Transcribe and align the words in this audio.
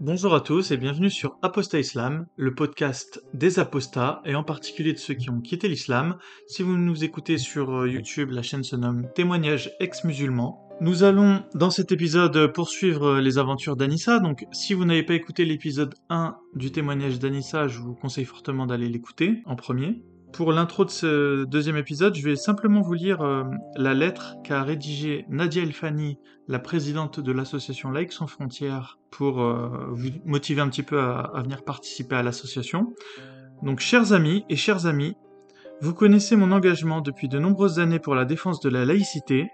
Bonjour 0.00 0.32
à 0.32 0.40
tous 0.40 0.70
et 0.70 0.76
bienvenue 0.76 1.10
sur 1.10 1.36
Apostat 1.42 1.80
Islam, 1.80 2.26
le 2.36 2.54
podcast 2.54 3.20
des 3.34 3.58
apostats 3.58 4.22
et 4.24 4.36
en 4.36 4.44
particulier 4.44 4.92
de 4.92 4.98
ceux 4.98 5.14
qui 5.14 5.28
ont 5.28 5.40
quitté 5.40 5.66
l'islam. 5.66 6.18
Si 6.46 6.62
vous 6.62 6.76
nous 6.76 7.02
écoutez 7.02 7.36
sur 7.36 7.80
euh, 7.80 7.88
YouTube, 7.88 8.30
la 8.30 8.42
chaîne 8.42 8.62
se 8.62 8.76
nomme 8.76 9.08
Témoignages 9.16 9.72
ex-musulmans. 9.80 10.68
Nous 10.80 11.02
allons 11.02 11.42
dans 11.54 11.70
cet 11.70 11.90
épisode 11.90 12.52
poursuivre 12.52 13.06
euh, 13.06 13.20
les 13.20 13.38
aventures 13.38 13.74
d'Anissa, 13.74 14.20
donc 14.20 14.46
si 14.52 14.72
vous 14.72 14.84
n'avez 14.84 15.02
pas 15.02 15.14
écouté 15.14 15.44
l'épisode 15.44 15.96
1 16.10 16.36
du 16.54 16.70
témoignage 16.70 17.18
d'Anissa, 17.18 17.66
je 17.66 17.80
vous 17.80 17.96
conseille 17.96 18.24
fortement 18.24 18.66
d'aller 18.66 18.88
l'écouter 18.88 19.42
en 19.46 19.56
premier. 19.56 20.04
Pour 20.32 20.52
l'intro 20.52 20.84
de 20.84 20.90
ce 20.90 21.44
deuxième 21.44 21.76
épisode, 21.76 22.14
je 22.14 22.22
vais 22.22 22.36
simplement 22.36 22.80
vous 22.80 22.94
lire 22.94 23.22
euh, 23.22 23.44
la 23.76 23.94
lettre 23.94 24.36
qu'a 24.44 24.62
rédigée 24.62 25.24
Nadia 25.28 25.62
Elfani, 25.62 26.18
la 26.46 26.58
présidente 26.58 27.18
de 27.18 27.32
l'association 27.32 27.90
Laïcs 27.90 28.12
sans 28.12 28.26
frontières, 28.26 28.98
pour 29.10 29.40
euh, 29.40 29.68
vous 29.90 30.10
motiver 30.24 30.60
un 30.60 30.68
petit 30.68 30.82
peu 30.82 31.00
à, 31.00 31.32
venir 31.42 31.64
participer 31.64 32.16
à 32.16 32.22
l'association. 32.22 32.94
Donc, 33.62 33.80
chers 33.80 34.12
amis 34.12 34.44
et 34.48 34.56
chers 34.56 34.86
amis, 34.86 35.16
vous 35.80 35.94
connaissez 35.94 36.36
mon 36.36 36.52
engagement 36.52 37.00
depuis 37.00 37.28
de 37.28 37.38
nombreuses 37.38 37.80
années 37.80 37.98
pour 37.98 38.14
la 38.14 38.24
défense 38.24 38.60
de 38.60 38.68
la 38.68 38.84
laïcité. 38.84 39.50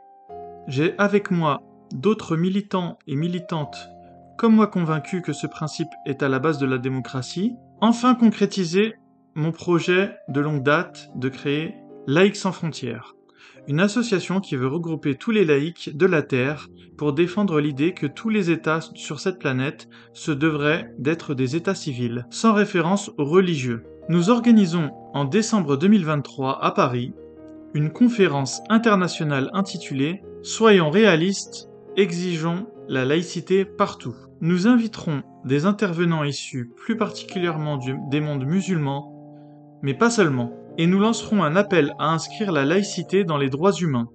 J'ai 0.67 0.99
avec 0.99 1.31
moi 1.31 1.63
d'autres 1.93 2.37
militants 2.37 2.99
et 3.07 3.17
militantes 3.17 3.89
comme 4.37 4.57
moi 4.57 4.67
convaincus 4.67 5.23
que 5.23 5.33
ce 5.33 5.47
principe 5.47 5.89
est 6.07 6.23
à 6.23 6.29
la 6.29 6.39
base 6.39 6.59
de 6.59 6.67
la 6.67 6.79
démocratie, 6.79 7.57
enfin 7.81 8.15
concrétisé 8.15 8.97
mon 9.35 9.53
projet 9.53 10.17
de 10.29 10.41
longue 10.41 10.63
date 10.63 11.11
de 11.17 11.29
créer 11.29 11.75
Laïcs 12.07 12.37
sans 12.37 12.53
frontières, 12.53 13.15
une 13.67 13.81
association 13.81 14.41
qui 14.41 14.57
veut 14.57 14.69
regrouper 14.69 15.15
tous 15.15 15.31
les 15.31 15.45
laïcs 15.45 15.97
de 15.97 16.07
la 16.07 16.23
Terre 16.23 16.69
pour 16.97 17.13
défendre 17.13 17.61
l'idée 17.61 17.95
que 17.95 18.07
tous 18.07 18.29
les 18.29 18.51
États 18.51 18.81
sur 18.95 19.21
cette 19.21 19.39
planète 19.39 19.89
se 20.13 20.31
devraient 20.31 20.93
d'être 20.99 21.35
des 21.35 21.57
États 21.57 21.75
civils, 21.75 22.27
sans 22.31 22.53
référence 22.53 23.11
aux 23.19 23.25
religieux. 23.25 23.85
Nous 24.09 24.31
organisons 24.31 24.91
en 25.15 25.25
décembre 25.25 25.77
2023 25.77 26.63
à 26.63 26.71
Paris 26.73 27.15
une 27.73 27.91
conférence 27.91 28.61
internationale 28.69 29.51
intitulée 29.53 30.23
Soyons 30.43 30.91
réalistes, 30.91 31.71
exigeons 31.97 32.67
la 32.87 33.07
laïcité 33.07 33.65
partout. 33.65 34.15
Nous 34.43 34.67
inviterons 34.67 35.23
des 35.45 35.65
intervenants 35.65 36.23
issus 36.23 36.71
plus 36.77 36.97
particulièrement 36.97 37.79
des 38.11 38.21
mondes 38.21 38.45
musulmans, 38.45 39.14
mais 39.85 39.93
pas 39.93 40.09
seulement, 40.09 40.51
et 40.79 40.87
nous 40.87 40.99
lancerons 40.99 41.45
un 41.45 41.57
appel 41.57 41.93
à 41.99 42.11
inscrire 42.11 42.53
la 42.53 42.65
laïcité 42.65 43.23
dans 43.23 43.37
les 43.37 43.51
droits 43.51 43.75
humains, 43.75 44.09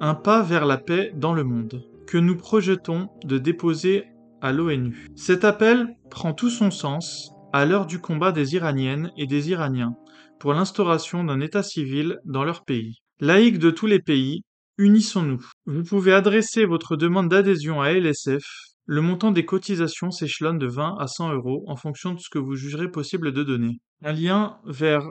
un 0.00 0.14
pas 0.14 0.42
vers 0.42 0.64
la 0.64 0.78
paix 0.78 1.12
dans 1.14 1.34
le 1.34 1.44
monde, 1.44 1.86
que 2.06 2.16
nous 2.16 2.38
projetons 2.38 3.10
de 3.22 3.36
déposer 3.36 4.06
à 4.40 4.50
l'ONU. 4.50 5.06
Cet 5.14 5.44
appel 5.44 5.94
prend 6.10 6.32
tout 6.32 6.48
son 6.48 6.70
sens 6.70 7.32
à 7.52 7.66
l'heure 7.66 7.84
du 7.84 8.00
combat 8.00 8.32
des 8.32 8.54
Iraniennes 8.54 9.12
et 9.18 9.26
des 9.26 9.50
Iraniens 9.50 9.94
pour 10.40 10.54
l'instauration 10.54 11.22
d'un 11.22 11.40
État 11.40 11.62
civil 11.62 12.18
dans 12.24 12.44
leur 12.44 12.64
pays. 12.64 13.02
Laïcs 13.20 13.58
de 13.58 13.70
tous 13.70 13.86
les 13.86 14.00
pays, 14.00 14.40
unissons-nous. 14.78 15.44
Vous 15.66 15.82
pouvez 15.82 16.14
adresser 16.14 16.64
votre 16.64 16.96
demande 16.96 17.28
d'adhésion 17.28 17.82
à 17.82 17.92
LSF. 17.92 18.44
Le 18.90 19.02
montant 19.02 19.32
des 19.32 19.44
cotisations 19.44 20.10
s'échelonne 20.10 20.58
de 20.58 20.66
20 20.66 20.96
à 20.98 21.06
100 21.08 21.34
euros 21.34 21.62
en 21.66 21.76
fonction 21.76 22.14
de 22.14 22.20
ce 22.20 22.30
que 22.30 22.38
vous 22.38 22.56
jugerez 22.56 22.90
possible 22.90 23.34
de 23.34 23.42
donner. 23.42 23.82
Un 24.02 24.14
lien 24.14 24.60
vers 24.64 25.06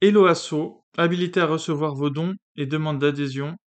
Eloasso, 0.00 0.82
habilité 0.96 1.38
à 1.40 1.46
recevoir 1.46 1.94
vos 1.94 2.08
dons 2.08 2.32
et 2.56 2.64
demandes 2.64 2.98
d'adhésion, 2.98 3.58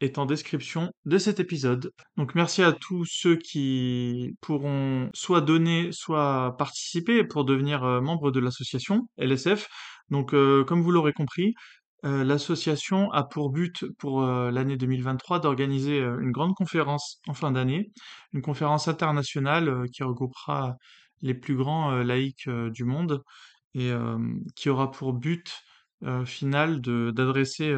est 0.00 0.18
en 0.18 0.26
description 0.26 0.90
de 1.04 1.18
cet 1.18 1.38
épisode. 1.38 1.92
Donc 2.16 2.34
merci 2.34 2.64
à 2.64 2.72
tous 2.72 3.04
ceux 3.04 3.36
qui 3.36 4.34
pourront 4.40 5.08
soit 5.14 5.40
donner, 5.40 5.92
soit 5.92 6.56
participer 6.58 7.22
pour 7.22 7.44
devenir 7.44 7.84
euh, 7.84 8.00
membre 8.00 8.32
de 8.32 8.40
l'association 8.40 9.08
LSF. 9.18 9.68
Donc 10.08 10.34
euh, 10.34 10.64
comme 10.64 10.82
vous 10.82 10.90
l'aurez 10.90 11.12
compris, 11.12 11.54
euh, 12.04 12.24
l'association 12.24 13.10
a 13.12 13.24
pour 13.24 13.50
but 13.50 13.84
pour 13.98 14.22
euh, 14.22 14.50
l'année 14.50 14.76
2023 14.76 15.40
d'organiser 15.40 16.00
euh, 16.00 16.18
une 16.20 16.32
grande 16.32 16.54
conférence 16.54 17.20
en 17.28 17.34
fin 17.34 17.52
d'année, 17.52 17.90
une 18.32 18.40
conférence 18.40 18.88
internationale 18.88 19.84
qui 19.92 20.02
regroupera 20.02 20.76
les 21.20 21.34
plus 21.34 21.54
grands 21.54 21.96
laïcs 22.02 22.48
du 22.48 22.84
monde 22.84 23.22
et 23.74 23.92
qui 24.56 24.70
aura 24.70 24.90
pour 24.90 25.12
but 25.12 25.52
final 26.24 26.80
d'adresser 26.80 27.76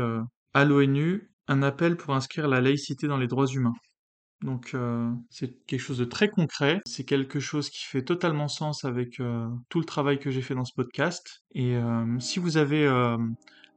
à 0.54 0.64
l'ONU 0.64 1.28
un 1.48 1.62
appel 1.64 1.96
pour 1.96 2.14
inscrire 2.14 2.46
la 2.46 2.60
laïcité 2.60 3.08
dans 3.08 3.16
les 3.16 3.26
droits 3.26 3.48
humains. 3.48 3.74
Donc 4.42 4.76
c'est 5.28 5.66
quelque 5.66 5.80
chose 5.80 5.98
de 5.98 6.04
très 6.04 6.30
concret, 6.30 6.80
c'est 6.86 7.04
quelque 7.04 7.40
chose 7.40 7.68
qui 7.68 7.84
fait 7.84 8.04
totalement 8.04 8.46
sens 8.46 8.84
avec 8.84 9.20
tout 9.68 9.80
le 9.80 9.84
travail 9.84 10.20
que 10.20 10.30
j'ai 10.30 10.42
fait 10.42 10.54
dans 10.54 10.64
ce 10.64 10.74
podcast. 10.76 11.42
Et 11.56 11.76
si 12.20 12.38
vous 12.38 12.58
avez 12.58 12.86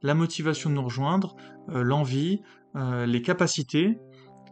la 0.02 0.14
motivation 0.14 0.70
de 0.70 0.74
nous 0.74 0.84
rejoindre, 0.84 1.36
euh, 1.70 1.82
l'envie, 1.82 2.42
euh, 2.74 3.06
les 3.06 3.22
capacités, 3.22 3.98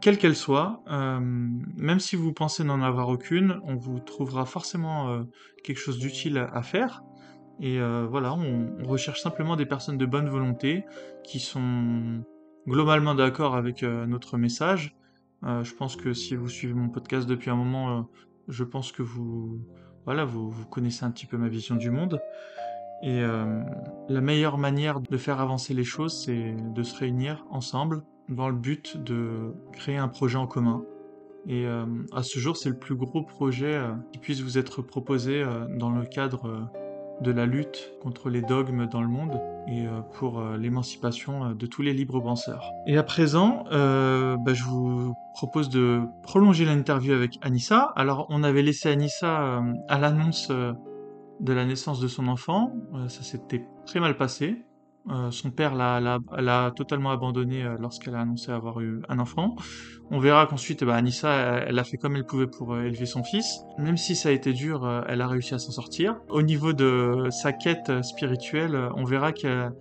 quelles 0.00 0.18
qu'elles 0.18 0.36
soient, 0.36 0.82
euh, 0.90 1.20
même 1.20 2.00
si 2.00 2.16
vous 2.16 2.32
pensez 2.32 2.64
n'en 2.64 2.82
avoir 2.82 3.08
aucune, 3.08 3.60
on 3.64 3.76
vous 3.76 4.00
trouvera 4.00 4.44
forcément 4.44 5.24
quelque 5.62 5.78
chose 5.78 5.98
d'utile 5.98 6.38
à, 6.38 6.62
faire. 6.62 7.02
Et 7.60 7.78
voilà, 7.78 8.34
on, 8.34 8.84
recherche 8.86 9.22
simplement 9.22 9.56
des 9.56 9.64
personnes 9.64 9.96
de 9.96 10.04
bonne 10.04 10.28
volonté 10.28 10.84
qui 11.22 11.40
sont 11.40 12.22
globalement 12.68 13.14
d'accord 13.14 13.54
avec 13.54 13.82
notre 13.82 14.36
message. 14.36 14.94
Je 15.42 15.74
pense 15.74 15.96
que 15.96 16.12
si 16.12 16.36
vous 16.36 16.48
suivez 16.48 16.74
mon 16.74 16.90
podcast 16.90 17.26
depuis 17.26 17.48
un 17.48 17.56
moment, 17.56 18.10
je 18.48 18.64
pense 18.64 18.92
que 18.92 19.02
vous, 19.02 19.58
voilà, 20.04 20.26
vous 20.26 20.52
connaissez 20.70 21.04
un 21.04 21.12
petit 21.12 21.26
peu 21.26 21.38
ma 21.38 21.48
vision 21.48 21.76
du 21.76 21.90
monde. 21.90 22.20
Et 23.04 23.20
euh, 23.20 23.60
la 24.08 24.20
meilleure 24.22 24.56
manière 24.56 24.98
de 24.98 25.16
faire 25.18 25.38
avancer 25.38 25.74
les 25.74 25.84
choses, 25.84 26.24
c'est 26.24 26.56
de 26.74 26.82
se 26.82 26.98
réunir 26.98 27.44
ensemble 27.50 28.02
dans 28.30 28.48
le 28.48 28.56
but 28.56 28.96
de 28.96 29.52
créer 29.72 29.98
un 29.98 30.08
projet 30.08 30.38
en 30.38 30.46
commun. 30.46 30.82
Et 31.46 31.66
euh, 31.66 31.84
à 32.14 32.22
ce 32.22 32.38
jour, 32.38 32.56
c'est 32.56 32.70
le 32.70 32.78
plus 32.78 32.94
gros 32.94 33.22
projet 33.22 33.74
euh, 33.74 33.92
qui 34.10 34.18
puisse 34.18 34.40
vous 34.40 34.56
être 34.56 34.80
proposé 34.80 35.44
dans 35.78 35.90
le 35.90 36.06
cadre 36.06 36.70
de 37.20 37.30
la 37.30 37.44
lutte 37.44 37.92
contre 38.00 38.30
les 38.30 38.40
dogmes 38.40 38.86
dans 38.86 39.02
le 39.02 39.08
monde 39.08 39.38
et 39.68 39.84
pour 40.14 40.42
l'émancipation 40.58 41.54
de 41.54 41.66
tous 41.66 41.82
les 41.82 41.92
libres 41.92 42.20
penseurs. 42.20 42.70
Et 42.86 42.96
à 42.96 43.02
présent, 43.02 43.64
bah, 43.70 44.54
je 44.54 44.64
vous 44.64 45.14
propose 45.34 45.68
de 45.68 46.00
prolonger 46.22 46.64
l'interview 46.64 47.12
avec 47.12 47.38
Anissa. 47.42 47.92
Alors, 47.96 48.26
on 48.30 48.42
avait 48.42 48.62
laissé 48.62 48.88
Anissa 48.88 49.62
à 49.88 49.98
l'annonce 49.98 50.50
de 51.44 51.52
la 51.52 51.64
naissance 51.64 52.00
de 52.00 52.08
son 52.08 52.26
enfant. 52.26 52.72
Euh, 52.94 53.08
ça 53.08 53.22
s'était 53.22 53.64
très 53.86 54.00
mal 54.00 54.16
passé. 54.16 54.64
Euh, 55.10 55.30
son 55.30 55.50
père 55.50 55.74
l'a, 55.74 56.72
totalement 56.74 57.10
abandonnée 57.10 57.62
euh, 57.62 57.76
lorsqu'elle 57.78 58.14
a 58.14 58.20
annoncé 58.20 58.50
avoir 58.50 58.80
eu 58.80 59.02
un 59.10 59.18
enfant. 59.18 59.54
On 60.10 60.18
verra 60.18 60.46
qu'ensuite, 60.46 60.82
bah, 60.84 60.94
Anissa, 60.94 61.30
elle, 61.66 61.78
a 61.78 61.84
fait 61.84 61.98
comme 61.98 62.16
elle 62.16 62.24
pouvait 62.24 62.46
pour 62.46 62.78
élever 62.78 63.04
son 63.04 63.22
fils. 63.22 63.60
Même 63.76 63.98
si 63.98 64.16
ça 64.16 64.30
a 64.30 64.32
été 64.32 64.54
dur, 64.54 65.04
elle 65.06 65.20
a 65.20 65.28
réussi 65.28 65.52
à 65.52 65.58
s'en 65.58 65.72
sortir. 65.72 66.16
Au 66.30 66.40
niveau 66.40 66.72
de 66.72 67.28
sa 67.30 67.52
quête 67.52 68.02
spirituelle, 68.02 68.76
on 68.96 69.04
verra 69.04 69.32
qu'elle 69.32 69.72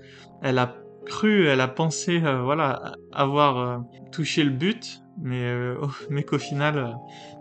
elle 0.42 0.60
a 0.60 0.76
cru, 1.06 1.48
elle 1.48 1.62
a 1.62 1.70
pensé, 1.70 2.20
voilà, 2.20 2.94
avoir 3.14 3.84
touché 4.12 4.44
le 4.44 4.52
but, 4.52 5.02
mais, 5.18 5.54
mais 6.10 6.24
qu'au 6.24 6.40
final, 6.40 6.98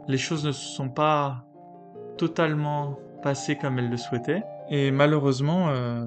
les 0.06 0.19
choses 0.19 0.44
ne 0.44 0.53
se 0.53 0.77
sont 0.77 0.88
pas 0.88 1.44
totalement 2.16 2.99
passées 3.22 3.56
comme 3.56 3.78
elle 3.78 3.88
le 3.88 3.97
souhaitait. 3.97 4.43
Et 4.69 4.91
malheureusement, 4.91 5.71
euh, 5.71 6.06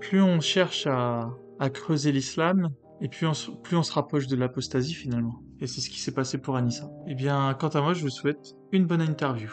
plus 0.00 0.22
on 0.22 0.40
cherche 0.40 0.86
à, 0.86 1.30
creuser 1.72 2.12
l'islam, 2.12 2.70
et 3.00 3.08
plus 3.08 3.26
on, 3.26 3.32
plus 3.62 3.76
on 3.76 3.82
se 3.82 3.92
rapproche 3.92 4.26
de 4.26 4.36
l'apostasie 4.36 4.94
finalement. 4.94 5.42
Et 5.60 5.66
c'est 5.66 5.80
ce 5.80 5.88
qui 5.88 6.00
s'est 6.00 6.12
passé 6.12 6.38
pour 6.38 6.56
Anissa. 6.56 6.90
Eh 7.06 7.14
bien, 7.14 7.54
quant 7.54 7.68
à 7.68 7.80
moi, 7.80 7.94
je 7.94 8.02
vous 8.02 8.10
souhaite 8.10 8.54
une 8.72 8.86
bonne 8.86 9.00
interview. 9.00 9.50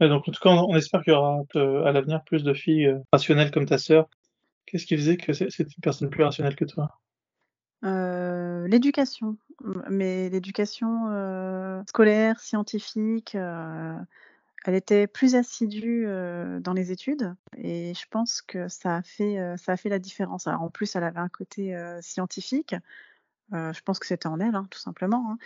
Donc, 0.00 0.28
en 0.28 0.32
tout 0.32 0.40
cas, 0.42 0.50
on, 0.50 0.76
espère 0.76 1.02
qu'il 1.02 1.12
y 1.12 1.16
aura 1.16 1.42
à 1.54 1.92
l'avenir 1.92 2.22
plus 2.24 2.42
de 2.42 2.52
filles 2.52 2.86
euh, 2.86 2.98
rationnelles 3.12 3.50
comme 3.50 3.66
ta 3.66 3.78
sœur. 3.78 4.08
Qu'est-ce 4.66 4.86
qui 4.86 4.96
faisait 4.96 5.16
que 5.16 5.32
c'est 5.32 5.48
une 5.60 5.80
personne 5.82 6.10
plus 6.10 6.24
rationnelle 6.24 6.56
que 6.56 6.64
toi? 6.64 6.88
Heu, 7.84 8.66
l'éducation, 8.68 9.36
mais 9.90 10.30
l'éducation, 10.30 11.08
heu, 11.10 11.82
scolaire, 11.88 12.40
scientifique, 12.40 13.34
heu, 13.34 13.96
elle 14.66 14.74
était 14.76 15.06
plus 15.08 15.36
assidue, 15.36 16.06
dans 16.60 16.72
les 16.74 16.92
études 16.92 17.34
et 17.56 17.94
je 17.94 18.06
pense 18.10 18.42
que 18.42 18.68
ça 18.68 18.96
a 18.98 19.02
fait, 19.02 19.38
ça 19.58 19.72
a 19.72 19.76
fait 19.78 19.88
la 19.90 19.98
différence. 20.00 20.46
En 20.48 20.70
plus, 20.70 20.96
elle 20.96 21.04
avait 21.04 21.20
un 21.20 21.28
côté, 21.30 21.76
scientifique, 22.02 22.74
je 23.52 23.80
pense 23.82 23.98
que 24.00 24.06
c'était 24.06 24.28
en 24.28 24.40
elle, 24.40 24.56
hein, 24.56 24.66
tout 24.70 24.80
simplement, 24.80 25.32
hein. 25.32 25.38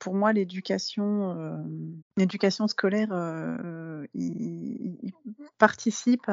Pour 0.00 0.14
moi, 0.14 0.32
l'éducation, 0.32 1.64
l'éducation 2.16 2.68
scolaire, 2.68 3.08
il 4.14 5.12
participe 5.58 6.30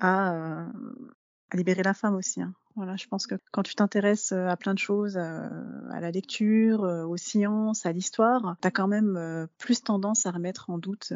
à 0.00 0.66
libérer 1.54 1.82
la 1.84 1.94
femme 1.94 2.16
aussi, 2.16 2.42
hein. 2.42 2.54
Voilà, 2.76 2.96
je 2.96 3.06
pense 3.06 3.26
que 3.26 3.34
quand 3.50 3.62
tu 3.62 3.74
t'intéresses 3.74 4.32
à 4.32 4.56
plein 4.56 4.74
de 4.74 4.78
choses, 4.78 5.16
à 5.18 6.00
la 6.00 6.10
lecture, 6.10 6.82
aux 6.82 7.16
sciences, 7.16 7.84
à 7.84 7.92
l'histoire, 7.92 8.56
tu 8.62 8.68
as 8.68 8.70
quand 8.70 8.86
même 8.86 9.48
plus 9.58 9.82
tendance 9.82 10.24
à 10.24 10.30
remettre 10.30 10.70
en 10.70 10.78
doute, 10.78 11.12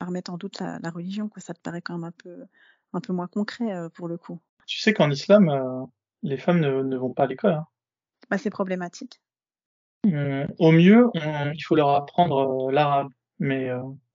à 0.00 0.04
remettre 0.04 0.30
en 0.32 0.36
doute 0.36 0.60
la, 0.60 0.78
la, 0.80 0.90
religion. 0.90 1.28
Quoi. 1.28 1.40
Ça 1.40 1.54
te 1.54 1.60
paraît 1.60 1.80
quand 1.80 1.94
même 1.94 2.04
un 2.04 2.12
peu, 2.12 2.44
un 2.92 3.00
peu 3.00 3.12
moins 3.12 3.26
concret 3.26 3.88
pour 3.94 4.06
le 4.06 4.18
coup. 4.18 4.38
Tu 4.66 4.78
sais 4.78 4.92
qu'en 4.92 5.10
islam, 5.10 5.88
les 6.22 6.36
femmes 6.36 6.60
ne, 6.60 6.82
ne, 6.82 6.96
vont 6.96 7.12
pas 7.12 7.24
à 7.24 7.26
l'école. 7.26 7.54
Hein. 7.54 7.66
Bah, 8.30 8.38
c'est 8.38 8.50
problématique. 8.50 9.20
Mmh, 10.04 10.44
au 10.58 10.72
mieux, 10.72 11.10
il 11.14 11.62
faut 11.64 11.74
leur 11.74 11.90
apprendre 11.90 12.70
l'arabe, 12.70 13.08
mais, 13.38 13.70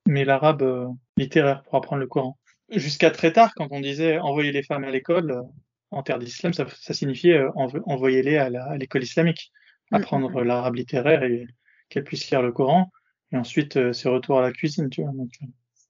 mais 0.06 0.26
l'arabe 0.26 0.94
littéraire 1.18 1.64
pour 1.64 1.76
apprendre 1.76 2.02
le 2.02 2.08
Coran. 2.08 2.38
Jusqu'à 2.70 3.12
très 3.12 3.32
tard, 3.32 3.54
quand 3.56 3.68
on 3.72 3.80
disait 3.80 4.20
envoyer 4.20 4.52
les 4.52 4.64
femmes 4.64 4.84
à 4.84 4.92
l'école, 4.92 5.44
en 5.92 6.04
terre 6.04 6.20
d'islam, 6.20 6.54
ça, 6.54 6.66
ça, 6.80 6.94
signifiait 6.94 7.42
envoyer-les 7.56 8.38
à 8.38 8.78
l'école 8.78 9.04
islamique, 9.04 9.52
mmh, 9.92 9.96
apprendre 9.96 10.32
mmh. 10.32 10.44
l'arabe 10.44 10.76
littéraire 10.76 11.24
et 11.24 11.48
qu'elles 11.90 12.04
puissent 12.04 12.30
lire 12.30 12.42
le 12.42 12.52
Coran, 12.52 12.92
et 13.32 13.38
ensuite 13.38 13.94
c'est 13.94 14.10
retour 14.10 14.40
à 14.40 14.42
la 14.42 14.52
cuisine, 14.52 14.90
tu 14.90 15.02
vois. 15.02 15.12
Donc... 15.14 15.30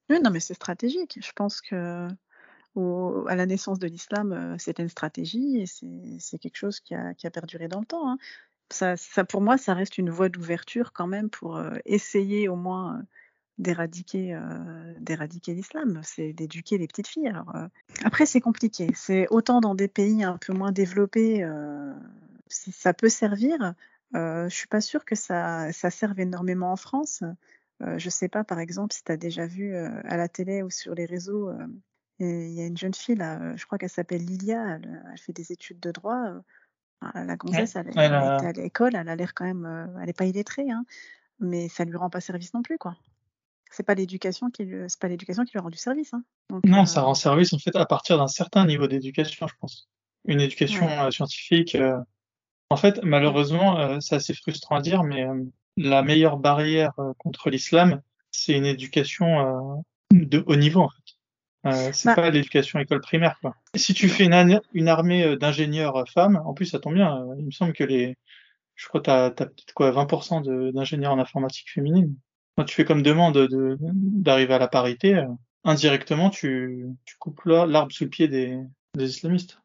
Oui, 0.10 0.20
non, 0.24 0.30
mais 0.30 0.40
c'est 0.40 0.54
stratégique. 0.54 1.20
Je 1.22 1.32
pense 1.34 1.62
que 1.62 2.08
au, 2.76 3.26
à 3.28 3.36
la 3.36 3.46
naissance 3.46 3.80
de 3.80 3.88
l'islam, 3.88 4.56
c'était 4.60 4.84
une 4.84 4.90
stratégie 4.90 5.58
et 5.62 5.66
c'est 6.20 6.38
quelque 6.38 6.56
chose 6.58 6.80
qui 6.80 6.94
a, 6.94 7.14
qui 7.16 7.26
a, 7.28 7.32
perduré 7.32 7.68
dans 7.68 7.80
le 7.80 7.86
temps. 7.86 8.10
Hein. 8.10 8.18
Ça, 8.70 8.96
ça, 8.98 9.26
pour 9.26 9.42
moi, 9.42 9.58
ça 9.58 9.74
reste 9.74 9.98
une 9.98 10.10
voie 10.10 10.30
d'ouverture 10.30 10.94
quand 10.94 11.08
même 11.08 11.30
pour 11.30 11.62
essayer 11.86 12.48
au 12.48 12.56
moins 12.56 13.02
d'éradiquer 13.57 14.36
euh, 14.36 14.94
d'éradiquer 15.00 15.54
l'islam, 15.54 16.00
c'est 16.04 16.33
d'éduquer 16.33 16.77
les 16.77 16.88
petites 16.88 17.07
filles. 17.07 17.27
Alors 17.27 17.56
euh, 17.56 17.68
après 18.04 18.25
c'est 18.25 18.42
compliqué, 18.42 18.89
c'est 18.95 19.27
autant 19.30 19.62
dans 19.62 19.75
des 19.75 19.88
pays 19.88 20.24
un 20.24 20.38
peu 20.38 20.54
moins 20.54 20.71
développés, 20.71 21.44
euh, 21.44 21.94
ça 22.50 22.94
peut 22.94 23.09
servir. 23.09 23.74
Je 24.13 24.48
suis 24.50 24.68
pas 24.68 24.81
sûre 24.81 25.06
que 25.06 25.15
ça 25.15 25.71
ça 25.74 25.89
serve 25.89 26.19
énormément 26.19 26.71
en 26.71 26.77
France. 26.77 27.24
Je 27.81 28.09
sais 28.09 28.30
pas 28.30 28.44
par 28.44 28.59
exemple 28.59 28.94
si 28.94 29.04
tu 29.04 29.12
as 29.12 29.18
déjà 29.18 29.45
vu 29.45 29.75
à 29.75 30.18
la 30.18 30.27
télé 30.27 30.63
ou 30.63 30.69
sur 30.69 30.95
les 30.95 31.06
réseaux, 31.06 31.51
il 32.19 32.51
y 32.51 32.62
a 32.62 32.65
une 32.65 32.77
jeune 32.77 32.94
fille 32.94 33.15
là, 33.15 33.56
je 33.56 33.65
crois 33.65 33.77
qu'elle 33.77 33.89
s'appelle 33.89 34.24
Lilia, 34.24 34.75
elle, 34.75 35.04
elle, 35.12 35.19
fait 35.19 35.33
des 35.33 35.51
études 35.51 35.80
de 35.80 35.92
droit. 35.92 36.31
la 37.13 37.36
gonzesse, 37.36 37.75
elle, 37.75 37.92
elle, 37.95 38.13
elle, 38.13 38.33
était 38.36 38.48
à 38.48 38.51
l'école, 38.54 38.95
elle 38.95 39.09
a 39.09 39.15
l'air 39.15 39.33
quand 39.33 39.45
même, 39.45 40.00
elle 40.01 40.09
est 40.09 40.18
pas 40.18 40.25
illettrée, 40.25 40.71
hein, 40.71 40.86
mais 41.39 41.68
ça 41.69 41.83
lui 41.83 41.98
rend 41.98 42.09
pas 42.09 42.21
service 42.21 42.54
non 42.54 42.62
plus 42.62 42.77
quoi 42.77 42.95
c'est 43.72 43.86
pas 43.86 43.96
l'éducation 43.96 44.50
qui 44.50 44.68
c'est 44.88 45.00
pas 45.00 45.08
l'éducation 45.08 45.44
qui 45.44 45.54
lui 45.54 45.60
rend 45.60 45.69
du 45.69 45.78
service. 45.78 46.14
Hein. 46.14 46.24
non, 46.64 46.86
ça 46.86 47.02
euh 47.02 47.04
rend 47.04 47.14
service 47.14 47.54
en 47.54 47.60
fait 47.60 47.75
à 47.75 47.86
partir 47.86 48.18
d'un 48.18 48.28
certain 48.28 48.66
niveau 48.66 48.88
d'éducation, 48.88 49.48
je 49.48 49.54
pense. 49.60 49.90
Une 50.25 50.42
éducation 50.42 50.88
euh, 50.90 51.12
scientifique. 51.12 51.75
Euh, 51.75 51.98
en 52.69 52.75
fait, 52.75 53.00
malheureusement, 53.04 54.02
c'est 54.02 54.16
assez 54.16 54.34
frustrant 54.34 54.75
à 54.75 54.81
dire, 54.81 55.04
mais 55.04 55.25
la 55.78 56.02
meilleure 56.02 56.36
barrière 56.36 56.92
contre 57.18 57.50
l'islam, 57.50 58.02
c'est 58.31 58.54
une 58.54 58.66
éducation 58.66 59.81
de 60.12 60.44
haut 60.46 60.58
niveau 60.58 60.81
en 60.81 60.90
fait. 60.90 61.94
c'est 61.94 62.10
bah 62.10 62.16
pas 62.16 62.30
l'éducation 62.30 62.80
école 62.80 63.00
primaire 63.00 63.38
quoi. 63.40 63.56
si 63.75 63.94
tu 63.94 64.10
fais 64.10 64.25
une, 64.25 64.60
une 64.74 64.90
armée 64.90 65.38
d'ingénieurs 65.38 66.04
femmes, 66.10 66.42
en 66.44 66.54
plus 66.54 66.66
ça 66.66 66.80
tombe 66.80 66.96
bien, 66.96 67.25
il 67.40 67.46
me 67.46 67.52
semble 67.52 67.72
que 67.72 67.86
les 67.86 68.18
je 68.78 68.88
crois 68.88 69.02
que 69.02 69.06
tu 69.06 69.12
as, 69.12 69.31
peut-être 69.31 69.74
quoi 69.74 69.92
20% 69.92 70.72
d'ingénieurs 70.72 71.12
en 71.12 71.19
informatique 71.19 71.69
féminine. 71.72 72.16
Quand 72.57 72.65
tu 72.65 72.74
fais 72.74 72.86
comme 72.86 73.04
demande 73.04 73.48
d'arriver 73.80 74.54
à 74.56 74.59
la 74.59 74.68
parité, 74.68 75.15
euh, 75.15 75.27
indirectement, 75.63 76.31
tu, 76.31 76.88
tu 77.06 77.15
coupes 77.19 77.44
l'arbre 77.45 77.92
sous 77.92 78.06
le 78.06 78.09
pied 78.09 78.27
des, 78.27 78.59
des, 78.95 79.09
islamistes. 79.09 79.59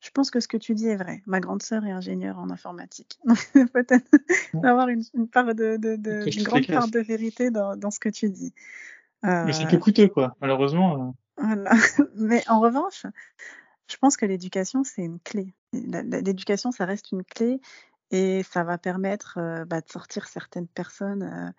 Je 0.00 0.10
pense 0.10 0.30
que 0.30 0.40
ce 0.40 0.48
que 0.48 0.56
tu 0.56 0.74
dis 0.74 0.88
est 0.88 0.96
vrai. 0.96 1.22
Ma 1.26 1.40
grande 1.40 1.62
sœur 1.62 1.84
est 1.84 1.90
ingénieure 1.90 2.38
en 2.38 2.48
informatique. 2.48 3.18
Peut-être 3.74 4.08
avoir 4.64 4.88
une, 4.88 5.02
une, 5.12 5.28
part 5.28 5.54
de, 5.54 5.76
de, 5.76 5.96
de 5.96 6.24
une 6.34 6.42
grande 6.42 6.66
part 6.66 6.88
de 6.88 7.00
vérité 7.00 7.50
dans, 7.50 7.76
dans, 7.76 7.90
ce 7.90 8.00
que 8.00 8.08
tu 8.08 8.30
dis. 8.30 8.54
Euh... 9.24 9.44
Mais 9.44 9.52
c'est 9.52 9.68
que 9.68 9.76
coûteux, 9.76 10.08
quoi. 10.08 10.34
Malheureusement. 10.40 11.14
Euh... 11.38 11.44
Voilà. 11.44 11.72
Mais 12.16 12.42
en 12.48 12.60
revanche, 12.60 13.04
je 13.88 13.96
pense 13.98 14.16
que 14.16 14.24
l'éducation, 14.24 14.84
c'est 14.84 15.02
une 15.02 15.20
clé. 15.20 15.52
L'éducation, 15.72 16.72
ça 16.72 16.86
reste 16.86 17.12
une 17.12 17.24
clé 17.24 17.60
et 18.10 18.42
ça 18.42 18.64
va 18.64 18.78
permettre 18.78 19.38
euh, 19.38 19.64
bah, 19.66 19.82
de 19.82 19.88
sortir 19.90 20.28
certaines 20.28 20.68
personnes 20.68 21.22
euh, 21.22 21.50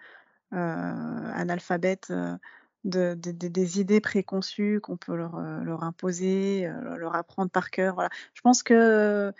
euh, 0.53 2.37
de, 2.83 3.13
de, 3.15 3.31
des 3.31 3.79
idées 3.79 4.01
préconçues 4.01 4.79
qu'on 4.81 4.97
peut 4.97 5.15
leur, 5.15 5.35
euh, 5.35 5.77
imposer, 5.81 6.69
leur 6.97 7.15
apprendre 7.15 7.49
par 7.49 7.71
cœur. 7.71 7.95
Voilà. 7.95 8.09
Je 8.33 8.41
pense 8.41 8.61
que 8.63 9.33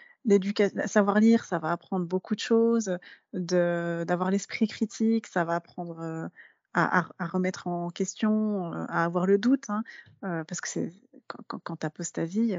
savoir 0.86 1.20
lire, 1.20 1.44
ça 1.44 1.60
va 1.60 1.72
apprendre 1.72 2.06
beaucoup 2.06 2.36
de 2.36 2.40
choses, 2.40 2.98
d'avoir 3.34 4.32
l'esprit 4.32 4.68
critique, 4.68 5.28
ça 5.28 5.44
va 5.44 5.56
apprendre 5.56 6.30
à, 6.74 7.08
remettre 7.20 7.68
en 7.68 7.90
question, 7.90 8.72
à 8.72 9.04
avoir 9.04 9.26
le 9.26 9.38
doute, 9.38 9.66
hein, 9.70 9.84
parce 10.22 10.62
que 10.62 10.70
c'est 10.70 10.94
quand, 11.28 11.60
quand 11.60 11.84
apostasie, 11.84 12.56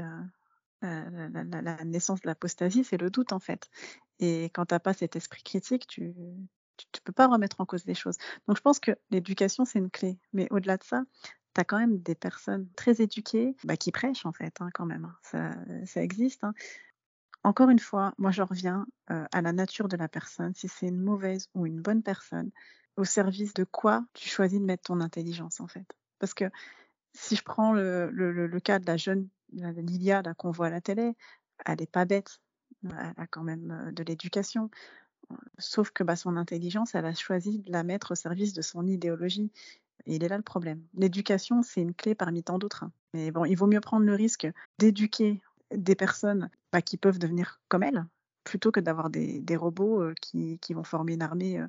la, 0.83 1.61
la, 1.61 1.83
naissance 1.83 2.21
de 2.21 2.27
l'apostasie, 2.27 2.83
c'est 2.83 3.01
le 3.01 3.09
doute 3.09 3.33
en 3.33 3.39
fait. 3.39 3.69
Et 4.19 4.45
quand 4.53 4.67
t'as 4.67 4.79
pas 4.79 4.93
cet 4.93 5.15
esprit 5.15 5.41
critique, 5.41 5.87
tu, 5.87 6.13
tu 6.77 6.85
ne 6.95 7.03
peux 7.03 7.13
pas 7.13 7.27
remettre 7.27 7.61
en 7.61 7.65
cause 7.65 7.85
les 7.85 7.95
choses. 7.95 8.17
Donc 8.47 8.57
je 8.57 8.61
pense 8.61 8.79
que 8.79 8.91
l'éducation, 9.11 9.65
c'est 9.65 9.79
une 9.79 9.89
clé. 9.89 10.19
Mais 10.33 10.47
au-delà 10.51 10.77
de 10.77 10.83
ça, 10.83 11.03
tu 11.53 11.61
as 11.61 11.63
quand 11.63 11.77
même 11.77 11.99
des 11.99 12.15
personnes 12.15 12.67
très 12.75 13.01
éduquées 13.01 13.55
bah, 13.63 13.77
qui 13.77 13.91
prêchent 13.91 14.25
en 14.25 14.33
fait, 14.33 14.61
hein, 14.61 14.69
quand 14.73 14.85
même. 14.85 15.05
Hein. 15.05 15.15
Ça, 15.23 15.51
ça, 15.85 16.03
existe. 16.03 16.43
Hein. 16.43 16.53
Encore 17.43 17.69
une 17.69 17.79
fois, 17.79 18.13
moi 18.17 18.31
je 18.31 18.41
reviens 18.41 18.85
euh, 19.11 19.25
à 19.31 19.41
la 19.41 19.53
nature 19.53 19.87
de 19.87 19.97
la 19.97 20.07
personne, 20.07 20.53
si 20.53 20.67
c'est 20.67 20.87
une 20.87 21.01
mauvaise 21.01 21.49
ou 21.53 21.65
une 21.65 21.81
bonne 21.81 22.03
personne, 22.03 22.51
au 22.97 23.03
service 23.03 23.53
de 23.53 23.63
quoi 23.63 24.05
tu 24.13 24.29
choisis 24.29 24.59
de 24.59 24.65
mettre 24.65 24.83
ton 24.83 25.01
intelligence 25.01 25.59
en 25.59 25.67
fait? 25.67 25.85
Parce 26.19 26.33
que 26.33 26.45
si 27.13 27.35
je 27.35 27.43
prends 27.43 27.73
le, 27.73 28.09
le, 28.09 28.59
cas 28.59 28.79
de 28.79 28.85
la 28.85 28.97
jeune 28.97 29.29
Lilia 29.51 30.21
qu'on 30.37 30.51
voit 30.51 30.67
à 30.67 30.69
la 30.69 30.81
télé, 30.81 31.15
elle 31.65 31.79
n'est 31.79 31.87
pas 31.87 32.05
bête, 32.05 32.39
elle 32.83 33.13
a 33.17 33.27
quand 33.27 33.43
même 33.43 33.71
euh, 33.71 33.91
de 33.91 34.03
l'éducation. 34.03 34.69
Sauf 35.57 35.91
que 35.91 36.03
bah, 36.03 36.15
son 36.15 36.37
intelligence, 36.37 36.95
elle 36.95 37.05
a 37.05 37.13
choisi 37.13 37.59
de 37.59 37.71
la 37.71 37.83
mettre 37.83 38.11
au 38.11 38.15
service 38.15 38.53
de 38.53 38.61
son 38.61 38.85
idéologie. 38.85 39.51
Et 40.05 40.15
il 40.15 40.23
est 40.23 40.27
là 40.27 40.37
le 40.37 40.43
problème. 40.43 40.83
L'éducation, 40.95 41.63
c'est 41.63 41.81
une 41.81 41.93
clé 41.93 42.15
parmi 42.15 42.43
tant 42.43 42.59
d'autres. 42.59 42.83
Hein. 42.83 42.91
Mais 43.13 43.31
bon, 43.31 43.45
il 43.45 43.55
vaut 43.55 43.67
mieux 43.67 43.81
prendre 43.81 44.05
le 44.05 44.13
risque 44.13 44.47
d'éduquer 44.77 45.41
des 45.73 45.95
personnes 45.95 46.49
bah, 46.71 46.81
qui 46.81 46.97
peuvent 46.97 47.19
devenir 47.19 47.61
comme 47.69 47.83
elle, 47.83 48.05
plutôt 48.43 48.71
que 48.71 48.79
d'avoir 48.79 49.09
des, 49.09 49.41
des, 49.41 49.55
robots 49.55 50.01
euh, 50.01 50.13
qui, 50.21 50.59
qui, 50.59 50.73
vont 50.73 50.83
former 50.83 51.13
une 51.13 51.23
armée 51.23 51.59
euh, 51.59 51.67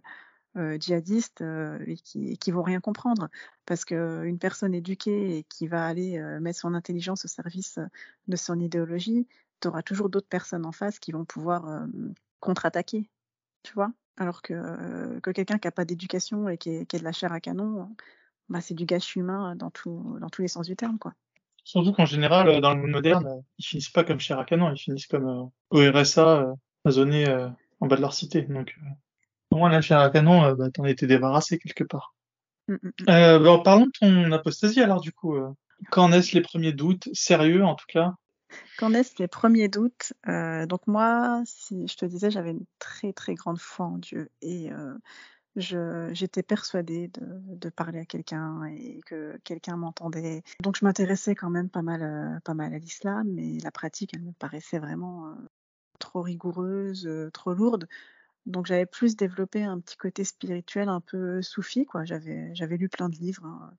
euh 0.57 0.77
djihadiste 0.79 1.43
et 1.87 1.97
qui, 1.97 2.37
qui 2.39 2.51
vont 2.51 2.63
rien 2.63 2.81
comprendre. 2.81 3.29
Parce 3.65 3.85
qu'une 3.85 4.39
personne 4.39 4.75
éduquée 4.75 5.39
et 5.39 5.43
qui 5.45 5.67
va 5.67 5.87
aller 5.87 6.19
mettre 6.41 6.61
son 6.61 6.75
intelligence 6.75 7.25
au 7.25 7.29
service 7.29 7.79
de 8.29 8.37
son 8.37 8.59
idéologie, 8.61 9.27
tu 9.61 9.69
auras 9.69 9.83
toujours 9.83 10.09
d'autres 10.09 10.29
personnes 10.29 10.67
en 10.67 10.73
face 10.73 10.99
qui 10.99 11.13
vont 11.13 11.25
pouvoir 11.25 11.87
contre-attaquer 12.41 13.09
tu 13.67 13.75
vois? 13.75 13.91
Alors 14.17 14.41
que, 14.41 15.19
que 15.21 15.31
quelqu'un 15.31 15.59
qui 15.59 15.67
n'a 15.67 15.73
pas 15.73 15.85
d'éducation 15.85 16.49
et 16.49 16.57
qui 16.57 16.71
est, 16.71 16.87
qui 16.87 16.97
est, 16.97 16.99
de 17.01 17.05
la 17.05 17.13
chair 17.13 17.33
à 17.33 17.41
canon, 17.41 17.91
bah, 18.49 18.61
c'est 18.61 18.75
du 18.75 18.87
gâchis 18.87 19.19
humain 19.19 19.57
dans, 19.57 19.71
tout, 19.71 20.17
dans 20.21 20.29
tous 20.29 20.43
les 20.43 20.49
sens 20.49 20.67
du 20.67 20.77
terme, 20.77 20.99
quoi. 20.99 21.13
Surtout 21.65 21.93
qu'en 21.93 22.05
général, 22.05 22.61
dans 22.61 22.75
le 22.75 22.81
monde 22.81 22.93
moderne, 22.93 23.43
ils 23.59 23.67
finissent 23.67 23.91
pas 23.91 24.05
comme 24.05 24.21
chair 24.21 24.39
à 24.39 24.45
canon, 24.45 24.73
ils 24.73 24.79
finissent 24.79 25.09
comme 25.09 25.27
euh, 25.27 25.43
au 25.71 25.81
RSA, 25.81 26.43
euh, 26.43 26.55
euh, 26.87 27.49
en 27.81 27.87
bas 27.89 27.97
de 27.97 28.01
leur 28.01 28.15
cité. 28.15 28.43
Donc, 28.43 28.73
euh, 28.79 28.89
au 29.51 29.57
moins, 29.57 29.69
la 29.69 29.81
chair 29.81 29.99
à 29.99 30.09
canon, 30.11 30.53
bah, 30.53 30.71
t'en 30.71 30.85
étais 30.85 31.09
débarrassé 31.09 31.59
quelque 31.59 31.83
part. 31.83 32.15
Mmh, 32.69 32.75
mmh, 32.75 32.87
mmh. 32.87 33.11
Euh, 33.11 33.39
bah, 33.41 33.61
parlons 33.65 33.87
de 33.87 33.93
ton 33.99 34.31
apostasie 34.31 34.81
alors, 34.81 35.01
du 35.01 35.11
coup. 35.11 35.37
quand 35.91 36.09
naissent 36.09 36.33
les 36.33 36.41
premiers 36.41 36.73
doutes, 36.73 37.09
sérieux 37.13 37.65
en 37.65 37.75
tout 37.75 37.87
cas, 37.89 38.15
quand 38.79 38.91
naissent 38.91 39.19
les 39.19 39.29
premiers 39.29 39.69
doutes, 39.69 40.13
euh, 40.29 40.67
donc 40.67 40.87
moi, 40.87 41.43
si 41.47 41.87
je 41.87 41.97
te 41.97 42.05
disais, 42.05 42.31
j'avais 42.31 42.51
une 42.51 42.67
très 42.79 43.13
très 43.13 43.35
grande 43.35 43.59
foi 43.59 43.87
en 43.87 43.99
Dieu 43.99 44.31
et 44.43 44.71
euh, 44.73 44.95
j'étais 45.57 46.43
persuadée 46.43 47.09
de, 47.09 47.69
parler 47.71 48.01
à 48.01 48.05
quelqu'un 48.05 48.65
et 48.65 49.01
que 49.07 49.39
quelqu'un 49.45 49.77
m'entendait. 49.77 50.43
Donc 50.63 50.77
je 50.77 50.85
m'intéressais 50.85 51.35
quand 51.35 51.51
même 51.51 51.71
pas 51.71 51.83
mal, 51.83 52.03
euh, 52.03 52.41
pas 52.41 52.55
mal 52.55 52.75
à 52.75 52.79
l'islam, 52.79 53.29
mais 53.33 53.59
la 53.63 53.71
pratique, 53.71 54.13
elle 54.15 54.23
me 54.23 54.33
paraissait 54.33 54.79
vraiment 54.79 55.35
trop 55.99 56.23
rigoureuse, 56.23 57.09
trop 57.33 57.55
lourde. 57.55 57.89
Donc 58.47 58.67
j'avais 58.67 58.87
plus 58.87 59.17
développé 59.17 59.65
un 59.65 59.81
petit 59.81 59.97
côté 59.97 60.25
spirituel 60.25 60.89
un 60.89 61.01
peu 61.01 61.43
soufi, 61.43 61.85
quoi. 61.85 62.05
J'avais 62.05 62.77
lu 62.77 62.89
plein 62.89 63.09
de 63.09 63.17
livres. 63.17 63.45
Hein, 63.45 63.73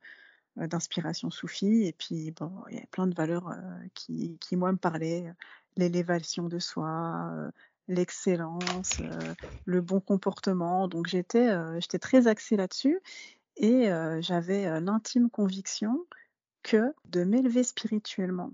d'inspiration 0.57 1.29
soufie. 1.29 1.85
Et 1.85 1.93
puis, 1.93 2.31
bon, 2.31 2.51
il 2.69 2.77
y 2.77 2.79
a 2.79 2.85
plein 2.91 3.07
de 3.07 3.15
valeurs 3.15 3.49
euh, 3.49 3.87
qui, 3.93 4.37
qui, 4.39 4.55
moi, 4.55 4.71
me 4.71 4.77
parlaient. 4.77 5.33
L'élévation 5.75 6.47
de 6.47 6.57
soi, 6.57 7.29
euh, 7.33 7.51
l'excellence, 7.87 9.01
le 9.65 9.81
bon 9.81 9.99
comportement. 9.99 10.87
Donc, 10.87 11.07
j'étais 11.07 11.49
j'étais 11.79 11.99
très 11.99 12.27
axée 12.27 12.57
là-dessus. 12.57 12.99
Et 13.57 13.89
j'avais 14.19 14.81
l'intime 14.81 15.29
conviction 15.29 16.05
que 16.63 16.93
de 17.05 17.23
m'élever 17.23 17.63
spirituellement 17.63 18.51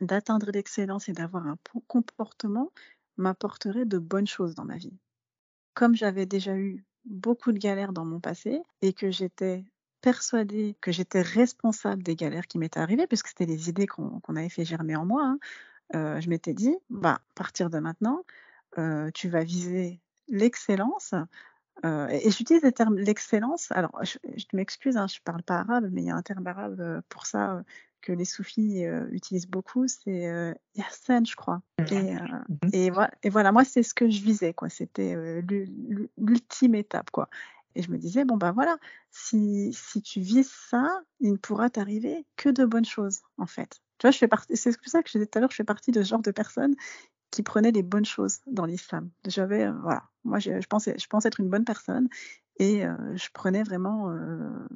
d'atteindre 0.00 0.50
l'excellence 0.50 1.08
et 1.08 1.12
d'avoir 1.12 1.46
un 1.46 1.56
bon 1.72 1.80
comportement 1.86 2.70
m'apporterait 3.16 3.86
de 3.86 3.98
bonnes 3.98 4.26
choses 4.26 4.54
dans 4.54 4.64
ma 4.64 4.76
vie. 4.76 4.96
Comme 5.74 5.94
j'avais 5.94 6.26
déjà 6.26 6.56
eu 6.56 6.84
beaucoup 7.04 7.52
de 7.52 7.58
galères 7.58 7.92
dans 7.92 8.04
mon 8.04 8.20
passé 8.20 8.60
et 8.82 8.92
que 8.92 9.10
j'étais 9.10 9.64
persuadée 10.06 10.76
que 10.80 10.92
j'étais 10.92 11.20
responsable 11.20 12.04
des 12.04 12.14
galères 12.14 12.46
qui 12.46 12.58
m'étaient 12.58 12.78
arrivées, 12.78 13.08
puisque 13.08 13.26
c'était 13.26 13.44
des 13.44 13.68
idées 13.68 13.88
qu'on 13.88 14.36
avait 14.36 14.48
fait 14.48 14.64
germer 14.64 14.94
en 14.94 15.04
moi, 15.04 15.24
hein, 15.24 15.38
euh, 15.96 16.20
je 16.20 16.30
m'étais 16.30 16.54
dit, 16.54 16.76
bah, 16.90 17.14
à 17.14 17.34
partir 17.34 17.70
de 17.70 17.80
maintenant, 17.80 18.22
euh, 18.78 19.10
tu 19.14 19.28
vas 19.28 19.42
viser 19.42 20.00
l'excellence. 20.28 21.12
Euh, 21.84 22.06
et, 22.06 22.30
j'utilise 22.30 22.62
le 22.62 22.70
terme 22.70 22.96
l'excellence. 22.96 23.72
Alors, 23.72 23.98
je, 24.04 24.16
m'excuse, 24.52 24.96
hein, 24.96 25.08
je 25.08 25.18
ne 25.18 25.24
parle 25.24 25.42
pas 25.42 25.58
arabe, 25.58 25.88
mais 25.90 26.02
il 26.02 26.06
y 26.06 26.10
a 26.10 26.14
un 26.14 26.22
terme 26.22 26.46
arabe 26.46 27.02
pour 27.08 27.26
ça 27.26 27.64
que 28.00 28.12
les 28.12 28.24
soufis 28.24 28.84
utilisent 29.10 29.48
beaucoup, 29.48 29.88
c'est 29.88 30.28
euh, 30.28 30.54
je 30.76 31.34
crois. 31.34 31.62
Et, 31.90 32.14
mmh 32.14 32.44
et, 32.72 32.90
voilà, 32.90 33.10
et 33.24 33.28
voilà, 33.28 33.50
moi, 33.50 33.64
c'est 33.64 33.82
ce 33.82 33.92
que 33.92 34.08
je 34.08 34.22
visais, 34.22 34.54
quoi. 34.54 34.68
C'était 34.68 35.42
l'ultime 36.16 36.76
étape, 36.76 37.10
quoi. 37.10 37.28
Et 37.76 37.82
je 37.82 37.90
me 37.90 37.98
disais, 37.98 38.24
bon, 38.24 38.38
ben 38.38 38.52
voilà, 38.52 38.78
si, 39.10 39.70
si 39.74 40.00
tu 40.00 40.20
vises 40.20 40.50
ça, 40.70 41.02
il 41.20 41.32
ne 41.32 41.36
pourra 41.36 41.68
t'arriver 41.68 42.26
que 42.36 42.48
de 42.48 42.64
bonnes 42.64 42.86
choses, 42.86 43.20
en 43.36 43.46
fait. 43.46 43.82
Tu 43.98 44.06
vois, 44.06 44.10
je 44.10 44.18
fais 44.18 44.28
partie, 44.28 44.56
c'est 44.56 44.74
pour 44.76 44.88
ça 44.88 45.02
que 45.02 45.10
je 45.10 45.18
disais 45.18 45.26
tout 45.26 45.38
à 45.38 45.40
l'heure, 45.40 45.50
je 45.50 45.56
fais 45.56 45.64
partie 45.64 45.90
de 45.90 46.02
ce 46.02 46.08
genre 46.08 46.22
de 46.22 46.30
personnes 46.30 46.74
qui 47.30 47.42
prenaient 47.42 47.72
les 47.72 47.82
bonnes 47.82 48.06
choses 48.06 48.38
dans 48.46 48.64
l'islam. 48.64 49.10
J'avais, 49.26 49.64
euh, 49.64 49.72
voilà, 49.82 50.04
moi, 50.24 50.38
je, 50.38 50.58
je, 50.58 50.66
pensais, 50.66 50.96
pensais 51.10 51.28
être 51.28 51.40
une 51.40 51.50
bonne 51.50 51.66
personne 51.66 52.08
et 52.58 52.86
euh, 52.86 52.96
je 53.14 53.28
prenais 53.34 53.62
vraiment 53.62 54.10
euh, 54.10 54.66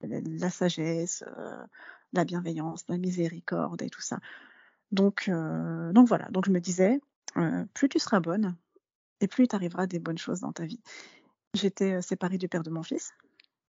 la 0.00 0.50
sagesse, 0.50 1.22
la 2.12 2.24
bienveillance, 2.24 2.84
la 2.88 2.98
miséricorde 2.98 3.82
et 3.82 3.90
tout 3.90 4.00
ça. 4.00 4.18
Donc, 4.90 5.28
donc 5.28 6.08
voilà, 6.08 6.28
donc 6.30 6.46
je 6.46 6.50
me 6.50 6.60
disais, 6.60 7.00
plus 7.74 7.88
tu 7.88 7.98
seras 7.98 8.20
bonne 8.20 8.56
et 9.20 9.28
plus 9.28 9.44
il 9.44 9.48
t'arrivera 9.48 9.86
des 9.86 9.98
bonnes 9.98 10.18
choses 10.18 10.40
dans 10.40 10.52
ta 10.52 10.64
vie. 10.64 10.80
J'étais 11.58 12.00
séparée 12.02 12.38
du 12.38 12.48
père 12.48 12.62
de 12.62 12.70
mon 12.70 12.82
fils. 12.82 13.12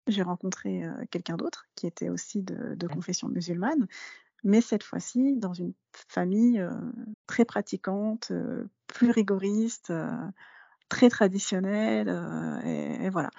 J'ai 0.07 0.21
rencontré 0.21 0.83
quelqu'un 1.11 1.37
d'autre 1.37 1.65
qui 1.75 1.87
était 1.87 2.09
aussi 2.09 2.41
de, 2.41 2.75
de, 2.75 2.87
confession 2.87 3.29
musulmane, 3.29 3.87
mais 4.43 4.59
cette 4.59 4.83
fois-ci 4.83 5.35
dans 5.37 5.53
une 5.53 5.73
famille 6.07 6.65
très 7.27 7.45
pratiquante, 7.45 8.31
plus 8.87 9.11
rigoriste, 9.11 9.93
très 10.89 11.09
traditionnelle, 11.09 12.09
et, 12.65 13.09
voilà. 13.09 13.29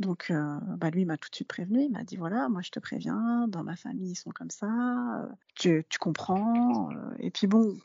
Donc, 0.00 0.32
bah 0.76 0.90
lui 0.90 1.04
m'a 1.04 1.16
tout 1.16 1.30
de 1.30 1.34
suite 1.34 1.48
prévenu. 1.48 1.82
Il 1.82 1.92
m'a 1.92 2.02
dit 2.02 2.16
voilà, 2.16 2.48
moi 2.48 2.62
je 2.62 2.70
te 2.70 2.80
préviens, 2.80 3.46
dans 3.48 3.62
ma 3.62 3.76
famille 3.76 4.12
ils 4.12 4.16
sont 4.16 4.30
comme 4.30 4.50
ça, 4.50 5.28
tu, 5.54 5.84
tu 5.88 5.98
comprends. 5.98 6.90
et 7.20 7.30
puis 7.30 7.46
bon, 7.46 7.76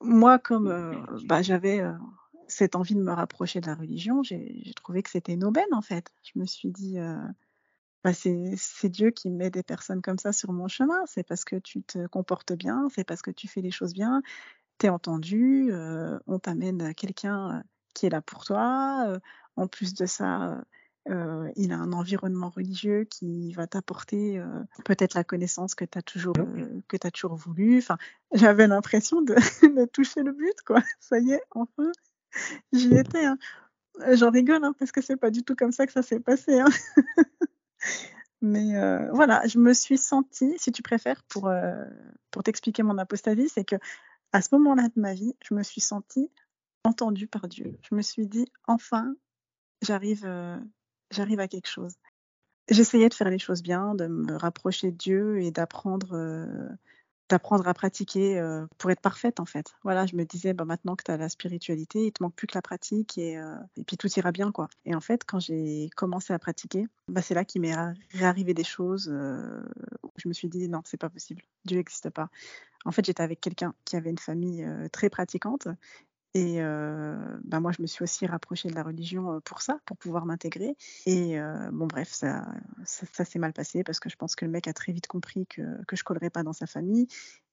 moi 0.00 0.38
comme 0.38 0.68
bah, 1.26 1.42
j'avais 1.42 1.84
cette 2.48 2.76
envie 2.76 2.94
de 2.94 3.02
me 3.02 3.12
rapprocher 3.12 3.60
de 3.60 3.66
la 3.66 3.74
religion, 3.74 4.22
j'ai 4.22 4.72
trouvé 4.76 5.02
que 5.02 5.10
c'était 5.10 5.34
une 5.34 5.44
aubaine 5.44 5.72
en 5.72 5.82
fait. 5.82 6.10
Je 6.22 6.38
me 6.38 6.46
suis 6.46 6.70
dit 6.70 6.96
bah, 8.04 8.12
c'est 8.12 8.88
Dieu 8.88 9.10
qui 9.10 9.30
met 9.30 9.50
des 9.50 9.62
personnes 9.62 10.02
comme 10.02 10.18
ça 10.18 10.32
sur 10.32 10.52
mon 10.52 10.68
chemin. 10.68 11.04
C'est 11.06 11.24
parce 11.24 11.44
que 11.44 11.56
tu 11.56 11.82
te 11.82 12.06
comportes 12.06 12.52
bien, 12.52 12.88
c'est 12.94 13.04
parce 13.04 13.22
que 13.22 13.30
tu 13.30 13.48
fais 13.48 13.60
les 13.60 13.70
choses 13.70 13.92
bien, 13.92 14.22
tu 14.78 14.86
es 14.86 14.88
entendu, 14.88 15.72
on 16.26 16.38
t'amène 16.38 16.94
quelqu'un 16.94 17.62
qui 17.94 18.06
est 18.06 18.10
là 18.10 18.22
pour 18.22 18.44
toi. 18.44 19.18
en 19.56 19.66
plus 19.68 19.94
de 19.94 20.06
ça, 20.06 20.62
euh, 21.10 21.50
il 21.56 21.72
a 21.72 21.78
un 21.78 21.92
environnement 21.92 22.50
religieux 22.50 23.04
qui 23.04 23.52
va 23.54 23.66
t'apporter 23.66 24.38
euh, 24.38 24.62
peut-être 24.84 25.14
la 25.14 25.24
connaissance 25.24 25.74
que 25.74 25.84
tu 25.84 25.96
as 25.96 26.02
toujours 26.02 26.34
euh, 26.38 26.82
que 26.86 26.96
as 27.02 27.10
toujours 27.10 27.34
voulu. 27.34 27.78
Enfin, 27.78 27.96
j'avais 28.32 28.66
l'impression 28.66 29.22
de, 29.22 29.34
de, 29.62 29.86
toucher 29.86 30.22
le 30.22 30.32
but, 30.32 30.60
quoi. 30.66 30.82
Ça 31.00 31.18
y 31.18 31.32
est, 31.32 31.42
enfin, 31.52 31.90
j'y 32.72 32.94
étais. 32.94 33.24
Hein. 33.24 33.38
J'en 34.12 34.30
rigole 34.30 34.64
hein, 34.64 34.74
parce 34.78 34.92
que 34.92 35.00
c'est 35.00 35.16
pas 35.16 35.30
du 35.30 35.42
tout 35.42 35.56
comme 35.56 35.72
ça 35.72 35.86
que 35.86 35.92
ça 35.92 36.02
s'est 36.02 36.20
passé. 36.20 36.60
Hein. 36.60 36.68
Mais 38.40 38.74
voilà, 39.12 39.42
je 39.46 39.58
me 39.58 39.72
suis 39.72 39.98
sentie, 39.98 40.54
si 40.58 40.70
tu 40.70 40.82
préfères, 40.82 41.24
pour 41.24 41.50
pour 42.30 42.42
t'expliquer 42.44 42.84
mon 42.84 42.96
apostasie, 42.98 43.48
c'est 43.48 43.64
que 43.64 43.74
à 44.32 44.42
ce 44.42 44.48
moment-là 44.52 44.84
de 44.84 45.00
ma 45.00 45.12
vie, 45.12 45.34
je 45.42 45.54
me 45.54 45.64
suis 45.64 45.80
sentie 45.80 46.30
entendue 46.84 47.26
par 47.26 47.48
Dieu. 47.48 47.76
Je 47.88 47.96
me 47.96 48.02
suis 48.02 48.28
dit, 48.28 48.46
enfin, 48.68 49.12
j'arrive 49.82 50.24
j'arrive 51.10 51.40
à 51.40 51.48
quelque 51.48 51.68
chose. 51.68 51.94
J'essayais 52.70 53.08
de 53.08 53.14
faire 53.14 53.30
les 53.30 53.38
choses 53.38 53.62
bien, 53.62 53.94
de 53.94 54.06
me 54.06 54.36
rapprocher 54.36 54.90
de 54.90 54.96
Dieu 54.96 55.40
et 55.40 55.50
d'apprendre 55.50 56.14
euh, 56.14 56.68
d'apprendre 57.28 57.66
à 57.68 57.74
pratiquer 57.74 58.38
euh, 58.38 58.66
pour 58.78 58.90
être 58.90 59.00
parfaite 59.00 59.40
en 59.40 59.44
fait. 59.44 59.74
Voilà, 59.82 60.06
je 60.06 60.16
me 60.16 60.24
disais 60.24 60.54
bah, 60.54 60.64
maintenant 60.64 60.96
que 60.96 61.04
tu 61.04 61.10
as 61.10 61.16
la 61.16 61.28
spiritualité, 61.28 62.06
il 62.06 62.12
te 62.12 62.22
manque 62.22 62.34
plus 62.34 62.46
que 62.46 62.56
la 62.56 62.62
pratique 62.62 63.18
et, 63.18 63.38
euh, 63.38 63.56
et 63.76 63.84
puis 63.84 63.96
tout 63.96 64.08
ira 64.16 64.32
bien 64.32 64.52
quoi. 64.52 64.68
Et 64.84 64.94
en 64.94 65.00
fait, 65.00 65.24
quand 65.24 65.40
j'ai 65.40 65.90
commencé 65.96 66.32
à 66.32 66.38
pratiquer, 66.38 66.86
bah, 67.08 67.22
c'est 67.22 67.34
là 67.34 67.44
qu'il 67.44 67.62
m'est 67.62 67.76
réarrivé 68.12 68.54
des 68.54 68.64
choses 68.64 69.08
où 69.08 70.10
je 70.16 70.28
me 70.28 70.32
suis 70.32 70.48
dit 70.48 70.68
non, 70.68 70.82
c'est 70.84 70.96
pas 70.96 71.10
possible. 71.10 71.42
Dieu 71.64 71.76
n'existe 71.78 72.10
pas. 72.10 72.28
En 72.84 72.92
fait, 72.92 73.04
j'étais 73.04 73.22
avec 73.22 73.40
quelqu'un 73.40 73.74
qui 73.84 73.96
avait 73.96 74.10
une 74.10 74.18
famille 74.18 74.66
très 74.92 75.10
pratiquante 75.10 75.68
et 76.38 76.60
ben 77.44 77.60
moi, 77.60 77.72
je 77.72 77.82
me 77.82 77.86
suis 77.86 78.02
aussi 78.02 78.26
rapprochée 78.26 78.68
de 78.68 78.74
la 78.74 78.82
religion 78.82 79.40
pour 79.44 79.62
ça, 79.62 79.78
pour 79.84 79.96
pouvoir 79.96 80.26
m'intégrer. 80.26 80.76
Et 81.06 81.38
bon, 81.72 81.86
bref, 81.86 82.08
ça, 82.08 82.46
ça, 82.84 83.24
s'est 83.24 83.38
mal 83.38 83.52
passé 83.52 83.82
parce 83.84 84.00
que 84.00 84.08
je 84.08 84.16
pense 84.16 84.36
que 84.36 84.44
le 84.44 84.50
mec 84.50 84.68
a 84.68 84.72
très 84.72 84.92
vite 84.92 85.06
compris 85.06 85.46
que, 85.46 85.62
que 85.86 85.96
je 85.96 86.04
collerais 86.04 86.30
pas 86.30 86.42
dans 86.42 86.52
sa 86.52 86.66
famille. 86.66 87.08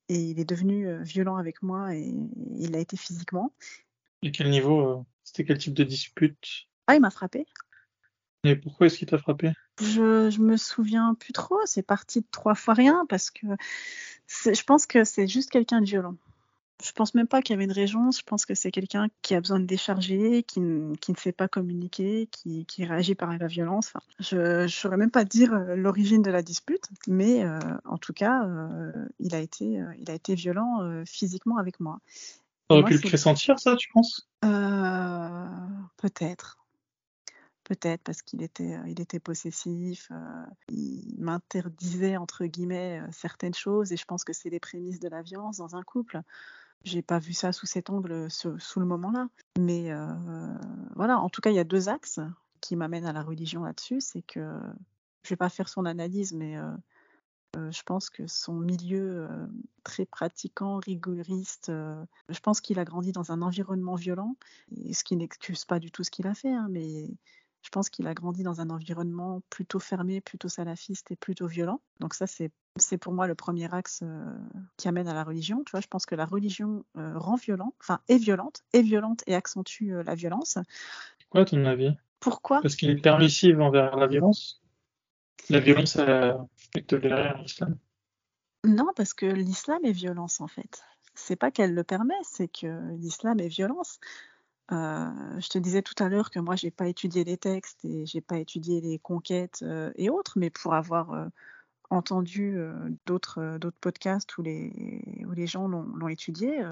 Et 0.07 0.19
il 0.19 0.39
est 0.39 0.45
devenu 0.45 1.01
violent 1.01 1.37
avec 1.37 1.63
moi 1.63 1.95
et 1.95 2.13
il 2.57 2.71
l'a 2.71 2.79
été 2.79 2.95
physiquement. 2.95 3.51
Et 4.21 4.31
quel 4.31 4.49
niveau 4.49 5.05
C'était 5.23 5.45
quel 5.45 5.57
type 5.57 5.73
de 5.73 5.83
dispute? 5.83 6.67
Ah, 6.87 6.95
il 6.95 7.01
m'a 7.01 7.09
frappé. 7.09 7.45
Et 8.43 8.55
pourquoi 8.55 8.87
est-ce 8.87 8.99
qu'il 8.99 9.07
t'a 9.07 9.17
frappé? 9.17 9.51
Je, 9.79 10.29
je 10.29 10.39
me 10.39 10.55
souviens 10.55 11.15
plus 11.15 11.33
trop. 11.33 11.59
C'est 11.65 11.85
parti 11.85 12.21
de 12.21 12.27
trois 12.31 12.55
fois 12.55 12.75
rien 12.75 13.05
parce 13.09 13.31
que 13.31 13.47
je 14.27 14.63
pense 14.63 14.85
que 14.85 15.03
c'est 15.03 15.27
juste 15.27 15.49
quelqu'un 15.49 15.81
de 15.81 15.85
violent. 15.85 16.15
Je 16.83 16.91
pense 16.91 17.15
même 17.15 17.27
pas 17.27 17.41
qu'il 17.41 17.53
y 17.53 17.55
avait 17.55 17.63
une 17.63 17.71
régence. 17.71 18.19
Je 18.19 18.23
pense 18.23 18.45
que 18.45 18.53
c'est 18.53 18.71
quelqu'un 18.71 19.07
qui 19.21 19.33
a 19.33 19.39
besoin 19.39 19.59
de 19.59 19.65
décharger, 19.65 20.43
qui, 20.43 20.59
qui 20.99 21.11
ne 21.11 21.17
sait 21.17 21.31
pas 21.31 21.47
communiquer, 21.47 22.27
qui, 22.31 22.65
qui, 22.65 22.83
réagit 22.83 23.15
par 23.15 23.35
la 23.37 23.47
violence. 23.47 23.87
Enfin, 23.87 24.01
je 24.19 24.63
ne 24.63 24.67
saurais 24.67 24.97
même 24.97 25.11
pas 25.11 25.23
dire 25.23 25.53
euh, 25.53 25.75
l'origine 25.75 26.21
de 26.21 26.31
la 26.31 26.41
dispute, 26.41 26.89
mais 27.07 27.45
euh, 27.45 27.59
en 27.85 27.97
tout 27.97 28.11
cas, 28.11 28.45
euh, 28.45 28.91
il, 29.19 29.33
a 29.35 29.39
été, 29.39 29.81
il 29.97 30.11
a 30.11 30.13
été 30.13 30.35
violent 30.35 31.03
physiquement 31.05 31.57
avec 31.57 31.79
moi. 31.79 31.99
T'aurais 32.67 32.83
pu 32.83 32.95
le 32.95 32.99
pressentir, 32.99 33.57
ça, 33.57 33.77
tu 33.77 33.89
penses? 33.93 34.27
Peut-être. 34.41 36.57
Peut-être 37.63 38.03
parce 38.03 38.21
qu'il 38.21 38.43
était, 38.43 38.77
il 38.85 39.01
était 39.01 39.19
possessif, 39.19 40.11
il 40.69 41.15
m'interdisait 41.17 42.17
entre 42.17 42.45
guillemets 42.45 43.01
certaines 43.11 43.55
choses 43.55 43.91
et 43.91 43.97
je 43.97 44.05
pense 44.05 44.23
que 44.23 44.33
c'est 44.33 44.51
les 44.51 44.59
prémices 44.59 44.99
de 44.99 45.09
la 45.09 45.23
violence 45.23 45.57
dans 45.57 45.75
un 45.75 45.81
couple. 45.81 46.21
J'ai 46.85 47.01
pas 47.01 47.17
vu 47.17 47.33
ça 47.33 47.51
sous 47.51 47.65
cet 47.65 47.89
angle, 47.89 48.29
sous, 48.29 48.79
le 48.79 48.85
moment-là. 48.85 49.27
Mais 49.59 49.91
euh, 49.91 50.13
voilà, 50.95 51.19
en 51.19 51.29
tout 51.29 51.41
cas, 51.41 51.49
il 51.49 51.55
y 51.55 51.59
a 51.59 51.63
deux 51.63 51.89
axes 51.89 52.19
qui 52.61 52.75
m'amènent 52.75 53.07
à 53.07 53.13
la 53.13 53.23
religion 53.23 53.63
là-dessus. 53.63 54.01
C'est 54.01 54.21
que 54.21 54.59
je 55.23 55.29
vais 55.29 55.35
pas 55.35 55.49
faire 55.49 55.67
son 55.67 55.85
analyse, 55.85 56.33
mais 56.33 56.57
euh, 56.57 56.71
euh, 57.57 57.71
je 57.71 57.81
pense 57.81 58.11
que 58.11 58.27
son 58.27 58.53
milieu 58.53 59.27
très 59.83 60.05
pratiquant, 60.05 60.77
rigoriste, 60.77 61.71
je 61.71 62.39
pense 62.39 62.61
qu'il 62.61 62.77
a 62.77 62.85
grandi 62.85 63.11
dans 63.11 63.31
un 63.31 63.41
environnement 63.41 63.95
violent, 63.95 64.35
ce 64.91 65.03
qui 65.03 65.15
n'excuse 65.15 65.65
pas 65.65 65.79
du 65.79 65.91
tout 65.91 66.03
ce 66.03 66.11
qu'il 66.11 66.27
a 66.27 66.35
fait, 66.35 66.53
hein, 66.53 66.67
mais 66.69 67.07
je 67.65 67.71
pense 67.71 67.89
qu'il 67.89 68.05
a 68.05 68.13
grandi 68.13 68.43
dans 68.43 68.61
un 68.61 68.69
environnement 68.69 69.41
plutôt 69.49 69.79
fermé, 69.79 70.21
plutôt 70.21 70.49
salafiste 70.49 71.09
et 71.11 71.15
plutôt 71.15 71.47
violent. 71.47 71.81
Donc 71.99 72.13
ça, 72.13 72.27
c'est 72.27 72.51
c'est 72.77 72.97
pour 72.97 73.13
moi 73.13 73.25
le 73.25 73.35
premier 73.35 73.73
axe 73.73 74.01
euh, 74.03 74.23
qui 74.77 74.87
amène 74.87 75.07
à 75.07 75.13
la 75.13 75.23
religion. 75.23 75.63
Tu 75.63 75.71
vois, 75.71 75.79
je 75.79 75.87
pense 75.87 76.05
que 76.05 76.13
la 76.13 76.25
religion 76.25 76.85
euh, 76.97 77.17
rend 77.17 77.37
violent, 77.37 77.73
enfin 77.79 78.01
est 78.07 78.17
violente, 78.17 78.61
est 78.73 78.81
violente 78.81 79.23
et 79.25 79.33
accentue 79.33 79.93
euh, 79.93 80.03
la 80.03 80.13
violence. 80.13 80.59
Quoi, 81.29 81.45
ton 81.45 81.65
avis? 81.65 81.95
Pourquoi? 82.19 82.61
Parce 82.61 82.75
qu'il 82.75 82.91
est 82.91 83.01
permissive 83.01 83.59
envers 83.61 83.95
la 83.95 84.07
violence? 84.07 84.61
La 85.49 85.59
violence 85.59 85.97
est 85.97 86.87
tolérée 86.87 87.31
en 87.31 87.43
islam. 87.43 87.77
Non, 88.63 88.91
parce 88.95 89.13
que 89.13 89.25
l'islam 89.25 89.79
est 89.85 89.91
violence 89.91 90.39
en 90.41 90.47
fait. 90.47 90.83
C'est 91.15 91.35
pas 91.35 91.49
qu'elle 91.49 91.73
le 91.73 91.83
permet, 91.83 92.13
c'est 92.23 92.47
que 92.47 92.93
l'islam 92.95 93.39
est 93.39 93.47
violence. 93.47 93.99
Je 94.69 95.49
te 95.49 95.57
disais 95.57 95.81
tout 95.81 95.95
à 96.03 96.09
l'heure 96.09 96.31
que 96.31 96.39
moi 96.39 96.55
j'ai 96.55 96.71
pas 96.71 96.87
étudié 96.87 97.23
les 97.23 97.37
textes 97.37 97.83
et 97.85 98.05
j'ai 98.05 98.21
pas 98.21 98.37
étudié 98.37 98.81
les 98.81 98.99
conquêtes 98.99 99.63
et 99.95 100.09
autres, 100.09 100.33
mais 100.37 100.49
pour 100.49 100.73
avoir 100.73 101.29
entendu 101.89 102.57
d'autres 103.05 103.59
podcasts 103.81 104.37
où 104.37 104.41
les, 104.41 105.47
gens 105.47 105.67
l'ont 105.67 106.07
étudié, 106.07 106.63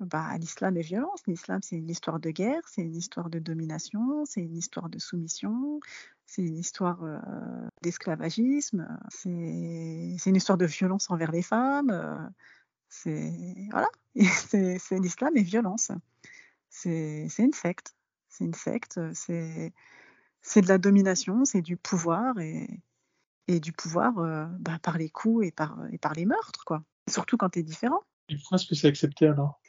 bah, 0.00 0.38
l'islam 0.38 0.76
est 0.76 0.82
violence. 0.82 1.22
L'islam, 1.26 1.60
c'est 1.62 1.76
une 1.76 1.90
histoire 1.90 2.20
de 2.20 2.30
guerre, 2.30 2.62
c'est 2.66 2.82
une 2.82 2.96
histoire 2.96 3.30
de 3.30 3.38
domination, 3.38 4.24
c'est 4.24 4.40
une 4.40 4.56
histoire 4.56 4.88
de 4.88 4.98
soumission, 4.98 5.80
c'est 6.24 6.42
une 6.42 6.58
histoire 6.58 7.00
d'esclavagisme, 7.82 8.86
c'est 9.10 9.28
une 9.28 10.36
histoire 10.36 10.58
de 10.58 10.66
violence 10.66 11.10
envers 11.10 11.32
les 11.32 11.42
femmes. 11.42 12.32
Voilà, 13.04 13.88
l'islam 14.14 15.36
et 15.36 15.42
violence. 15.42 15.90
C'est 16.82 17.28
une 17.38 17.52
secte. 17.52 17.94
C'est 18.28 18.44
une 18.44 18.54
secte. 18.54 19.00
C'est 19.14 19.72
c'est 20.42 20.60
de 20.60 20.68
la 20.68 20.78
domination, 20.78 21.44
c'est 21.44 21.62
du 21.62 21.76
pouvoir 21.76 22.38
et 22.38 22.80
et 23.48 23.60
du 23.60 23.72
pouvoir 23.72 24.18
euh, 24.18 24.46
bah, 24.60 24.78
par 24.82 24.98
les 24.98 25.08
coups 25.10 25.46
et 25.46 25.50
par 25.50 25.76
et 25.90 25.98
par 25.98 26.12
les 26.14 26.26
meurtres 26.26 26.64
quoi. 26.64 26.82
Surtout 27.08 27.36
quand 27.36 27.48
tu 27.50 27.60
es 27.60 27.62
différent. 27.62 28.02
Et 28.28 28.36
pourquoi 28.36 28.56
est-ce 28.56 28.66
que 28.66 28.74
c'est 28.74 28.88
accepté 28.88 29.26
alors? 29.26 29.60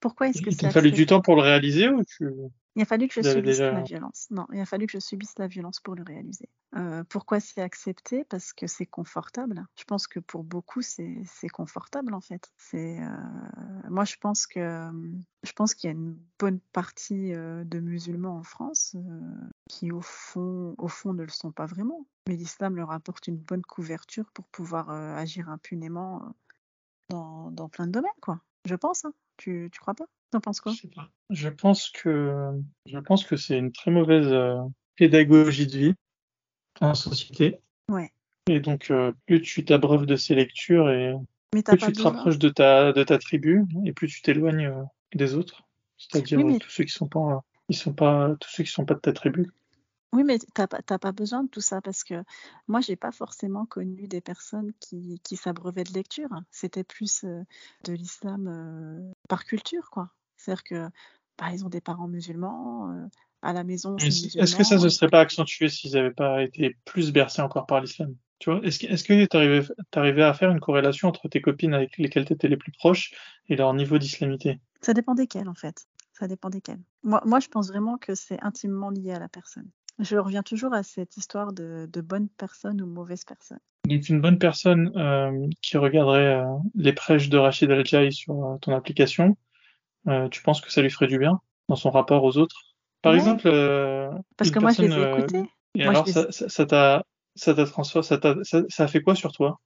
Pourquoi 0.00 0.28
est-ce 0.28 0.42
que 0.42 0.50
Il 0.50 0.56
c'est 0.56 0.62
t'a 0.62 0.70
fallu 0.70 0.92
du 0.92 1.02
accepté? 1.02 1.06
temps 1.06 1.20
pour 1.22 1.34
le 1.36 1.42
réaliser 1.42 1.88
ou 1.88 2.04
tu... 2.04 2.28
Il 2.78 2.82
a 2.82 2.84
fallu 2.84 3.08
que 3.08 3.14
je 3.14 3.22
subisse 3.28 3.42
déjà- 3.58 3.72
la 3.72 3.82
violence. 3.82 4.28
Non, 4.30 4.46
il 4.52 4.60
a 4.60 4.64
fallu 4.64 4.86
que 4.86 4.92
je 4.92 5.00
subisse 5.00 5.36
la 5.36 5.48
violence 5.48 5.80
pour 5.80 5.96
le 5.96 6.04
réaliser. 6.04 6.48
Euh, 6.76 7.02
pourquoi 7.02 7.40
c'est 7.40 7.60
accepté? 7.60 8.22
Parce 8.22 8.52
que 8.52 8.68
c'est 8.68 8.86
confortable. 8.86 9.66
Je 9.76 9.82
pense 9.82 10.06
que 10.06 10.20
pour 10.20 10.44
beaucoup, 10.44 10.80
c'est 10.80 11.24
confortable 11.52 12.14
en 12.14 12.20
fait. 12.20 12.52
C'est 12.56 13.00
euh, 13.02 13.08
moi, 13.90 14.04
je 14.04 14.14
pense 14.20 14.46
que 14.46 14.88
je 15.42 15.52
pense 15.52 15.74
qu'il 15.74 15.88
y 15.88 15.92
a 15.92 15.96
une 15.96 16.16
bonne 16.38 16.60
partie 16.72 17.34
euh, 17.34 17.64
de 17.64 17.80
musulmans 17.80 18.36
en 18.36 18.44
France 18.44 18.94
qui 19.68 19.90
au 19.90 20.00
fond, 20.00 20.76
au 20.78 20.86
fond, 20.86 21.12
ne 21.14 21.24
le 21.24 21.30
sont 21.30 21.50
pas 21.50 21.66
vraiment. 21.66 22.06
Mais 22.28 22.36
l'islam 22.36 22.76
leur 22.76 22.92
apporte 22.92 23.26
une 23.26 23.38
bonne 23.38 23.62
couverture 23.62 24.30
pour 24.30 24.46
pouvoir 24.46 24.90
agir 24.90 25.48
impunément 25.48 26.32
dans, 27.08 27.50
dans 27.50 27.68
plein 27.68 27.88
de 27.88 27.92
domaines, 27.92 28.12
quoi. 28.20 28.40
Je 28.66 28.76
pense. 28.76 29.04
Hein. 29.04 29.12
Tu, 29.36 29.68
tu 29.72 29.80
crois 29.80 29.94
pas? 29.94 30.06
T'en 30.30 30.40
penses 30.40 30.60
quoi? 30.60 30.74
Je 31.30 31.48
pense 31.48 31.90
que 31.90 32.52
je 32.86 32.98
pense 32.98 33.24
que 33.24 33.36
c'est 33.36 33.58
une 33.58 33.72
très 33.72 33.90
mauvaise 33.90 34.28
euh, 34.28 34.58
pédagogie 34.96 35.66
de 35.66 35.78
vie 35.78 35.94
en 36.80 36.94
société. 36.94 37.58
Ouais. 37.88 38.12
Et 38.48 38.60
donc 38.60 38.90
euh, 38.90 39.12
plus 39.26 39.40
tu 39.42 39.64
t'abreuves 39.64 40.06
de 40.06 40.16
ces 40.16 40.34
lectures 40.34 40.90
et 40.90 41.14
Mais 41.54 41.62
plus 41.62 41.78
tu 41.78 41.92
te 41.92 42.02
rapproches 42.02 42.38
de 42.38 42.48
ta 42.48 42.92
de 42.92 43.02
ta 43.04 43.18
tribu 43.18 43.64
et 43.84 43.92
plus 43.92 44.08
tu 44.08 44.22
t'éloignes 44.22 44.66
euh, 44.66 44.82
des 45.14 45.34
autres. 45.34 45.62
C'est-à-dire 45.96 46.38
Oui, 46.38 46.44
mais- 46.52 46.58
tous 46.58 46.70
ceux 46.70 46.84
qui 46.84 46.92
sont 46.92 47.08
pas 47.08 47.42
ils 47.68 47.76
sont 47.76 47.92
pas 47.92 48.34
tous 48.40 48.50
ceux 48.50 48.64
qui 48.64 48.70
sont 48.70 48.84
pas 48.84 48.94
de 48.94 49.00
ta 49.00 49.12
tribu. 49.12 49.50
Oui, 50.14 50.24
mais 50.24 50.38
t'as 50.54 50.66
pas, 50.66 50.80
t'as 50.80 50.98
pas 50.98 51.12
besoin 51.12 51.44
de 51.44 51.48
tout 51.50 51.60
ça 51.60 51.82
parce 51.82 52.02
que 52.02 52.24
moi, 52.66 52.80
j'ai 52.80 52.96
pas 52.96 53.12
forcément 53.12 53.66
connu 53.66 54.08
des 54.08 54.22
personnes 54.22 54.72
qui, 54.80 55.20
qui 55.22 55.36
s'abreuvaient 55.36 55.84
de 55.84 55.92
lecture. 55.92 56.30
C'était 56.50 56.82
plus 56.84 57.24
euh, 57.24 57.42
de 57.84 57.92
l'islam 57.92 58.48
euh, 58.48 59.12
par 59.28 59.44
culture, 59.44 59.90
quoi. 59.90 60.10
C'est-à-dire 60.48 60.64
que, 60.64 60.88
bah, 61.38 61.50
ils 61.52 61.64
ont 61.64 61.68
des 61.68 61.82
parents 61.82 62.08
musulmans, 62.08 62.90
euh, 62.90 63.06
à 63.42 63.52
la 63.52 63.64
maison, 63.64 63.96
Est-ce 63.98 64.56
que 64.56 64.64
ça 64.64 64.78
se 64.78 64.88
serait 64.88 65.10
pas 65.10 65.20
accentué 65.20 65.68
s'ils 65.68 65.92
n'avaient 65.92 66.10
pas 66.10 66.42
été 66.42 66.76
plus 66.86 67.12
bercés 67.12 67.42
encore 67.42 67.66
par 67.66 67.80
l'islam? 67.80 68.14
Tu 68.38 68.50
vois, 68.50 68.60
est-ce 68.64 68.78
que 68.78 68.86
est-ce 68.86 69.04
que 69.04 69.26
t'arrivais 69.26 69.62
t'arrivais 69.90 70.22
à 70.22 70.32
faire 70.32 70.50
une 70.50 70.60
corrélation 70.60 71.08
entre 71.08 71.28
tes 71.28 71.40
copines 71.40 71.74
avec 71.74 71.98
lesquelles 71.98 72.24
tu 72.24 72.32
étais 72.32 72.48
les 72.48 72.56
plus 72.56 72.72
proches 72.72 73.12
et 73.48 73.56
leur 73.56 73.74
niveau 73.74 73.98
d'islamité? 73.98 74.60
Ça 74.80 74.94
dépend 74.94 75.14
desquels, 75.14 75.48
en 75.48 75.54
fait. 75.54 75.86
Ça 76.12 76.28
dépend 76.28 76.48
desquels. 76.48 76.80
Moi, 77.02 77.20
moi, 77.26 77.40
je 77.40 77.48
pense 77.48 77.68
vraiment 77.68 77.98
que 77.98 78.14
c'est 78.14 78.40
intimement 78.42 78.90
lié 78.90 79.12
à 79.12 79.18
la 79.18 79.28
personne. 79.28 79.68
Je 79.98 80.16
reviens 80.16 80.42
toujours 80.42 80.72
à 80.72 80.82
cette 80.82 81.16
histoire 81.16 81.52
de, 81.52 81.88
de 81.92 82.00
bonne 82.00 82.28
personne 82.28 82.80
ou 82.80 82.86
mauvaise 82.86 83.24
personne. 83.24 83.58
Donc 83.88 84.08
une 84.08 84.20
bonne 84.20 84.38
personne 84.38 84.92
euh, 84.96 85.48
qui 85.62 85.76
regarderait 85.76 86.36
euh, 86.36 86.44
les 86.74 86.92
prêches 86.92 87.28
de 87.28 87.38
Rachid 87.38 87.70
Al-Jaï 87.70 88.12
sur 88.12 88.44
euh, 88.44 88.56
ton 88.58 88.74
application, 88.74 89.36
euh, 90.08 90.28
tu 90.28 90.42
penses 90.42 90.60
que 90.60 90.70
ça 90.72 90.82
lui 90.82 90.90
ferait 90.90 91.06
du 91.06 91.18
bien 91.18 91.40
dans 91.68 91.76
son 91.76 91.90
rapport 91.90 92.24
aux 92.24 92.36
autres? 92.38 92.56
Par 93.02 93.12
Ouais. 93.12 93.18
exemple, 93.18 93.46
euh, 93.48 94.10
Parce 94.36 94.50
que 94.50 94.58
moi, 94.58 94.72
je 94.72 94.82
les 94.82 94.98
ai 94.98 95.02
euh, 95.02 95.04
écoutés. 95.04 95.42
Et 95.74 95.84
Moi, 95.84 95.92
alors, 95.92 96.06
les- 96.06 96.12
ça, 96.12 96.66
t'a, 96.66 97.04
ça 97.36 97.54
t'a 97.54 97.64
transformé, 97.66 98.06
ça 98.06 98.18
t'a, 98.18 98.34
ça, 98.42 98.62
ça 98.68 98.84
a 98.84 98.88
fait 98.88 99.02
quoi 99.02 99.14
sur 99.14 99.32
toi? 99.32 99.60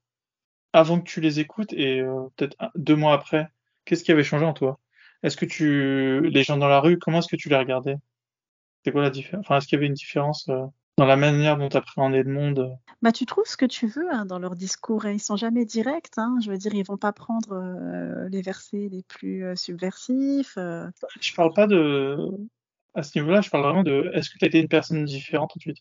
Avant 0.73 1.01
que 1.01 1.09
tu 1.09 1.21
les 1.21 1.41
écoutes 1.41 1.73
et 1.75 2.01
euh, 2.01 2.29
peut-être 2.37 2.57
deux 2.77 2.97
mois 2.97 3.15
après, 3.15 3.49
qu'est-ce 3.85 4.05
qui 4.05 4.13
avait 4.13 4.25
changé 4.25 4.45
en 4.47 4.55
toi? 4.55 4.79
Est-ce 5.23 5.37
que 5.37 5.47
tu, 5.47 6.21
les 6.31 6.43
gens 6.45 6.57
dans 6.59 6.69
la 6.69 6.81
rue, 6.81 6.99
comment 6.99 7.21
est-ce 7.21 7.29
que 7.29 7.37
tu 7.37 7.49
les 7.49 7.57
regardais? 7.57 7.97
C'est 8.85 8.93
quoi 8.93 9.03
la 9.03 9.11
différence? 9.11 9.45
Enfin, 9.47 9.59
est-ce 9.59 9.67
qu'il 9.69 9.77
y 9.77 9.81
avait 9.81 9.87
une 9.89 9.95
différence 9.95 10.49
euh, 10.49 10.65
dans 10.99 11.07
la 11.07 11.17
manière 11.17 11.57
dont 11.57 11.69
tu 11.69 11.77
appréhendais 11.77 12.23
le 12.23 12.33
monde? 12.33 12.77
Bah, 13.01 13.13
tu 13.13 13.27
trouves 13.27 13.47
ce 13.47 13.57
que 13.57 13.67
tu 13.67 13.87
veux 13.87 14.13
hein, 14.13 14.27
dans 14.27 14.39
leur 14.39 14.55
discours. 14.55 15.07
et 15.07 15.15
Ils 15.15 15.21
sont 15.21 15.37
jamais 15.37 15.65
directs. 15.65 16.13
Hein. 16.17 16.37
Je 16.45 16.51
veux 16.51 16.59
dire, 16.59 16.75
ils 16.75 16.85
vont 16.85 16.97
pas 16.97 17.13
prendre 17.13 17.53
euh, 17.53 18.29
les 18.29 18.43
versets 18.43 18.89
les 18.91 19.03
plus 19.03 19.45
euh, 19.45 19.57
subversifs. 19.57 20.57
euh. 20.59 20.87
Je 21.21 21.35
parle 21.35 21.53
pas 21.53 21.67
de, 21.67 22.17
à 22.95 23.03
ce 23.03 23.19
niveau-là, 23.19 23.41
je 23.41 23.51
parle 23.51 23.65
vraiment 23.65 23.83
de, 23.83 24.11
est-ce 24.15 24.31
que 24.31 24.39
tu 24.39 24.45
as 24.45 24.49
été 24.49 24.61
une 24.61 24.69
personne 24.69 25.05
différente 25.05 25.53
ensuite? 25.57 25.79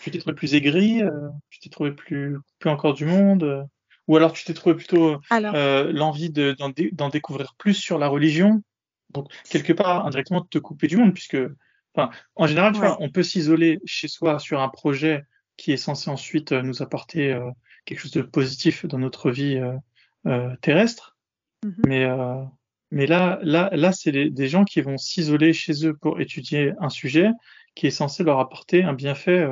Tu 0.00 0.10
t'es 0.10 0.18
trouvé 0.18 0.34
plus 0.34 0.54
aigri, 0.54 1.02
euh, 1.02 1.28
tu 1.50 1.58
t'es 1.58 1.70
trouvé 1.70 1.90
plus, 1.92 2.38
plus 2.58 2.70
encore 2.70 2.94
du 2.94 3.06
monde, 3.06 3.66
ou 4.06 4.16
alors 4.16 4.32
tu 4.32 4.44
t'es 4.44 4.54
trouvé 4.54 4.74
plutôt 4.74 5.16
l'envie 5.30 6.30
de- 6.30 6.52
d'en 6.52 6.68
dé- 6.68 6.90
d'en 6.92 7.08
découvrir 7.08 7.54
plus 7.56 7.74
sur 7.74 7.98
la 7.98 8.08
religion? 8.08 8.62
Donc, 9.10 9.32
quelque 9.48 9.72
part, 9.72 10.06
indirectement, 10.06 10.40
de 10.40 10.48
te 10.48 10.58
couper 10.58 10.86
du 10.86 10.96
monde, 10.96 11.14
puisque, 11.14 11.38
enfin, 11.96 12.10
en 12.34 12.46
général, 12.46 12.72
tu 12.72 12.80
Ouais. 12.80 12.86
vois, 12.88 12.96
on 13.00 13.10
peut 13.10 13.22
s'isoler 13.22 13.80
chez 13.84 14.08
soi 14.08 14.38
sur 14.38 14.60
un 14.60 14.68
projet 14.68 15.24
qui 15.56 15.72
est 15.72 15.76
censé 15.78 16.10
ensuite 16.10 16.52
euh, 16.52 16.62
nous 16.62 16.82
apporter 16.82 17.32
euh, 17.32 17.50
quelque 17.86 18.00
chose 18.00 18.12
de 18.12 18.22
positif 18.22 18.84
dans 18.86 18.98
notre 18.98 19.30
vie 19.30 19.56
euh, 19.56 19.72
euh, 20.26 20.54
terrestre. 20.60 21.16
mhm. 21.64 21.74
Mais, 21.86 22.06
mais 22.92 23.06
là, 23.06 23.38
là, 23.42 23.68
là, 23.72 23.92
c'est 23.92 24.12
des 24.12 24.48
gens 24.48 24.64
qui 24.64 24.80
vont 24.80 24.96
s'isoler 24.98 25.52
chez 25.52 25.86
eux 25.86 25.94
pour 25.94 26.20
étudier 26.20 26.72
un 26.80 26.88
sujet 26.88 27.30
qui 27.74 27.86
est 27.86 27.90
censé 27.90 28.22
leur 28.22 28.38
apporter 28.38 28.84
un 28.84 28.92
bienfait 28.92 29.46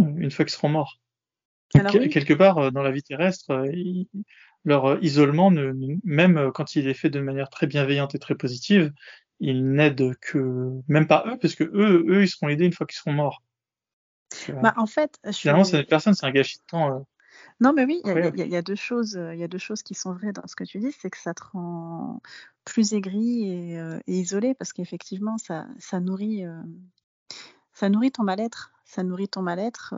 une 0.00 0.30
fois 0.30 0.44
qu'ils 0.44 0.52
seront 0.52 0.68
morts. 0.68 1.00
Donc, 1.74 1.88
oui. 1.94 2.08
quelque 2.10 2.34
part, 2.34 2.72
dans 2.72 2.82
la 2.82 2.90
vie 2.90 3.02
terrestre, 3.02 3.64
leur 4.64 5.02
isolement, 5.02 5.50
ne, 5.50 5.72
même 6.04 6.50
quand 6.52 6.74
il 6.76 6.88
est 6.88 6.94
fait 6.94 7.10
de 7.10 7.20
manière 7.20 7.48
très 7.48 7.66
bienveillante 7.66 8.14
et 8.14 8.18
très 8.18 8.34
positive, 8.34 8.92
il 9.42 9.72
n'aide 9.72 10.16
que, 10.20 10.70
même 10.86 11.08
pas 11.08 11.24
eux, 11.26 11.36
parce 11.36 11.56
que 11.56 11.64
eux, 11.64 12.04
eux, 12.08 12.22
ils 12.22 12.28
seront 12.28 12.48
aidés 12.48 12.64
une 12.64 12.72
fois 12.72 12.86
qu'ils 12.86 12.96
seront 12.96 13.12
morts. 13.12 13.42
Bah, 14.62 14.72
en 14.76 14.86
fait, 14.86 15.18
je 15.24 15.32
suis... 15.32 15.42
finalement, 15.42 15.64
c'est 15.64 15.80
une 15.80 15.86
personne, 15.86 16.14
c'est 16.14 16.24
un 16.24 16.30
gâchis 16.30 16.58
de 16.58 16.64
temps. 16.64 16.94
euh. 16.94 17.00
Non, 17.60 17.72
mais 17.72 17.84
oui, 17.84 18.00
il 18.04 18.08
y 18.08 18.12
a- 18.12 18.46
y, 18.46 18.54
y 18.54 18.62
deux 18.62 18.76
choses. 18.76 19.16
euh, 19.16 19.34
Il 19.34 19.40
y 19.40 19.42
a 19.42 19.48
deux 19.48 19.58
choses 19.58 19.82
qui 19.82 19.94
sont 19.94 20.12
vraies 20.12 20.32
dans 20.32 20.46
ce 20.46 20.54
que 20.54 20.62
tu 20.62 20.78
dis, 20.78 20.92
c'est 20.92 21.10
que 21.10 21.18
ça 21.18 21.34
te 21.34 21.42
rend 21.52 22.20
plus 22.64 22.92
aigri 22.92 23.48
et, 23.48 23.80
euh, 23.80 23.98
et 24.06 24.20
isolé 24.20 24.54
parce 24.54 24.72
qu'effectivement, 24.72 25.38
ça, 25.38 25.66
ça 25.80 25.98
nourrit, 25.98 26.44
euh, 26.46 26.62
ça 27.74 27.88
nourrit 27.88 28.12
ton 28.12 28.22
mal-être. 28.22 28.70
Ça 28.84 29.02
nourrit 29.02 29.28
ton 29.28 29.42
mal-être 29.42 29.94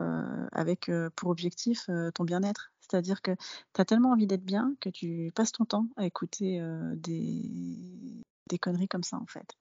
avec 0.53 0.89
pour 1.17 1.29
objectif 1.29 1.89
ton 2.13 2.23
bien-être. 2.23 2.71
C'est-à-dire 2.79 3.21
que 3.21 3.31
tu 3.73 3.81
as 3.81 3.83
tellement 3.83 4.11
envie 4.11 4.25
d'être 4.25 4.45
bien 4.45 4.73
que 4.79 4.89
tu 4.89 5.33
passes 5.35 5.51
ton 5.51 5.65
temps 5.65 5.87
à 5.97 6.05
écouter 6.05 6.61
des, 6.95 8.23
des 8.47 8.59
conneries 8.59 8.87
comme 8.87 9.03
ça, 9.03 9.17
en 9.17 9.25
fait. 9.25 9.55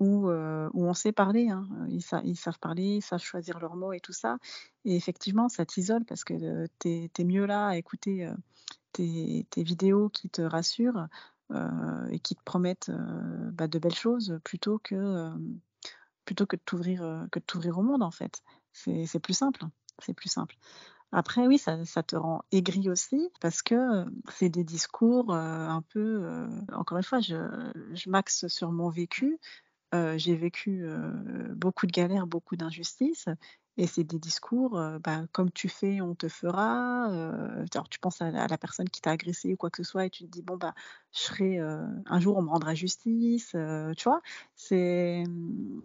Où, 0.00 0.28
euh, 0.28 0.68
où 0.74 0.86
on 0.86 0.94
sait 0.94 1.12
parler, 1.12 1.48
hein. 1.50 1.68
Ils, 1.88 2.02
sa- 2.02 2.22
ils 2.22 2.36
savent 2.36 2.58
parler, 2.58 2.96
ils 2.96 3.02
savent 3.02 3.22
choisir 3.22 3.60
leurs 3.60 3.76
mots 3.76 3.92
et 3.92 4.00
tout 4.00 4.12
ça. 4.12 4.38
Et 4.84 4.96
effectivement, 4.96 5.48
ça 5.48 5.64
t'isole 5.64 6.04
parce 6.04 6.24
que 6.24 6.34
euh, 6.34 6.66
t'es 6.78 7.10
es 7.16 7.24
mieux 7.24 7.46
là 7.46 7.68
à 7.68 7.76
écouter 7.76 8.26
euh, 8.26 8.34
tes, 8.92 9.46
vidéos 9.62 10.08
qui 10.08 10.28
te 10.30 10.42
rassurent 10.42 11.08
euh, 11.52 12.08
et 12.10 12.18
qui 12.18 12.34
te 12.34 12.42
promettent 12.42 12.90
bah, 13.52 13.68
de 13.68 13.78
belles 13.78 13.94
choses 13.94 14.38
plutôt 14.44 14.78
que, 14.78 15.30
plutôt 16.24 16.46
que 16.46 16.56
de 16.56 16.62
t'ouvrir 17.44 17.78
au 17.78 17.82
monde 17.82 18.02
en 18.02 18.10
fait. 18.10 18.42
C'est 18.72 19.20
plus 19.20 19.34
simple. 19.34 19.64
C'est 20.00 20.14
plus 20.14 20.28
simple. 20.28 20.56
Après, 21.16 21.46
oui, 21.46 21.58
ça, 21.58 21.76
te 22.02 22.16
rend 22.16 22.42
aigri 22.50 22.90
aussi 22.90 23.30
parce 23.40 23.62
que 23.62 23.74
euh, 23.76 24.04
c'est 24.32 24.48
des 24.48 24.64
discours 24.64 25.32
euh, 25.32 25.68
un 25.68 25.80
peu. 25.82 26.00
euh, 26.24 26.48
encore 26.72 26.98
une 26.98 27.04
fois, 27.04 27.20
je, 27.20 27.36
je 27.94 28.10
m'axe 28.10 28.48
sur 28.48 28.72
mon 28.72 28.88
vécu. 28.90 29.38
J'ai 30.16 30.34
vécu 30.34 30.84
beaucoup 31.54 31.86
de 31.86 31.92
galères, 31.92 32.26
beaucoup 32.26 32.56
d'injustices. 32.56 33.28
Et 33.76 33.86
c'est 33.86 34.02
des 34.02 34.18
discours, 34.18 34.72
bah, 35.04 35.22
comme 35.30 35.52
tu 35.52 35.68
fais, 35.68 36.00
on 36.00 36.16
te 36.16 36.26
fera. 36.28 37.04
alors, 37.06 37.88
tu 37.88 38.00
penses 38.00 38.20
à, 38.20 38.26
à 38.26 38.48
la 38.48 38.58
personne 38.58 38.88
qui 38.88 39.00
t'a 39.00 39.12
agressé 39.12 39.52
ou 39.54 39.56
quoi 39.56 39.70
que 39.70 39.76
ce 39.84 39.88
soit 39.88 40.06
et 40.06 40.10
tu 40.10 40.24
te 40.24 40.28
dis, 40.30 40.42
bon, 40.42 40.56
bah, 40.56 40.74
je 41.12 41.20
serai, 41.20 41.58
un 41.60 42.18
jour, 42.20 42.36
on 42.36 42.42
me 42.42 42.48
rendra 42.50 42.74
justice. 42.74 43.54
tu 43.96 44.04
vois, 44.04 44.20
c'est 44.56 45.22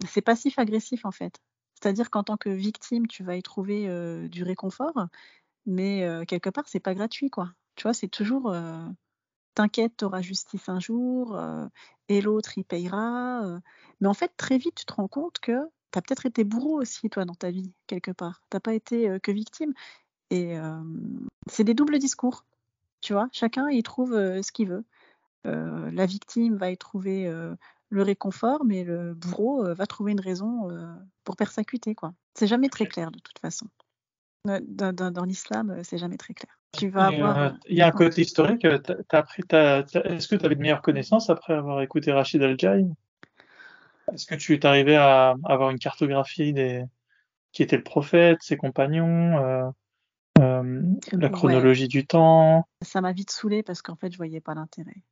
c'est 0.08 0.22
passif-agressif 0.22 1.04
en 1.04 1.12
fait. 1.12 1.38
C'est-à-dire 1.82 2.10
qu'en 2.10 2.22
tant 2.22 2.36
que 2.36 2.50
victime, 2.50 3.06
tu 3.06 3.24
vas 3.24 3.36
y 3.36 3.42
trouver 3.42 3.88
du 4.28 4.42
réconfort, 4.42 5.06
mais 5.66 6.06
quelque 6.26 6.50
part, 6.50 6.68
c'est 6.68 6.80
pas 6.80 6.94
gratuit, 6.94 7.30
quoi. 7.30 7.50
Tu 7.76 7.84
vois, 7.84 7.94
c'est 7.94 8.08
toujours. 8.08 8.54
T'inquiète, 9.54 9.96
t'auras 9.96 10.22
justice 10.22 10.68
un 10.68 10.78
jour, 10.78 11.40
et 12.08 12.20
l'autre, 12.20 12.56
il 12.56 12.64
payera. 12.64 13.60
Mais 14.00 14.08
en 14.08 14.14
fait, 14.14 14.32
très 14.36 14.58
vite, 14.58 14.74
tu 14.76 14.84
te 14.84 14.92
rends 14.92 15.08
compte 15.08 15.38
que 15.40 15.52
tu 15.92 15.98
as 15.98 16.02
peut-être 16.02 16.26
été 16.26 16.44
bourreau 16.44 16.80
aussi, 16.80 17.10
toi, 17.10 17.24
dans 17.24 17.34
ta 17.34 17.50
vie, 17.50 17.72
quelque 17.86 18.12
part. 18.12 18.42
T'as 18.50 18.60
pas 18.60 18.74
été 18.74 19.18
que 19.22 19.32
victime. 19.32 19.72
Et 20.30 20.56
c'est 21.48 21.64
des 21.64 21.74
doubles 21.74 21.98
discours, 21.98 22.44
tu 23.00 23.12
vois. 23.12 23.28
Chacun 23.32 23.68
y 23.70 23.82
trouve 23.82 24.12
ce 24.12 24.52
qu'il 24.52 24.68
veut. 24.68 24.84
La 25.44 26.06
victime 26.06 26.56
va 26.56 26.70
y 26.70 26.76
trouver 26.76 27.32
le 27.90 28.02
réconfort, 28.02 28.64
mais 28.64 28.84
le 28.84 29.14
bourreau 29.14 29.64
euh, 29.66 29.74
va 29.74 29.86
trouver 29.86 30.12
une 30.12 30.20
raison 30.20 30.70
euh, 30.70 30.94
pour 31.24 31.36
persécuter, 31.36 31.94
quoi. 31.94 32.14
C'est 32.34 32.46
jamais 32.46 32.68
très 32.68 32.86
clair, 32.86 33.10
de 33.10 33.18
toute 33.18 33.38
façon. 33.40 33.66
Dans, 34.46 34.94
dans- 34.94 35.10
dans 35.10 35.24
l'islam, 35.24 35.70
euh, 35.70 35.80
c'est 35.82 35.98
jamais 35.98 36.16
très 36.16 36.32
clair. 36.32 36.56
Tu 36.72 36.88
vas 36.88 37.08
avoir. 37.08 37.54
Il 37.68 37.76
y 37.76 37.82
a 37.82 37.88
un 37.88 37.90
côté 37.90 38.22
historique. 38.22 38.64
Est-ce 38.64 40.28
que 40.28 40.36
tu 40.36 40.46
avais 40.46 40.54
de 40.54 40.60
meilleures 40.60 40.82
connaissances 40.82 41.28
après 41.28 41.54
avoir 41.54 41.82
écouté 41.82 42.12
Rachid 42.12 42.42
Al-Jaï? 42.42 42.88
Est-ce 44.12 44.26
que 44.26 44.34
tu 44.36 44.54
es 44.54 44.64
arrivé 44.64 44.96
à 44.96 45.34
avoir 45.44 45.70
une 45.70 45.78
cartographie 45.78 46.52
des 46.52 46.84
qui 47.52 47.64
était 47.64 47.76
le 47.76 47.82
prophète, 47.82 48.38
ses 48.42 48.56
compagnons, 48.56 49.38
euh, 49.38 49.68
la 50.38 51.26
Ouais. 51.26 51.30
chronologie 51.30 51.88
du 51.88 52.06
temps? 52.06 52.68
Ça 52.82 53.00
m'a 53.00 53.12
vite 53.12 53.32
saoulée 53.32 53.64
parce 53.64 53.82
qu'en 53.82 53.96
fait, 53.96 54.12
je 54.12 54.16
voyais 54.16 54.40
pas 54.40 54.54
l'intérêt. 54.54 55.02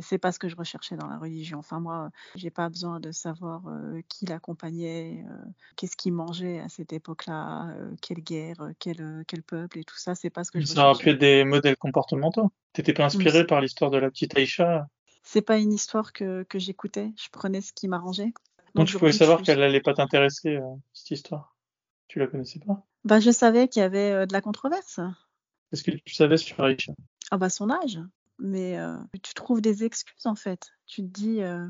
C'est 0.00 0.18
pas 0.18 0.32
ce 0.32 0.38
que 0.38 0.48
je 0.48 0.56
recherchais 0.56 0.96
dans 0.96 1.06
la 1.06 1.18
religion. 1.18 1.58
Enfin, 1.58 1.80
moi, 1.80 2.10
j'ai 2.34 2.50
pas 2.50 2.68
besoin 2.68 3.00
de 3.00 3.10
savoir 3.10 3.66
euh, 3.68 4.00
qui 4.08 4.26
l'accompagnait, 4.26 5.24
euh, 5.28 5.34
qu'est-ce 5.76 5.96
qu'il 5.96 6.12
mangeait 6.12 6.60
à 6.60 6.68
cette 6.68 6.92
époque-là, 6.92 7.70
euh, 7.70 7.90
quelle 8.02 8.20
guerre, 8.20 8.70
quel, 8.78 9.24
quel 9.26 9.42
peuple 9.42 9.78
et 9.78 9.84
tout 9.84 9.96
ça. 9.96 10.14
C'est 10.14 10.30
pas 10.30 10.44
ce 10.44 10.50
que 10.50 10.60
je 10.60 10.66
Ça 10.66 10.90
aurait 10.90 11.02
pu 11.02 11.10
être 11.10 11.18
des 11.18 11.44
modèles 11.44 11.76
comportementaux. 11.76 12.52
T'étais 12.72 12.92
pas 12.92 13.06
inspiré 13.06 13.46
par 13.46 13.60
l'histoire 13.60 13.90
de 13.90 13.98
la 13.98 14.10
petite 14.10 14.36
Aïcha? 14.36 14.86
C'est 15.22 15.42
pas 15.42 15.58
une 15.58 15.72
histoire 15.72 16.12
que, 16.12 16.42
que 16.42 16.58
j'écoutais. 16.58 17.12
Je 17.16 17.28
prenais 17.30 17.60
ce 17.60 17.72
qui 17.72 17.88
m'arrangeait. 17.88 18.32
Donc 18.74 18.88
tu 18.88 18.98
pouvais 18.98 19.12
savoir 19.12 19.42
qu'elle 19.42 19.62
allait 19.62 19.80
pas 19.80 19.94
t'intéresser, 19.94 20.58
cette 20.92 21.12
histoire. 21.12 21.56
Tu 22.08 22.18
la 22.18 22.26
connaissais 22.26 22.58
pas? 22.58 22.84
Bah, 23.04 23.20
je 23.20 23.30
savais 23.30 23.68
qu'il 23.68 23.80
y 23.80 23.84
avait 23.84 24.26
de 24.26 24.32
la 24.32 24.40
controverse. 24.40 25.00
Qu'est-ce 25.70 25.84
que 25.84 25.90
tu 25.90 26.14
savais 26.14 26.36
sur 26.36 26.62
Aïcha? 26.62 26.92
Ah 27.30 27.38
bah 27.38 27.48
son 27.48 27.70
âge. 27.70 27.98
Mais 28.42 28.76
euh, 28.76 28.96
tu 29.22 29.34
trouves 29.34 29.60
des 29.60 29.84
excuses 29.84 30.26
en 30.26 30.34
fait. 30.34 30.72
Tu 30.86 31.02
te 31.02 31.06
dis, 31.06 31.42
euh, 31.42 31.68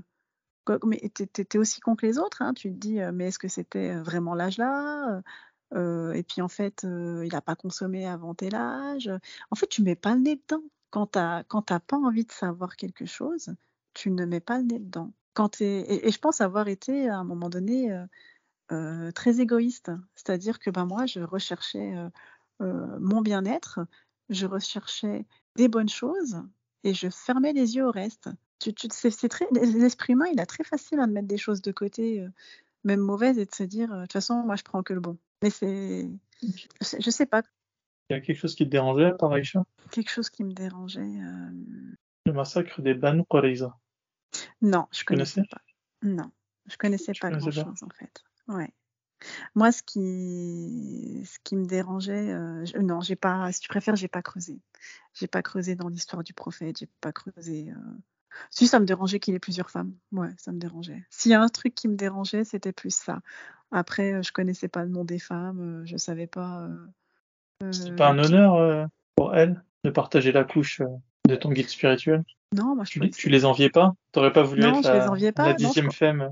mais 0.85 0.99
t'es, 1.15 1.59
aussi 1.59 1.81
con 1.81 1.97
que 1.97 2.07
les 2.07 2.19
autres. 2.19 2.41
hein. 2.41 2.55
Tu 2.55 2.73
te 2.73 2.79
dis, 2.79 3.01
euh, 3.01 3.13
mais 3.13 3.29
est-ce 3.29 3.39
que 3.39 3.49
c'était 3.49 3.95
vraiment 3.97 4.35
l'âge 4.35 4.59
là? 4.59 5.23
Et 5.75 6.23
puis 6.23 6.43
en 6.43 6.49
fait, 6.49 6.83
il 6.85 7.31
n'a 7.33 7.41
pas 7.41 7.57
consommé 7.57 8.07
avant 8.07 8.35
tel 8.35 8.55
âge. 8.55 9.11
En 9.51 9.57
fait, 9.57 9.67
tu 9.67 9.83
mets 9.83 9.97
pas 9.97 10.15
le 10.15 10.21
nez 10.21 10.37
dedans. 10.37 10.65
Quand 10.91 11.17
quand 11.49 11.63
t'as 11.63 11.81
pas 11.81 11.97
envie 11.97 12.25
de 12.27 12.33
savoir 12.33 12.77
quelque 12.77 13.07
chose, 13.07 13.55
tu 13.95 14.11
ne 14.11 14.27
mets 14.27 14.41
pas 14.41 14.59
le 14.59 14.65
nez 14.65 14.79
dedans. 14.79 15.13
Quand 15.33 15.63
et, 15.63 16.11
je 16.11 16.19
pense 16.19 16.43
avoir 16.43 16.69
été 16.69 17.09
à 17.09 17.17
un 17.17 17.25
moment 17.25 17.49
donné 17.49 17.91
très 19.15 19.41
égoïste. 19.41 19.91
C'est-à-dire 20.15 20.59
que 20.59 20.69
ben, 20.71 20.85
moi, 20.85 21.07
je 21.07 21.21
recherchais 21.21 21.95
mon 22.61 23.23
bien-être, 23.23 23.81
je 24.29 24.47
recherchais 24.47 25.27
des 25.57 25.69
bonnes 25.69 25.89
choses 25.89 26.43
et 26.85 26.95
je 26.95 27.09
fermais 27.11 27.53
les 27.53 27.77
yeux 27.77 27.87
au 27.87 27.91
reste. 27.91 28.29
Tu, 28.59 28.73
tu, 28.75 28.89
c'est, 28.91 29.29
très, 29.29 29.47
l'esprit 29.53 30.13
humain, 30.13 30.27
il 30.33 30.41
a 30.41 30.47
très 30.47 30.65
facile 30.65 31.01
à 31.01 31.07
de 31.07 31.13
mettre 31.13 31.27
des 31.29 31.39
choses 31.39 31.63
de 31.63 31.73
côté, 31.73 32.21
euh, 32.21 32.29
même 32.85 33.01
mauvaises, 33.01 33.39
et 33.39 33.45
de 33.47 33.55
se 33.55 33.63
dire, 33.65 33.93
euh, 33.93 33.97
de 33.97 34.03
toute 34.03 34.13
façon, 34.13 34.43
moi, 34.45 34.57
je 34.57 34.63
prends 34.63 34.83
que 34.83 34.93
le 34.93 35.01
bon. 35.01 35.19
Mais 35.43 35.51
c'est, 35.51 36.09
je 36.43 37.11
sais, 37.11 37.27
pas, 37.27 37.43
Il 38.11 38.13
y 38.15 38.17
a 38.17 38.21
quelque 38.21 38.39
chose 38.39 38.55
qui 38.55 38.65
te 38.65 38.71
dérangeait 38.71 39.13
par 39.19 39.33
Aïcha? 39.33 39.65
quelque 39.91 40.11
chose 40.11 40.31
qui 40.31 40.45
me 40.45 40.53
dérangeait. 40.53 41.01
euh, 41.01 41.51
Le 42.27 42.33
massacre 42.33 42.81
des 42.83 42.95
Banu 42.95 43.25
Qurayza. 43.29 43.77
Non, 44.61 44.87
je 44.93 45.05
connaissais? 45.05 45.43
connaissais? 45.43 45.49
pas. 45.51 45.61
Non, 46.03 46.31
je 46.67 46.77
connaissais 46.77 47.13
Tu 47.13 47.21
pas 47.21 47.31
connaissais 47.31 47.51
pas? 47.51 47.63
grand-chose 47.63 47.83
en 47.83 47.91
fait. 47.91 48.23
Ouais. 48.49 48.71
Moi, 49.55 49.73
ce 49.73 49.83
qui, 49.83 51.23
ce 51.25 51.39
qui 51.45 51.57
me 51.57 51.65
dérangeait, 51.67 52.31
euh, 52.33 52.65
je- 52.65 52.79
non, 52.79 53.01
j'ai 53.01 53.17
pas, 53.17 53.51
si 53.53 53.61
tu 53.61 53.69
préfères, 53.69 53.97
j'ai 53.97 54.09
pas 54.09 54.23
creusé. 54.23 54.59
J'ai 55.15 55.27
pas 55.27 55.43
creusé 55.43 55.75
dans 55.77 55.89
l'histoire 55.89 56.23
du 56.25 56.33
prophète, 56.35 56.79
j'ai 56.79 56.89
pas 57.01 57.13
creusé. 57.13 57.71
euh, 57.71 57.75
Si, 58.51 58.67
ça 58.67 58.81
me 58.81 58.87
dérangeait 58.87 59.21
qu'il 59.21 59.35
ait 59.35 59.39
plusieurs 59.39 59.71
femmes. 59.71 59.95
Ouais, 60.13 60.31
ça 60.39 60.53
me 60.53 60.59
dérangeait. 60.59 61.05
S'il 61.11 61.33
y 61.33 61.35
a 61.35 61.43
un 61.43 61.49
truc 61.49 61.75
qui 61.75 61.87
me 61.89 61.97
dérangeait, 61.97 62.45
c'était 62.45 62.73
plus 62.73 62.95
ça. 62.95 63.21
Après, 63.71 64.15
euh, 64.15 64.23
je 64.23 64.33
connaissais 64.33 64.69
pas 64.69 64.85
le 64.85 64.91
nom 64.91 65.05
des 65.05 65.19
femmes, 65.19 65.83
je 65.85 65.97
savais 65.99 66.27
pas. 66.27 66.63
euh, 67.63 67.73
C'était 67.73 67.93
pas 67.97 68.09
un 68.09 68.19
honneur 68.19 68.89
pour 69.17 69.35
elle 69.37 69.63
de 69.85 69.91
partager 69.91 70.33
la 70.33 70.45
couche 70.45 70.81
de 71.29 71.37
ton 71.37 71.51
guide 71.53 71.69
spirituel? 71.69 72.25
Non, 72.55 72.75
moi, 72.75 72.85
je 72.85 72.91
Tu, 73.01 73.11
tu 73.11 73.29
les 73.29 73.45
enviais 73.45 73.71
pas? 73.71 73.93
T'aurais 74.13 74.33
pas 74.33 74.43
voulu 74.43 74.63
Non, 74.63 74.79
être 74.81 74.83
je 74.83 74.93
les 74.93 74.99
la, 74.99 75.11
enviais 75.11 75.33
pas, 75.33 75.45
la 75.45 75.51
non, 75.53 75.59
je 75.59 75.65
dixième 75.67 75.91
femme 75.91 76.31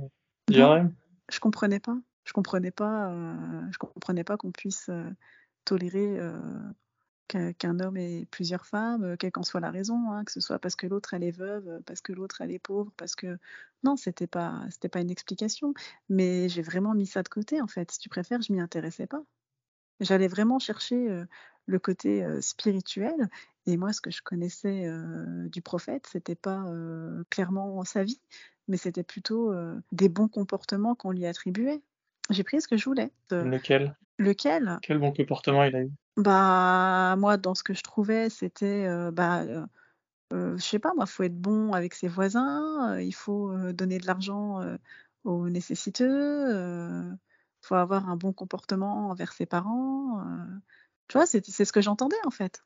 du 0.48 0.60
harem? 0.60 0.94
je 1.30 1.38
comprenais 1.38 1.80
pas. 1.80 1.96
Je 2.24 2.32
comprenais 2.32 2.70
pas. 2.70 3.10
euh, 3.10 3.70
je 3.72 3.78
comprenais 3.78 4.24
pas 4.24 4.36
qu'on 4.36 4.52
puisse 4.52 4.88
euh, 4.88 5.10
tolérer 5.64 6.18
euh, 6.18 6.62
qu'un 7.28 7.80
homme 7.80 7.96
ait 7.96 8.26
plusieurs 8.30 8.66
femmes, 8.66 9.16
quelle 9.16 9.30
qu'en 9.32 9.42
soit 9.44 9.60
la 9.60 9.70
raison, 9.70 10.10
hein, 10.12 10.24
que 10.24 10.32
ce 10.32 10.40
soit 10.40 10.58
parce 10.58 10.74
que 10.76 10.86
l'autre 10.86 11.14
elle 11.14 11.22
est 11.24 11.30
veuve, 11.30 11.80
parce 11.86 12.00
que 12.00 12.12
l'autre 12.12 12.40
elle 12.40 12.50
est 12.50 12.58
pauvre, 12.58 12.92
parce 12.96 13.14
que 13.14 13.38
non, 13.84 13.96
c'était 13.96 14.26
pas, 14.26 14.64
c'était 14.70 14.88
pas 14.88 15.00
une 15.00 15.10
explication. 15.10 15.72
Mais 16.08 16.48
j'ai 16.48 16.62
vraiment 16.62 16.94
mis 16.94 17.06
ça 17.06 17.22
de 17.22 17.28
côté 17.28 17.60
en 17.60 17.68
fait. 17.68 17.90
Si 17.92 17.98
tu 18.00 18.08
préfères, 18.08 18.42
je 18.42 18.52
m'y 18.52 18.60
intéressais 18.60 19.06
pas. 19.06 19.22
J'allais 20.00 20.28
vraiment 20.28 20.58
chercher 20.58 21.24
le 21.66 21.78
côté 21.78 22.26
spirituel. 22.42 23.28
Et 23.66 23.76
moi, 23.76 23.92
ce 23.92 24.00
que 24.00 24.10
je 24.10 24.22
connaissais 24.22 24.90
du 25.50 25.62
prophète, 25.62 26.06
c'était 26.10 26.34
pas 26.34 26.64
clairement 27.30 27.84
sa 27.84 28.02
vie, 28.04 28.20
mais 28.68 28.76
c'était 28.76 29.04
plutôt 29.04 29.52
des 29.92 30.08
bons 30.08 30.28
comportements 30.28 30.94
qu'on 30.94 31.12
lui 31.12 31.26
attribuait. 31.26 31.82
J'ai 32.30 32.44
pris 32.44 32.60
ce 32.60 32.68
que 32.68 32.76
je 32.76 32.84
voulais. 32.84 33.12
Lequel? 33.30 33.96
lequel? 34.18 34.78
Quel 34.82 34.98
bon 34.98 35.12
comportement 35.12 35.64
il 35.64 35.76
a 35.76 35.82
eu? 35.82 35.90
Bah, 36.16 37.16
moi, 37.18 37.36
dans 37.36 37.54
ce 37.54 37.62
que 37.62 37.74
je 37.74 37.82
trouvais, 37.82 38.30
c'était, 38.30 38.86
euh, 38.86 39.10
bah, 39.10 39.40
euh, 39.42 39.66
euh, 40.32 40.56
je 40.56 40.62
sais 40.62 40.78
pas, 40.78 40.92
moi, 40.94 41.06
faut 41.06 41.22
être 41.22 41.40
bon 41.40 41.72
avec 41.72 41.94
ses 41.94 42.08
voisins, 42.08 42.92
euh, 42.94 43.02
il 43.02 43.14
faut 43.14 43.54
donner 43.72 43.98
de 43.98 44.06
l'argent 44.06 44.60
aux 45.24 45.48
nécessiteux, 45.48 46.06
euh, 46.08 47.10
faut 47.62 47.74
avoir 47.74 48.08
un 48.08 48.16
bon 48.16 48.32
comportement 48.32 49.10
envers 49.10 49.32
ses 49.32 49.46
parents. 49.46 50.24
Tu 51.08 51.18
vois, 51.18 51.26
c'est 51.26 51.42
ce 51.42 51.72
que 51.72 51.80
j'entendais 51.80 52.16
en 52.24 52.30
fait. 52.30 52.62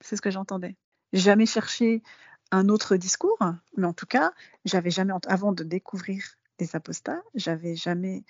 C'est 0.00 0.16
ce 0.16 0.22
que 0.22 0.30
j'entendais. 0.30 0.76
J'ai 1.12 1.22
jamais 1.22 1.46
cherché 1.46 2.02
un 2.50 2.68
autre 2.68 2.96
discours, 2.96 3.38
mais 3.76 3.86
en 3.86 3.92
tout 3.92 4.06
cas, 4.06 4.32
j'avais 4.64 4.90
jamais, 4.90 5.12
avant 5.26 5.52
de 5.52 5.64
découvrir 5.64 6.22
les 6.60 6.76
apostats, 6.76 7.22
j'avais 7.34 7.74
jamais 7.76 8.24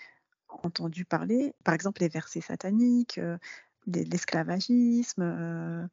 entendu 0.48 1.04
parler, 1.04 1.54
par 1.64 1.74
exemple, 1.74 2.00
les 2.02 2.08
versets 2.08 2.40
sataniques, 2.40 3.18
euh, 3.18 3.36
les- 3.86 4.04
l'esclavagisme, 4.04 5.22
euh, 5.22 5.86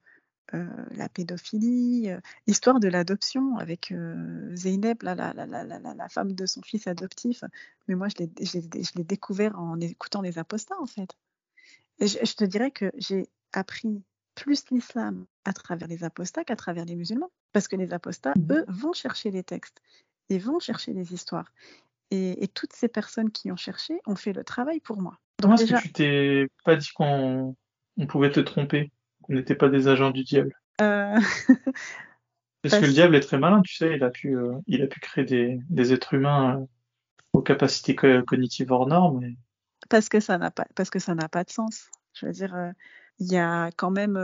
euh, 0.53 0.85
la 0.91 1.09
pédophilie, 1.09 2.09
l'histoire 2.47 2.79
de 2.79 2.87
l'adoption 2.87 3.57
avec 3.57 3.93
Zeynep, 4.53 5.01
la, 5.03 5.15
la, 5.15 5.33
la, 5.33 5.45
la, 5.45 5.63
la- 5.63 5.93
la 5.93 6.09
femme 6.09 6.33
de 6.33 6.45
son 6.45 6.61
fils 6.61 6.87
adoptif. 6.87 7.43
Mais 7.87 7.95
moi, 7.95 8.07
je 8.09 8.17
l'ai 8.97 9.03
découvert 9.03 9.57
en 9.59 9.79
écoutant 9.79 10.21
les 10.21 10.37
apostats, 10.37 10.79
en 10.79 10.85
fait. 10.85 11.09
Et 11.99 12.07
je, 12.07 12.35
te 12.35 12.43
dirais 12.43 12.71
que 12.71 12.91
j'ai 12.97 13.29
appris 13.53 14.03
plus 14.35 14.65
l'islam 14.69 15.25
à 15.45 15.53
travers 15.53 15.87
les 15.87 16.03
apostats 16.03 16.43
qu'à 16.43 16.55
travers 16.55 16.85
les 16.85 16.95
musulmans. 16.95 17.31
Parce 17.53 17.67
que 17.67 17.75
les 17.77 17.93
apostats, 17.93 18.33
Mhm. 18.35 18.51
eux, 18.51 18.65
vont 18.67 18.93
chercher 18.93 19.31
les 19.31 19.43
textes 19.43 19.81
et 20.29 20.37
vont 20.37 20.59
chercher 20.59 20.91
les 20.93 21.13
histoires. 21.13 21.51
Et, 22.11 22.43
et 22.43 22.47
toutes 22.47 22.73
ces 22.73 22.87
personnes 22.87 23.31
qui 23.31 23.51
ont 23.51 23.55
cherché 23.55 23.99
ont 24.05 24.15
fait 24.15 24.33
le 24.33 24.43
travail 24.43 24.79
pour 24.79 25.01
moi. 25.01 25.13
Donc 25.41 25.51
Comment 25.51 25.55
est-ce 25.55 25.73
que 25.73 25.81
tu 25.81 25.91
t'es 25.91 26.47
pas 26.63 26.75
dit 26.75 26.89
qu'on 26.95 27.55
on 27.97 28.07
pouvait 28.07 28.31
te 28.31 28.39
tromper, 28.39 28.91
qu'on 29.23 29.33
n'était 29.33 29.55
pas 29.55 29.69
des 29.69 29.87
agents 29.87 30.11
du 30.11 30.23
diable? 30.23 30.53
euh, 30.81 31.17
Parce 32.61 32.75
que 32.75 32.81
le 32.81 32.87
parce- 32.87 32.93
diable 32.93 33.15
est 33.15 33.19
très 33.21 33.37
malin, 33.37 33.61
tu 33.61 33.75
sais, 33.75 33.95
il 33.95 34.03
a 34.03 34.09
pu, 34.09 34.35
euh, 34.35 34.53
il 34.67 34.81
a 34.81 34.87
pu 34.87 34.99
créer 34.99 35.23
des, 35.23 35.59
des 35.69 35.93
êtres 35.93 36.13
humains 36.15 36.59
euh, 36.61 36.65
aux 37.33 37.41
capacités 37.41 37.95
co- 37.95 38.23
cognitives 38.23 38.71
hors 38.71 38.87
normes. 38.87 39.23
et- 39.23 39.37
parce 39.89 40.09
que 40.09 40.19
ça 40.19 40.37
n'a 40.39 40.49
pas, 40.51 40.65
parce 40.75 40.89
que 40.89 40.97
ça 40.99 41.13
n'a 41.15 41.29
pas 41.29 41.43
de 41.43 41.51
sens. 41.51 41.89
Je 42.13 42.25
veux 42.25 42.31
dire, 42.31 42.55
euh, 42.55 42.71
il 43.19 43.31
y 43.31 43.37
a 43.37 43.69
quand 43.77 43.91
même 43.91 44.15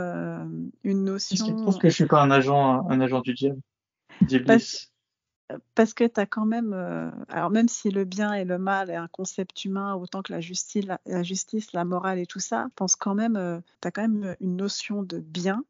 une 0.82 1.04
Qu'est-ce 1.04 1.44
qui 1.44 1.52
notion. 1.52 1.56
prouve 1.56 1.78
que 1.78 1.88
je 1.88 1.94
suis 1.94 2.06
pas 2.06 2.20
un 2.22 2.30
agent, 2.30 2.88
un 2.88 3.00
agent 3.00 3.20
du 3.20 3.34
diable? 3.34 3.60
D'Iblis. 4.22 4.91
Parce 5.74 5.94
que 5.94 6.04
tu 6.04 6.20
as 6.20 6.26
quand 6.26 6.44
même, 6.44 6.72
euh, 6.72 7.10
alors 7.28 7.50
même 7.50 7.68
si 7.68 7.90
le 7.90 8.04
bien 8.04 8.32
et 8.32 8.44
le 8.44 8.58
mal 8.58 8.90
est 8.90 8.96
un 8.96 9.08
concept 9.08 9.64
humain, 9.64 9.94
autant 9.94 10.22
que 10.22 10.32
la 10.32 10.40
justice, 10.40 10.84
la, 11.72 11.84
morale 11.84 12.18
et 12.18 12.26
tout 12.26 12.40
ça, 12.40 12.68
pense 12.76 12.96
quand 12.96 13.14
même, 13.14 13.62
tu 13.80 13.88
as 13.88 13.90
quand 13.90 14.02
même 14.02 14.36
une 14.40 14.56
notion 14.56 15.02
de 15.02 15.18
bien 15.18 15.64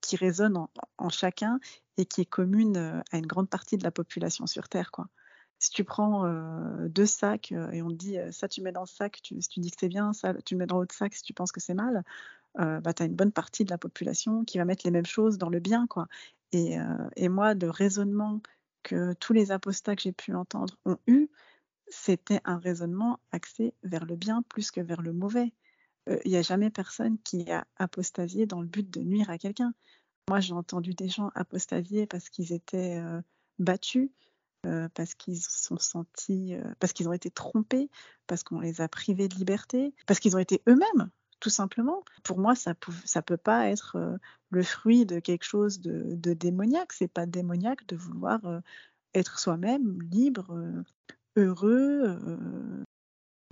qui, 0.00 0.16
résonne 0.16 0.66
en, 0.98 1.08
chacun 1.08 1.58
et 1.96 2.06
qui 2.06 2.22
est 2.22 2.26
commune 2.26 2.76
euh, 2.76 3.00
à 3.12 3.18
une 3.18 3.26
grande 3.26 3.48
partie 3.48 3.76
de 3.76 3.84
la 3.84 3.90
population 3.90 4.46
sur 4.46 4.68
Terre. 4.68 4.90
Si 5.58 5.70
tu 5.70 5.84
prends 5.84 6.26
euh, 6.26 6.88
deux 6.88 7.06
sacs 7.06 7.52
euh, 7.52 7.70
et 7.70 7.82
on 7.82 7.88
te 7.88 7.94
dit 7.94 8.18
euh, 8.18 8.32
ça 8.32 8.48
tu 8.48 8.62
mets 8.62 8.72
dans 8.72 8.80
le 8.82 8.86
sac, 8.86 9.20
tu, 9.22 9.40
si 9.40 9.48
tu 9.48 9.60
dis 9.60 9.70
que 9.70 9.76
c'est 9.78 9.88
bien, 9.88 10.12
ça 10.12 10.34
tu 10.44 10.56
mets 10.56 10.66
dans 10.66 10.78
l'autre 10.78 10.94
sac 10.94 11.14
si 11.14 11.22
tu 11.22 11.34
penses 11.34 11.52
que 11.52 11.60
c'est 11.60 11.74
mal, 11.74 12.02
euh, 12.60 12.80
bah, 12.80 12.92
tu 12.92 13.02
as 13.02 13.06
une 13.06 13.14
bonne 13.14 13.32
partie 13.32 13.64
de 13.64 13.70
la 13.70 13.78
population 13.78 14.44
qui 14.44 14.58
va 14.58 14.64
mettre 14.64 14.82
les 14.84 14.90
mêmes 14.90 15.06
choses 15.06 15.38
dans 15.38 15.48
le 15.48 15.60
bien. 15.60 15.86
Quoi. 15.86 16.06
Et, 16.52 16.78
euh, 16.78 16.84
et 17.16 17.28
moi, 17.28 17.54
le 17.54 17.70
raisonnement 17.70 18.40
que 18.82 19.12
tous 19.14 19.32
les 19.32 19.50
apostats 19.52 19.96
que 19.96 20.02
j'ai 20.02 20.12
pu 20.12 20.34
entendre 20.34 20.78
ont 20.84 20.98
eu, 21.06 21.28
c'était 21.88 22.40
un 22.44 22.58
raisonnement 22.58 23.20
axé 23.32 23.74
vers 23.82 24.04
le 24.04 24.16
bien 24.16 24.42
plus 24.42 24.70
que 24.70 24.80
vers 24.80 25.02
le 25.02 25.12
mauvais. 25.12 25.52
Il 26.24 26.30
n'y 26.30 26.36
a 26.36 26.42
jamais 26.42 26.70
personne 26.70 27.18
qui 27.18 27.50
a 27.50 27.64
apostasié 27.76 28.46
dans 28.46 28.60
le 28.60 28.66
but 28.66 28.90
de 28.90 29.00
nuire 29.02 29.30
à 29.30 29.38
quelqu'un. 29.38 29.72
Moi, 30.28 30.40
j'ai 30.40 30.52
entendu 30.52 30.94
des 30.94 31.08
gens 31.08 31.30
apostasier 31.34 32.06
parce 32.06 32.28
qu'ils 32.28 32.52
étaient 32.52 32.96
euh, 32.98 33.20
battus, 33.58 34.10
euh, 34.66 34.88
parce 34.94 35.14
qu'ils 35.14 35.42
sont 35.42 35.78
sentis, 35.78 36.54
euh, 36.54 36.62
parce 36.78 36.92
qu'ils 36.92 37.08
ont 37.08 37.12
été 37.12 37.30
trompés, 37.30 37.90
parce 38.26 38.42
qu'on 38.44 38.60
les 38.60 38.80
a 38.80 38.88
privés 38.88 39.28
de 39.28 39.34
liberté, 39.34 39.94
parce 40.06 40.20
qu'ils 40.20 40.36
ont 40.36 40.40
été 40.40 40.62
eux-mêmes 40.68 41.10
tout 41.42 41.50
simplement. 41.50 42.04
Pour 42.22 42.38
moi, 42.38 42.54
ça 42.54 42.70
ne 42.70 43.20
peut 43.20 43.36
pas 43.36 43.66
être 43.66 44.18
le 44.50 44.62
fruit 44.62 45.04
de 45.04 45.18
quelque 45.18 45.42
chose 45.42 45.80
de, 45.80 46.14
de 46.14 46.32
démoniaque. 46.34 46.92
C'est 46.92 47.08
pas 47.08 47.26
démoniaque 47.26 47.84
de 47.88 47.96
vouloir 47.96 48.40
être 49.12 49.40
soi-même, 49.40 50.00
libre, 50.02 50.56
heureux, 51.34 52.16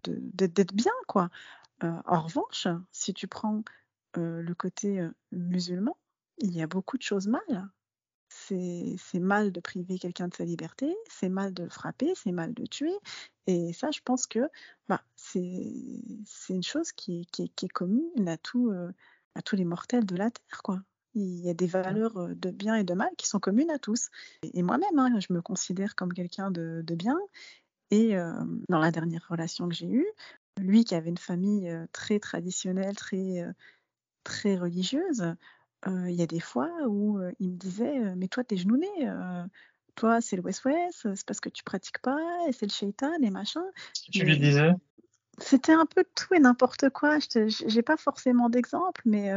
d'être 0.04 0.72
bien, 0.72 0.92
quoi. 1.08 1.30
en 1.82 2.22
revanche, 2.22 2.68
si 2.92 3.12
tu 3.12 3.26
prends 3.26 3.64
le 4.14 4.52
côté 4.54 5.04
musulman, 5.32 5.96
il 6.38 6.54
y 6.54 6.62
a 6.62 6.68
beaucoup 6.68 6.96
de 6.96 7.02
choses 7.02 7.26
mal. 7.26 7.70
C'est 8.48 9.20
mal 9.20 9.52
de 9.52 9.60
priver 9.60 9.98
quelqu'un 9.98 10.28
de 10.28 10.34
sa 10.34 10.44
liberté, 10.44 10.94
c'est 11.08 11.28
mal 11.28 11.54
de 11.54 11.64
le 11.64 11.70
frapper, 11.70 12.12
c'est 12.16 12.32
mal 12.32 12.54
de 12.54 12.66
tuer. 12.66 12.96
Et 13.46 13.72
ça, 13.72 13.90
je 13.90 14.00
pense 14.04 14.26
que 14.26 14.48
bah, 14.88 15.02
c'est 15.16 15.42
une 16.48 16.62
chose 16.62 16.92
qui, 16.92 17.26
qui, 17.32 17.50
qui, 17.50 17.66
est 17.66 17.68
commune 17.68 18.28
à, 18.28 18.36
tout, 18.36 18.72
à 19.34 19.42
tous 19.42 19.56
les 19.56 19.64
mortels 19.64 20.06
de 20.06 20.16
la 20.16 20.30
Terre. 20.30 20.62
Quoi. 20.62 20.80
Il 21.14 21.40
y 21.40 21.50
a 21.50 21.54
des 21.54 21.66
valeurs 21.66 22.28
de 22.28 22.50
bien 22.50 22.76
et 22.76 22.84
de 22.84 22.94
mal 22.94 23.10
qui 23.16 23.26
sont 23.28 23.40
communes 23.40 23.70
à 23.70 23.78
tous. 23.78 24.08
Et, 24.42 24.62
moi-même, 24.62 24.98
hein, 24.98 25.18
je 25.20 25.32
me 25.32 25.42
considère 25.42 25.94
comme 25.94 26.12
quelqu'un 26.12 26.50
de, 26.50 26.82
de, 26.84 26.94
bien. 26.94 27.18
Et 27.90 28.14
dans 28.68 28.78
la 28.78 28.90
dernière 28.90 29.26
relation 29.28 29.68
que 29.68 29.74
j'ai 29.74 29.90
eue, 29.90 30.06
lui 30.58 30.84
qui 30.84 30.94
avait 30.94 31.10
une 31.10 31.18
famille 31.18 31.72
très 31.92 32.20
traditionnelle, 32.20 32.94
très, 32.96 33.44
très 34.24 34.56
religieuse, 34.56 35.34
il 35.86 36.14
y 36.14 36.22
a 36.22 36.26
des 36.26 36.40
fois 36.40 36.70
où 36.86 37.20
il 37.38 37.50
me 37.50 37.56
disait 37.56 38.14
Mais 38.16 38.28
toi, 38.28 38.44
t'es 38.44 38.56
genouné, 38.56 38.88
toi, 39.94 40.20
c'est 40.20 40.36
le 40.36 40.42
West-West, 40.42 41.08
c'est 41.14 41.26
parce 41.26 41.40
que 41.40 41.48
tu 41.48 41.62
pratiques 41.64 42.00
pas, 42.00 42.18
et 42.48 42.52
c'est 42.52 42.66
le 42.66 42.72
shaitan, 42.72 43.12
et 43.22 43.30
machin. 43.30 43.64
Tu 44.10 44.24
lui 44.24 44.38
disais? 44.38 44.72
C'était 45.38 45.72
un 45.72 45.86
peu 45.86 46.04
tout 46.14 46.34
et 46.34 46.38
n'importe 46.38 46.90
quoi. 46.90 47.18
Je 47.18 47.74
n'ai 47.74 47.82
pas 47.82 47.96
forcément 47.96 48.50
d'exemple, 48.50 49.00
mais 49.04 49.30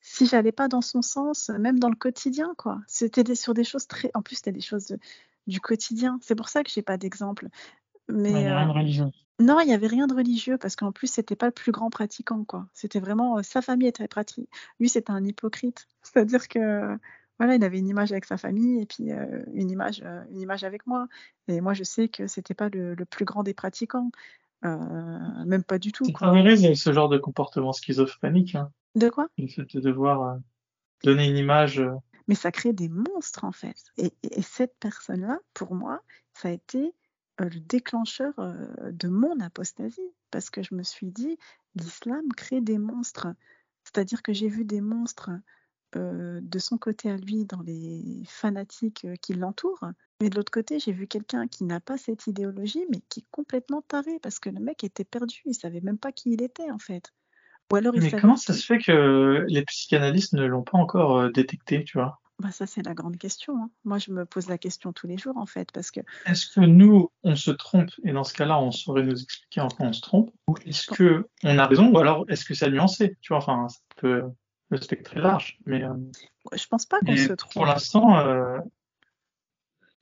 si 0.00 0.26
j'allais 0.26 0.52
pas 0.52 0.68
dans 0.68 0.82
son 0.82 1.00
sens, 1.00 1.48
même 1.58 1.78
dans 1.78 1.88
le 1.88 1.96
quotidien, 1.96 2.54
quoi. 2.58 2.80
C'était 2.86 3.34
sur 3.34 3.54
des 3.54 3.64
choses 3.64 3.86
très. 3.86 4.10
En 4.14 4.22
plus, 4.22 4.36
c'était 4.36 4.52
des 4.52 4.60
choses 4.60 4.96
du 5.46 5.60
quotidien. 5.60 6.18
C'est 6.22 6.34
pour 6.34 6.48
ça 6.48 6.64
que 6.64 6.70
j'ai 6.70 6.82
pas 6.82 6.96
d'exemple. 6.96 7.48
Mais, 8.08 8.30
il 8.30 8.36
n'y 8.36 8.46
a 8.46 8.58
rien 8.58 8.68
de 8.68 8.72
religieux. 8.72 9.10
Non, 9.40 9.58
il 9.60 9.66
n'y 9.66 9.74
avait 9.74 9.88
rien 9.88 10.06
de 10.06 10.14
religieux 10.14 10.58
parce 10.58 10.76
qu'en 10.76 10.92
plus, 10.92 11.08
c'était 11.08 11.34
pas 11.34 11.46
le 11.46 11.52
plus 11.52 11.72
grand 11.72 11.90
pratiquant, 11.90 12.44
quoi. 12.44 12.68
C'était 12.72 13.00
vraiment 13.00 13.42
sa 13.42 13.62
famille 13.62 13.88
était 13.88 14.06
pratique. 14.06 14.48
Lui, 14.78 14.88
c'était 14.88 15.10
un 15.10 15.24
hypocrite. 15.24 15.88
C'est-à-dire 16.02 16.48
que 16.48 16.96
voilà, 17.38 17.56
il 17.56 17.64
avait 17.64 17.78
une 17.78 17.88
image 17.88 18.12
avec 18.12 18.26
sa 18.26 18.36
famille 18.36 18.80
et 18.80 18.86
puis 18.86 19.10
une 19.52 19.70
image, 19.70 20.04
une 20.30 20.40
image 20.40 20.62
avec 20.62 20.86
moi. 20.86 21.08
Et 21.48 21.60
moi, 21.60 21.74
je 21.74 21.82
sais 21.82 22.08
que 22.08 22.28
c'était 22.28 22.54
pas 22.54 22.68
le, 22.68 22.94
plus 23.10 23.24
grand 23.24 23.42
des 23.42 23.54
pratiquants, 23.54 24.10
même 24.62 25.64
pas 25.66 25.80
du 25.80 25.90
tout. 25.90 26.04
C'est 26.04 26.12
vrai, 26.12 26.74
ce 26.76 26.92
genre 26.92 27.08
de 27.08 27.18
comportement 27.18 27.72
schizophrénique. 27.72 28.54
Hein. 28.54 28.70
De 28.94 29.08
quoi? 29.08 29.26
Le 29.36 29.64
de 29.64 29.80
devoir 29.80 30.38
donner 31.02 31.28
une 31.28 31.36
image. 31.36 31.82
Mais 32.28 32.36
ça 32.36 32.52
crée 32.52 32.72
des 32.72 32.88
monstres 32.88 33.42
en 33.42 33.52
fait. 33.52 33.76
et 33.98 34.12
cette 34.42 34.76
personne-là, 34.78 35.40
pour 35.54 35.74
moi, 35.74 36.02
ça 36.34 36.48
a 36.48 36.52
été 36.52 36.94
le 37.38 37.60
déclencheur 37.60 38.34
de 38.90 39.08
mon 39.08 39.40
apostasie, 39.40 40.12
parce 40.30 40.50
que 40.50 40.62
je 40.62 40.74
me 40.74 40.82
suis 40.82 41.10
dit, 41.10 41.38
l'islam 41.74 42.24
crée 42.36 42.60
des 42.60 42.78
monstres. 42.78 43.28
C'est-à-dire 43.84 44.22
que 44.22 44.32
j'ai 44.32 44.48
vu 44.48 44.64
des 44.64 44.80
monstres 44.80 45.30
de 45.94 46.58
son 46.58 46.76
côté 46.76 47.10
à 47.10 47.16
lui 47.16 47.44
dans 47.44 47.60
les 47.62 48.22
fanatiques 48.26 49.06
qui 49.20 49.34
l'entourent, 49.34 49.90
mais 50.20 50.30
de 50.30 50.36
l'autre 50.36 50.50
côté, 50.52 50.78
j'ai 50.78 50.92
vu 50.92 51.06
quelqu'un 51.06 51.46
qui 51.46 51.64
n'a 51.64 51.80
pas 51.80 51.98
cette 51.98 52.26
idéologie, 52.26 52.84
mais 52.90 53.00
qui 53.08 53.20
est 53.20 53.26
complètement 53.30 53.82
taré, 53.82 54.18
parce 54.20 54.38
que 54.38 54.48
le 54.48 54.60
mec 54.60 54.82
était 54.82 55.04
perdu, 55.04 55.42
il 55.44 55.54
savait 55.54 55.80
même 55.80 55.98
pas 55.98 56.12
qui 56.12 56.32
il 56.32 56.42
était 56.42 56.70
en 56.70 56.78
fait. 56.78 57.12
Ou 57.72 57.76
alors 57.76 57.94
il 57.94 58.02
mais 58.02 58.10
comment 58.10 58.36
ça 58.36 58.54
se 58.54 58.64
fait 58.64 58.78
que 58.78 59.44
les 59.48 59.64
psychanalystes 59.64 60.34
ne 60.34 60.44
l'ont 60.44 60.62
pas 60.62 60.78
encore 60.78 61.30
détecté, 61.30 61.84
tu 61.84 61.98
vois? 61.98 62.20
Bah 62.40 62.50
ça, 62.50 62.66
c'est 62.66 62.82
la 62.82 62.94
grande 62.94 63.16
question. 63.16 63.56
Hein. 63.56 63.70
Moi, 63.84 63.98
je 63.98 64.10
me 64.10 64.26
pose 64.26 64.48
la 64.48 64.58
question 64.58 64.92
tous 64.92 65.06
les 65.06 65.16
jours, 65.16 65.36
en 65.36 65.46
fait, 65.46 65.70
parce 65.72 65.90
que... 65.90 66.00
Est-ce 66.26 66.46
que 66.48 66.60
nous, 66.60 67.10
on 67.22 67.36
se 67.36 67.50
trompe, 67.50 67.90
et 68.04 68.12
dans 68.12 68.24
ce 68.24 68.34
cas-là, 68.34 68.58
on 68.60 68.72
saurait 68.72 69.04
nous 69.04 69.22
expliquer 69.22 69.60
en 69.60 69.68
quoi 69.68 69.86
on 69.86 69.92
se 69.92 70.00
trompe, 70.00 70.30
ou 70.48 70.56
est-ce 70.66 70.86
que 70.88 71.28
on 71.44 71.58
a 71.58 71.66
raison, 71.66 71.92
ou 71.92 71.98
alors 71.98 72.24
est-ce 72.28 72.44
que 72.44 72.54
c'est 72.54 72.70
nuancé 72.70 73.16
Tu 73.20 73.32
vois, 73.32 73.38
enfin, 73.38 73.68
ça 73.68 73.78
peut... 73.96 74.24
Le 74.70 74.78
spectre 74.78 75.10
très 75.10 75.20
large, 75.20 75.58
mais... 75.66 75.84
Euh... 75.84 75.94
Je 76.52 76.66
pense 76.66 76.86
pas 76.86 76.98
qu'on 77.00 77.16
se 77.16 77.32
trompe. 77.34 77.52
Pour 77.52 77.66
l'instant, 77.66 78.18
euh... 78.18 78.58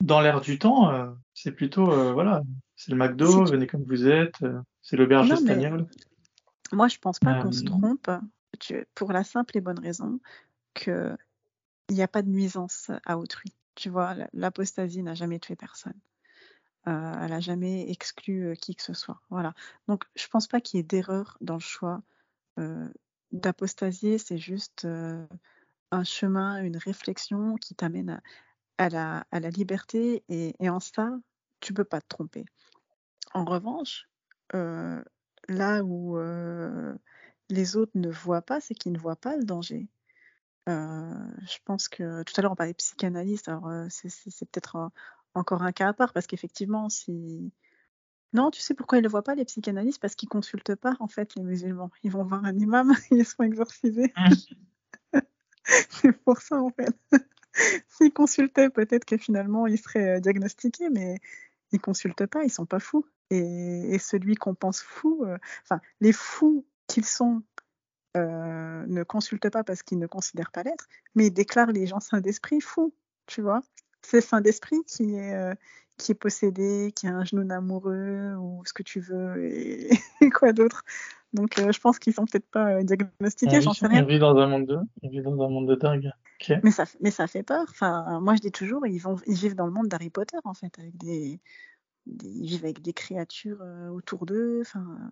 dans 0.00 0.20
l'air 0.20 0.40
du 0.40 0.58
temps, 0.58 0.90
euh, 0.90 1.10
c'est 1.34 1.52
plutôt, 1.52 1.92
euh, 1.92 2.12
voilà, 2.12 2.42
c'est 2.76 2.92
le 2.92 2.96
McDo, 2.96 3.44
venez 3.44 3.66
comme 3.66 3.84
vous 3.84 4.08
êtes, 4.08 4.38
c'est 4.80 4.96
l'auberge 4.96 5.30
espagnole. 5.30 5.86
Moi, 6.72 6.88
je 6.88 6.98
pense 6.98 7.18
pas 7.18 7.42
qu'on 7.42 7.52
se 7.52 7.64
trompe, 7.64 8.10
pour 8.94 9.12
la 9.12 9.24
simple 9.24 9.58
et 9.58 9.60
bonne 9.60 9.80
raison 9.80 10.20
que 10.74 11.14
il 11.92 11.96
n'y 11.96 12.02
a 12.02 12.08
pas 12.08 12.22
de 12.22 12.30
nuisance 12.30 12.90
à 13.04 13.18
autrui. 13.18 13.52
Tu 13.74 13.90
vois, 13.90 14.16
l'apostasie 14.32 15.02
n'a 15.02 15.14
jamais 15.14 15.38
tué 15.38 15.56
personne. 15.56 15.98
Euh, 16.88 17.12
elle 17.20 17.30
n'a 17.30 17.40
jamais 17.40 17.90
exclu 17.90 18.46
euh, 18.46 18.54
qui 18.54 18.74
que 18.74 18.82
ce 18.82 18.94
soit. 18.94 19.20
Voilà. 19.28 19.52
Donc, 19.88 20.04
je 20.16 20.26
pense 20.28 20.48
pas 20.48 20.62
qu'il 20.62 20.78
y 20.78 20.80
ait 20.80 20.84
d'erreur 20.84 21.36
dans 21.42 21.54
le 21.54 21.60
choix 21.60 22.02
euh, 22.58 22.88
d'apostasier. 23.30 24.16
C'est 24.16 24.38
juste 24.38 24.86
un 24.86 26.04
chemin, 26.04 26.62
une 26.64 26.78
réflexion 26.78 27.56
qui 27.56 27.74
t'amène 27.74 28.22
à, 28.78 28.88
la, 28.88 29.50
liberté. 29.50 30.24
Et, 30.30 30.70
en 30.70 30.80
ça, 30.80 31.10
tu 31.60 31.74
peux 31.74 31.84
pas 31.84 32.00
te 32.00 32.08
tromper. 32.08 32.46
En 33.34 33.44
revanche, 33.44 34.08
là 34.52 35.82
où 35.84 36.18
les 37.50 37.76
autres 37.76 37.92
ne 37.96 38.10
voient 38.10 38.42
pas, 38.42 38.62
c'est 38.62 38.74
qu'ils 38.74 38.92
ne 38.92 38.98
voient 38.98 39.14
pas 39.14 39.36
le 39.36 39.44
danger. 39.44 39.88
Euh, 40.68 41.12
je 41.42 41.58
pense 41.64 41.88
que 41.88 42.22
tout 42.22 42.34
à 42.36 42.42
l'heure 42.42 42.52
on 42.52 42.56
parlait 42.56 42.74
psychanalyste, 42.74 43.48
alors 43.48 43.68
euh, 43.68 43.86
c'est 43.90 44.48
peut-être 44.50 44.90
encore 45.34 45.62
un 45.62 45.72
cas 45.72 45.88
à 45.88 45.92
part 45.92 46.12
parce 46.12 46.26
qu'effectivement 46.28 46.88
si 46.88 47.52
non, 48.32 48.50
tu 48.50 48.60
sais 48.62 48.74
pourquoi 48.74 48.98
ils 48.98 49.02
le 49.02 49.08
voient 49.08 49.24
pas 49.24 49.34
les 49.34 49.44
psychanalystes? 49.44 50.00
Parce 50.00 50.14
qu'ils 50.14 50.28
consultent 50.28 50.74
pas 50.74 50.96
en 51.00 51.08
fait 51.08 51.34
les 51.34 51.42
musulmans. 51.42 51.90
Ils 52.02 52.10
vont 52.10 52.24
voir 52.24 52.44
un 52.44 52.56
imam, 52.58 52.92
ils 53.10 53.26
sont 53.26 53.42
exorcisés. 53.42 54.12
Mmh. 54.16 55.18
c'est 55.90 56.12
pour 56.12 56.40
ça 56.40 56.56
en 56.56 56.70
fait. 56.70 56.94
S'ils 57.88 58.12
consultaient, 58.12 58.70
peut-être 58.70 59.04
que 59.04 59.18
finalement 59.18 59.66
ils 59.66 59.78
seraient 59.78 60.16
euh, 60.16 60.20
diagnostiqués, 60.20 60.88
mais 60.88 61.18
ils 61.72 61.80
consultent 61.80 62.26
pas, 62.26 62.44
ils 62.44 62.50
sont 62.50 62.66
pas 62.66 62.80
fous. 62.80 63.04
Et, 63.30 63.94
et 63.94 63.98
celui 63.98 64.36
qu'on 64.36 64.54
pense 64.54 64.80
fou, 64.82 65.26
enfin 65.64 65.80
les 66.00 66.12
fous 66.12 66.66
qu'ils 66.86 67.06
sont 67.06 67.42
euh, 68.16 68.84
ne 68.86 69.02
consulte 69.04 69.48
pas 69.48 69.64
parce 69.64 69.82
qu'il 69.82 69.98
ne 69.98 70.06
considère 70.06 70.50
pas 70.50 70.62
l'être, 70.62 70.86
mais 71.14 71.28
il 71.28 71.30
déclare 71.30 71.68
les 71.72 71.86
gens 71.86 72.00
saints 72.00 72.20
d'esprit 72.20 72.60
fous, 72.60 72.92
tu 73.26 73.40
vois. 73.40 73.62
C'est 74.02 74.20
saint 74.20 74.42
d'esprit 74.42 74.82
qui 74.86 75.14
est, 75.14 75.34
euh, 75.34 75.54
qui 75.96 76.12
est 76.12 76.16
possédé, 76.16 76.92
qui 76.94 77.06
a 77.06 77.14
un 77.14 77.24
genou 77.24 77.50
amoureux 77.50 78.34
ou 78.38 78.62
ce 78.66 78.74
que 78.74 78.82
tu 78.82 79.00
veux 79.00 79.44
et, 80.20 80.30
quoi 80.34 80.52
d'autre. 80.52 80.84
Donc 81.32 81.58
euh, 81.58 81.72
je 81.72 81.80
pense 81.80 81.98
qu'ils 81.98 82.12
sont 82.12 82.26
peut-être 82.26 82.50
pas 82.50 82.82
diagnostiqués, 82.82 83.62
j'en 83.62 83.72
sais 83.72 83.86
rien. 83.86 84.02
On 84.02 84.06
vit 84.06 84.18
dans 84.18 84.36
un 84.36 84.46
monde 84.46 84.66
de, 84.66 84.78
vit 85.08 85.22
dans 85.22 85.42
un 85.42 85.48
monde 85.48 85.68
de 85.68 85.74
dingue. 85.74 86.10
Mais, 86.62 86.72
ça, 86.72 86.84
mais 87.00 87.12
ça 87.12 87.26
fait 87.26 87.44
peur. 87.44 87.64
Enfin, 87.70 88.20
moi 88.20 88.34
je 88.34 88.40
dis 88.40 88.52
toujours, 88.52 88.86
ils, 88.86 88.98
vont, 88.98 89.16
ils 89.26 89.36
vivent 89.36 89.54
dans 89.54 89.66
le 89.66 89.72
monde 89.72 89.88
d'Harry 89.88 90.10
Potter 90.10 90.36
en 90.44 90.52
fait, 90.52 90.78
avec 90.78 90.98
des, 90.98 91.40
ils 92.06 92.46
vivent 92.46 92.64
avec 92.64 92.82
des 92.82 92.92
créatures 92.92 93.62
autour 93.90 94.26
d'eux. 94.26 94.58
Enfin, 94.60 95.10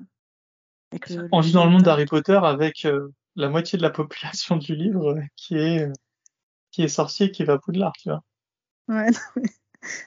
on 1.32 1.40
vit 1.40 1.52
dans 1.52 1.64
le 1.64 1.70
monde 1.70 1.82
d'Harry 1.82 2.06
Potter 2.06 2.38
avec 2.42 2.84
euh, 2.84 3.12
la 3.36 3.48
moitié 3.48 3.76
de 3.76 3.82
la 3.82 3.90
population 3.90 4.56
du 4.56 4.74
livre 4.74 5.16
euh, 5.16 5.22
qui 5.36 5.56
est 5.56 5.86
euh, 5.86 5.92
qui 6.70 6.82
est 6.82 6.88
sorcier 6.88 7.30
qui 7.30 7.44
va 7.44 7.54
à 7.54 7.58
Poudlard, 7.58 7.92
tu 7.98 8.10
vois. 8.10 8.22
Ouais, 8.88 9.10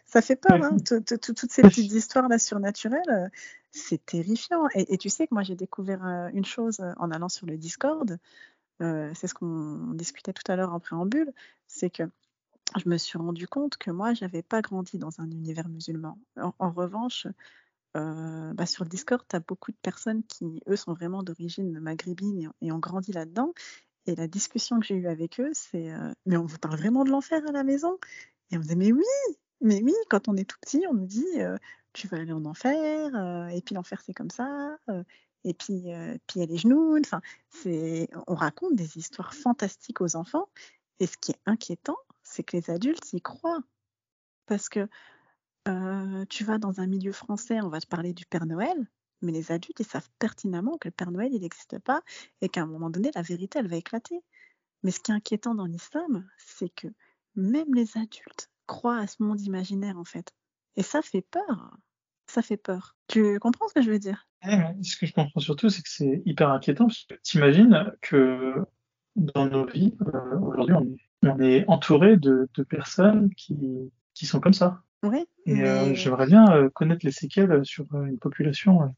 ça 0.05 0.21
fait 0.21 0.35
peur, 0.35 0.63
hein, 0.63 0.77
toutes 0.85 1.51
ces 1.51 1.61
petites 1.61 1.91
histoires 1.91 2.29
là 2.29 2.39
surnaturelles, 2.39 3.31
c'est 3.71 4.05
terrifiant. 4.05 4.67
Et, 4.73 4.97
tu 4.97 5.09
sais 5.09 5.27
que 5.27 5.33
moi 5.33 5.43
j'ai 5.43 5.55
découvert 5.55 6.29
une 6.33 6.45
chose 6.45 6.79
en 6.97 7.11
allant 7.11 7.27
sur 7.27 7.47
le 7.47 7.57
Discord, 7.57 8.17
c'est 8.79 9.27
ce 9.27 9.33
qu'on 9.33 9.91
discutait 9.93 10.31
tout 10.31 10.49
à 10.49 10.55
l'heure 10.55 10.73
en 10.73 10.79
préambule, 10.79 11.33
c'est 11.67 11.89
que 11.89 12.03
je 12.81 12.87
me 12.87 12.97
suis 12.97 13.17
rendu 13.17 13.45
compte 13.45 13.75
que 13.75 13.91
moi 13.91 14.13
j'avais 14.13 14.41
pas 14.41 14.61
grandi 14.61 14.97
dans 14.97 15.19
un 15.19 15.29
univers 15.29 15.67
musulman. 15.67 16.17
en 16.37 16.71
revanche, 16.71 17.27
euh, 17.95 18.53
bah, 18.53 18.65
sur 18.65 18.83
le 18.83 18.89
Discord, 18.89 19.23
tu 19.27 19.35
as 19.35 19.39
beaucoup 19.39 19.71
de 19.71 19.77
personnes 19.81 20.23
qui, 20.23 20.61
eux, 20.67 20.75
sont 20.75 20.93
vraiment 20.93 21.23
d'origine 21.23 21.79
maghrébine 21.79 22.51
et, 22.61 22.71
ont 22.71 22.79
grandi 22.79 23.11
là-dedans. 23.11 23.53
Et 24.05 24.15
la 24.15 24.27
discussion 24.27 24.79
que 24.79 24.85
j'ai 24.85 24.95
eue 24.95 25.07
avec 25.07 25.39
eux, 25.39 25.51
c'est 25.53 25.91
euh, 25.91 26.11
Mais 26.25 26.37
on 26.37 26.45
vous 26.45 26.57
parle 26.57 26.77
vraiment 26.77 27.03
de 27.03 27.09
l'enfer 27.09 27.41
à 27.47 27.51
la 27.51 27.63
maison? 27.63 27.97
Et 28.51 28.55
on 28.55 28.59
me 28.59 28.63
disait 28.63 28.75
Mais 28.75 28.91
oui 28.91 29.03
Mais 29.61 29.81
oui, 29.83 29.93
quand 30.09 30.27
on 30.27 30.35
est 30.35 30.49
tout 30.49 30.57
petit, 30.61 30.83
on 30.89 30.93
nous 30.93 31.05
dit 31.05 31.25
euh, 31.37 31.57
Tu 31.93 32.07
vas 32.07 32.17
aller 32.17 32.33
en 32.33 32.45
enfer, 32.45 33.49
et 33.51 33.61
puis 33.61 33.75
l'enfer, 33.75 34.01
c'est 34.05 34.13
comme 34.13 34.31
ça, 34.31 34.77
et 35.43 35.53
puis 35.53 35.83
puis 36.27 36.35
il 36.35 36.39
y 36.39 36.43
a 36.43 36.45
les 36.45 36.57
genoux. 36.57 36.97
On 38.27 38.35
raconte 38.35 38.75
des 38.75 38.97
histoires 38.97 39.33
fantastiques 39.33 40.01
aux 40.01 40.15
enfants. 40.15 40.49
Et 40.99 41.07
ce 41.07 41.17
qui 41.17 41.31
est 41.31 41.39
inquiétant, 41.45 41.97
c'est 42.23 42.43
que 42.43 42.57
les 42.57 42.69
adultes 42.69 43.13
y 43.13 43.21
croient. 43.21 43.61
Parce 44.45 44.69
que 44.69 44.87
tu 46.29 46.43
vas 46.43 46.57
dans 46.57 46.79
un 46.79 46.87
milieu 46.87 47.11
français, 47.11 47.61
on 47.61 47.69
va 47.69 47.79
te 47.79 47.87
parler 47.87 48.13
du 48.13 48.25
Père 48.25 48.45
Noël, 48.45 48.87
Mais 49.21 49.31
les 49.31 49.51
adultes, 49.51 49.79
ils 49.79 49.85
savent 49.85 50.09
pertinemment 50.19 50.77
que 50.77 50.87
le 50.87 50.91
Père 50.91 51.11
Noël, 51.11 51.29
il 51.33 51.41
n'existe 51.41 51.79
pas 51.79 52.01
et 52.41 52.49
qu'à 52.49 52.61
un 52.61 52.65
moment 52.65 52.89
donné, 52.89 53.11
la 53.15 53.21
vérité, 53.21 53.59
elle 53.59 53.67
va 53.67 53.77
éclater. 53.77 54.21
Mais 54.83 54.91
ce 54.91 54.99
qui 54.99 55.11
est 55.11 55.15
inquiétant 55.15 55.55
dans 55.55 55.65
l'islam, 55.65 56.27
c'est 56.37 56.69
que 56.69 56.87
même 57.35 57.73
les 57.73 57.97
adultes 57.97 58.49
croient 58.67 58.99
à 58.99 59.07
ce 59.07 59.23
monde 59.23 59.41
imaginaire, 59.41 59.97
en 59.97 60.03
fait. 60.03 60.33
Et 60.75 60.83
ça 60.83 61.01
fait 61.01 61.21
peur. 61.21 61.77
Ça 62.27 62.41
fait 62.41 62.57
peur. 62.57 62.95
Tu 63.07 63.39
comprends 63.39 63.67
ce 63.69 63.73
que 63.73 63.81
je 63.81 63.91
veux 63.91 63.99
dire? 63.99 64.27
Ce 64.81 64.97
que 64.97 65.05
je 65.05 65.13
comprends 65.13 65.39
surtout, 65.39 65.69
c'est 65.69 65.81
que 65.81 65.89
c'est 65.89 66.21
hyper 66.25 66.49
inquiétant. 66.49 66.87
Parce 66.87 67.05
que 67.05 67.15
t'imagines 67.23 67.93
que 68.01 68.55
dans 69.15 69.45
nos 69.45 69.65
vies, 69.65 69.95
euh, 70.01 70.39
aujourd'hui, 70.39 70.75
on 71.21 71.39
est, 71.39 71.63
entouré 71.69 72.17
de, 72.17 72.49
personnes 72.67 73.29
qui 73.35 74.25
sont 74.25 74.41
comme 74.41 74.53
ça. 74.53 74.82
Oui. 75.03 75.25
Et 75.45 75.61
euh, 75.61 75.93
j'aimerais 75.93 76.25
bien 76.25 76.49
euh, 76.51 76.69
connaître 76.69 77.05
les 77.05 77.11
séquelles 77.11 77.63
sur 77.63 77.85
une 77.93 78.17
population 78.17 78.93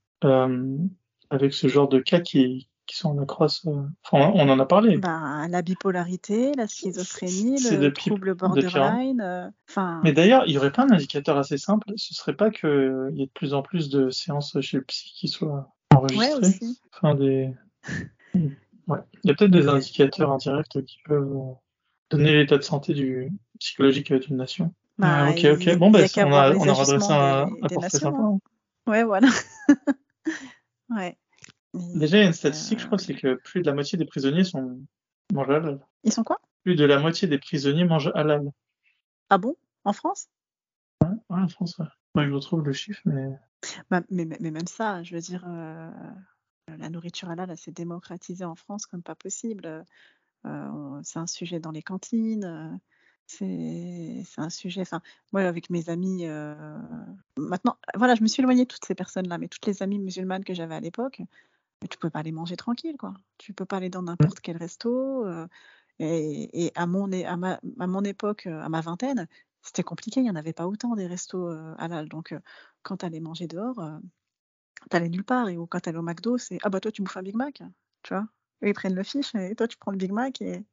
avec 1.31 1.53
ce 1.53 1.67
genre 1.67 1.87
de 1.87 1.99
cas 1.99 2.19
qui, 2.19 2.69
qui 2.85 2.95
sont 2.95 3.09
en 3.09 3.21
accroissance. 3.21 3.87
Enfin, 4.03 4.31
on 4.35 4.47
en 4.47 4.59
a 4.59 4.65
parlé. 4.65 4.97
Bah, 4.97 5.47
la 5.49 5.61
bipolarité, 5.61 6.51
la 6.55 6.67
schizophrénie, 6.67 7.57
le 7.71 7.91
trouble 7.91 8.35
borderline. 8.35 9.51
Enfin. 9.69 10.01
Mais 10.03 10.13
d'ailleurs, 10.13 10.43
il 10.45 10.51
n'y 10.51 10.57
aurait 10.57 10.71
pas 10.71 10.83
un 10.83 10.91
indicateur 10.91 11.37
assez 11.37 11.57
simple? 11.57 11.91
Ce 11.95 12.13
serait 12.13 12.35
pas 12.35 12.51
qu'il 12.51 13.11
y 13.13 13.23
ait 13.23 13.25
de 13.25 13.31
plus 13.33 13.53
en 13.53 13.63
plus 13.63 13.89
de 13.89 14.09
séances 14.09 14.59
chez 14.61 14.77
le 14.77 14.83
psy 14.83 15.11
qui 15.15 15.27
soient 15.27 15.73
enregistrées? 15.93 16.33
Ouais, 16.33 16.47
aussi. 16.47 16.79
Enfin, 16.93 17.15
des. 17.15 17.51
Ouais. 18.87 18.99
Il 19.23 19.29
y 19.29 19.31
a 19.31 19.33
peut-être 19.33 19.49
des 19.51 19.67
indicateurs 19.67 20.31
indirects 20.31 20.85
qui 20.85 20.99
peuvent 21.05 21.55
donner 22.11 22.33
l'état 22.33 22.57
de 22.57 22.61
santé 22.61 22.93
du 22.93 23.31
psychologique 23.59 24.13
d'une 24.13 24.37
nation. 24.37 24.73
Bah, 24.97 25.29
ok, 25.29 25.45
ok. 25.53 25.77
Bon, 25.77 25.91
ben, 25.91 26.07
on, 26.17 26.33
a, 26.33 26.55
on 26.55 26.67
a 26.67 26.73
redressé 26.73 27.11
un, 27.11 27.49
un 27.61 27.67
portrait 27.67 27.89
sympa. 27.89 28.17
Hein. 28.17 28.39
Ouais, 28.87 29.03
voilà. 29.03 29.27
ouais. 30.89 31.17
Déjà, 31.73 32.17
il 32.17 32.21
y 32.21 32.23
a 32.23 32.27
une 32.27 32.33
statistique, 32.33 32.79
je 32.79 32.85
crois, 32.85 32.97
c'est 32.97 33.15
que 33.15 33.35
plus 33.35 33.61
de 33.61 33.65
la 33.65 33.73
moitié 33.73 33.97
des 33.97 34.05
prisonniers 34.05 34.45
sont 34.45 34.81
mangent 35.33 35.49
halal. 35.49 35.85
Ils 36.03 36.13
sont 36.13 36.23
quoi? 36.23 36.39
Plus 36.63 36.75
de 36.75 36.85
la 36.85 36.99
moitié 36.99 37.27
des 37.27 37.37
prisonniers 37.37 37.83
mangent 37.83 38.11
halal. 38.15 38.51
Ah 39.29 39.37
bon? 39.37 39.55
En 39.83 39.91
France? 39.91 40.27
Ouais, 41.03 41.09
en 41.29 41.47
France, 41.49 41.77
ouais. 41.79 41.85
Moi, 42.13 42.25
je 42.27 42.31
retrouve 42.31 42.63
le 42.63 42.71
chiffre, 42.71 43.01
mais... 43.05 43.27
Bah, 43.89 44.01
mais, 44.09 44.25
mais, 44.25 44.51
même 44.51 44.67
ça, 44.67 45.03
je 45.03 45.15
veux 45.15 45.21
dire, 45.21 45.43
euh, 45.47 45.91
la 46.77 46.89
nourriture 46.89 47.29
halal, 47.29 47.57
s'est 47.57 47.71
démocratisée 47.71 48.45
en 48.45 48.55
France 48.55 48.85
comme 48.85 49.03
pas 49.03 49.15
possible. 49.15 49.83
Euh, 50.45 51.01
c'est 51.03 51.19
un 51.19 51.27
sujet 51.27 51.59
dans 51.59 51.71
les 51.71 51.81
cantines. 51.81 52.79
Euh, 53.41 54.21
c'est 54.25 54.41
un 54.41 54.49
sujet. 54.49 54.81
Enfin, 54.81 55.01
moi, 55.31 55.41
avec 55.41 55.69
mes 55.69 55.89
amis, 55.89 56.25
maintenant, 57.37 57.77
voilà, 57.95 58.15
je 58.15 58.21
me 58.21 58.27
suis 58.27 58.41
éloignée 58.41 58.63
de 58.63 58.67
toutes 58.67 58.85
ces 58.85 58.95
personnes-là, 58.95 59.37
mais 59.37 59.47
toutes 59.47 59.65
les 59.65 59.83
amies 59.83 59.99
musulmanes 59.99 60.43
que 60.43 60.53
j'avais 60.53 60.75
à 60.75 60.79
l'époque, 60.79 61.21
tu 61.89 61.97
peux 61.97 62.09
pas 62.09 62.19
aller 62.19 62.31
manger 62.31 62.55
tranquille, 62.55 62.97
quoi. 62.97 63.13
Tu 63.37 63.53
peux 63.53 63.65
pas 63.65 63.77
aller 63.77 63.89
dans 63.89 64.03
n'importe 64.03 64.39
quel 64.41 64.57
resto. 64.57 65.25
et, 65.99 66.71
à, 66.75 66.85
mon, 66.87 67.11
à, 67.11 67.37
ma, 67.37 67.59
à 67.79 67.87
mon 67.87 68.03
époque, 68.03 68.47
à 68.47 68.69
ma 68.69 68.81
vingtaine, 68.81 69.27
c'était 69.61 69.83
compliqué. 69.83 70.19
Il 70.21 70.23
n'y 70.23 70.31
en 70.31 70.35
avait 70.35 70.53
pas 70.53 70.67
autant 70.67 70.95
des 70.95 71.07
restos 71.07 71.49
halal. 71.77 72.09
Donc, 72.09 72.35
quand 72.83 72.97
tu 72.97 73.05
allais 73.05 73.19
manger 73.19 73.47
dehors, 73.47 73.81
tu 74.89 74.97
allais 74.97 75.09
nulle 75.09 75.23
part. 75.23 75.49
Et 75.49 75.57
ou 75.57 75.65
quand 75.65 75.79
tu 75.79 75.89
allais 75.89 75.97
au 75.97 76.03
McDo, 76.03 76.37
c'est 76.37 76.57
Ah 76.63 76.69
bah 76.69 76.79
toi, 76.79 76.91
tu 76.91 77.01
bouffes 77.01 77.17
un 77.17 77.23
Big 77.23 77.35
Mac. 77.35 77.61
Tu 78.03 78.13
vois 78.13 78.27
Eux, 78.63 78.69
ils 78.69 78.73
prennent 78.73 78.95
le 78.95 79.03
fiche 79.03 79.33
et 79.35 79.55
toi, 79.55 79.67
tu 79.67 79.77
prends 79.77 79.91
le 79.91 79.97
Big 79.97 80.11
Mac 80.11 80.41
et 80.41 80.63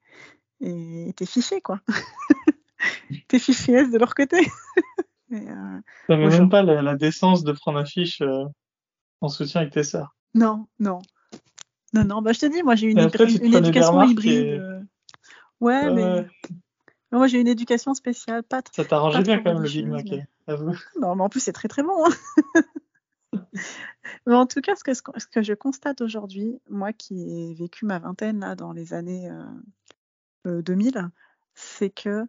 et 0.62 1.12
t'es 1.16 1.26
fiché, 1.26 1.60
quoi. 1.60 1.80
t'es 3.28 3.38
fiché 3.38 3.86
de 3.86 3.98
leur 3.98 4.14
côté. 4.14 4.38
et, 5.30 5.50
euh, 5.50 5.80
Ça 6.06 6.16
même 6.16 6.48
pas 6.48 6.62
la, 6.62 6.96
décence 6.96 7.44
de 7.44 7.52
prendre 7.52 7.78
un 7.78 7.84
fiche 7.84 8.22
en 9.20 9.28
soutien 9.28 9.62
avec 9.62 9.72
tes 9.72 9.82
sœurs. 9.82 10.14
Non, 10.34 10.66
non. 10.78 11.00
Non, 11.94 12.04
non, 12.04 12.22
bah 12.22 12.32
je 12.32 12.40
te 12.40 12.46
dis, 12.46 12.62
moi 12.62 12.74
j'ai 12.74 12.90
une, 12.90 12.98
une, 12.98 13.54
éducation 13.54 14.02
hybride. 14.02 14.60
Euh. 14.60 14.80
Ouais, 15.60 15.90
mais. 15.90 16.26
Moi 17.10 17.26
j'ai 17.26 17.38
une 17.38 17.48
éducation 17.48 17.92
spéciale. 17.92 18.42
Pas 18.42 18.62
Ça 18.72 18.84
t'arrangeait 18.84 19.22
bien 19.22 19.38
quand 19.38 19.52
même 19.52 19.62
le 19.62 19.68
Big 19.68 19.86
Mac, 19.86 20.06
avoue. 20.46 20.74
Non, 21.00 21.14
mais 21.14 21.22
en 21.22 21.28
plus 21.28 21.40
c'est 21.40 21.52
très 21.52 21.68
très 21.68 21.82
bon. 21.82 21.92
Hein. 22.06 23.42
mais 24.26 24.34
en 24.34 24.46
tout 24.46 24.62
cas, 24.62 24.74
ce 24.76 24.84
que, 24.84 24.94
ce 24.94 25.26
que 25.26 25.42
je 25.42 25.52
constate 25.52 26.00
aujourd'hui, 26.00 26.58
moi 26.70 26.94
qui 26.94 27.50
ai 27.50 27.54
vécu 27.54 27.84
ma 27.84 27.98
vingtaine 27.98 28.40
là, 28.40 28.54
dans 28.54 28.72
les 28.72 28.94
années 28.94 29.28
2000, 30.44 30.96
euh, 30.96 31.02
c'est 31.54 31.90
que 31.90 32.26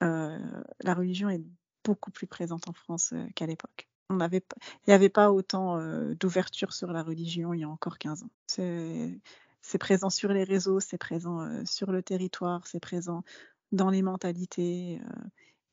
la 0.00 0.94
religion 0.94 1.28
est 1.28 1.42
beaucoup 1.84 2.10
plus 2.10 2.26
présente 2.26 2.68
en 2.68 2.72
France 2.72 3.14
qu'à 3.36 3.46
l'époque 3.46 3.88
il 4.10 4.88
n'y 4.88 4.92
avait 4.92 5.08
pas 5.08 5.32
autant 5.32 5.78
d'ouverture 6.14 6.72
sur 6.72 6.92
la 6.92 7.02
religion 7.02 7.54
il 7.54 7.60
y 7.60 7.64
a 7.64 7.68
encore 7.68 7.98
15 7.98 8.24
ans. 8.24 8.30
C'est 8.46 9.78
présent 9.78 10.10
sur 10.10 10.32
les 10.32 10.44
réseaux, 10.44 10.80
c'est 10.80 10.98
présent 10.98 11.64
sur 11.64 11.92
le 11.92 12.02
territoire, 12.02 12.66
c'est 12.66 12.80
présent 12.80 13.22
dans 13.70 13.90
les 13.90 14.02
mentalités. 14.02 15.00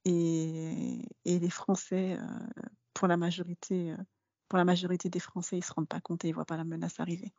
Et, 0.05 1.05
les 1.25 1.49
Français, 1.49 2.17
pour 2.93 3.07
la 3.07 3.17
majorité, 3.17 3.93
pour 4.47 4.57
la 4.57 4.65
majorité 4.65 5.09
des 5.09 5.19
Français, 5.19 5.57
ils 5.57 5.63
se 5.63 5.73
rendent 5.73 5.87
pas 5.87 6.01
compte 6.01 6.23
et 6.25 6.29
ils 6.29 6.33
voient 6.33 6.45
pas 6.45 6.57
la 6.57 6.63
menace 6.63 6.99
arriver. 6.99 7.33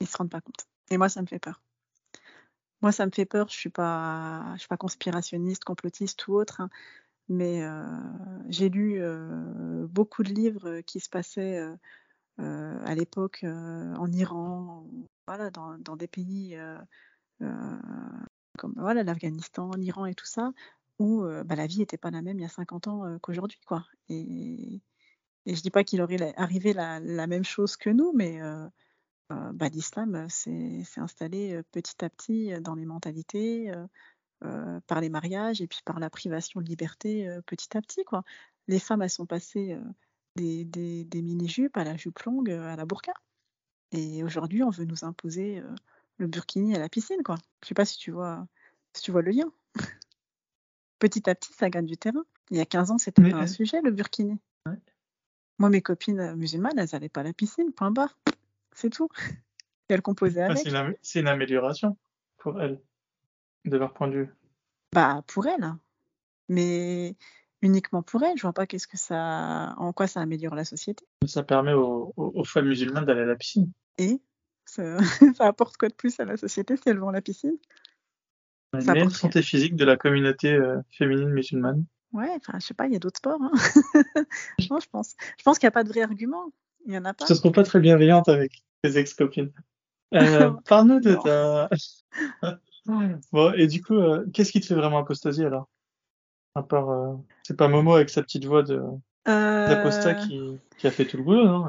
Ils 0.00 0.08
se 0.08 0.16
rendent 0.16 0.30
pas 0.30 0.40
compte. 0.40 0.66
Et 0.90 0.98
moi, 0.98 1.08
ça 1.08 1.22
me 1.22 1.26
fait 1.26 1.38
peur. 1.38 1.60
Moi, 2.82 2.92
ça 2.92 3.06
me 3.06 3.10
fait 3.10 3.24
peur. 3.26 3.48
Je 3.48 3.56
suis 3.56 3.70
pas, 3.70 4.52
je 4.54 4.60
suis 4.60 4.68
pas 4.68 4.76
conspirationniste, 4.76 5.64
complotiste 5.64 6.26
ou 6.28 6.34
autre. 6.34 6.60
Hein. 6.60 6.70
Mais 7.28 7.62
j'ai 8.48 8.68
lu 8.70 9.02
beaucoup 9.88 10.22
de 10.22 10.30
livres 10.30 10.80
qui 10.82 11.00
se 11.00 11.10
passaient 11.10 11.60
à 12.38 12.94
l'époque 12.94 13.44
en 13.44 14.10
Iran, 14.12 14.86
voilà, 15.26 15.50
dans, 15.50 15.96
des 15.96 16.08
pays 16.08 16.58
comme 18.58 18.74
voilà 18.76 19.02
l'Afghanistan, 19.02 19.70
l'Iran 19.76 20.06
et 20.06 20.14
tout 20.14 20.26
ça, 20.26 20.52
où 20.98 21.22
bah, 21.44 21.54
la 21.54 21.66
vie 21.66 21.80
n'était 21.80 21.98
pas 21.98 22.10
la 22.10 22.22
même 22.22 22.38
il 22.38 22.42
y 22.42 22.46
a 22.46 22.48
50 22.48 22.88
ans 22.88 23.18
qu'aujourd'hui, 23.20 23.60
quoi. 23.66 23.84
Et, 24.08 24.80
et 25.48 25.54
je 25.54 25.62
dis 25.62 25.70
pas 25.70 25.84
qu'il 25.84 26.02
aurait 26.02 26.34
arrivé 26.36 26.72
la, 26.72 27.00
même 27.26 27.44
chose 27.44 27.76
que 27.76 27.90
nous, 27.90 28.12
mais 28.14 28.38
bah, 29.30 29.68
l'islam 29.68 30.28
s'est 30.28 30.82
installé 30.96 31.60
petit 31.72 32.04
à 32.04 32.10
petit 32.10 32.52
dans 32.60 32.74
les 32.74 32.86
mentalités. 32.86 33.72
Euh, 34.44 34.78
par 34.86 35.00
les 35.00 35.08
mariages 35.08 35.60
et 35.60 35.66
puis 35.66 35.80
par 35.84 35.98
la 35.98 36.10
privation 36.10 36.60
de 36.60 36.66
liberté 36.66 37.28
euh, 37.28 37.40
petit 37.40 37.76
à 37.76 37.82
petit. 37.82 38.04
Quoi. 38.04 38.22
Les 38.68 38.78
femmes, 38.78 39.02
elles 39.02 39.10
sont 39.10 39.26
passées 39.26 39.72
euh, 39.72 39.82
des, 40.36 40.64
des, 40.64 41.22
mini-jupes 41.22 41.76
à 41.76 41.82
la 41.82 41.96
jupe 41.96 42.20
longue, 42.20 42.48
à 42.50 42.76
la 42.76 42.86
burqa. 42.86 43.12
Et 43.90 44.22
aujourd'hui, 44.22 44.62
on 44.62 44.70
veut 44.70 44.84
nous 44.84 45.04
imposer 45.04 45.60
le 46.18 46.28
burkini 46.28 46.76
à 46.76 46.78
la 46.78 46.88
piscine. 46.88 47.24
Quoi. 47.24 47.36
Je 47.64 47.68
sais 47.68 47.74
pas 47.74 47.84
si 47.84 47.98
tu 47.98 48.12
vois, 48.12 48.46
si 48.92 49.02
tu 49.02 49.10
vois 49.10 49.22
le 49.22 49.32
lien. 49.32 49.50
petit 51.00 51.28
à 51.28 51.34
petit, 51.34 51.52
ça 51.54 51.68
gagne 51.68 51.86
du 51.86 51.96
terrain. 51.96 52.22
Il 52.50 52.58
y 52.58 52.60
a 52.60 52.66
15 52.66 52.92
ans, 52.92 52.98
c'était 52.98 53.32
un 53.32 53.46
sujet, 53.48 53.80
le 53.82 53.90
burkini. 53.90 54.38
Moi, 55.58 55.70
mes 55.70 55.82
copines 55.82 56.36
musulmanes, 56.36 56.78
elles 56.78 56.90
n'allaient 56.92 57.08
pas 57.08 57.22
à 57.22 57.24
la 57.24 57.32
piscine, 57.32 57.72
point 57.72 57.90
barre. 57.90 58.16
C'est 58.78 58.90
tout. 58.90 59.08
Et 59.88 59.94
elles 59.94 60.02
composaient 60.02 60.42
avec. 60.42 60.58
c'est 61.02 61.18
une, 61.18 61.26
amélioration 61.26 61.98
pour 62.36 62.60
elles 62.60 62.80
de 63.64 63.76
leur 63.76 63.92
point 63.92 64.06
de 64.06 64.14
vue 64.14 64.34
Bah, 64.92 65.24
pour 65.26 65.48
elle. 65.48 65.74
Mais 66.48 67.16
uniquement 67.60 68.04
pour 68.04 68.22
elle. 68.22 68.36
Je 68.36 68.42
vois 68.42 68.52
pas 68.52 68.68
qu'est-ce 68.68 68.86
que 68.86 68.96
ça, 68.96 69.74
en 69.78 69.92
quoi 69.92 70.06
ça 70.06 70.20
améliore 70.20 70.54
la 70.54 70.64
société. 70.64 71.04
Ça 71.26 71.42
permet 71.42 71.72
aux, 71.72 72.44
femmes 72.44 72.68
musulmanes 72.68 73.04
d'aller 73.04 73.22
à 73.22 73.26
la 73.26 73.34
piscine. 73.34 73.72
Et 73.98 74.20
ça, 74.64 74.98
apporte 75.40 75.76
quoi 75.76 75.88
de 75.88 75.94
plus 75.94 76.20
à 76.20 76.24
la 76.24 76.36
société 76.36 76.76
si 76.76 76.88
elles 76.88 76.98
vont 76.98 77.08
à 77.08 77.12
la 77.12 77.22
piscine? 77.22 77.58
Ça 78.78 78.94
une 78.94 79.10
santé 79.10 79.42
physique 79.42 79.74
de 79.74 79.84
la 79.84 79.96
communauté 79.96 80.52
euh, 80.52 80.78
féminine 80.90 81.30
musulmane. 81.30 81.84
Ouais, 82.12 82.30
enfin, 82.36 82.58
je 82.60 82.66
sais 82.66 82.74
pas, 82.74 82.86
il 82.86 82.92
y 82.92 82.96
a 82.96 83.00
d'autres 83.00 83.18
sports. 83.18 83.40
Hein. 83.42 83.50
je 84.60 84.88
pense. 84.88 85.16
Je 85.36 85.42
pense 85.42 85.58
qu'il 85.58 85.66
n'y 85.66 85.68
a 85.68 85.72
pas 85.72 85.84
de 85.84 85.88
vrai 85.88 86.02
argument. 86.02 86.52
Il 86.86 86.94
y 86.94 86.98
en 86.98 87.04
a 87.04 87.12
pas. 87.12 87.24
Je 87.28 87.34
te 87.34 87.38
trouve 87.38 87.52
pas 87.52 87.64
très 87.64 87.80
bienveillante 87.80 88.28
avec 88.28 88.62
tes 88.82 88.96
ex-copines. 88.96 89.52
Euh, 90.14 90.52
Parle-nous 90.66 91.00
de 91.00 91.16
ta. 91.16 91.68
Bon, 93.32 93.52
et 93.52 93.66
du 93.66 93.82
coup, 93.82 93.96
euh, 93.96 94.24
qu'est-ce 94.32 94.52
qui 94.52 94.60
te 94.60 94.66
fait 94.66 94.74
vraiment 94.74 94.98
apostasier 94.98 95.44
alors? 95.44 95.68
À 96.54 96.62
part, 96.62 96.90
euh, 96.90 97.14
c'est 97.42 97.56
pas 97.56 97.68
Momo 97.68 97.94
avec 97.94 98.08
sa 98.08 98.22
petite 98.22 98.46
voix 98.46 98.62
de 98.62 98.82
d'apostat 99.26 100.08
euh, 100.08 100.14
qui, 100.14 100.58
qui, 100.78 100.86
a 100.86 100.90
fait 100.90 101.04
tout 101.04 101.18
le 101.18 101.22
boulot, 101.22 101.44
non? 101.44 101.66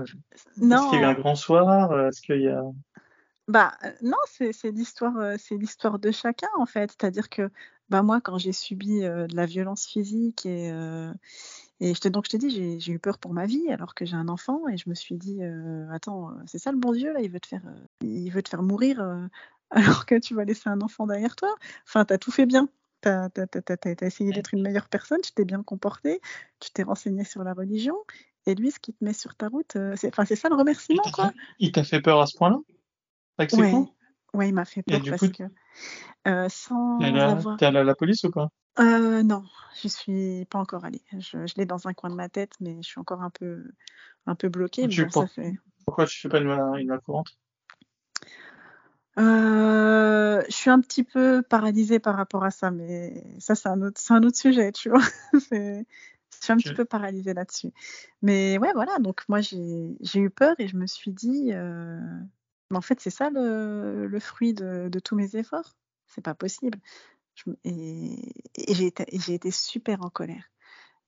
Non. 0.55 0.77
Est-ce 0.77 0.89
qu'il 0.89 0.99
y 1.01 1.03
a 1.03 1.07
eu 1.07 1.11
un 1.11 1.13
grand 1.13 1.35
soir? 1.35 2.07
Est-ce 2.07 2.21
qu'il 2.21 2.41
y 2.41 2.47
a 2.47 2.63
bah 3.49 3.73
non, 4.01 4.17
c'est 4.29 4.71
l'histoire, 4.71 5.37
c'est 5.39 5.55
l'histoire 5.55 5.99
de 5.99 6.11
chacun 6.11 6.47
en 6.57 6.67
fait. 6.67 6.91
C'est-à-dire 6.91 7.27
que 7.29 7.49
bah 7.89 8.03
moi, 8.03 8.21
quand 8.21 8.37
j'ai 8.37 8.53
subi 8.53 9.01
de 9.01 9.35
la 9.35 9.45
violence 9.45 9.87
physique 9.87 10.45
et 10.45 10.71
et 11.79 11.93
je 11.93 11.99
te, 12.01 12.07
donc 12.07 12.25
je 12.25 12.31
te 12.31 12.37
dis, 12.37 12.79
j'ai 12.79 12.91
eu 12.91 12.99
peur 12.99 13.17
pour 13.17 13.33
ma 13.33 13.45
vie 13.45 13.69
alors 13.69 13.95
que 13.95 14.05
j'ai 14.05 14.15
un 14.15 14.27
enfant 14.27 14.67
et 14.67 14.77
je 14.77 14.89
me 14.89 14.95
suis 14.95 15.15
dit, 15.15 15.39
attends, 15.91 16.31
c'est 16.45 16.59
ça 16.59 16.71
le 16.71 16.77
bon 16.77 16.91
Dieu 16.91 17.13
là, 17.13 17.21
il 17.21 17.29
veut 17.31 17.39
te 17.39 17.47
faire, 17.47 17.63
il 18.01 18.29
veut 18.31 18.43
te 18.43 18.49
faire 18.49 18.63
mourir 18.63 19.01
alors 19.71 20.05
que 20.05 20.15
tu 20.19 20.33
vas 20.33 20.45
laisser 20.45 20.69
un 20.69 20.81
enfant 20.81 21.07
derrière 21.07 21.35
toi. 21.35 21.53
Enfin, 21.87 22.05
tu 22.05 22.13
as 22.13 22.17
tout 22.17 22.31
fait 22.31 22.45
bien. 22.45 22.67
Tu 23.01 23.07
as, 23.07 23.29
essayé 24.01 24.31
d'être 24.31 24.53
une 24.53 24.61
meilleure 24.61 24.89
personne, 24.89 25.21
tu 25.21 25.31
t'es 25.31 25.45
bien 25.45 25.63
comporté, 25.63 26.19
tu 26.59 26.69
t'es 26.71 26.83
renseigné 26.83 27.23
sur 27.23 27.45
la 27.45 27.53
religion, 27.53 27.95
et 28.45 28.55
lui, 28.55 28.71
ce 28.71 28.79
qui 28.79 28.93
te 28.93 29.03
met 29.03 29.13
sur 29.13 29.35
ta 29.35 29.47
route, 29.47 29.75
euh, 29.75 29.95
c'est 29.95 30.35
ça 30.35 30.49
le 30.49 30.55
remerciement, 30.55 31.03
quoi. 31.13 31.31
Il 31.59 31.71
t'a 31.71 31.83
fait 31.83 32.01
peur 32.01 32.19
à 32.19 32.25
ce 32.25 32.35
point-là? 32.37 32.57
Ouais. 33.53 33.73
Ouais, 34.33 34.49
il 34.49 34.53
m'a 34.53 34.65
fait 34.65 34.83
peur 34.83 35.01
parce 35.09 35.29
que 35.29 35.43
euh, 36.27 36.49
sans 36.49 36.99
avoir... 36.99 37.57
T'es 37.57 37.65
allé 37.65 37.79
à 37.79 37.83
la 37.83 37.95
police 37.95 38.23
ou 38.23 38.31
pas 38.31 38.49
euh, 38.79 39.23
Non, 39.23 39.43
je 39.81 39.87
suis 39.87 40.45
pas 40.45 40.59
encore 40.59 40.85
allée. 40.85 41.03
Je, 41.17 41.37
l'ai 41.57 41.65
dans 41.65 41.87
un 41.87 41.93
coin 41.93 42.09
de 42.09 42.15
ma 42.15 42.29
tête, 42.29 42.53
mais 42.59 42.77
je 42.81 42.87
suis 42.87 42.99
encore 42.99 43.21
un 43.21 43.29
peu, 43.29 43.63
un 44.25 44.35
peu 44.35 44.49
bloquée. 44.49 44.87
ça 45.11 45.27
fait... 45.27 45.53
Pourquoi 45.85 46.05
tu 46.05 46.19
fais 46.19 46.29
pas 46.29 46.39
une, 46.39 46.49
une 46.77 46.99
courante 46.99 47.37
euh, 49.17 50.41
je 50.47 50.55
suis 50.55 50.69
un 50.69 50.79
petit 50.79 51.03
peu 51.03 51.41
paralysée 51.41 51.99
par 51.99 52.15
rapport 52.15 52.45
à 52.45 52.51
ça, 52.51 52.71
mais 52.71 53.23
ça, 53.39 53.53
c'est 53.53 53.67
un 53.67 53.81
autre, 53.81 53.99
un 54.11 54.23
autre 54.23 54.37
sujet, 54.37 54.71
tu 54.71 54.89
vois. 54.89 55.01
je 55.51 55.83
suis 56.39 56.53
un 56.53 56.57
petit 56.57 56.73
peu 56.73 56.85
paralysée 56.85 57.33
là-dessus. 57.33 57.71
Mais 58.21 58.57
ouais, 58.59 58.71
voilà, 58.73 58.97
donc 58.99 59.23
moi, 59.27 59.41
j'ai 59.41 60.19
eu 60.19 60.29
peur 60.29 60.55
et 60.59 60.67
je 60.67 60.77
me 60.77 60.87
suis 60.87 61.11
dit, 61.11 61.51
euh, 61.51 61.99
mais 62.69 62.77
en 62.77 62.81
fait, 62.81 62.99
c'est 62.99 63.09
ça 63.09 63.29
le, 63.29 64.19
fruit 64.19 64.53
de, 64.53 64.99
tous 65.03 65.15
mes 65.15 65.35
efforts. 65.35 65.75
C'est 66.07 66.21
pas 66.21 66.35
possible. 66.35 66.79
et, 67.63 68.33
j'ai 68.55 68.85
été, 69.33 69.51
super 69.51 70.03
en 70.03 70.09
colère. 70.09 70.49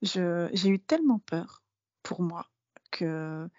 J'ai 0.02 0.70
eu 0.70 0.80
tellement 0.80 1.20
peur 1.20 1.64
pour 2.04 2.22
moi 2.22 2.50
que 2.92 3.50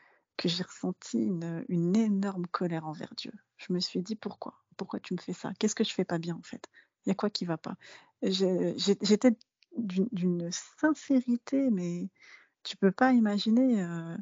j'ai 0.44 0.62
ressenti 0.62 1.18
une, 1.18 1.96
énorme 1.96 2.46
colère 2.46 2.86
envers 2.86 3.14
Dieu. 3.16 3.32
Je 3.56 3.72
me 3.72 3.80
suis 3.80 4.02
dit 4.02 4.16
pourquoi? 4.16 4.54
Pourquoi 4.76 5.00
tu 5.00 5.14
me 5.14 5.18
fais 5.18 5.32
ça? 5.32 5.52
Qu'est-ce 5.58 5.74
que 5.74 5.84
je 5.84 5.92
fais 5.92 6.04
pas 6.04 6.18
bien 6.18 6.34
en 6.34 6.42
fait? 6.42 6.68
Il 7.04 7.10
y 7.10 7.12
a 7.12 7.14
quoi 7.14 7.30
qui 7.30 7.44
va 7.44 7.58
pas? 7.58 7.76
J'étais 8.22 9.36
d'une 9.76 10.50
sincérité, 10.50 11.70
mais 11.70 12.08
tu 12.62 12.76
peux 12.76 12.92
pas 12.92 13.12
imaginer 13.12 13.82
euh, 13.82 14.16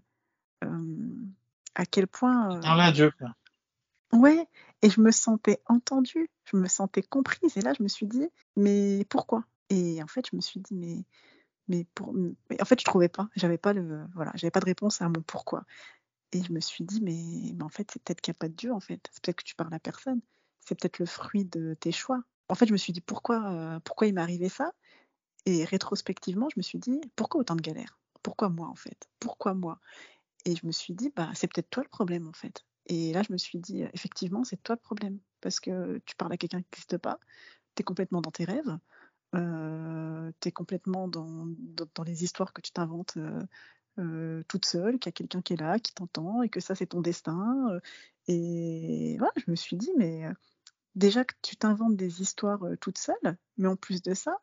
euh, 0.65 1.27
à 1.75 1.87
quel 1.87 2.07
point. 2.07 2.57
Euh, 2.57 2.61
à 2.63 2.93
Dieu. 2.93 3.13
Ouais, 4.13 4.47
et 4.83 4.91
je 4.91 5.01
me 5.01 5.11
sentais 5.13 5.63
entendue, 5.67 6.29
je 6.45 6.57
me 6.57 6.67
sentais 6.67 7.03
comprise. 7.03 7.57
Et 7.57 7.61
là, 7.61 7.73
je 7.79 7.83
me 7.83 7.89
suis 7.89 8.07
dit, 8.07 8.29
mais 8.57 9.05
pourquoi? 9.09 9.45
Et 9.69 10.03
en 10.03 10.07
fait, 10.09 10.27
je 10.31 10.37
me 10.37 10.41
suis 10.41 10.59
dit, 10.61 10.75
mais, 10.75 11.05
mais 11.69 11.87
pour, 11.95 12.11
en 12.61 12.65
fait, 12.67 12.81
je 12.81 12.85
trouvais 12.87 13.09
pas, 13.09 13.29
j'avais 13.37 13.59
pas 13.59 13.73
le, 13.75 14.07
voilà, 14.15 14.33
j'avais 14.37 14.51
pas 14.53 14.61
de 14.61 14.67
réponse 14.67 15.03
à 15.03 15.09
mon 15.09 15.23
pourquoi. 15.23 15.65
Et 16.33 16.43
je 16.43 16.53
me 16.53 16.61
suis 16.61 16.85
dit, 16.85 17.01
mais, 17.03 17.63
en 17.65 17.69
fait, 17.71 17.91
c'est 17.93 18.03
peut-être 18.03 18.21
qu'il 18.23 18.33
n'y 18.33 18.37
a 18.37 18.41
pas 18.41 18.49
de 18.49 18.55
Dieu, 18.55 18.73
en 18.73 18.81
fait. 18.81 19.01
C'est 19.13 19.23
peut-être 19.25 19.39
que 19.39 19.45
tu 19.45 19.57
parles 19.57 19.75
à 19.75 19.81
personne. 19.81 20.21
C'est 20.61 20.79
peut-être 20.81 20.99
le 21.01 21.07
fruit 21.07 21.45
de 21.47 21.75
tes 21.75 21.93
choix. 21.93 22.23
En 22.49 22.55
fait, 22.57 22.67
je 22.67 22.73
me 22.73 22.79
suis 22.79 22.93
dit, 22.95 23.01
pourquoi, 23.03 23.53
euh, 23.53 23.81
pourquoi 23.81 24.07
il 24.09 24.15
m'est 24.15 24.23
arrivé 24.23 24.49
ça? 24.49 24.73
Et 25.47 25.65
rétrospectivement, 25.65 26.49
je 26.51 26.59
me 26.59 26.63
suis 26.63 26.79
dit, 26.79 27.01
pourquoi 27.17 27.41
autant 27.43 27.57
de 27.57 27.63
galères? 27.63 27.99
Pourquoi 28.23 28.49
moi, 28.51 28.69
en 28.69 28.77
fait? 28.77 29.09
Pourquoi 29.21 29.55
moi? 29.55 29.81
Et 30.47 30.57
je 30.57 30.67
me 30.67 30.73
suis 30.73 30.95
dit, 30.95 31.13
bah, 31.17 31.31
c'est 31.35 31.49
peut-être 31.53 31.71
toi 31.71 31.83
le 31.85 31.89
problème, 31.91 32.29
en 32.29 32.33
fait. 32.35 32.65
Et 32.87 33.13
là, 33.13 33.23
je 33.23 33.33
me 33.33 33.39
suis 33.39 33.59
dit, 33.59 33.83
effectivement, 33.93 34.45
c'est 34.45 34.63
toi 34.63 34.75
le 34.75 34.81
problème. 34.81 35.19
Parce 35.41 35.61
que 35.61 35.99
tu 36.07 36.17
parles 36.17 36.33
à 36.33 36.37
quelqu'un 36.37 36.61
qui 36.61 36.69
n'existe 36.73 36.99
pas, 36.99 37.19
tu 37.75 37.83
es 37.83 37.85
complètement 37.85 38.21
dans 38.21 38.31
tes 38.31 38.45
rêves, 38.45 38.79
euh, 39.35 40.33
tu 40.41 40.49
es 40.49 40.53
complètement 40.53 41.09
dans, 41.09 41.47
dans, 41.95 42.03
les 42.05 42.25
histoires 42.25 42.53
que 42.53 42.61
tu 42.61 42.73
t'inventes 42.73 43.17
euh, 43.17 43.43
euh, 43.99 44.43
toute 44.49 44.65
seule, 44.65 44.99
qu'il 44.99 45.09
y 45.09 45.11
a 45.11 45.13
quelqu'un 45.13 45.43
qui 45.43 45.55
est 45.55 45.61
là, 45.61 45.79
qui 45.79 45.95
t'entend, 45.95 46.43
et 46.43 46.49
que 46.49 46.61
ça 46.61 46.75
c'est 46.75 46.87
ton 46.87 47.01
destin. 47.01 47.81
Et 48.29 49.17
voilà, 49.19 49.33
je 49.37 49.51
me 49.51 49.57
suis 49.57 49.77
dit, 49.77 49.91
mais 49.97 50.25
déjà 50.95 51.25
que 51.25 51.35
tu 51.43 51.57
t'inventes 51.57 51.97
des 51.97 52.23
histoires 52.23 52.63
toute 52.81 52.99
seule, 52.99 53.37
mais 53.57 53.69
en 53.69 53.77
plus 53.77 54.03
de 54.03 54.15
ça, 54.15 54.39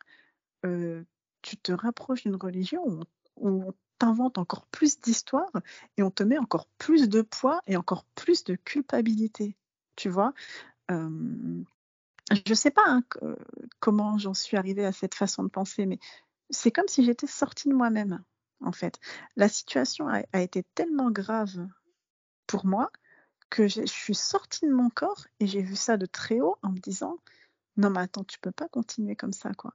tu 1.41 1.57
te 1.57 1.71
rapproches 1.71 2.23
d'une 2.23 2.35
religion 2.35 3.01
où 3.35 3.73
t'invente 3.97 4.37
encore 4.37 4.65
plus 4.67 4.99
d'histoires 4.99 5.51
et 5.97 6.03
on 6.03 6.11
te 6.11 6.23
met 6.23 6.37
encore 6.37 6.67
plus 6.77 7.09
de 7.09 7.21
poids 7.21 7.61
et 7.67 7.77
encore 7.77 8.05
plus 8.15 8.43
de 8.43 8.55
culpabilité. 8.55 9.55
Tu 9.95 10.09
vois 10.09 10.33
Je 10.89 10.95
ne 10.99 12.55
sais 12.55 12.71
pas 12.71 12.85
hein, 12.85 13.03
comment 13.79 14.17
j'en 14.17 14.33
suis 14.33 14.57
arrivée 14.57 14.85
à 14.85 14.91
cette 14.91 15.15
façon 15.15 15.43
de 15.43 15.49
penser, 15.49 15.85
mais 15.85 15.99
c'est 16.49 16.71
comme 16.71 16.87
si 16.87 17.03
j'étais 17.03 17.27
sortie 17.27 17.69
de 17.69 17.73
moi-même 17.73 18.23
en 18.61 18.71
fait. 18.71 18.99
La 19.35 19.49
situation 19.49 20.07
a, 20.07 20.41
été 20.41 20.63
tellement 20.75 21.11
grave 21.11 21.67
pour 22.47 22.65
moi 22.65 22.91
que 23.49 23.67
je 23.67 23.85
suis 23.85 24.15
sortie 24.15 24.65
de 24.65 24.73
mon 24.73 24.89
corps 24.89 25.25
et 25.39 25.47
j'ai 25.47 25.61
vu 25.61 25.75
ça 25.75 25.97
de 25.97 26.05
très 26.05 26.41
haut 26.41 26.57
en 26.63 26.71
me 26.71 26.79
disant 26.79 27.17
non 27.77 27.89
mais 27.89 28.01
attends 28.01 28.25
tu 28.25 28.39
peux 28.39 28.51
pas 28.51 28.67
continuer 28.67 29.15
comme 29.15 29.31
ça 29.31 29.53
quoi 29.53 29.73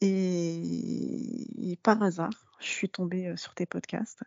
et, 0.00 1.78
par 1.82 2.02
hasard 2.02 2.30
je 2.60 2.66
suis 2.68 2.88
tombée 2.88 3.28
euh, 3.28 3.36
sur 3.36 3.54
tes 3.54 3.66
podcasts 3.66 4.22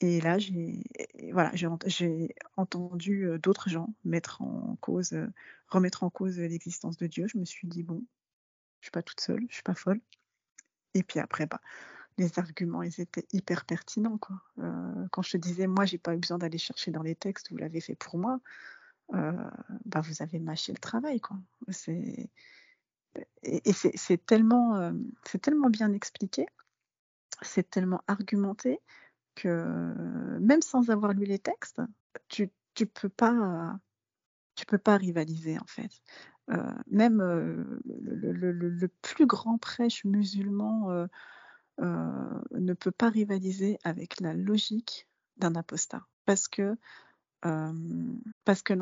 et 0.00 0.20
là 0.20 0.38
j'ai 0.38 0.82
voilà 1.32 1.50
j'ai 1.54 2.34
entendu 2.56 3.26
euh, 3.26 3.38
d'autres 3.38 3.68
gens 3.68 3.92
mettre 4.04 4.40
en 4.42 4.76
cause 4.80 5.12
euh, 5.12 5.26
remettre 5.68 6.04
en 6.04 6.10
cause 6.10 6.38
l'existence 6.38 6.96
de 6.96 7.06
Dieu 7.06 7.26
je 7.28 7.38
me 7.38 7.44
suis 7.44 7.68
dit 7.68 7.82
bon 7.82 8.02
je 8.80 8.86
suis 8.86 8.92
pas 8.92 9.02
toute 9.02 9.20
seule 9.20 9.44
je 9.48 9.54
suis 9.54 9.62
pas 9.62 9.74
folle 9.74 10.00
et 10.94 11.02
puis 11.02 11.20
après 11.20 11.46
bah 11.46 11.60
les 12.18 12.38
arguments, 12.38 12.82
ils 12.82 13.00
étaient 13.00 13.26
hyper 13.32 13.64
pertinents. 13.64 14.18
Quoi. 14.18 14.36
Quand 15.10 15.22
je 15.22 15.32
te 15.32 15.36
disais, 15.38 15.66
moi, 15.66 15.86
j'ai 15.86 15.96
pas 15.96 16.14
eu 16.14 16.18
besoin 16.18 16.36
d'aller 16.36 16.58
chercher 16.58 16.90
dans 16.90 17.02
les 17.02 17.14
textes, 17.14 17.50
vous 17.50 17.56
l'avez 17.56 17.80
fait 17.80 17.94
pour 17.94 18.18
moi, 18.18 18.40
bah, 19.10 20.00
vous 20.02 20.22
avez 20.22 20.38
mâché 20.38 20.72
le 20.72 20.78
travail. 20.78 21.20
Quoi. 21.20 21.38
C'est... 21.70 22.28
Et, 23.42 23.72
c'est, 23.72 24.24
tellement, 24.24 24.76
euh, 24.76 24.92
c'est 25.26 25.40
tellement 25.40 25.70
bien 25.70 25.92
expliqué, 25.92 26.46
c'est 27.42 27.68
tellement 27.68 28.02
argumenté 28.06 28.80
que 29.34 30.38
même 30.40 30.62
sans 30.62 30.90
avoir 30.90 31.12
lu 31.12 31.24
les 31.24 31.38
textes, 31.38 31.80
tu, 32.28 32.50
tu 32.74 32.86
peux 32.86 33.08
pas 33.08 33.78
tu 34.56 34.66
peux 34.66 34.78
pas 34.78 34.96
rivaliser 34.96 35.58
en 35.58 35.66
fait. 35.66 35.90
même 36.88 37.22
le, 37.22 38.88
plus 39.00 39.26
grand 39.26 39.56
prêche 39.56 40.04
musulman 40.04 41.06
euh, 41.80 42.40
ne 42.52 42.74
peut 42.74 42.90
pas 42.90 43.08
rivaliser 43.08 43.78
avec 43.84 44.20
la 44.20 44.34
logique 44.34 45.08
d'un 45.38 45.54
apostat. 45.54 46.06
Parce 46.26 46.46
que, 46.46 46.76
euh, 47.46 47.72
parce 48.44 48.62
que 48.62 48.74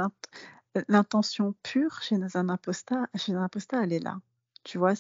l'intention 0.89 1.55
pure 1.63 2.03
chez 2.03 2.17
un 2.35 2.49
apostat, 2.49 3.09
chez 3.15 3.33
un 3.33 3.43
apostat, 3.43 3.85
elle 3.85 3.93
est 3.93 4.01
là. 4.01 4.21
Tu 4.65 4.79
vois, 4.79 4.95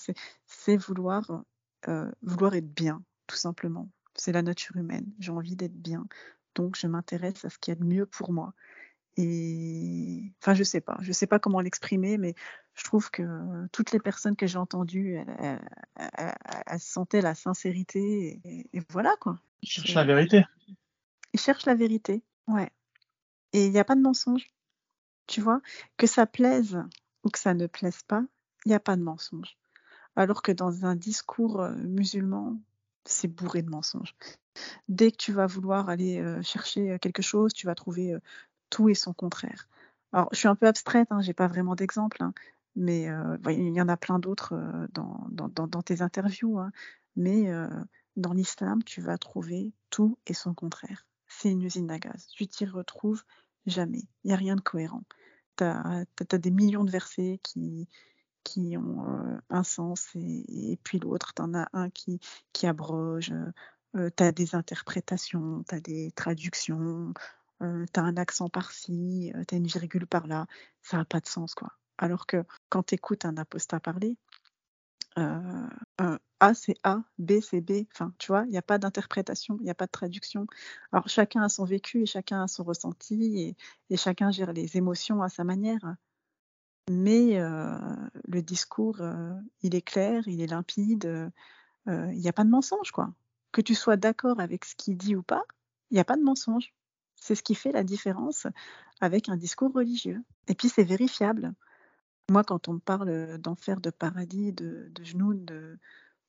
c'est 0.46 0.76
vouloir, 0.76 1.44
euh, 1.88 2.10
vouloir 2.22 2.54
être 2.54 2.72
bien, 2.72 3.02
tout 3.26 3.36
simplement. 3.36 3.90
C'est 4.14 4.32
la 4.32 4.42
nature 4.42 4.76
humaine. 4.76 5.06
J'ai 5.18 5.30
envie 5.30 5.56
d'être 5.56 5.80
bien. 5.80 6.06
Donc, 6.54 6.76
je 6.76 6.86
m'intéresse 6.86 7.44
à 7.44 7.50
ce 7.50 7.58
qui 7.58 7.70
est 7.70 7.76
de 7.76 7.84
mieux 7.84 8.06
pour 8.06 8.32
moi. 8.32 8.54
Et 9.20 10.32
enfin, 10.40 10.54
je 10.54 10.62
sais 10.62 10.80
pas, 10.80 10.96
je 11.00 11.10
sais 11.10 11.26
pas 11.26 11.40
comment 11.40 11.60
l'exprimer, 11.60 12.18
mais 12.18 12.34
je 12.74 12.84
trouve 12.84 13.10
que 13.10 13.66
toutes 13.72 13.90
les 13.90 13.98
personnes 13.98 14.36
que 14.36 14.46
j'ai 14.46 14.58
entendues, 14.58 15.18
elles, 15.96 16.78
sentaient 16.78 17.20
la 17.20 17.34
sincérité 17.34 18.40
et, 18.44 18.82
voilà 18.90 19.16
quoi. 19.20 19.40
Ils 19.62 19.68
cherchent 19.68 19.94
la 19.94 20.04
vérité. 20.04 20.44
Ils 21.32 21.40
cherchent 21.40 21.66
la 21.66 21.74
vérité, 21.74 22.22
ouais. 22.46 22.70
Et 23.52 23.66
il 23.66 23.72
n'y 23.72 23.80
a 23.80 23.84
pas 23.84 23.96
de 23.96 24.02
mensonge. 24.02 24.48
Tu 25.28 25.40
vois, 25.40 25.60
que 25.96 26.08
ça 26.08 26.26
plaise 26.26 26.82
ou 27.22 27.30
que 27.30 27.38
ça 27.38 27.54
ne 27.54 27.68
plaise 27.68 28.02
pas, 28.02 28.24
il 28.64 28.70
n'y 28.70 28.74
a 28.74 28.80
pas 28.80 28.96
de 28.96 29.02
mensonge. 29.02 29.56
Alors 30.16 30.42
que 30.42 30.50
dans 30.50 30.84
un 30.84 30.96
discours 30.96 31.60
euh, 31.60 31.72
musulman, 31.76 32.58
c'est 33.04 33.28
bourré 33.28 33.62
de 33.62 33.70
mensonges. 33.70 34.14
Dès 34.88 35.10
que 35.10 35.16
tu 35.16 35.32
vas 35.32 35.46
vouloir 35.46 35.88
aller 35.88 36.20
euh, 36.20 36.42
chercher 36.42 36.92
euh, 36.92 36.98
quelque 36.98 37.22
chose, 37.22 37.52
tu 37.52 37.66
vas 37.66 37.74
trouver 37.74 38.16
tout 38.70 38.88
et 38.88 38.94
son 38.94 39.12
contraire. 39.12 39.68
Alors, 40.12 40.28
je 40.32 40.38
suis 40.38 40.48
un 40.48 40.54
peu 40.54 40.66
abstraite, 40.66 41.08
hein, 41.10 41.20
j'ai 41.20 41.34
pas 41.34 41.48
vraiment 41.48 41.74
d'exemple, 41.74 42.22
hein, 42.22 42.32
mais 42.76 43.08
euh, 43.10 43.36
il 43.48 43.74
y 43.74 43.80
en 43.80 43.88
a 43.88 43.96
plein 43.96 44.18
d'autres 44.18 44.54
dans, 44.92 45.82
tes 45.82 46.02
interviews. 46.02 46.58
Hein, 46.58 46.70
mais 47.16 47.50
dans 48.16 48.32
l'islam, 48.32 48.82
tu 48.84 49.00
vas 49.00 49.18
trouver 49.18 49.72
tout 49.90 50.18
et 50.26 50.34
son 50.34 50.54
contraire. 50.54 51.06
C'est 51.26 51.50
une 51.50 51.62
usine 51.62 51.90
à 51.90 51.98
gaz. 51.98 52.28
Tu 52.28 52.46
t'y 52.46 52.64
retrouves 52.64 53.24
jamais. 53.68 54.02
Il 54.24 54.28
n'y 54.28 54.32
a 54.32 54.36
rien 54.36 54.56
de 54.56 54.60
cohérent. 54.60 55.04
Tu 55.56 55.64
as, 55.64 56.38
des 56.38 56.50
millions 56.50 56.84
de 56.84 56.90
versets 56.90 57.40
qui, 57.42 57.88
qui 58.44 58.76
ont 58.76 59.40
un 59.50 59.64
sens 59.64 60.08
et, 60.14 60.78
puis 60.84 60.98
l'autre, 60.98 61.34
tu 61.34 61.42
en 61.42 61.54
as 61.54 61.68
un 61.72 61.90
qui, 61.90 62.20
qui 62.52 62.66
abroge. 62.66 63.32
tu 63.94 64.22
as 64.22 64.32
des 64.32 64.54
interprétations, 64.54 65.64
tu 65.68 65.74
as 65.74 65.80
des 65.80 66.12
traductions, 66.12 67.12
euh, 67.62 67.86
t'as 67.92 68.02
un 68.02 68.16
accent 68.16 68.48
par-ci, 68.48 69.32
euh, 69.34 69.44
t'as 69.46 69.56
une 69.56 69.66
virgule 69.66 70.06
par-là, 70.06 70.46
ça 70.82 70.98
n'a 70.98 71.04
pas 71.04 71.20
de 71.20 71.26
sens, 71.26 71.54
quoi. 71.54 71.72
Alors 71.98 72.26
que 72.26 72.44
quand 72.68 72.84
tu 72.84 72.94
écoutes 72.94 73.24
un 73.24 73.36
apostat 73.36 73.80
parler, 73.80 74.16
euh, 76.00 76.18
A 76.40 76.54
c'est 76.54 76.76
A, 76.84 77.02
B 77.18 77.40
c'est 77.40 77.60
B, 77.60 77.86
enfin, 77.92 78.12
tu 78.18 78.28
vois, 78.28 78.44
il 78.46 78.50
n'y 78.50 78.58
a 78.58 78.62
pas 78.62 78.78
d'interprétation, 78.78 79.56
il 79.60 79.64
n'y 79.64 79.70
a 79.70 79.74
pas 79.74 79.86
de 79.86 79.90
traduction. 79.90 80.46
Alors 80.92 81.08
chacun 81.08 81.42
a 81.42 81.48
son 81.48 81.64
vécu 81.64 82.02
et 82.02 82.06
chacun 82.06 82.42
a 82.44 82.48
son 82.48 82.64
ressenti 82.64 83.56
et, 83.90 83.96
chacun 83.96 84.30
gère 84.30 84.52
les 84.52 84.76
émotions 84.76 85.22
à 85.22 85.28
sa 85.28 85.44
manière. 85.44 85.96
mais 86.90 87.38
le 87.40 88.40
discours, 88.42 88.98
il 89.62 89.74
est 89.74 89.82
clair, 89.82 90.26
il 90.26 90.40
est 90.40 90.46
limpide, 90.46 91.30
il 91.86 92.18
n'y 92.18 92.28
a 92.28 92.32
pas 92.32 92.44
de 92.44 92.50
mensonge, 92.50 92.92
quoi. 92.92 93.12
Que 93.52 93.60
tu 93.60 93.74
sois 93.74 93.96
d'accord 93.96 94.40
avec 94.40 94.64
ce 94.64 94.74
qu'il 94.76 94.96
dit 94.96 95.16
ou 95.16 95.22
pas, 95.22 95.44
il 95.90 95.94
n'y 95.94 96.00
a 96.00 96.04
pas 96.04 96.16
de 96.16 96.22
mensonge. 96.22 96.72
C'est 97.16 97.34
ce 97.34 97.42
qui 97.42 97.54
fait 97.54 97.72
la 97.72 97.84
différence 97.84 98.46
avec 99.00 99.28
un 99.28 99.36
discours 99.36 99.72
religieux. 99.72 100.22
Et 100.48 100.54
puis 100.54 100.68
c'est 100.68 100.84
vérifiable. 100.84 101.54
Moi, 102.30 102.44
quand 102.44 102.68
on 102.68 102.74
me 102.74 102.78
parle 102.78 103.38
d'enfer, 103.38 103.80
de 103.80 103.90
paradis, 103.90 104.52
de, 104.52 104.90
de 104.94 105.04
genoux, 105.04 105.34
de 105.34 105.78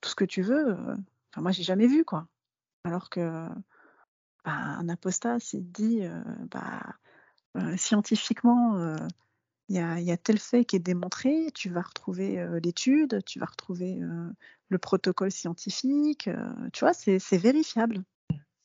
tout 0.00 0.08
ce 0.08 0.14
que 0.14 0.24
tu 0.24 0.42
veux, 0.42 0.72
enfin, 1.30 1.42
moi, 1.42 1.52
j'ai 1.52 1.62
jamais 1.62 1.86
vu, 1.86 2.04
quoi. 2.04 2.26
Alors 2.84 3.10
que 3.10 3.20
bah, 4.44 4.52
un 4.52 4.88
apostat, 4.88 5.38
dit, 5.54 6.02
bah, 6.50 6.82
scientifiquement, 7.76 8.96
il 9.68 9.76
y 9.76 10.10
a, 10.10 10.16
tel 10.16 10.38
fait 10.38 10.64
qui 10.64 10.76
est 10.76 10.80
démontré, 10.80 11.48
tu 11.54 11.68
vas 11.68 11.82
retrouver 11.82 12.44
l'étude, 12.62 13.22
tu 13.26 13.38
vas 13.38 13.46
retrouver 13.46 14.00
le 14.68 14.78
protocole 14.78 15.30
scientifique, 15.30 16.30
tu 16.72 16.80
vois, 16.80 16.94
c'est 16.94 17.38
vérifiable. 17.38 18.02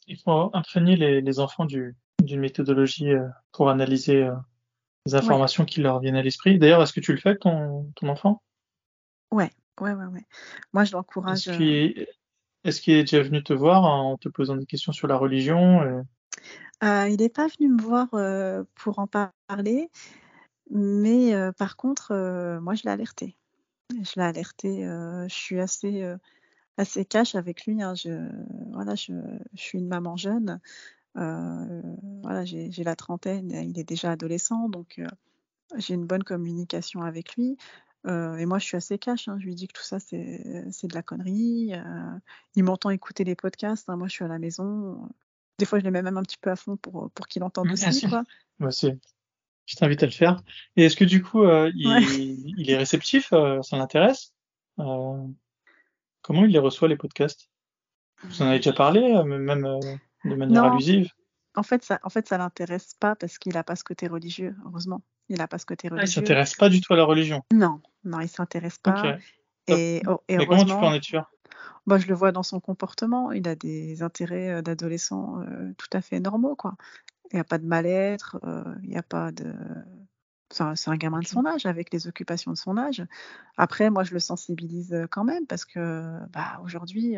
Il 0.07 0.17
faut 0.17 0.51
imprégner 0.53 0.95
les, 0.95 1.39
enfants 1.39 1.65
d'une 1.65 2.39
méthodologie 2.39 3.11
pour 3.51 3.69
analyser 3.69 4.29
les 5.05 5.15
informations 5.15 5.65
qui 5.65 5.81
leur 5.81 5.99
viennent 5.99 6.15
à 6.15 6.23
l'esprit. 6.23 6.57
D'ailleurs, 6.57 6.81
est-ce 6.81 6.93
que 6.93 6.99
tu 6.99 7.11
le 7.11 7.19
fais 7.19 7.29
avec 7.29 7.41
ton, 7.41 7.91
enfant? 8.03 8.41
Ouais, 9.31 9.51
ouais, 9.81 9.93
ouais, 9.93 10.05
ouais. 10.05 10.25
Moi, 10.73 10.83
je 10.83 10.93
l'encourage. 10.93 11.47
Est-ce 11.47 12.81
qu'il 12.81 12.95
est, 12.95 13.03
déjà 13.03 13.21
venu 13.21 13.43
te 13.43 13.53
voir 13.53 13.83
en 13.83 14.17
te 14.17 14.27
posant 14.27 14.55
des 14.55 14.65
questions 14.65 14.91
sur 14.91 15.07
la 15.07 15.17
religion 15.17 16.03
Il 16.81 17.15
n'est 17.17 17.29
pas 17.29 17.47
venu 17.47 17.69
me 17.69 17.81
voir 17.81 18.09
pour 18.75 18.99
en 18.99 19.07
parler. 19.07 19.89
Mais 20.71 21.33
par 21.57 21.77
contre, 21.77 22.59
moi, 22.59 22.73
je 22.73 22.83
l'ai 22.83 22.91
alerté. 22.91 23.37
Je 23.91 24.13
l'ai 24.15 24.23
alerté, 24.23 24.81
je 24.81 25.33
suis 25.33 25.59
assez, 25.59 26.11
assez 26.77 27.05
cash 27.05 27.35
avec 27.35 27.67
lui, 27.67 27.83
hein. 27.83 27.93
Je 27.93 28.27
voilà, 28.71 28.95
je 28.95 29.13
je 29.53 29.61
suis 29.61 29.77
une 29.77 29.87
maman 29.87 30.17
jeune, 30.17 30.59
voilà, 31.15 32.45
j'ai 32.45 32.83
la 32.83 32.95
trentaine, 32.95 33.51
il 33.51 33.79
est 33.79 33.83
déjà 33.83 34.11
adolescent, 34.11 34.69
donc 34.69 35.01
j'ai 35.77 35.93
une 35.93 36.05
bonne 36.05 36.23
communication 36.23 37.01
avec 37.01 37.35
lui, 37.35 37.57
et 38.07 38.45
moi, 38.45 38.59
je 38.59 38.65
suis 38.65 38.77
assez 38.77 38.99
cash, 38.99 39.27
hein. 39.27 39.37
Je 39.39 39.45
lui 39.45 39.55
dis 39.55 39.67
que 39.67 39.73
tout 39.73 39.83
ça, 39.83 39.99
c'est 39.99 40.13
de 40.13 40.93
la 40.93 41.01
connerie, 41.01 41.73
il 42.55 42.63
m'entend 42.63 42.89
écouter 42.89 43.23
les 43.23 43.35
podcasts, 43.35 43.89
hein. 43.89 43.97
Moi, 43.97 44.07
je 44.07 44.13
suis 44.13 44.25
à 44.25 44.27
la 44.27 44.39
maison, 44.39 45.09
des 45.57 45.65
fois, 45.65 45.79
je 45.79 45.83
les 45.83 45.91
mets 45.91 46.01
même 46.01 46.17
un 46.17 46.23
petit 46.23 46.37
peu 46.37 46.51
à 46.51 46.55
fond 46.55 46.77
pour, 46.77 47.09
pour 47.11 47.27
qu'il 47.27 47.43
entende 47.43 47.67
aussi, 47.71 48.07
quoi. 48.07 48.23
Je 49.65 49.75
t'invite 49.75 50.03
à 50.03 50.05
le 50.05 50.11
faire. 50.11 50.41
Et 50.75 50.85
est-ce 50.85 50.95
que 50.95 51.05
du 51.05 51.23
coup, 51.23 51.43
euh, 51.43 51.71
il, 51.75 52.69
est 52.69 52.77
réceptif 52.77 53.33
euh, 53.33 53.61
Ça 53.63 53.77
l'intéresse 53.77 54.33
euh, 54.79 55.25
Comment 56.21 56.45
il 56.45 56.51
les 56.51 56.59
reçoit, 56.59 56.87
les 56.87 56.97
podcasts? 56.97 57.49
Vous 58.23 58.41
en 58.41 58.47
avez 58.47 58.57
déjà 58.57 58.73
parlé, 58.73 59.01
même 59.23 59.79
de 60.25 60.35
manière 60.35 60.65
allusive 60.65 61.09
En 61.55 61.63
fait, 61.63 61.83
ça, 61.83 61.99
en 62.03 62.09
fait, 62.09 62.27
ça 62.27 62.37
l'intéresse 62.37 62.95
pas 62.99 63.15
parce 63.15 63.37
qu'il 63.37 63.53
n'a 63.53 63.63
pas 63.63 63.75
ce 63.75 63.83
côté 63.83 64.07
religieux, 64.07 64.55
heureusement. 64.65 65.01
Il 65.29 65.37
n'a 65.37 65.47
pas 65.47 65.57
ce 65.57 65.65
côté 65.65 65.87
religieux. 65.87 66.03
Ah, 66.03 66.09
il 66.09 66.13
s'intéresse 66.13 66.55
pas 66.55 66.69
du 66.69 66.81
tout 66.81 66.93
à 66.93 66.97
la 66.97 67.03
religion 67.03 67.43
Non, 67.53 67.81
non, 68.03 68.19
il 68.19 68.29
s'intéresse 68.29 68.77
pas. 68.77 69.17
Et, 69.67 70.03
oh, 70.07 70.21
et, 70.27 70.37
comment 70.45 70.63
tu 70.63 70.73
peux 70.73 70.85
en 70.85 70.93
être 70.93 71.03
sûr? 71.03 71.29
Bah, 71.87 71.97
je 71.97 72.07
le 72.07 72.13
vois 72.13 72.31
dans 72.31 72.43
son 72.43 72.59
comportement. 72.59 73.31
Il 73.31 73.47
a 73.47 73.55
des 73.55 74.03
intérêts 74.03 74.61
d'adolescent 74.61 75.39
tout 75.77 75.89
à 75.93 76.01
fait 76.01 76.19
normaux, 76.19 76.55
quoi. 76.55 76.75
Il 77.31 77.35
n'y 77.37 77.41
a 77.41 77.43
pas 77.43 77.57
de 77.57 77.65
mal-être, 77.65 78.39
il 78.83 78.89
n'y 78.89 78.97
a 78.97 79.03
pas 79.03 79.31
de. 79.31 79.55
C'est 80.51 80.89
un, 80.89 80.95
gamin 80.95 81.19
de 81.19 81.27
son 81.27 81.45
âge, 81.45 81.65
avec 81.65 81.91
les 81.91 82.07
occupations 82.07 82.51
de 82.51 82.57
son 82.57 82.77
âge. 82.77 83.03
Après, 83.57 83.89
moi, 83.89 84.03
je 84.03 84.13
le 84.13 84.19
sensibilise 84.19 84.95
quand 85.09 85.23
même, 85.23 85.47
parce 85.47 85.65
que 85.65 86.19
bah, 86.31 86.61
aujourd'hui, 86.63 87.15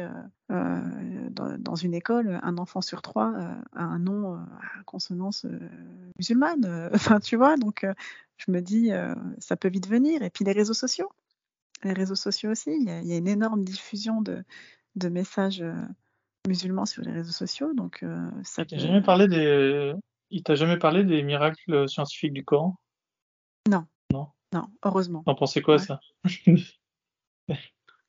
dans, 0.50 1.76
une 1.76 1.94
école, 1.94 2.40
un 2.42 2.58
enfant 2.58 2.82
sur 2.82 3.02
trois 3.02 3.34
a 3.74 3.84
un 3.84 4.00
nom 4.00 4.36
à 4.36 4.84
consonance 4.86 5.46
musulmane. 6.18 6.90
Enfin, 6.94 7.20
tu 7.20 7.36
vois, 7.36 7.58
donc 7.58 7.86
je 8.38 8.52
me 8.52 8.62
dis, 8.62 8.92
ça 9.40 9.58
peut 9.58 9.70
vite 9.70 9.88
venir. 9.88 10.22
Et 10.22 10.30
puis 10.30 10.46
les 10.46 10.54
réseaux 10.54 10.74
sociaux. 10.74 11.12
Les 11.84 11.94
réseaux 11.94 12.16
sociaux 12.16 12.52
aussi, 12.52 12.72
il 12.72 12.88
y 12.88 13.14
a, 13.14 13.18
une 13.18 13.28
énorme 13.28 13.64
diffusion 13.64 14.22
de, 14.22 14.44
de 14.96 15.10
messages 15.10 15.64
musulmans 16.48 16.86
sur 16.86 17.04
les 17.04 17.12
réseaux 17.12 17.34
sociaux, 17.34 17.74
donc 17.74 18.06
ça. 18.44 18.64
Il 18.72 18.80
jamais 18.80 19.02
parlé 19.02 19.28
des. 19.28 19.94
Il 20.30 20.44
t'a 20.44 20.56
jamais 20.56 20.78
parlé 20.78 21.04
des 21.04 21.24
miracles 21.24 21.88
scientifiques 21.88 22.34
du 22.34 22.44
Coran? 22.44 22.78
Non. 23.68 23.86
Non. 24.12 24.28
Non, 24.54 24.68
heureusement. 24.84 25.24
T'en 25.24 25.36
pensais 25.36 25.62
quoi 25.62 25.78
ça 25.78 26.00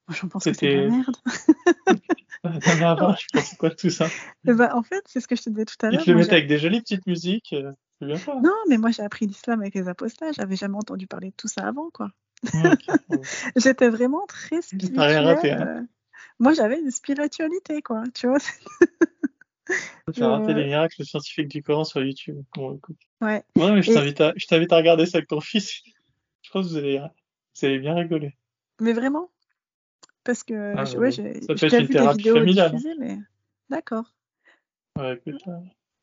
J'en 0.09 0.29
pense 0.29 0.45
que 0.45 0.53
c'est 0.53 0.75
de 0.75 0.81
la 0.81 0.89
merde. 0.89 1.17
non, 2.45 2.51
mais 2.65 2.83
avant, 2.83 3.15
je 3.15 3.27
pensais 3.33 3.57
quoi 3.57 3.69
de 3.69 3.75
tout 3.75 3.91
ça? 3.91 4.07
Bah, 4.45 4.75
En 4.75 4.83
fait, 4.83 5.03
c'est 5.07 5.21
ce 5.21 5.29
que 5.29 5.37
je 5.37 5.43
te 5.43 5.51
disais 5.51 5.67
tout 5.67 5.75
à 5.83 5.91
l'heure. 5.91 6.01
Ils 6.01 6.05
te 6.05 6.11
le 6.11 6.17
mettent 6.17 6.33
avec 6.33 6.47
des 6.47 6.59
jolies 6.59 6.81
petites 6.81 7.07
musiques. 7.07 7.55
C'est 8.01 8.07
bien 8.07 8.17
ça. 8.17 8.35
Non, 8.37 8.55
mais 8.69 8.79
moi 8.79 8.91
j'ai 8.91 9.03
appris 9.03 9.27
l'islam 9.27 9.61
avec 9.61 9.75
les 9.75 9.89
apostats. 9.89 10.33
J'avais 10.33 10.57
jamais 10.57 10.77
entendu 10.77 11.07
parler 11.07 11.31
de 11.31 11.35
tout 11.37 11.49
ça 11.49 11.67
avant, 11.67 11.91
quoi. 11.91 12.11
J'étais 13.57 13.89
vraiment 13.89 14.25
très 14.27 14.63
spirituelle. 14.63 15.25
Raté, 15.25 15.53
hein. 15.53 15.87
Moi, 16.39 16.53
j'avais 16.53 16.81
une 16.81 16.91
spiritualité, 16.91 17.83
quoi. 17.83 18.05
Tu 18.15 18.29
vois 18.29 18.39
Tu 20.15 20.23
as 20.23 20.29
raté 20.29 20.55
les 20.55 20.65
miracles 20.67 21.05
scientifiques 21.05 21.49
du 21.49 21.63
Coran 21.63 21.85
sur 21.85 22.03
YouTube. 22.03 22.43
Bon. 22.55 22.81
Ouais. 23.21 23.43
ouais 23.57 23.73
mais 23.73 23.83
je 23.83 23.93
t'invite 23.93 24.21
à, 24.21 24.33
je 24.37 24.47
t'invite 24.47 24.73
à 24.73 24.77
regarder 24.77 25.07
ça 25.07 25.19
avec 25.19 25.29
ton 25.29 25.41
fils. 25.41 25.83
Je 26.43 26.51
pense 26.51 26.67
que 26.67 26.71
vous 26.71 26.77
allez, 26.77 26.99
vous 26.99 27.67
allez 27.67 27.79
bien 27.79 27.95
rigoler. 27.95 28.37
Mais 28.81 28.93
vraiment? 28.93 29.31
Parce 30.25 30.45
que, 30.45 30.75
ah, 30.77 30.99
ouais, 30.99 31.11
j'ai, 31.11 31.41
ça 31.43 31.55
peut 31.55 31.67
être 31.67 31.81
une 31.81 31.89
thérapie 31.89 32.29
familiale. 32.29 32.77
mais 32.99 33.19
d'accord. 33.71 34.15
Ouais, 34.99 35.15
écoute. 35.15 35.43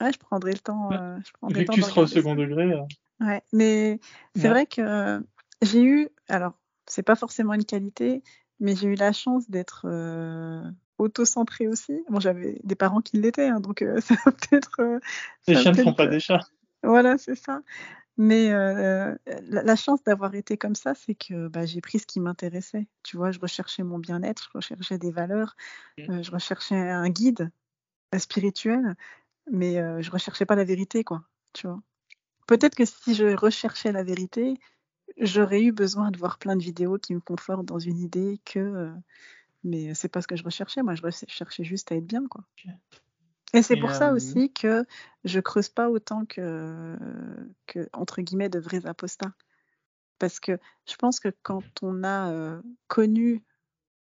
Ouais, 0.01 0.11
je 0.11 0.19
prendrai 0.19 0.51
le 0.51 0.59
temps. 0.59 0.91
Euh, 0.91 1.17
je 1.25 1.31
prendrai 1.33 1.59
Vu 1.61 1.65
que 1.65 1.73
tu 1.73 1.81
seras 1.81 2.01
au 2.01 2.07
second 2.07 2.35
degré. 2.35 2.73
Euh. 2.73 2.81
Ouais, 3.21 3.41
mais 3.53 3.99
c'est 4.35 4.49
vrai 4.49 4.65
que 4.65 5.23
j'ai 5.61 5.81
eu, 5.81 6.09
alors, 6.27 6.53
c'est 6.85 7.03
pas 7.03 7.15
forcément 7.15 7.53
une 7.53 7.65
qualité, 7.65 8.23
mais 8.59 8.75
j'ai 8.75 8.87
eu 8.87 8.95
la 8.95 9.13
chance 9.13 9.49
d'être 9.49 9.85
euh, 10.99 11.03
auto-centrée 11.03 11.67
aussi. 11.67 12.03
Bon, 12.09 12.19
j'avais 12.19 12.59
des 12.63 12.75
parents 12.75 13.01
qui 13.01 13.17
l'étaient, 13.17 13.47
hein, 13.47 13.59
donc 13.59 13.81
euh, 13.81 13.99
ça 14.01 14.15
va 14.25 14.31
peut-être. 14.31 14.79
Euh, 14.79 14.99
les 15.47 15.55
chiens 15.55 15.71
ne 15.71 15.83
font 15.83 15.93
pas 15.93 16.07
des 16.07 16.19
chats. 16.19 16.47
Voilà, 16.83 17.17
c'est 17.17 17.35
ça. 17.35 17.61
Mais 18.17 18.49
la, 18.49 19.75
chance 19.75 20.01
d'avoir 20.03 20.35
été 20.35 20.55
comme 20.55 20.75
ça, 20.75 20.93
c'est 20.95 21.15
que 21.15 21.49
bah, 21.49 21.65
j'ai 21.65 21.81
pris 21.81 21.99
ce 21.99 22.05
qui 22.05 22.21
m'intéressait. 22.21 22.87
Tu 23.03 23.17
vois, 23.17 23.31
je 23.31 23.39
recherchais 23.39 23.83
mon 23.83 23.99
bien-être, 23.99 24.49
je 24.53 24.57
recherchais 24.57 24.97
des 24.97 25.11
valeurs, 25.11 25.57
mmh. 25.97 26.21
je 26.23 26.31
recherchais 26.31 26.77
un 26.77 27.09
guide 27.09 27.51
spirituel, 28.17 28.95
mais 29.51 29.73
je 30.01 30.09
recherchais 30.11 30.45
pas 30.45 30.55
la 30.55 30.63
vérité, 30.63 31.03
quoi. 31.03 31.23
Tu 31.51 31.67
vois. 31.67 31.81
Peut-être 32.47 32.75
que 32.75 32.85
si 32.85 33.15
je 33.15 33.35
recherchais 33.35 33.91
la 33.91 34.03
vérité, 34.03 34.61
j'aurais 35.17 35.63
eu 35.63 35.73
besoin 35.73 36.11
de 36.11 36.17
voir 36.17 36.37
plein 36.37 36.55
de 36.55 36.63
vidéos 36.63 36.97
qui 36.97 37.15
me 37.15 37.19
confortent 37.19 37.65
dans 37.65 37.79
une 37.79 37.99
idée 37.99 38.39
que. 38.45 38.93
Euh, 39.65 39.69
mais 39.69 39.93
c'est 39.93 40.09
pas 40.09 40.21
ce 40.21 40.27
que 40.27 40.35
je 40.35 40.43
recherchais. 40.43 40.81
Moi, 40.83 40.95
je 40.95 41.01
recherchais 41.01 41.63
juste 41.63 41.91
à 41.91 41.95
être 41.95 42.05
bien, 42.05 42.27
quoi. 42.27 42.43
Et 43.53 43.61
c'est 43.61 43.77
pour 43.77 43.91
ça 43.91 44.11
aussi 44.11 44.51
que 44.51 44.85
je 45.23 45.39
creuse 45.39 45.69
pas 45.69 45.89
autant 45.89 46.25
que, 46.25 46.97
que, 47.67 47.87
entre 47.93 48.21
guillemets, 48.21 48.49
de 48.49 48.59
vrais 48.59 48.85
apostats. 48.85 49.33
Parce 50.19 50.39
que 50.39 50.57
je 50.87 50.95
pense 50.95 51.19
que 51.19 51.29
quand 51.43 51.63
on 51.81 52.03
a 52.03 52.31
euh, 52.31 52.61
connu 52.87 53.43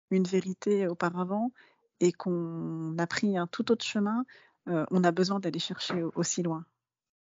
une 0.10 0.26
vérité 0.26 0.88
auparavant 0.88 1.52
et 2.00 2.12
qu'on 2.12 2.98
a 2.98 3.08
pris 3.08 3.38
un 3.38 3.48
tout 3.48 3.72
autre 3.72 3.86
chemin, 3.86 4.26
euh, 4.68 4.86
on 4.92 5.04
a 5.04 5.12
besoin 5.12 5.40
d'aller 5.40 5.60
chercher 5.60 6.04
aussi 6.16 6.44
loin. 6.44 6.66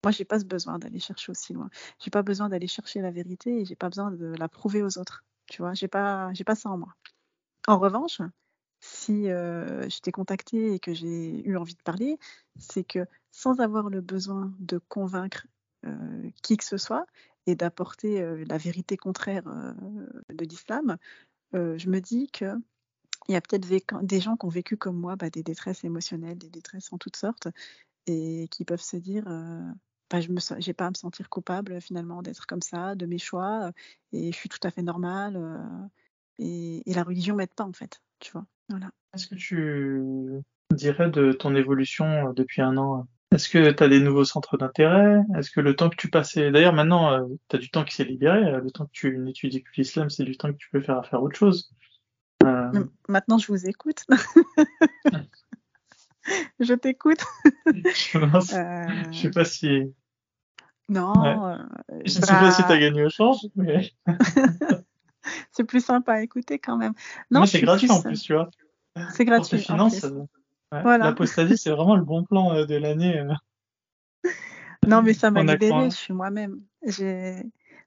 Moi, 0.04 0.10
j'ai 0.10 0.24
pas 0.24 0.40
ce 0.40 0.44
besoin 0.44 0.78
d'aller 0.78 0.98
chercher 0.98 1.30
aussi 1.30 1.52
loin. 1.52 1.70
J'ai 1.98 2.10
pas 2.10 2.22
besoin 2.22 2.48
d'aller 2.48 2.66
chercher 2.66 3.00
la 3.00 3.10
vérité 3.10 3.60
et 3.60 3.64
j'ai 3.64 3.76
pas 3.76 3.88
besoin 3.88 4.10
de 4.10 4.34
la 4.38 4.48
prouver 4.48 4.82
aux 4.82 4.98
autres. 4.98 5.24
Tu 5.46 5.62
vois, 5.62 5.74
j'ai 5.74 5.88
pas, 5.88 6.32
j'ai 6.32 6.44
pas 6.44 6.54
ça 6.54 6.70
en 6.70 6.78
moi. 6.78 6.94
En 7.68 7.78
revanche, 7.78 8.20
si 8.80 9.30
euh, 9.30 9.88
je 9.88 10.00
t'ai 10.00 10.12
contacté 10.12 10.74
et 10.74 10.80
que 10.80 10.92
j'ai 10.94 11.46
eu 11.46 11.56
envie 11.56 11.74
de 11.74 11.82
parler, 11.82 12.18
c'est 12.58 12.84
que 12.84 13.06
sans 13.30 13.60
avoir 13.60 13.88
le 13.88 14.00
besoin 14.00 14.52
de 14.58 14.78
convaincre 14.88 15.46
euh, 15.86 16.30
qui 16.42 16.56
que 16.56 16.64
ce 16.64 16.76
soit 16.76 17.06
et 17.46 17.54
d'apporter 17.54 18.20
euh, 18.20 18.44
la 18.48 18.58
vérité 18.58 18.96
contraire 18.96 19.44
de 19.44 20.44
l'islam, 20.44 20.96
je 21.52 21.88
me 21.90 22.00
dis 22.00 22.28
que 22.30 22.54
il 23.28 23.32
y 23.32 23.36
a 23.36 23.40
peut-être 23.40 23.68
des 24.04 24.20
gens 24.20 24.36
qui 24.36 24.46
ont 24.46 24.50
vécu 24.50 24.76
comme 24.76 24.96
moi 24.96 25.16
bah, 25.16 25.30
des 25.30 25.42
détresses 25.44 25.84
émotionnelles, 25.84 26.38
des 26.38 26.50
détresses 26.50 26.92
en 26.92 26.98
toutes 26.98 27.16
sortes, 27.16 27.48
et 28.06 28.48
qui 28.50 28.64
peuvent 28.64 28.82
se 28.82 28.96
dire 28.96 29.24
je 30.12 30.30
me 30.30 30.40
j'ai 30.60 30.72
pas 30.74 30.86
à 30.86 30.90
me 30.90 30.94
sentir 30.94 31.28
coupable 31.30 31.80
finalement 31.80 32.22
d'être 32.22 32.46
comme 32.46 32.62
ça, 32.62 32.94
de 32.94 33.06
mes 33.06 33.18
choix, 33.18 33.72
et 34.12 34.32
je 34.32 34.36
suis 34.36 34.48
tout 34.48 34.58
à 34.64 34.70
fait 34.70 34.82
normale. 34.82 35.36
Et, 36.42 36.94
la 36.94 37.02
religion 37.04 37.36
m'aide 37.36 37.54
pas 37.54 37.64
en 37.64 37.72
fait, 37.72 38.00
tu 38.20 38.32
vois. 38.32 38.44
Voilà. 38.68 38.90
Qu'est-ce 39.12 39.26
que 39.26 39.34
tu 39.34 40.02
dirais 40.72 41.10
de 41.10 41.32
ton 41.32 41.54
évolution 41.54 42.32
depuis 42.32 42.62
un 42.62 42.76
an 42.76 43.06
Est-ce 43.32 43.48
que 43.48 43.70
tu 43.70 43.82
as 43.82 43.88
des 43.88 44.00
nouveaux 44.00 44.24
centres 44.24 44.56
d'intérêt? 44.56 45.20
Est-ce 45.36 45.50
que 45.50 45.60
le 45.60 45.76
temps 45.76 45.90
que 45.90 45.96
tu 45.96 46.08
passais... 46.08 46.50
D'ailleurs, 46.50 46.72
maintenant, 46.72 47.12
euh, 47.12 47.26
tu 47.48 47.56
as 47.56 47.58
du 47.58 47.70
temps 47.70 47.84
qui 47.84 47.94
s'est 47.94 48.04
libéré. 48.04 48.38
euh, 48.38 48.60
Le 48.60 48.70
temps 48.70 48.86
que 48.86 48.92
tu 48.92 49.18
n'étudies 49.18 49.62
que 49.62 49.70
l'islam, 49.76 50.10
c'est 50.10 50.24
du 50.24 50.36
temps 50.36 50.50
que 50.52 50.56
tu 50.56 50.70
peux 50.70 50.80
faire 50.80 50.98
à 50.98 51.02
faire 51.02 51.22
autre 51.22 51.36
chose? 51.36 51.72
Euh, 52.44 52.84
Maintenant, 53.08 53.38
je 53.38 53.48
vous 53.48 53.66
écoute. 53.66 54.04
je 56.60 56.74
t'écoute. 56.74 57.22
je 57.66 58.18
Euh, 58.18 59.12
je 59.12 59.18
sais 59.18 59.30
pas 59.30 59.44
si... 59.44 59.92
non, 60.88 61.12
Ouais. 61.20 61.36
euh, 61.36 62.00
Je 62.04 62.10
sais 62.10 62.20
bah, 62.20 62.40
pas 62.40 62.50
si 62.50 62.64
tu 62.64 62.72
as 62.72 62.78
gagné 62.78 63.04
au 63.04 63.10
change, 63.10 63.38
mais 63.56 63.90
c'est 65.52 65.64
plus 65.64 65.84
sympa 65.84 66.14
à 66.14 66.22
écouter 66.22 66.58
quand 66.58 66.76
même. 66.76 66.94
Non, 67.30 67.46
c'est 67.46 67.60
gratuit 67.60 67.90
en 67.90 68.00
plus, 68.02 68.10
plus, 68.10 68.22
tu 68.22 68.34
vois. 68.34 68.50
C'est 69.10 69.24
Pour 69.24 69.34
gratuit. 69.34 69.56
en 69.56 69.60
finances, 69.60 70.00
plus. 70.00 70.08
euh, 70.08 70.18
ouais, 70.72 70.82
Voilà. 70.82 71.06
l'apostasie, 71.06 71.56
c'est 71.56 71.70
vraiment 71.70 71.96
le 71.96 72.04
bon 72.04 72.24
plan 72.24 72.54
euh, 72.54 72.66
de 72.66 72.76
l'année. 72.76 73.18
euh. 73.18 73.32
Non, 74.86 75.00
mais 75.02 75.14
ça 75.14 75.30
m'a 75.30 75.42
libérée. 75.42 75.70
quoi 75.70 75.88
Je 75.88 75.94
suis 75.94 76.12
moi-même. 76.12 76.60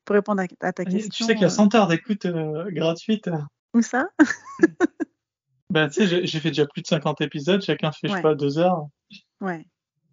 Pour 0.06 0.14
répondre 0.14 0.42
à, 0.42 0.66
à 0.68 0.72
ta 0.74 0.86
Tu 0.86 0.92
question. 0.92 1.26
sais 1.26 1.34
qu'il 1.34 1.42
y 1.42 1.46
a 1.46 1.48
euh, 1.48 1.50
100 1.52 1.74
heures 1.76 1.88
d'écoute 1.88 2.26
euh, 2.26 2.70
gratuite. 2.72 3.30
Où 3.74 3.82
ça? 3.82 4.08
Ben, 5.72 5.90
tu 5.90 6.08
sais, 6.08 6.26
j'ai- 6.26 6.40
fait 6.40 6.50
déjà 6.50 6.66
plus 6.68 6.84
de 6.84 6.88
50 6.88 7.20
épisodes, 7.22 7.62
chacun 7.62 7.92
fait, 7.92 8.08
je 8.08 8.14
sais 8.14 8.22
pas, 8.22 8.36
deux 8.36 8.60
heures. 8.60 8.88
Ouais. 9.42 9.58
Mais 9.58 9.66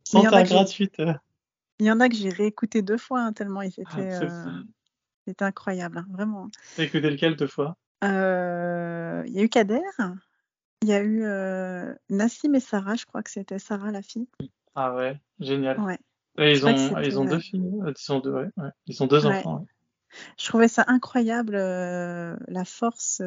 100 0.09 0.20
il 0.20 0.25
y 0.25 0.29
en 0.29 0.33
a 0.33 0.39
heures 0.39 0.45
gratuites. 0.45 1.03
Il 1.79 1.87
y 1.87 1.91
en 1.93 2.01
a 2.01 2.09
que 2.09 2.16
j'ai 2.16 2.31
réécouté 2.31 2.83
deux 2.83 2.97
fois 2.97 3.20
hein, 3.20 3.33
tellement 3.33 3.62
ils 3.62 3.68
étaient, 3.68 3.85
Ah, 4.12 4.23
euh, 4.25 4.62
c'était 5.27 5.45
incroyable, 5.45 5.99
hein, 5.99 6.07
vraiment. 6.11 6.51
T'as 6.77 6.85
écouté 6.85 7.11
lequel 7.11 7.37
deux 7.37 7.47
fois? 7.47 7.77
Euh, 8.05 9.23
Il 9.27 9.35
y 9.35 9.39
a 9.39 9.43
eu 9.43 9.49
Kader, 9.49 9.81
il 10.83 10.89
y 10.89 10.93
a 10.93 11.03
eu 11.03 11.23
euh, 11.25 11.95
Nassim 12.11 12.55
et 12.55 12.61
Sarah, 12.61 12.97
je 12.97 13.07
crois 13.07 13.23
que 13.23 13.31
c'était 13.31 13.59
Sarah 13.59 13.91
la 13.91 14.03
fille. 14.03 14.29
Ah 14.75 14.95
ouais, 14.95 15.20
génial. 15.39 15.79
Ouais. 15.81 15.99
Et 16.39 16.53
ils, 16.53 16.66
ont, 16.66 17.01
ils 17.01 17.18
ont 17.18 17.25
deux 17.25 17.39
filles, 17.39 17.70
ils 17.85 18.12
ont 18.12 18.20
deux, 18.20 18.33
ouais, 18.33 18.51
ouais. 18.57 18.70
Ils 18.87 19.03
ont 19.03 19.07
deux 19.07 19.27
enfants. 19.27 19.66
Je 20.39 20.47
trouvais 20.47 20.68
ça 20.68 20.85
incroyable 20.89 21.55
euh, 21.55 22.37
la 22.49 22.64
force 22.64 23.23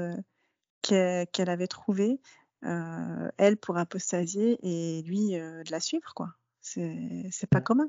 qu'elle 0.82 1.50
avait 1.50 1.68
trouvée, 1.68 2.20
elle 2.62 3.58
pour 3.62 3.78
apostasier 3.78 4.60
et 4.62 5.02
lui 5.04 5.32
de 5.32 5.72
la 5.72 5.80
suivre 5.80 6.14
quoi. 6.14 6.34
C'est 6.62 7.30
c'est 7.32 7.50
pas 7.50 7.62
commun. 7.62 7.88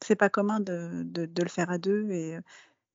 C'est 0.00 0.16
pas 0.16 0.28
commun 0.28 0.60
de, 0.60 1.02
de, 1.04 1.24
de 1.24 1.42
le 1.42 1.48
faire 1.48 1.70
à 1.70 1.78
deux 1.78 2.10
et 2.10 2.38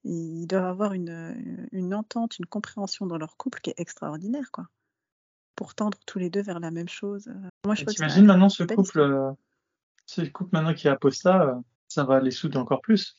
ils 0.03 0.47
doivent 0.47 0.65
avoir 0.65 0.93
une, 0.93 1.67
une 1.71 1.93
entente, 1.93 2.39
une 2.39 2.45
compréhension 2.45 3.05
dans 3.05 3.17
leur 3.17 3.37
couple 3.37 3.59
qui 3.61 3.69
est 3.71 3.79
extraordinaire 3.79 4.51
quoi. 4.51 4.67
Pour 5.55 5.75
tendre 5.75 5.97
tous 6.05 6.19
les 6.19 6.29
deux 6.29 6.41
vers 6.41 6.59
la 6.59 6.71
même 6.71 6.87
chose. 6.89 7.27
euh. 7.27 7.49
Moi 7.65 7.75
je 7.75 7.85
T'imagines 7.85 8.25
maintenant 8.25 8.49
ce 8.49 8.63
couple, 8.63 8.99
euh, 9.01 9.31
ce 10.05 10.21
couple 10.21 10.51
maintenant 10.53 10.73
qui 10.73 10.87
est 10.87 10.91
apostat, 10.91 11.41
euh, 11.43 11.55
ça 11.87 12.03
va 12.05 12.19
les 12.21 12.31
souder 12.31 12.57
encore 12.57 12.81
plus. 12.81 13.15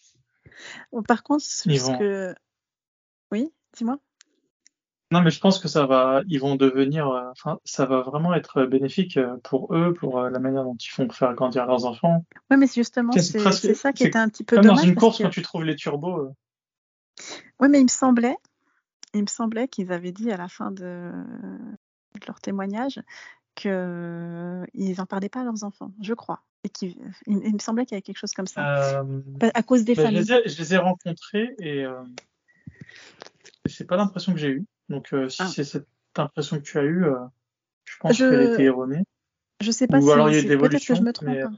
Par 1.06 1.22
contre, 1.22 1.44
ce 1.44 1.68
Ils 1.68 1.80
ce 1.80 1.86
vont- 1.86 1.98
que 1.98 2.34
oui, 3.30 3.52
dis-moi. 3.76 3.98
Non, 5.12 5.22
mais 5.22 5.30
je 5.30 5.40
pense 5.40 5.58
que 5.58 5.66
ça 5.66 5.86
va, 5.86 6.22
ils 6.28 6.38
vont 6.38 6.54
devenir, 6.54 7.08
euh, 7.08 7.32
ça 7.64 7.84
va 7.84 8.00
vraiment 8.02 8.32
être 8.32 8.62
bénéfique 8.64 9.16
euh, 9.16 9.36
pour 9.42 9.74
eux, 9.74 9.92
pour 9.92 10.20
euh, 10.20 10.30
la 10.30 10.38
manière 10.38 10.62
dont 10.62 10.76
ils 10.76 10.88
font 10.88 11.08
faire 11.10 11.34
grandir 11.34 11.66
leurs 11.66 11.84
enfants. 11.84 12.24
Oui, 12.50 12.56
mais 12.56 12.68
justement, 12.68 13.10
C'est 13.12 13.38
presque- 13.38 13.74
ça 13.74 13.92
qui 13.92 14.04
était 14.04 14.18
un 14.18 14.28
petit 14.28 14.44
peu 14.44 14.56
Comme 14.56 14.66
dans 14.66 14.74
dommage 14.74 14.86
une 14.88 14.94
parce 14.94 15.00
course 15.04 15.18
que- 15.18 15.22
quand 15.24 15.30
tu 15.30 15.42
trouves 15.42 15.64
les 15.64 15.74
turbos. 15.76 16.32
Oui, 17.60 17.68
mais 17.68 17.80
il 17.80 17.84
me 17.84 17.88
semblait, 17.88 18.36
il 19.14 19.22
me 19.22 19.26
semblait 19.26 19.68
qu'ils 19.68 19.92
avaient 19.92 20.12
dit 20.12 20.30
à 20.30 20.36
la 20.36 20.48
fin 20.48 20.70
de, 20.70 21.10
de 21.12 22.26
leur 22.26 22.40
témoignage 22.40 23.00
qu'ils 23.54 24.94
n'en 24.96 25.06
parlaient 25.06 25.28
pas 25.28 25.40
à 25.40 25.44
leurs 25.44 25.64
enfants, 25.64 25.92
je 26.00 26.14
crois. 26.14 26.42
Et 26.64 26.70
il, 26.82 26.96
il 27.26 27.52
me 27.54 27.58
semblait 27.58 27.84
qu'il 27.86 27.94
y 27.94 27.96
avait 27.96 28.02
quelque 28.02 28.18
chose 28.18 28.32
comme 28.32 28.46
ça. 28.46 29.02
euh, 29.02 29.02
À 29.54 29.62
cause 29.62 29.84
des 29.84 29.94
bah, 29.94 30.02
je, 30.02 30.06
familles. 30.06 30.22
les 30.22 30.32
ai, 30.32 30.48
je 30.48 30.58
les 30.58 30.74
ai 30.74 30.78
rencontrés 30.78 31.54
et 31.58 31.84
euh, 31.84 32.02
c'est 33.66 33.86
pas 33.86 33.96
l'impression 33.96 34.32
que 34.32 34.38
j'ai 34.38 34.50
eue. 34.50 34.64
Donc, 34.88 35.12
euh, 35.12 35.28
si 35.28 35.42
Ah. 35.42 35.46
c'est 35.48 35.64
cette 35.64 35.86
impression 36.16 36.56
que 36.58 36.62
tu 36.62 36.78
as 36.78 36.82
eue, 36.84 37.04
euh, 37.04 37.16
je 37.84 37.96
pense 37.98 38.16
Je- 38.16 38.24
qu'elle 38.28 38.52
était 38.52 38.64
erronée. 38.64 39.02
Je 39.60 39.70
sais 39.70 39.86
pas 39.86 39.98
Ou 39.98 40.06
si 40.06 40.12
alors 40.12 40.30
il 40.30 40.36
y 40.36 40.38
a 40.52 40.58
peut-être 40.58 40.86
que 40.86 40.94
je 40.94 41.02
me 41.02 41.12
trompe. 41.12 41.28
mais- 41.28 41.42
hein. 41.42 41.52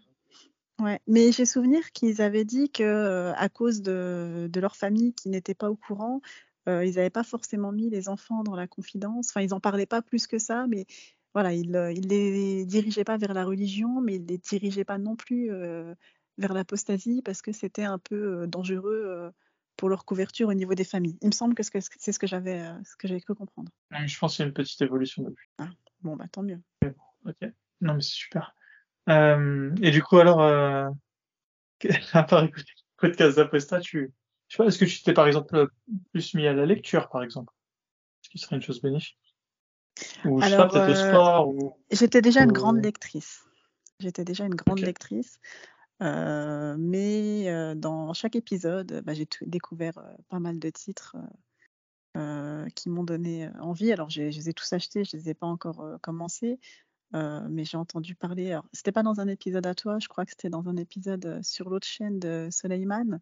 Ouais. 0.80 1.00
Mais 1.06 1.32
j'ai 1.32 1.46
souvenir 1.46 1.92
qu'ils 1.92 2.20
avaient 2.22 2.44
dit 2.44 2.70
que 2.70 2.82
euh, 2.82 3.32
à 3.34 3.48
cause 3.48 3.82
de, 3.82 4.48
de 4.50 4.60
leur 4.60 4.74
famille 4.76 5.14
qui 5.14 5.28
n'était 5.28 5.54
pas 5.54 5.70
au 5.70 5.76
courant, 5.76 6.20
euh, 6.68 6.84
ils 6.84 6.94
n'avaient 6.96 7.10
pas 7.10 7.24
forcément 7.24 7.72
mis 7.72 7.90
les 7.90 8.08
enfants 8.08 8.42
dans 8.42 8.56
la 8.56 8.66
confidence. 8.66 9.28
Enfin, 9.30 9.42
ils 9.42 9.50
n'en 9.50 9.60
parlaient 9.60 9.86
pas 9.86 10.02
plus 10.02 10.26
que 10.26 10.38
ça, 10.38 10.66
mais 10.66 10.86
voilà, 11.34 11.52
ils 11.52 11.70
ne 11.70 11.92
les 11.92 12.64
dirigeaient 12.66 13.04
pas 13.04 13.16
vers 13.16 13.32
la 13.34 13.44
religion, 13.44 14.00
mais 14.00 14.16
ils 14.16 14.26
les 14.26 14.38
dirigeaient 14.38 14.84
pas 14.84 14.98
non 14.98 15.14
plus 15.16 15.50
euh, 15.52 15.94
vers 16.38 16.52
l'apostasie 16.52 17.22
parce 17.22 17.42
que 17.42 17.52
c'était 17.52 17.84
un 17.84 17.98
peu 17.98 18.42
euh, 18.42 18.46
dangereux 18.46 19.02
euh, 19.06 19.30
pour 19.76 19.88
leur 19.88 20.04
couverture 20.04 20.48
au 20.48 20.54
niveau 20.54 20.74
des 20.74 20.84
familles. 20.84 21.18
Il 21.22 21.28
me 21.28 21.32
semble 21.32 21.54
que 21.54 21.62
ce 21.62 21.70
que- 21.70 21.78
c'est 21.80 22.12
ce 22.12 22.18
que 22.18 22.26
j'avais 22.26 22.60
euh, 22.60 22.74
ce 22.84 22.96
que 22.96 23.08
j'avais 23.08 23.20
cru 23.20 23.34
comprendre. 23.34 23.70
Non, 23.90 24.00
mais 24.00 24.08
je 24.08 24.18
pense 24.18 24.34
qu'il 24.36 24.42
y 24.42 24.44
a 24.44 24.48
une 24.48 24.54
petite 24.54 24.80
évolution 24.82 25.22
depuis. 25.22 25.48
Bon, 26.00 26.16
bah 26.16 26.26
tant 26.30 26.42
mieux. 26.42 26.60
Ok. 27.24 27.36
Non, 27.80 27.94
mais 27.94 28.00
c'est 28.00 28.10
super. 28.14 28.54
Euh, 29.08 29.74
et 29.82 29.90
du 29.90 30.02
coup, 30.02 30.18
alors, 30.18 30.42
euh, 30.42 30.88
à 32.12 32.22
part 32.22 32.44
écouter 32.44 32.72
le 32.76 33.08
podcast 33.08 33.36
d'Aposta, 33.36 33.80
tu, 33.80 34.12
je 34.48 34.56
sais 34.56 34.62
pas, 34.62 34.68
est-ce 34.68 34.78
que 34.78 34.84
tu 34.84 35.02
t'es 35.02 35.12
par 35.12 35.26
exemple 35.26 35.68
plus 36.12 36.34
mis 36.34 36.46
à 36.46 36.52
la 36.52 36.66
lecture, 36.66 37.08
par 37.08 37.22
exemple? 37.22 37.52
Ce 38.22 38.30
qui 38.30 38.38
serait 38.38 38.56
une 38.56 38.62
chose 38.62 38.80
bénéfique? 38.80 39.18
Ou 40.24 40.40
je 40.40 40.48
sais 40.48 40.56
pas, 40.56 40.62
Alors, 40.62 40.72
peut-être 40.72 40.88
au 40.88 40.92
euh, 40.92 41.10
sport, 41.10 41.48
ou, 41.48 41.76
J'étais 41.90 42.22
déjà 42.22 42.42
une 42.42 42.52
grande 42.52 42.82
lectrice. 42.82 43.42
J'étais 43.98 44.24
déjà 44.24 44.44
une 44.44 44.54
grande 44.54 44.80
lectrice. 44.80 45.38
Euh, 46.02 46.74
mais 46.78 47.48
euh, 47.48 47.74
dans 47.76 48.12
chaque 48.12 48.34
épisode, 48.34 49.02
bah, 49.04 49.14
j'ai 49.14 49.28
découvert 49.42 49.98
euh, 49.98 50.14
pas 50.28 50.40
mal 50.40 50.58
de 50.58 50.68
titres 50.68 51.16
euh, 51.16 52.20
euh, 52.20 52.68
qui 52.70 52.90
m'ont 52.90 53.04
donné 53.04 53.46
euh, 53.46 53.60
envie. 53.60 53.92
Alors, 53.92 54.10
je 54.10 54.22
les 54.22 54.48
ai 54.48 54.52
tous 54.52 54.72
achetés, 54.72 55.04
je 55.04 55.16
les 55.16 55.30
ai 55.30 55.34
pas 55.34 55.46
encore 55.46 55.80
euh, 55.80 55.98
commencés, 55.98 56.58
euh, 57.14 57.40
mais 57.48 57.64
j'ai 57.64 57.76
entendu 57.76 58.14
parler. 58.14 58.52
Alors, 58.52 58.64
c'était 58.72 58.92
pas 58.92 59.02
dans 59.02 59.20
un 59.20 59.28
épisode 59.28 59.66
à 59.66 59.74
toi, 59.74 59.98
je 60.00 60.08
crois 60.08 60.24
que 60.24 60.30
c'était 60.30 60.50
dans 60.50 60.68
un 60.68 60.76
épisode 60.76 61.26
euh, 61.26 61.40
sur 61.42 61.68
l'autre 61.68 61.86
chaîne 61.86 62.18
de 62.18 62.48
Soleiman, 62.50 63.20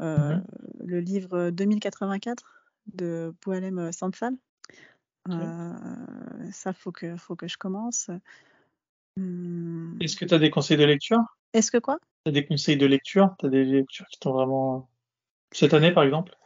euh, 0.00 0.36
Mhm. 0.36 0.44
le 0.84 1.00
livre 1.00 1.50
2084 1.50 2.64
de 2.94 3.34
Boualem 3.42 3.92
Sansal. 3.92 4.34
Ok. 5.28 5.36
Euh, 5.36 6.50
ça, 6.52 6.72
faut 6.72 6.92
que, 6.92 7.16
faut 7.16 7.36
que 7.36 7.48
je 7.48 7.56
commence. 7.56 8.10
Hmm. 9.16 9.96
est-ce 10.00 10.16
que 10.16 10.24
tu 10.24 10.34
as 10.34 10.38
des 10.38 10.50
conseils 10.50 10.76
de 10.76 10.84
lecture? 10.84 11.20
Est-ce 11.52 11.70
que 11.70 11.78
quoi? 11.78 11.98
T'as 12.24 12.32
des 12.32 12.44
conseils 12.44 12.76
de 12.76 12.86
lecture? 12.86 13.34
T'as 13.38 13.48
des 13.48 13.64
lectures 13.64 14.06
qui 14.08 14.18
t'ont 14.18 14.32
vraiment, 14.32 14.88
cette 15.52 15.72
année, 15.72 15.92
par 15.92 16.02
exemple? 16.02 16.36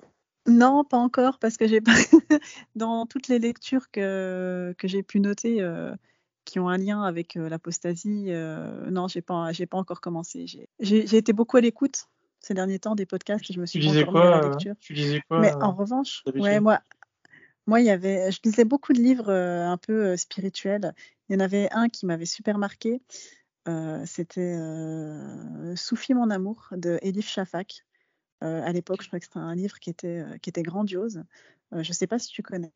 Non, 0.46 0.84
pas 0.84 0.98
encore, 0.98 1.38
parce 1.38 1.56
que 1.56 1.66
j'ai 1.66 1.80
pas 1.80 1.92
dans 2.74 3.06
toutes 3.06 3.28
les 3.28 3.38
lectures 3.38 3.90
que, 3.90 4.74
que 4.78 4.88
j'ai 4.88 5.02
pu 5.02 5.20
noter 5.20 5.62
euh, 5.62 5.94
qui 6.48 6.58
ont 6.58 6.68
un 6.68 6.78
lien 6.78 7.02
avec 7.02 7.36
euh, 7.36 7.48
l'apostasie, 7.50 8.26
euh, 8.28 8.90
non, 8.90 9.06
j'ai 9.06 9.20
pas, 9.20 9.52
j'ai 9.52 9.66
pas 9.66 9.76
encore 9.76 10.00
commencé. 10.00 10.46
J'ai- 10.46 11.16
été 11.16 11.32
beaucoup 11.34 11.58
à 11.58 11.60
l'écoute 11.60 12.06
ces 12.40 12.54
derniers 12.54 12.78
temps 12.78 12.94
des 12.94 13.04
podcasts 13.04 13.50
et 13.50 13.52
je 13.52 13.60
me 13.60 13.66
Tu 13.66 13.78
suis 13.78 13.84
pas 13.84 13.90
lisais 13.92 14.02
à 14.02 14.06
quoi, 14.10 14.24
la 14.30 14.38
euh, 14.38 14.48
lecture. 14.48 14.74
tu 14.80 14.94
lisais 14.94 15.20
quoi, 15.28 15.40
Mais 15.42 15.52
en 15.60 15.72
revanche, 15.72 16.24
ouais, 16.38 16.58
moi, 16.60 16.80
moi, 17.66 17.80
il 17.80 17.86
y 17.86 17.90
avait, 17.90 18.32
je 18.32 18.40
lisais 18.44 18.64
beaucoup 18.64 18.94
de 18.94 18.98
livres 19.00 19.30
un 19.30 19.76
peu 19.76 20.16
spirituels. 20.16 20.94
Il 21.28 21.34
y 21.34 21.36
en 21.36 21.40
avait 21.40 21.68
un 21.72 21.88
qui 21.90 22.06
m'avait 22.06 22.24
super 22.24 22.56
marqué. 22.56 23.02
euh, 23.68 24.02
C'était 24.06 24.56
euh, 24.56 25.76
Soufi 25.76 26.14
mon 26.14 26.30
amour 26.30 26.68
de 26.72 26.98
Elif 27.02 27.28
Shafak. 27.28 27.84
Euh, 28.42 28.62
à 28.64 28.72
l'époque, 28.72 29.02
je 29.02 29.08
crois 29.08 29.18
que 29.18 29.26
c'était 29.26 29.38
un 29.38 29.54
livre 29.54 29.78
qui 29.80 29.90
était, 29.90 30.24
qui 30.40 30.48
était 30.48 30.62
grandiose. 30.62 31.24
Je 31.72 31.76
ne 31.76 31.82
sais 31.92 32.06
pas 32.06 32.18
si 32.18 32.28
tu 32.28 32.42
connais. 32.42 32.72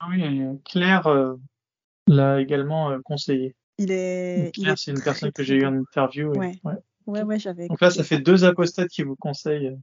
Ah 0.00 0.08
oui, 0.10 0.20
Claire 0.64 1.06
l'a 2.06 2.40
également 2.40 2.90
euh, 2.90 2.98
conseillé. 3.04 3.54
Il 3.78 3.90
est, 3.90 4.52
c'est 4.76 4.90
une 4.90 4.96
très, 4.96 5.04
personne 5.04 5.32
que 5.32 5.42
j'ai 5.42 5.60
beau. 5.60 5.66
en 5.66 5.74
interview. 5.80 6.34
et- 6.34 6.38
Ouais. 6.38 6.60
ouais. 6.64 6.74
Ouais, 7.06 7.22
ouais, 7.22 7.38
j'avais 7.38 7.68
Donc 7.68 7.80
là, 7.80 7.90
ça 7.90 8.02
fait 8.02 8.18
deux 8.18 8.44
apostates 8.44 8.88
qui 8.88 9.02
vous 9.02 9.14
conseillent 9.16 9.68
euh, 9.68 9.76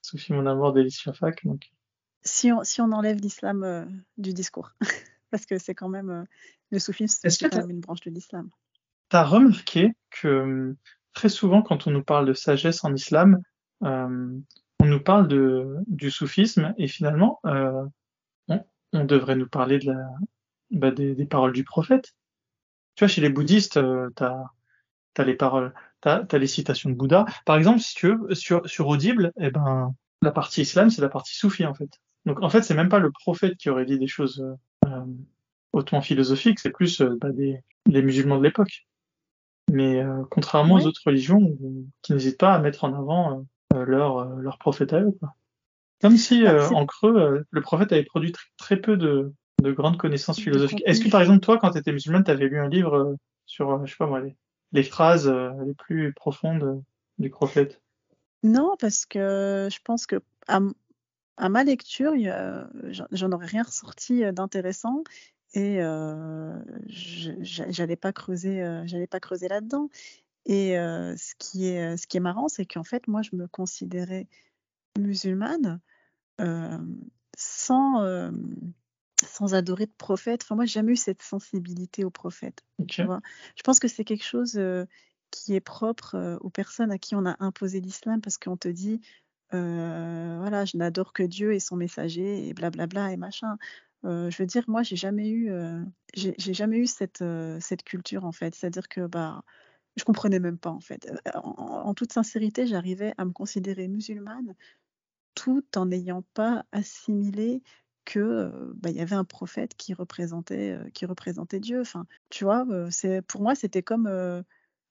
Sophie 0.00 0.32
Mon 0.32 0.46
Amour 0.46 0.72
d'Elice 0.72 0.98
Shafak. 1.00 1.44
Donc, 1.44 1.70
Si 2.22 2.50
on, 2.52 2.64
si 2.64 2.80
on 2.80 2.90
enlève 2.92 3.18
l'islam 3.18 3.64
euh, 3.64 3.84
du 4.16 4.32
discours, 4.32 4.72
parce 5.30 5.44
que 5.44 5.58
c'est 5.58 5.74
quand 5.74 5.90
même 5.90 6.08
euh, 6.10 6.24
le 6.70 6.78
soufisme, 6.78 7.28
c'est 7.28 7.50
quand 7.50 7.58
même 7.58 7.70
une 7.70 7.80
branche 7.80 8.00
de 8.00 8.10
l'islam. 8.10 8.48
T'as 9.10 9.24
remarqué 9.24 9.92
que 10.10 10.28
euh, 10.28 10.76
très 11.12 11.28
souvent, 11.28 11.60
quand 11.60 11.86
on 11.86 11.90
nous 11.90 12.04
parle 12.04 12.26
de 12.26 12.32
sagesse 12.32 12.82
en 12.84 12.94
islam, 12.94 13.42
euh, 13.82 14.38
on 14.78 14.86
nous 14.86 15.00
parle 15.02 15.28
de, 15.28 15.76
du 15.86 16.10
soufisme 16.10 16.72
et 16.78 16.88
finalement, 16.88 17.40
on, 17.44 17.90
on 18.94 19.04
devrait 19.04 19.36
nous 19.36 19.48
parler 19.48 19.78
de 19.78 19.86
la, 19.92 20.08
bah, 20.70 20.90
des, 20.90 21.14
des 21.14 21.26
paroles 21.26 21.52
du 21.52 21.64
prophète. 21.64 22.14
Tu 22.94 23.04
vois, 23.04 23.08
chez 23.08 23.20
les 23.20 23.30
bouddhistes, 23.30 23.76
euh, 23.76 24.10
t'as 24.14 24.36
as 25.16 25.24
les 25.24 25.34
paroles, 25.34 25.74
t'as 26.00 26.24
as 26.30 26.38
les 26.38 26.46
citations 26.46 26.88
de 26.90 26.94
Bouddha. 26.94 27.26
Par 27.44 27.56
exemple, 27.56 27.80
si 27.80 27.94
tu 27.94 28.08
veux, 28.08 28.34
sur, 28.34 28.68
sur 28.68 28.88
Audible, 28.88 29.32
eh 29.38 29.50
ben, 29.50 29.94
la 30.22 30.30
partie 30.30 30.62
islam, 30.62 30.88
c'est 30.90 31.02
la 31.02 31.08
partie 31.08 31.36
soufie 31.36 31.66
en 31.66 31.74
fait. 31.74 31.90
Donc 32.24 32.42
en 32.42 32.48
fait, 32.48 32.62
c'est 32.62 32.74
même 32.74 32.88
pas 32.88 32.98
le 32.98 33.10
prophète 33.10 33.56
qui 33.56 33.70
aurait 33.70 33.84
dit 33.86 33.98
des 33.98 34.06
choses 34.06 34.40
euh, 34.40 34.88
euh, 34.88 35.04
hautement 35.72 36.00
philosophiques, 36.00 36.58
c'est 36.58 36.70
plus 36.70 37.00
euh, 37.00 37.16
bah, 37.20 37.30
des, 37.32 37.62
les 37.86 38.02
musulmans 38.02 38.38
de 38.38 38.44
l'époque. 38.44 38.86
mais 39.70 40.02
euh, 40.02 40.22
contrairement 40.30 40.74
aux 40.74 40.86
autres 40.86 41.02
religions 41.04 41.56
qui 42.02 42.12
n'hésitent 42.12 42.38
pas 42.38 42.54
à 42.54 42.58
mettre 42.58 42.84
en 42.84 42.92
avant 42.94 43.46
euh, 43.74 43.84
leur, 43.84 44.18
euh, 44.18 44.36
leur 44.40 44.58
prophète 44.58 44.92
à 44.92 45.00
eux. 45.00 45.12
Quoi. 45.18 45.34
Comme 46.00 46.16
si, 46.16 46.42
Bah, 46.42 46.52
euh, 46.52 46.68
en 46.70 46.86
creux, 46.86 47.16
euh, 47.16 47.42
le 47.50 47.60
prophète 47.60 47.92
avait 47.92 48.04
produit 48.04 48.32
tr- 48.32 48.50
très 48.56 48.76
peu 48.76 48.96
de, 48.96 49.32
de 49.60 49.72
grandes 49.72 49.96
connaissances 49.96 50.40
philosophiques. 50.40 50.82
Est-ce 50.86 51.00
que, 51.00 51.10
par 51.10 51.20
exemple, 51.20 51.40
toi, 51.40 51.58
quand 51.58 51.70
tu 51.70 51.78
étais 51.78 51.92
musulmane, 51.92 52.24
tu 52.24 52.30
avais 52.30 52.48
lu 52.48 52.58
un 52.58 52.68
livre 52.68 52.94
euh, 52.94 53.16
sur, 53.46 53.70
euh, 53.70 53.84
je 53.84 53.90
sais 53.90 53.96
pas 53.96 54.06
moi, 54.06 54.20
les, 54.20 54.36
les 54.72 54.82
phrases 54.82 55.28
euh, 55.28 55.50
les 55.64 55.74
plus 55.74 56.12
profondes 56.12 56.82
du 57.18 57.30
prophète? 57.30 57.80
Non, 58.42 58.74
parce 58.78 59.06
que 59.06 59.68
je 59.70 59.78
pense 59.84 60.06
que 60.06 60.22
à, 60.48 60.60
ma 61.48 61.64
lecture, 61.64 62.12
j'en 63.12 63.32
aurais 63.32 63.46
rien 63.46 63.62
ressorti 63.62 64.22
d'intéressant 64.32 65.04
et 65.52 65.82
euh, 65.82 66.58
j'allais 66.86 67.96
pas 67.96 68.12
creuser, 68.12 68.82
j'allais 68.86 69.06
pas 69.06 69.20
creuser 69.20 69.48
là-dedans. 69.48 69.88
Et 70.46 70.78
euh, 70.78 71.16
ce 71.16 71.34
qui 71.38 71.66
est, 71.66 71.96
ce 71.96 72.06
qui 72.06 72.16
est 72.16 72.20
marrant, 72.20 72.48
c'est 72.48 72.64
qu'en 72.64 72.84
fait, 72.84 73.06
moi, 73.08 73.22
je 73.22 73.36
me 73.36 73.46
considérais 73.46 74.26
musulmane 74.98 75.80
euh, 76.40 76.78
sans, 77.36 78.02
sans 79.26 79.54
adorer 79.54 79.86
de 79.86 79.92
prophète. 79.96 80.42
Enfin, 80.42 80.54
moi, 80.54 80.64
j'ai 80.64 80.74
jamais 80.74 80.92
eu 80.92 80.96
cette 80.96 81.22
sensibilité 81.22 82.04
au 82.04 82.10
prophète. 82.10 82.64
Je 83.56 83.62
pense 83.62 83.78
que 83.80 83.88
c'est 83.88 84.04
quelque 84.04 84.24
chose 84.24 84.56
euh, 84.56 84.84
qui 85.30 85.54
est 85.54 85.60
propre 85.60 86.14
euh, 86.14 86.38
aux 86.40 86.50
personnes 86.50 86.90
à 86.90 86.98
qui 86.98 87.14
on 87.14 87.26
a 87.26 87.36
imposé 87.40 87.80
l'islam 87.80 88.20
parce 88.20 88.38
qu'on 88.38 88.56
te 88.56 88.68
dit, 88.68 89.00
euh, 89.54 90.36
voilà, 90.40 90.64
je 90.64 90.76
n'adore 90.76 91.12
que 91.12 91.22
Dieu 91.22 91.54
et 91.54 91.60
son 91.60 91.76
messager 91.76 92.48
et 92.48 92.54
blablabla 92.54 93.12
et 93.12 93.16
machin. 93.16 93.56
Je 94.02 94.34
veux 94.38 94.46
dire, 94.46 94.64
moi, 94.66 94.82
j'ai 94.82 94.96
jamais 94.96 95.28
eu, 95.28 95.52
j'ai 96.14 96.54
jamais 96.54 96.78
eu 96.78 96.86
cette, 96.86 97.22
cette 97.60 97.82
culture 97.82 98.24
en 98.24 98.32
fait. 98.32 98.54
C'est-à-dire 98.54 98.88
que 98.88 99.06
bah, 99.06 99.42
je 99.96 100.04
comprenais 100.04 100.40
même 100.40 100.56
pas 100.56 100.70
en 100.70 100.80
fait. 100.80 101.06
En, 101.34 101.82
en 101.84 101.92
toute 101.92 102.10
sincérité, 102.10 102.66
j'arrivais 102.66 103.12
à 103.18 103.26
me 103.26 103.32
considérer 103.32 103.88
musulmane 103.88 104.54
tout 105.34 105.64
en 105.76 105.86
n'ayant 105.86 106.22
pas 106.34 106.64
assimilé 106.72 107.62
que 108.10 108.50
bah, 108.76 108.90
il 108.90 108.96
y 108.96 109.00
avait 109.00 109.16
un 109.16 109.24
prophète 109.24 109.74
qui 109.76 109.94
représentait 109.94 110.78
qui 110.94 111.06
représentait 111.06 111.60
Dieu. 111.60 111.80
Enfin, 111.80 112.06
tu 112.28 112.44
vois, 112.44 112.66
c'est 112.90 113.22
pour 113.22 113.40
moi 113.42 113.54
c'était 113.54 113.82
comme 113.82 114.08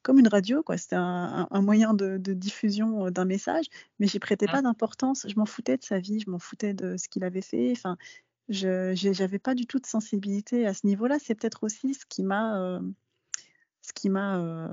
comme 0.02 0.20
une 0.20 0.28
radio 0.28 0.64
quoi. 0.64 0.78
C'était 0.78 0.96
un, 0.96 1.48
moyen 1.62 1.94
de, 1.94 2.18
de 2.18 2.34
diffusion 2.34 3.12
d'un 3.12 3.26
message, 3.26 3.66
mais 4.00 4.08
j'y 4.08 4.20
prêtais 4.20 4.46
Mm. 4.48 4.52
pas 4.52 4.62
d'importance. 4.62 5.26
Je 5.28 5.36
m'en 5.36 5.46
foutais 5.46 5.78
de 5.78 5.84
sa 5.84 6.00
vie, 6.00 6.20
je 6.20 6.30
m'en 6.30 6.40
foutais 6.40 6.74
de 6.74 6.98
ce 6.98 7.10
qu'il 7.10 7.24
avait 7.24 7.42
fait. 7.42 7.72
Enfin, 7.72 7.98
je 8.48 8.94
j'avais 8.96 9.40
pas 9.40 9.56
du 9.56 9.66
tout 9.68 9.80
de 9.80 9.86
sensibilité 9.86 10.66
à 10.66 10.74
ce 10.74 10.88
niveau-là. 10.88 11.18
C'est 11.20 11.36
peut-être 11.36 11.64
aussi 11.64 11.94
ce 11.94 12.06
qui 12.06 12.24
m'a 12.24 12.60
euh, 12.62 12.82
ce 13.82 13.94
qui 13.94 14.10
m'a 14.10 14.40
euh, 14.40 14.68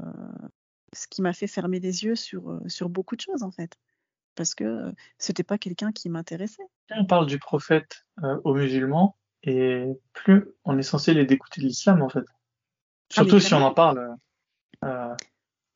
ce 0.93 1.07
qui 1.09 1.23
m'a 1.23 1.33
fait 1.33 1.47
fermer 1.49 1.81
les 1.81 2.05
yeux 2.05 2.17
sur 2.17 2.61
sur 2.69 2.89
beaucoup 2.89 3.17
de 3.17 3.21
choses 3.21 3.43
en 3.43 3.51
fait, 3.51 3.77
parce 4.37 4.55
que 4.55 4.93
c'était 5.19 5.43
pas 5.43 5.59
quelqu'un 5.59 5.91
qui 5.91 6.09
m'intéressait. 6.09 6.63
Plus 6.87 7.01
on 7.01 7.07
parle 7.07 7.27
du 7.27 7.39
prophète 7.39 8.07
euh, 8.23 8.41
aux 8.45 8.55
musulmans, 8.55 9.17
et 9.43 9.87
plus 10.13 10.49
on 10.65 10.79
est 10.79 10.83
censé 10.83 11.15
les 11.15 11.27
dégoûter 11.27 11.61
de 11.61 11.67
l'islam, 11.67 12.03
en 12.03 12.09
fait. 12.09 12.25
Ah, 12.29 13.15
Surtout 13.15 13.41
si 13.41 13.55
on 13.55 13.63
en 13.63 13.75
parle 13.75 14.17
euh, 14.85 15.17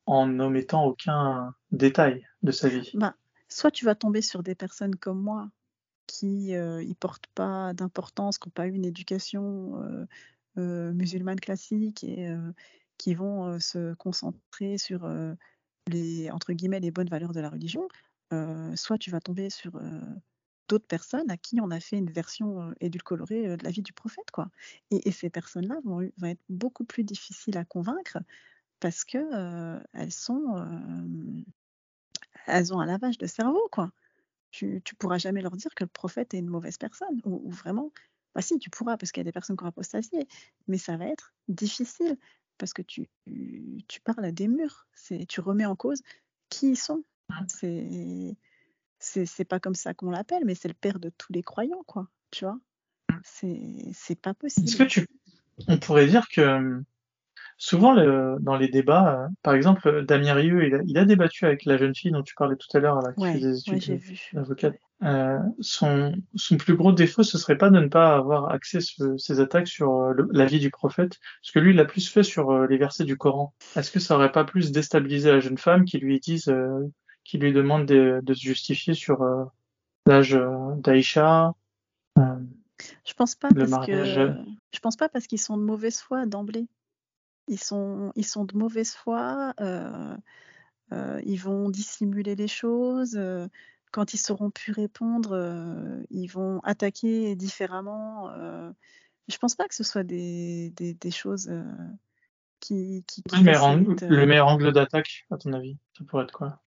en 0.06 0.26
n'omettant 0.26 0.84
aucun 0.84 1.54
détail 1.72 2.26
de 2.42 2.52
sa 2.52 2.68
vie. 2.68 2.90
Bah, 2.94 3.14
soit 3.48 3.70
tu 3.70 3.84
vas 3.84 3.94
tomber 3.94 4.22
sur 4.22 4.42
des 4.42 4.54
personnes 4.54 4.94
comme 4.96 5.20
moi 5.20 5.48
qui 6.06 6.54
euh, 6.54 6.82
y 6.82 6.94
portent 6.94 7.28
pas 7.34 7.72
d'importance, 7.72 8.38
qui 8.38 8.48
n'ont 8.48 8.52
pas 8.52 8.66
eu 8.66 8.72
une 8.72 8.84
éducation 8.84 10.06
musulmane 10.56 11.40
classique 11.40 12.04
et 12.04 12.28
qui 12.98 13.14
vont 13.14 13.58
se 13.60 13.94
concentrer 13.94 14.76
sur 14.76 15.08
les 15.86 16.30
entre 16.30 16.52
guillemets 16.52 16.80
les 16.80 16.90
bonnes 16.90 17.08
valeurs 17.08 17.32
de 17.32 17.40
la 17.40 17.48
religion. 17.48 17.88
Soit 18.76 18.98
tu 18.98 19.10
vas 19.10 19.20
tomber 19.20 19.50
sur 19.50 19.80
d'autres 20.68 20.86
personnes 20.86 21.30
à 21.30 21.36
qui 21.36 21.60
on 21.60 21.70
a 21.70 21.80
fait 21.80 21.98
une 21.98 22.10
version 22.10 22.72
édulcorée 22.80 23.56
de 23.56 23.64
la 23.64 23.70
vie 23.70 23.82
du 23.82 23.92
prophète, 23.92 24.30
quoi. 24.32 24.50
Et, 24.90 25.10
ces 25.10 25.30
personnes-là 25.30 25.80
vont, 25.84 26.02
être 26.02 26.42
beaucoup 26.48 26.84
plus 26.84 27.04
difficiles 27.04 27.58
à 27.58 27.64
convaincre 27.64 28.18
parce 28.78 29.04
que 29.04 29.18
elles 32.46 32.72
ont 32.72 32.80
un 32.80 32.86
lavage 32.86 33.18
de 33.18 33.26
cerveau, 33.26 33.68
quoi. 33.70 33.92
Tu, 34.50 34.82
tu 34.84 34.94
pourras 34.96 35.18
jamais 35.18 35.42
leur 35.42 35.56
dire 35.56 35.74
que 35.74 35.84
le 35.84 35.88
prophète 35.88 36.34
est 36.34 36.38
une 36.38 36.48
mauvaise 36.48 36.76
personne, 36.76 37.20
ou, 37.24 37.50
vraiment, 37.50 37.92
bah 38.34 38.42
si, 38.42 38.58
tu 38.58 38.70
pourras, 38.70 38.96
parce 38.96 39.12
qu'il 39.12 39.20
y 39.20 39.22
a 39.22 39.24
des 39.24 39.32
personnes 39.32 39.56
qui 39.56 39.64
ont 39.64 39.68
apostasié, 39.68 40.26
mais 40.66 40.78
ça 40.78 40.96
va 40.96 41.06
être 41.06 41.32
difficile, 41.48 42.16
parce 42.58 42.72
que 42.72 42.82
tu, 42.82 43.08
tu, 43.88 44.00
parles 44.00 44.24
à 44.24 44.32
des 44.32 44.48
murs, 44.48 44.88
tu 45.28 45.40
remets 45.40 45.66
en 45.66 45.76
cause 45.76 46.02
qui 46.48 46.70
ils 46.70 46.76
sont. 46.76 47.04
C'est, 48.98 49.26
c'est, 49.26 49.44
pas 49.44 49.60
comme 49.60 49.74
ça 49.74 49.94
qu'on 49.94 50.10
l'appelle, 50.10 50.44
mais 50.44 50.54
c'est 50.54 50.68
le 50.68 50.74
père 50.74 50.98
de 50.98 51.10
tous 51.10 51.32
les 51.32 51.42
croyants, 51.42 51.82
quoi, 51.86 52.08
tu 52.30 52.44
vois. 52.44 52.58
C'est, 53.24 53.60
c'est 53.92 54.20
pas 54.20 54.30
Est-ce 54.30 54.76
que 54.76 54.82
possible. 54.82 54.86
tu, 54.86 55.06
on 55.68 55.78
pourrait 55.78 56.06
dire 56.06 56.28
que 56.28 56.82
souvent 57.58 57.92
le- 57.92 58.36
dans 58.40 58.56
les 58.56 58.68
débats, 58.68 59.24
euh, 59.24 59.28
par 59.42 59.54
exemple, 59.54 60.04
Damien 60.04 60.34
Rieu, 60.34 60.66
il 60.66 60.74
a, 60.74 60.80
il 60.86 60.98
a 60.98 61.04
débattu 61.04 61.46
avec 61.46 61.64
la 61.64 61.76
jeune 61.76 61.94
fille 61.94 62.10
dont 62.10 62.22
tu 62.22 62.34
parlais 62.34 62.56
tout 62.56 62.74
à 62.76 62.80
l'heure, 62.80 63.00
qui 63.14 63.22
Ouais, 63.22 63.32
fait 63.32 63.38
des 63.40 63.58
études 63.58 64.00
d'avocate. 64.32 64.76
Euh, 65.02 65.38
son, 65.60 66.14
son 66.34 66.56
plus 66.58 66.76
gros 66.76 66.92
défaut, 66.92 67.22
ce 67.22 67.38
serait 67.38 67.56
pas 67.56 67.70
de 67.70 67.80
ne 67.80 67.88
pas 67.88 68.14
avoir 68.16 68.50
axé 68.50 68.80
ce- 68.80 69.16
ses 69.16 69.40
attaques 69.40 69.68
sur 69.68 69.94
euh, 69.94 70.12
le- 70.12 70.28
la 70.30 70.44
vie 70.44 70.60
du 70.60 70.70
prophète, 70.70 71.18
parce 71.40 71.52
que 71.52 71.58
lui, 71.58 71.70
il 71.70 71.76
l'a 71.76 71.86
plus 71.86 72.06
fait 72.08 72.22
sur 72.22 72.66
les 72.66 72.76
versets 72.76 73.04
du 73.04 73.16
Coran. 73.16 73.54
Est-ce 73.76 73.90
que 73.90 73.98
ça 73.98 74.14
aurait 74.16 74.32
pas 74.32 74.44
plus 74.44 74.72
déstabilisé 74.72 75.30
la 75.30 75.40
jeune 75.40 75.58
femme 75.58 75.84
qui 75.86 75.98
lui 75.98 76.20
dise, 76.20 76.48
euh, 76.48 76.86
qui 77.30 77.38
lui 77.38 77.52
demande 77.52 77.86
de, 77.86 78.20
de 78.24 78.34
se 78.34 78.40
justifier 78.40 78.92
sur 78.92 79.22
euh, 79.22 79.44
l'âge 80.04 80.34
euh, 80.34 80.74
d'Aïcha, 80.78 81.54
euh, 82.18 82.22
Je 83.06 83.14
pense 83.14 83.36
pas 83.36 83.50
le 83.50 83.60
parce 83.60 83.70
mariage 83.70 84.16
que 84.16 84.34
je 84.74 84.80
pense 84.80 84.96
pas 84.96 85.08
parce 85.08 85.28
qu'ils 85.28 85.38
sont 85.38 85.56
de 85.56 85.62
mauvaise 85.62 86.00
foi 86.00 86.26
d'emblée. 86.26 86.66
Ils 87.46 87.60
sont 87.62 88.12
ils 88.16 88.26
sont 88.26 88.44
de 88.44 88.56
mauvaise 88.56 88.94
foi. 88.94 89.54
ils 90.90 91.40
vont 91.40 91.70
dissimuler 91.70 92.34
les 92.34 92.48
choses. 92.48 93.16
quand 93.92 94.12
ils 94.12 94.18
sauront 94.18 94.50
plus 94.50 94.72
répondre, 94.72 96.02
ils 96.10 96.26
vont 96.26 96.58
attaquer 96.64 97.36
différemment. 97.36 98.28
je 99.28 99.38
pense 99.38 99.54
pas 99.54 99.68
que 99.68 99.74
ce 99.76 99.84
soit 99.84 100.02
des, 100.02 100.70
des, 100.70 100.94
des 100.94 101.10
choses 101.12 101.48
qui, 102.58 103.04
qui, 103.06 103.22
qui 103.22 103.36
le 103.36 103.44
meilleur, 103.44 103.64
angle, 103.64 103.92
facilitent. 103.92 104.16
le 104.18 104.26
meilleur 104.26 104.48
angle 104.48 104.72
d'attaque, 104.72 105.26
à 105.30 105.36
ton 105.36 105.52
avis, 105.52 105.78
ça 105.96 106.04
pourrait 106.04 106.24
être 106.24 106.32
quoi? 106.32 106.60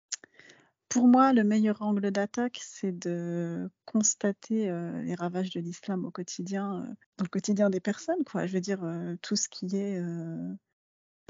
Pour 0.93 1.09
moi, 1.09 1.33
le 1.33 1.43
meilleur 1.43 1.81
angle 1.81 2.11
d'attaque, 2.11 2.61
c'est 2.63 2.93
de 2.93 3.71
constater 3.87 4.69
euh, 4.69 5.01
les 5.01 5.15
ravages 5.15 5.49
de 5.49 5.59
l'islam 5.59 6.05
au 6.05 6.11
quotidien, 6.11 6.83
euh, 6.83 6.95
dans 7.17 7.25
le 7.25 7.31
quotidien 7.31 7.71
des 7.71 7.81
personnes, 7.81 8.23
quoi. 8.25 8.45
Je 8.45 8.53
veux 8.53 8.61
dire, 8.61 8.85
euh, 8.85 9.17
tout 9.23 9.35
ce 9.35 9.49
qui 9.49 9.75
est 9.75 9.99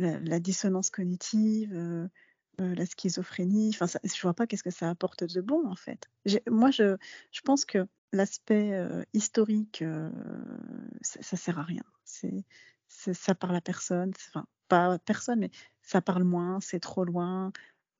la, 0.00 0.40
dissonance 0.40 0.90
cognitive, 0.90 2.08
la 2.58 2.86
schizophrénie. 2.86 3.70
Enfin, 3.72 3.86
ça, 3.86 4.00
je 4.02 4.20
vois 4.22 4.34
pas 4.34 4.48
qu'est-ce 4.48 4.64
que 4.64 4.72
ça 4.72 4.90
apporte 4.90 5.22
de 5.22 5.40
bon, 5.40 5.64
en 5.68 5.76
fait. 5.76 6.10
Moi, 6.50 6.72
je, 6.72 6.96
pense 7.44 7.64
que 7.64 7.86
l'aspect 8.12 8.76
historique, 9.12 9.84
ça, 11.02 11.22
ça 11.22 11.36
sert 11.36 11.60
à 11.60 11.62
rien. 11.62 11.84
C'est, 12.04 12.44
ça 12.88 13.36
parle 13.36 13.54
à 13.54 13.60
personne. 13.60 14.10
Enfin, 14.28 14.44
pas 14.66 14.94
à 14.94 14.98
personne, 14.98 15.38
mais 15.38 15.50
ça 15.82 16.00
parle 16.00 16.24
moins, 16.24 16.58
c'est 16.60 16.80
trop 16.80 17.04
loin. 17.04 17.52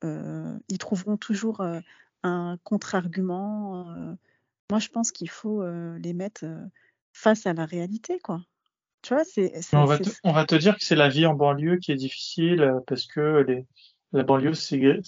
Euh, 0.05 0.59
ils 0.69 0.79
trouveront 0.79 1.17
toujours 1.17 1.61
euh, 1.61 1.81
un 2.23 2.59
contre-argument. 2.65 3.87
euh. 3.89 4.15
moi, 4.71 4.79
je 4.79 4.89
pense 4.89 5.13
qu'il 5.13 5.31
faut 5.31 5.65
les 5.99 6.13
mettre 6.13 6.45
face 7.13 7.47
à 7.47 7.53
la 7.53 7.65
réalité, 7.67 8.19
quoi. 8.21 8.43
Tu 9.03 9.15
vois, 9.15 9.25
c'est, 9.25 9.53
Mais 9.73 9.79
on 9.81 9.85
va 9.85 9.99
te, 9.99 10.11
on 10.23 10.33
va 10.33 10.45
te 10.45 10.55
dire 10.55 10.77
que 10.79 10.85
c'est 10.85 10.95
la 10.95 11.09
vie 11.09 11.27
en 11.27 11.35
banlieue 11.35 11.77
qui 11.79 11.91
est 11.91 11.97
difficile 11.97 12.73
parce 12.87 13.07
que 13.07 13.45
les, 13.49 13.67
la 14.13 14.23
banlieue 14.23 14.55
c'est 14.55 15.03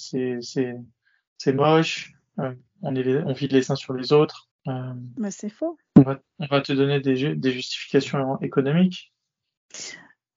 moche. 1.55 2.13
euh, 2.41 2.53
on 2.83 2.95
est 2.97 3.03
les- 3.05 3.19
on 3.19 3.33
vit 3.33 3.47
les 3.49 3.71
uns 3.71 3.77
sur 3.77 3.95
les 3.95 4.13
autres. 4.13 4.49
euh, 4.67 4.93
bah, 5.17 5.31
c'est 5.31 5.49
faux. 5.49 5.79
on 5.97 6.03
va 6.03 6.19
on 6.41 6.47
va 6.47 6.61
te 6.61 6.73
donner 6.73 7.01
des 7.01 7.51
justifications 7.53 8.41
économiques. 8.41 9.13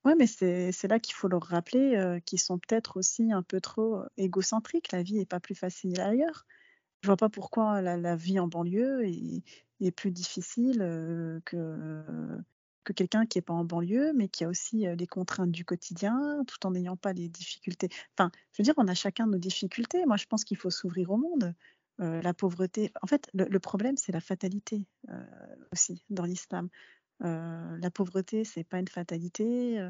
Ouais, 0.07 0.15
mais 0.15 0.25
c'est 0.25 0.87
là 0.87 1.01
qu'il 1.01 1.15
faut 1.15 1.27
leur 1.27 1.43
rappeler 1.43 1.97
euh, 1.97 2.21
qu'ils 2.21 2.39
sont 2.39 2.57
peut-être 2.59 2.95
aussi 2.95 3.33
un 3.33 3.43
peu 3.43 3.59
trop 3.59 3.97
euh, 3.97 4.07
égocentriques. 4.15 4.93
La 4.93 5.03
vie 5.03 5.19
est 5.19 5.25
pas 5.25 5.41
plus 5.41 5.53
facile 5.53 5.99
ailleurs. 5.99 6.45
Je 7.01 7.07
vois 7.07 7.17
pas 7.17 7.27
pourquoi 7.27 7.81
la, 7.81 8.15
vie 8.15 8.39
en 8.39 8.47
banlieue 8.47 9.05
est, 9.05 9.91
plus 9.91 10.11
difficile 10.11 10.81
euh, 10.81 11.41
que, 11.43 12.01
que 12.85 12.93
quelqu'un 12.93 13.25
qui 13.25 13.37
est 13.37 13.41
pas 13.41 13.53
en 13.53 13.65
banlieue, 13.65 14.13
mais 14.13 14.29
qui 14.29 14.45
a 14.45 14.47
aussi 14.47 14.85
les 14.95 15.07
contraintes 15.07 15.51
du 15.51 15.65
quotidien, 15.65 16.41
tout 16.47 16.65
en 16.65 16.71
n'ayant 16.71 16.95
pas 16.95 17.11
les 17.11 17.27
difficultés. 17.27 17.89
Enfin, 18.17 18.31
je 18.53 18.61
veux 18.61 18.63
dire, 18.63 18.75
on 18.77 18.87
a 18.87 18.93
chacun 18.93 19.27
nos 19.27 19.37
difficultés. 19.37 20.05
Moi, 20.05 20.15
je 20.15 20.25
pense 20.25 20.45
qu'il 20.45 20.57
faut 20.57 20.69
s'ouvrir 20.69 21.11
au 21.11 21.17
monde. 21.17 21.53
La 21.99 22.33
pauvreté, 22.33 22.93
en 23.01 23.07
fait, 23.07 23.29
le, 23.33 23.59
problème, 23.59 23.97
c'est 23.97 24.13
la 24.13 24.21
fatalité 24.21 24.85
aussi 25.73 26.05
dans 26.09 26.25
l'islam. 26.25 26.69
La 27.19 27.89
pauvreté, 27.93 28.43
c'est 28.43 28.63
pas 28.63 28.79
une 28.79 28.87
fatalité. 28.87 29.85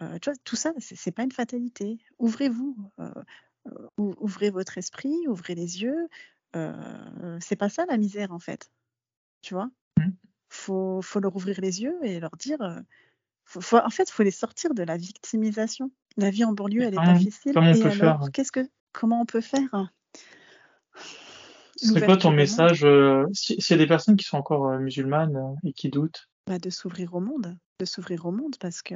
tu 0.00 0.30
vois, 0.30 0.34
tout 0.44 0.56
ça, 0.56 0.72
c'est 0.78 1.12
pas 1.12 1.22
une 1.24 1.32
fatalité. 1.32 1.98
Ouvrez-vous, 2.18 2.76
ou- 3.98 4.14
ouvrez 4.18 4.50
votre 4.50 4.78
esprit, 4.78 5.26
ouvrez 5.28 5.54
les 5.54 5.82
yeux. 5.82 6.08
C'est 7.40 7.56
pas 7.56 7.68
ça 7.68 7.84
la 7.86 7.96
misère 7.96 8.32
en 8.32 8.38
fait, 8.38 8.70
tu 9.42 9.54
vois? 9.54 9.70
Mm. 9.98 10.10
Faut, 10.48 11.02
faut 11.02 11.20
leur 11.20 11.34
ouvrir 11.34 11.60
les 11.60 11.82
yeux 11.82 11.98
et 12.02 12.20
leur 12.20 12.36
dire. 12.36 12.58
faut- 13.44 13.60
faut- 13.60 13.78
en 13.78 13.90
fait, 13.90 14.10
faut 14.10 14.22
les 14.22 14.30
sortir 14.30 14.72
de 14.72 14.82
la 14.82 14.96
victimisation. 14.96 15.90
La 16.16 16.30
vie 16.30 16.44
en 16.44 16.52
banlieue, 16.52 16.82
elle 16.82 16.94
est 16.94 16.96
comment- 16.96 17.14
pas 17.14 17.18
facile. 17.20 17.52
comment 17.52 17.70
on 17.70 17.74
et 17.74 17.80
peut 17.80 17.90
alors, 17.90 18.20
faire 18.20 18.30
qu'est-ce 18.32 18.52
que, 18.52 18.68
comment 18.92 19.20
on 19.20 19.26
peut 19.26 19.40
faire? 19.40 19.92
C'est 21.76 22.04
quoi 22.04 22.16
ton 22.16 22.30
message 22.30 22.84
euh, 22.84 23.26
si- 23.32 23.60
S'il 23.60 23.76
y 23.76 23.80
a 23.80 23.82
des 23.82 23.88
personnes 23.88 24.16
qui 24.16 24.24
sont 24.24 24.36
encore 24.36 24.68
euh, 24.68 24.78
musulmanes 24.78 25.36
euh, 25.36 25.68
et 25.68 25.72
qui 25.72 25.90
doutent, 25.90 26.28
Bah, 26.46 26.58
de 26.58 26.68
s'ouvrir 26.68 27.14
au 27.14 27.20
monde, 27.20 27.56
de 27.78 27.84
s'ouvrir 27.86 28.26
au 28.26 28.30
monde 28.30 28.56
parce 28.60 28.82
que 28.82 28.94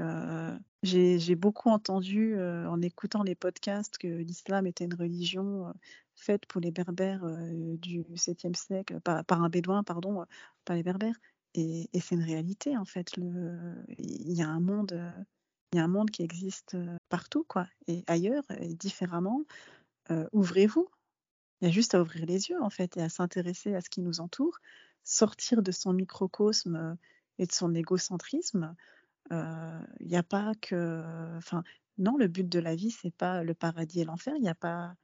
j'ai 0.83 1.35
beaucoup 1.35 1.71
entendu 1.71 2.39
en 2.39 2.83
écoutant 2.83 3.23
les 3.23 3.35
podcasts 3.35 3.97
que 3.97 4.07
l'islam 4.07 4.67
était 4.67 4.85
une 4.85 4.95
religion 4.95 5.73
faite 6.15 6.45
pour 6.45 6.61
les 6.61 6.71
berbères 6.71 7.25
du 7.79 8.03
7e 8.17 8.55
siècle, 8.55 9.01
par, 9.01 9.25
par 9.25 9.43
un 9.43 9.49
bédouin, 9.49 9.83
pardon, 9.83 10.27
pas 10.67 10.75
les 10.75 10.83
berbères. 10.83 11.17
Et, 11.55 11.89
et 11.95 12.01
c'est 12.01 12.17
une 12.17 12.23
réalité 12.23 12.77
en 12.77 12.85
fait. 12.85 13.17
Il 13.17 14.33
y 14.33 14.43
a 14.43 14.49
un 14.49 14.61
monde, 14.61 15.01
il 15.73 15.79
y 15.79 15.81
a 15.81 15.85
un 15.85 15.89
monde 15.89 16.11
qui 16.11 16.23
existe 16.23 16.77
partout 17.09 17.45
quoi, 17.49 17.67
et 17.87 18.05
ailleurs, 18.09 18.45
et 18.61 18.75
différemment. 18.75 19.43
Ouvrez-vous. 20.33 20.87
Il 21.63 21.65
y 21.65 21.71
a 21.71 21.73
juste 21.73 21.95
à 21.95 22.03
ouvrir 22.03 22.27
les 22.27 22.51
yeux 22.51 22.63
en 22.63 22.71
fait 22.71 22.99
et 22.99 23.03
à 23.03 23.09
s'intéresser 23.09 23.75
à 23.75 23.81
ce 23.81 23.89
qui 23.89 24.03
nous 24.03 24.21
entoure, 24.21 24.59
sortir 25.03 25.63
de 25.63 25.73
son 25.73 25.95
microcosme 25.95 26.99
et 27.39 27.47
de 27.47 27.53
son 27.53 27.75
égocentrisme. 27.75 28.75
Euh, 29.33 29.81
Il 30.01 30.09
n'y 30.09 30.17
a 30.17 30.23
pas 30.23 30.55
que, 30.61 31.37
enfin, 31.37 31.63
non, 31.99 32.17
le 32.17 32.29
but 32.29 32.49
de 32.49 32.59
la 32.59 32.75
vie 32.75 32.91
c'est 32.91 33.15
pas 33.15 33.43
le 33.43 33.55
paradis 33.55 34.01
et 34.01 34.05
l'enfer. 34.05 34.35
Il 34.37 34.43
n'y 34.43 34.49
a 34.49 34.55
pas, 34.55 34.95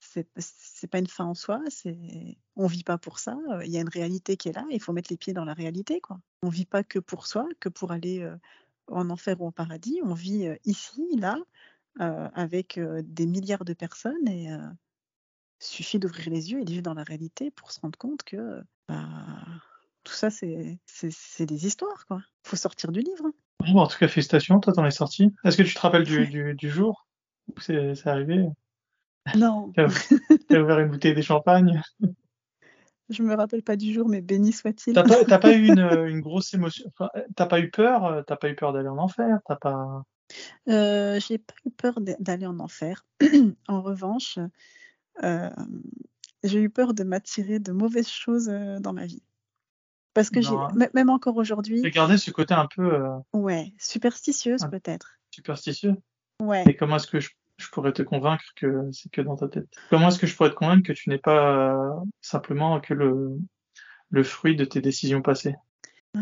c'est 0.00 0.86
pas 0.90 0.98
une 0.98 1.06
fin 1.06 1.24
en 1.24 1.34
soi. 1.34 1.60
C'est, 1.68 2.38
on 2.56 2.66
vit 2.66 2.84
pas 2.84 2.98
pour 2.98 3.18
ça. 3.18 3.36
Il 3.64 3.70
y 3.70 3.76
a 3.76 3.80
une 3.80 3.88
réalité 3.88 4.36
qui 4.36 4.48
est 4.48 4.52
là. 4.52 4.64
Il 4.70 4.80
faut 4.80 4.92
mettre 4.92 5.10
les 5.10 5.16
pieds 5.16 5.32
dans 5.32 5.44
la 5.44 5.54
réalité 5.54 6.00
quoi. 6.00 6.20
On 6.42 6.48
vit 6.48 6.66
pas 6.66 6.84
que 6.84 6.98
pour 6.98 7.26
soi, 7.26 7.48
que 7.60 7.68
pour 7.68 7.92
aller 7.92 8.20
euh, 8.20 8.36
en 8.88 9.10
enfer 9.10 9.40
ou 9.40 9.48
au 9.48 9.50
paradis. 9.50 10.00
On 10.04 10.14
vit 10.14 10.46
euh, 10.46 10.56
ici, 10.64 11.06
là, 11.16 11.36
avec 11.98 12.80
des 12.80 13.26
milliards 13.26 13.64
de 13.64 13.72
personnes 13.72 14.26
et 14.26 14.52
euh, 14.52 14.58
suffit 15.60 15.98
d'ouvrir 15.98 16.28
les 16.30 16.50
yeux 16.50 16.60
et 16.60 16.64
de 16.64 16.70
vivre 16.70 16.82
dans 16.82 16.94
la 16.94 17.04
réalité 17.04 17.50
pour 17.50 17.70
se 17.70 17.80
rendre 17.80 17.98
compte 17.98 18.22
que 18.24 18.62
bah, 18.88 19.06
tout 20.04 20.12
ça, 20.12 20.30
c'est 20.30 21.46
des 21.46 21.66
histoires, 21.66 22.06
quoi. 22.06 22.20
faut 22.42 22.56
sortir 22.56 22.92
du 22.92 23.00
livre. 23.00 23.26
hein. 23.26 23.32
Bon, 23.72 23.80
en 23.80 23.86
tout 23.86 23.98
cas, 23.98 24.08
félicitations, 24.08 24.60
toi 24.60 24.72
t'en 24.72 24.84
es 24.84 24.90
sorti. 24.90 25.32
Est-ce 25.44 25.56
que 25.56 25.62
tu 25.62 25.74
te 25.74 25.80
rappelles 25.80 26.04
du, 26.04 26.26
du, 26.26 26.54
du 26.54 26.70
jour 26.70 27.06
où 27.48 27.60
c'est 27.60 28.06
arrivé? 28.06 28.44
Non, 29.36 29.72
T'as 29.74 30.60
ouvert 30.60 30.80
une 30.80 30.88
bouteille 30.90 31.14
de 31.14 31.22
champagne? 31.22 31.80
Je 33.10 33.22
me 33.22 33.34
rappelle 33.34 33.62
pas 33.62 33.76
du 33.76 33.92
jour, 33.92 34.08
mais 34.08 34.20
béni 34.20 34.52
soit-il. 34.52 34.94
T'as 34.94 35.04
pas, 35.04 35.38
pas 35.38 35.52
eu 35.52 35.68
une, 35.68 35.78
une 36.08 36.20
grosse 36.20 36.52
émotion? 36.54 36.90
Enfin, 36.98 37.10
T'as 37.36 37.46
pas 37.46 37.60
eu 37.60 37.70
peur 37.70 38.04
euh, 38.04 38.22
T'as 38.22 38.36
pas 38.36 38.48
eu 38.48 38.54
peur 38.54 38.72
d'aller 38.72 38.88
en 38.88 38.98
enfer 38.98 39.38
T'as 39.46 39.56
pas 39.56 40.02
Euh, 40.68 41.20
j'ai 41.20 41.38
pas 41.38 41.54
eu 41.66 41.70
peur 41.70 42.00
d'aller 42.00 42.46
en 42.46 42.58
enfer. 42.60 43.06
en 43.68 43.82
revanche, 43.82 44.38
euh, 45.22 45.50
j'ai 46.42 46.60
eu 46.60 46.70
peur 46.70 46.94
de 46.94 47.04
m'attirer 47.04 47.58
de 47.58 47.72
mauvaises 47.72 48.08
choses 48.08 48.46
dans 48.80 48.92
ma 48.92 49.06
vie. 49.06 49.22
Parce 50.14 50.30
que 50.30 50.40
j'ai, 50.40 50.50
Non. 50.50 50.68
même 50.94 51.10
encore 51.10 51.36
aujourd'hui, 51.36 51.80
J'ai 51.82 51.90
gardé 51.90 52.16
ce 52.16 52.30
côté 52.30 52.54
un 52.54 52.68
peu 52.74 52.94
euh, 52.94 53.08
ouais, 53.32 53.72
superstitieuse 53.78 54.62
peut-être. 54.70 55.18
superstitieux. 55.30 55.96
Ouais. 56.40 56.64
Et 56.68 56.76
comment 56.76 56.96
est-ce 56.96 57.06
que 57.08 57.20
je, 57.20 57.30
je 57.58 57.68
pourrais 57.70 57.92
te 57.92 58.02
convaincre 58.02 58.44
que 58.56 58.88
c'est 58.92 59.10
que 59.10 59.20
dans 59.20 59.36
ta 59.36 59.48
tête? 59.48 59.68
Comment 59.90 60.08
est-ce 60.08 60.18
que 60.18 60.26
je 60.26 60.36
pourrais 60.36 60.50
te 60.50 60.54
convaincre 60.54 60.86
que 60.86 60.92
tu 60.92 61.10
n'es 61.10 61.18
pas 61.18 61.56
euh, 61.56 61.90
simplement 62.20 62.80
que 62.80 62.94
le, 62.94 63.36
le 64.10 64.22
fruit 64.22 64.56
de 64.56 64.64
tes 64.64 64.80
décisions 64.80 65.20
passées? 65.20 65.56
Euh, 66.16 66.20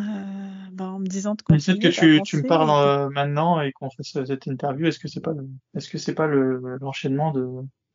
bah, 0.72 0.86
en 0.86 0.98
me 0.98 1.06
disant 1.06 1.34
de 1.34 1.42
continuer 1.42 1.78
que 1.78 1.88
tu, 1.88 2.22
tu 2.22 2.36
me 2.38 2.48
parles 2.48 2.70
euh, 2.70 3.10
maintenant 3.10 3.60
et 3.60 3.72
qu'on 3.72 3.90
fasse 3.90 4.24
cette 4.24 4.46
interview, 4.46 4.86
est-ce 4.86 4.98
que 4.98 5.06
c'est 5.08 5.20
pas 5.20 5.32
est-ce 5.74 5.90
que 5.90 5.98
c'est 5.98 6.14
pas 6.14 6.26
le, 6.26 6.78
l'enchaînement 6.80 7.30
de, 7.30 7.46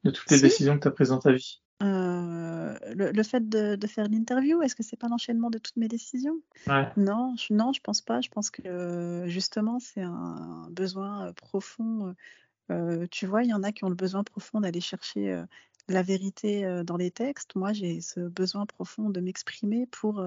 de 0.08 0.12
toutes 0.12 0.30
les 0.32 0.38
Si. 0.38 0.44
décisions 0.44 0.76
que 0.76 0.82
tu 0.84 0.88
as 0.88 0.92
prises 0.92 1.10
dans 1.10 1.20
ta 1.20 1.32
vie 1.32 1.62
Euh, 1.84 2.78
le, 2.96 3.12
le 3.12 3.24
fait 3.24 3.48
de, 3.48 3.76
de 3.76 3.88
faire 3.88 4.08
l'interview, 4.08 4.62
est-ce 4.64 4.76
que 4.76 4.84
c'est 4.84 4.98
pas 4.98 5.08
l'enchaînement 5.10 5.50
de 5.52 5.60
toutes 5.60 5.78
mes 5.78 5.88
décisions? 5.88 6.42
Ouais. 6.68 6.92
Non, 6.98 7.36
je, 7.38 7.54
non, 7.54 7.72
je 7.74 7.82
pense 7.82 8.02
pas. 8.02 8.22
Je 8.22 8.30
pense 8.30 8.50
que 8.50 9.24
justement, 9.28 9.80
c'est 9.80 10.02
un 10.02 10.68
besoin 10.72 11.28
euh, 11.28 11.34
profond. 11.34 12.16
Euh, 12.72 13.08
tu 13.12 13.28
vois, 13.28 13.44
il 13.44 13.50
y 13.50 13.54
en 13.54 13.64
a 13.64 13.72
qui 13.72 13.84
ont 13.84 13.90
le 13.90 13.96
besoin 13.96 14.24
profond 14.24 14.60
d'aller 14.62 14.82
chercher 14.82 15.32
euh, 15.34 15.46
la 15.88 16.02
vérité 16.02 16.84
dans 16.86 16.98
les 16.98 17.12
textes. 17.12 17.56
Moi, 17.56 17.74
j'ai 17.74 18.02
ce 18.02 18.20
besoin 18.22 18.66
profond 18.66 19.10
de 19.10 19.22
m'exprimer 19.22 19.88
pour 19.88 20.26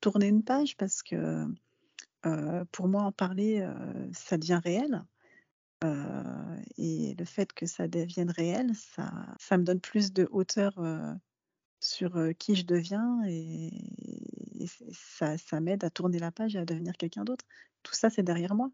tourner 0.00 0.28
une 0.28 0.42
page 0.42 0.76
parce 0.78 1.02
que 1.02 1.46
pour 2.72 2.88
moi, 2.88 3.02
en 3.02 3.12
parler, 3.12 3.68
ça 4.12 4.38
devient 4.38 4.60
réel. 4.64 5.04
Euh, 5.84 6.56
et 6.78 7.14
le 7.18 7.24
fait 7.24 7.52
que 7.52 7.66
ça 7.66 7.88
devienne 7.88 8.30
réel, 8.30 8.70
ça, 8.74 9.12
ça 9.38 9.58
me 9.58 9.64
donne 9.64 9.80
plus 9.80 10.12
de 10.12 10.28
hauteur 10.30 10.72
euh, 10.78 11.12
sur 11.80 12.16
euh, 12.16 12.32
qui 12.32 12.54
je 12.54 12.64
deviens 12.64 13.22
et, 13.26 13.70
ça, 14.92 15.36
ça 15.36 15.60
m'aide 15.60 15.84
à 15.84 15.90
tourner 15.90 16.18
la 16.18 16.30
page 16.30 16.56
et 16.56 16.58
à 16.58 16.64
devenir 16.64 16.94
quelqu'un 16.96 17.24
d'autre. 17.24 17.44
Tout 17.82 17.92
ça, 17.92 18.08
c'est 18.08 18.22
derrière 18.22 18.54
moi. 18.54 18.70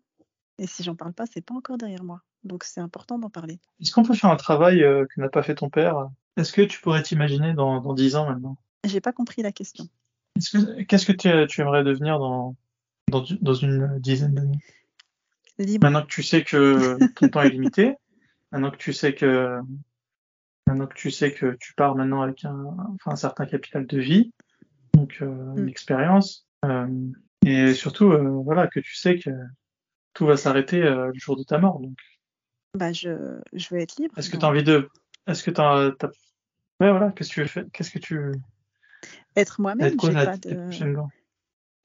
Et 0.58 0.68
si 0.68 0.84
j'en 0.84 0.94
parle 0.94 1.12
pas, 1.12 1.26
c'est 1.26 1.40
pas 1.40 1.54
encore 1.54 1.78
derrière 1.78 2.04
moi. 2.04 2.22
Donc 2.44 2.62
c'est 2.62 2.80
important 2.80 3.18
d'en 3.18 3.30
parler. 3.30 3.58
Est-ce 3.80 3.92
qu'on 3.92 4.04
peut 4.04 4.14
faire 4.14 4.30
un 4.30 4.36
travail 4.36 4.78
que 4.78 5.20
n'a 5.20 5.28
pas 5.28 5.42
fait 5.42 5.56
ton 5.56 5.68
père? 5.68 6.10
Est-ce 6.36 6.52
que 6.52 6.62
tu 6.62 6.80
pourrais 6.80 7.02
t'imaginer 7.02 7.54
dans, 7.54 7.80
dans 7.80 7.92
10 7.92 8.14
ans 8.14 8.26
maintenant? 8.28 8.56
J'ai 8.86 9.00
pas 9.00 9.12
compris 9.12 9.42
la 9.42 9.50
question. 9.50 9.88
Est-ce 10.36 10.50
que, 10.58 10.82
qu'est-ce 10.82 11.06
que 11.06 11.12
tu, 11.12 11.28
tu 11.48 11.60
aimerais 11.60 11.82
devenir 11.82 12.20
dans, 12.20 12.54
dans, 13.10 13.24
dans 13.40 13.54
une 13.54 13.98
dizaine 13.98 14.34
d'années? 14.34 14.60
Libre. 15.62 15.84
Maintenant 15.86 16.02
que 16.02 16.10
tu 16.12 16.22
sais 16.22 16.42
que 16.42 16.96
ton 17.14 17.28
temps 17.28 17.42
est 17.42 17.50
limité, 17.50 17.94
maintenant 18.52 18.70
que 18.70 18.76
tu 18.78 18.92
sais 18.92 19.14
que 19.14 19.58
maintenant 20.66 20.86
que 20.86 20.94
tu 20.94 21.10
sais 21.10 21.32
que 21.32 21.56
tu 21.60 21.74
pars 21.74 21.94
maintenant 21.96 22.22
avec 22.22 22.44
un, 22.44 22.64
enfin, 22.94 23.12
un 23.12 23.16
certain 23.16 23.44
capital 23.46 23.86
de 23.86 23.98
vie, 23.98 24.32
donc 24.94 25.18
euh, 25.20 25.26
une 25.56 25.64
Mm. 25.64 25.68
expérience, 25.68 26.46
euh, 26.64 26.86
et 27.44 27.74
surtout 27.74 28.10
euh, 28.10 28.28
voilà 28.44 28.68
que 28.68 28.80
tu 28.80 28.94
sais 28.96 29.18
que 29.18 29.30
tout 30.14 30.26
va 30.26 30.36
s'arrêter 30.36 30.80
le 30.80 31.12
jour 31.14 31.36
de 31.36 31.42
ta 31.44 31.58
mort. 31.58 31.78
Donc, 31.80 31.98
Bah, 32.74 32.92
je, 32.92 33.38
je 33.52 33.68
veux 33.74 33.80
être 33.80 33.96
libre. 33.96 34.16
est-ce 34.18 34.30
que 34.30 34.36
tu 34.36 34.44
as 34.44 34.48
envie 34.48 34.64
de, 34.64 34.88
est-ce 35.26 35.42
que 35.42 35.50
t'as, 35.50 35.90
t'as... 35.92 36.08
ouais 36.80 36.90
voilà, 36.90 37.12
qu'est-ce 37.12 37.28
que 37.30 37.34
tu 37.34 37.40
veux 37.42 37.46
faire, 37.46 37.64
qu'est-ce 37.72 37.90
que 37.90 37.98
tu, 37.98 38.32
Être 39.36 39.60
moi-même, 39.60 39.86
être 39.86 39.96
quoi 39.96 40.10
j'ai 40.10 40.24
pas 40.24 40.36
de. 40.36 40.70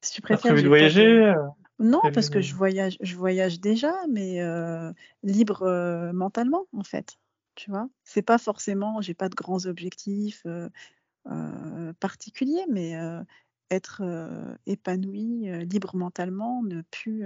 Si 0.02 0.12
tu 0.12 0.22
préfères, 0.22 0.52
prévu 0.52 0.62
de 0.62 0.68
voyager 0.68 1.06
de. 1.06 1.34
Non, 1.78 2.00
parce 2.14 2.30
que 2.30 2.40
je 2.40 2.54
voyage, 2.54 2.96
je 3.00 3.16
voyage 3.16 3.60
déjà, 3.60 3.92
mais 4.10 4.40
euh, 4.40 4.92
libre 5.22 5.62
euh, 5.62 6.12
mentalement, 6.12 6.66
en 6.72 6.82
fait. 6.82 7.16
Tu 7.54 7.70
vois, 7.70 7.88
c'est 8.04 8.22
pas 8.22 8.38
forcément, 8.38 9.00
j'ai 9.00 9.14
pas 9.14 9.28
de 9.28 9.34
grands 9.34 9.64
objectifs 9.66 10.42
euh, 10.46 11.92
particuliers, 12.00 12.64
mais 12.70 12.94
être 13.70 14.02
épanoui, 14.66 15.48
libre 15.66 15.96
mentalement, 15.96 16.62
ne 16.62 16.82
plus, 16.82 17.24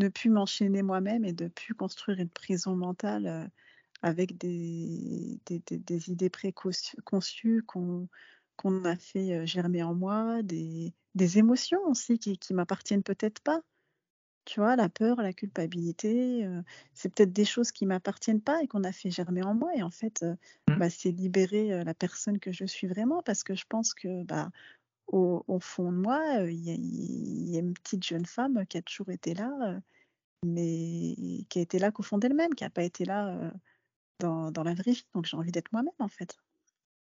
ne 0.00 0.08
plus 0.08 0.30
m'enchaîner 0.30 0.82
moi-même 0.82 1.24
et 1.24 1.32
de 1.32 1.48
plus 1.48 1.74
construire 1.74 2.20
une 2.20 2.30
prison 2.30 2.76
mentale 2.76 3.50
avec 4.02 4.38
des, 4.38 5.40
des, 5.46 5.60
des- 5.66 5.78
des 5.78 6.10
idées 6.10 6.30
préconçues 6.30 7.62
qu'on 7.66 8.08
qu'on 8.60 8.84
a 8.84 8.96
fait 8.96 9.46
germer 9.46 9.82
en 9.82 9.94
moi, 9.94 10.42
des, 10.42 10.94
des 11.14 11.38
émotions 11.38 11.80
aussi 11.86 12.18
qui, 12.18 12.38
qui 12.38 12.54
m'appartiennent 12.54 13.02
peut-être 13.02 13.40
pas. 13.40 13.62
Tu 14.46 14.60
vois, 14.60 14.74
la 14.76 14.88
peur, 14.88 15.22
la 15.22 15.32
culpabilité, 15.32 16.44
euh, 16.44 16.62
c'est 16.94 17.14
peut-être 17.14 17.32
des 17.32 17.44
choses 17.44 17.72
qui 17.72 17.86
m'appartiennent 17.86 18.40
pas 18.42 18.62
et 18.62 18.66
qu'on 18.68 18.84
a 18.84 18.92
fait 18.92 19.10
germer 19.10 19.42
en 19.44 19.54
moi. 19.54 19.70
Et 19.76 19.82
en 19.82 19.90
fait, 19.90 20.22
euh, 20.22 20.34
Mm. 20.68 20.78
bah, 20.78 20.90
c'est 20.90 21.10
libérer 21.12 21.72
euh, 21.72 21.84
la 21.84 21.94
personne 21.94 22.38
que 22.40 22.52
je 22.52 22.64
suis 22.64 22.86
vraiment 22.88 23.22
parce 23.22 23.44
que 23.44 23.54
je 23.54 23.64
pense 23.68 23.94
que 23.94 24.24
bah, 24.24 24.50
au, 25.08 25.44
au 25.48 25.60
fond 25.60 25.92
de 25.92 25.98
moi, 25.98 26.20
il 26.50 26.60
y, 26.60 26.70
a- 26.70 26.74
il 26.74 27.50
y 27.50 27.56
a 27.56 27.60
une 27.60 27.74
petite 27.74 28.04
jeune 28.04 28.26
femme 28.26 28.66
qui 28.66 28.78
a 28.78 28.82
toujours 28.82 29.10
été 29.10 29.34
là, 29.34 29.80
mais 30.44 31.16
qui 31.48 31.58
a 31.58 31.62
été 31.62 31.78
là 31.78 31.92
qu'au 31.92 32.02
fond 32.04 32.18
d'elle-même, 32.18 32.54
qui 32.54 32.64
n'a 32.64 32.70
pas 32.70 32.84
été 32.84 33.04
là 33.04 33.52
dans, 34.20 34.50
dans 34.52 34.62
la 34.64 34.74
vraie 34.74 34.92
vie. 34.92 35.06
Donc 35.14 35.26
j'ai 35.26 35.36
envie 35.36 35.52
d'être 35.52 35.72
moi-même 35.72 35.94
en 35.98 36.08
fait, 36.08 36.36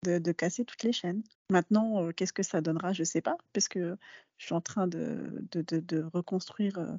de, 0.05 0.19
de 0.19 0.31
casser 0.31 0.65
toutes 0.65 0.83
les 0.83 0.91
chaînes. 0.91 1.23
Maintenant, 1.49 2.03
euh, 2.03 2.11
qu'est-ce 2.11 2.33
que 2.33 2.43
ça 2.43 2.61
donnera, 2.61 2.93
je 2.93 3.03
sais 3.03 3.21
pas, 3.21 3.37
parce 3.53 3.67
que 3.67 3.97
je 4.37 4.45
suis 4.45 4.53
en 4.55 4.61
train 4.61 4.87
de, 4.87 5.43
de, 5.51 5.79
de- 5.79 6.03
reconstruire 6.13 6.77
euh, 6.77 6.95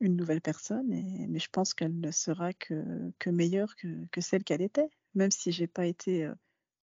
une 0.00 0.16
nouvelle 0.16 0.40
personne, 0.40 0.92
et, 0.92 1.26
mais 1.28 1.38
je 1.38 1.48
pense 1.50 1.74
qu'elle 1.74 1.98
ne 1.98 2.10
sera 2.10 2.52
que, 2.52 2.84
que 3.18 3.30
meilleure 3.30 3.74
que, 3.76 3.88
que 4.12 4.20
celle 4.20 4.44
qu'elle 4.44 4.62
était. 4.62 4.90
Même 5.14 5.30
si 5.30 5.50
j'ai 5.52 5.66
pas 5.66 5.86
été, 5.86 6.24
euh, 6.24 6.34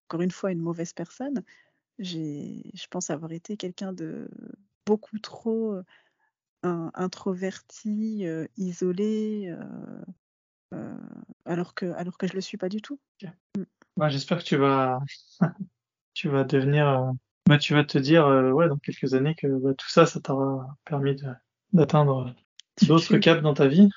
encore 0.09 0.23
une 0.23 0.31
fois, 0.31 0.51
une 0.51 0.61
mauvaise 0.61 0.93
personne, 0.93 1.43
je 1.99 2.87
pense 2.91 3.11
avoir 3.11 3.33
été 3.33 3.57
quelqu'un 3.57 3.93
de 3.93 4.29
beaucoup 4.85 5.19
trop 5.21 5.77
introverti, 6.63 8.27
euh, 8.27 8.47
isolé, 8.57 9.55
alors 11.45 11.75
que 11.75 11.87
alors 11.93 12.19
que 12.19 12.27
je 12.27 12.35
le 12.35 12.41
suis 12.41 12.57
pas 12.57 12.69
du 12.69 12.81
tout. 12.83 12.99
Bah, 13.97 14.09
j'espère 14.09 14.39
que 14.39 14.45
tu 14.45 14.57
vas, 14.57 15.01
tu 16.15 16.29
vas 16.29 16.45
devenir, 16.45 16.89
euh, 16.89 17.13
bah, 17.49 17.59
tu 17.59 17.75
vas 17.75 17.85
te 17.85 17.99
dire, 17.99 18.27
euh, 18.27 18.51
ouais, 18.51 18.69
dans 18.69 18.79
quelques 18.79 19.15
années 19.15 19.35
que 19.35 19.47
bah, 19.47 19.75
tout 19.77 19.89
ça, 19.89 20.07
ça 20.07 20.21
t'aura 20.21 20.77
permis 20.85 21.15
de- 21.15 21.33
d'atteindre 21.73 22.35
je 22.81 22.87
d'autres 22.87 23.19
caps 23.19 23.43
dans 23.43 23.55
ta 23.55 23.69
vie. 23.69 23.89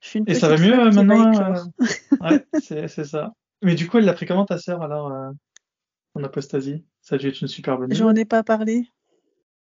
Je 0.00 0.08
suis 0.08 0.18
une 0.20 0.24
Et 0.28 0.34
ça 0.34 0.48
va 0.48 0.56
mieux 0.56 0.72
euh, 0.78 0.90
va 0.90 1.02
maintenant 1.02 1.54
euh, 1.54 1.62
Ouais, 2.20 2.46
c'est 2.62 2.88
c'est 2.88 3.04
ça. 3.04 3.32
Mais 3.62 3.74
du 3.74 3.88
coup, 3.88 3.98
elle 3.98 4.04
l'a 4.04 4.14
pris 4.14 4.26
comment 4.26 4.46
ta 4.46 4.58
sœur 4.58 4.82
alors 4.82 5.12
euh, 5.12 5.30
en 6.14 6.24
apostasie? 6.24 6.84
Ça 7.02 7.16
a 7.16 7.18
dû 7.18 7.28
être 7.28 7.40
une 7.42 7.48
super 7.48 7.76
bonne 7.78 7.92
J'en 7.94 8.14
ai 8.14 8.24
pas 8.24 8.42
parlé. 8.42 8.88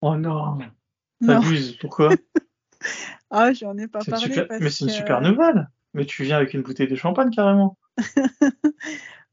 Oh 0.01 0.15
non, 0.15 0.59
t'abuses. 1.25 1.77
Pourquoi? 1.77 2.09
Ah, 3.29 3.51
j'en 3.51 3.77
ai 3.77 3.87
pas 3.89 3.99
parlé 4.05 4.23
super- 4.23 4.47
parce 4.47 4.61
Mais 4.61 4.69
c'est 4.69 4.85
une 4.85 4.89
que- 4.91 4.95
super 4.95 5.19
nouvelle. 5.19 5.67
Mais 5.93 6.05
tu 6.05 6.23
viens 6.23 6.37
avec 6.37 6.53
une 6.53 6.61
bouteille 6.61 6.87
de 6.87 6.95
champagne 6.95 7.29
carrément. 7.31 7.77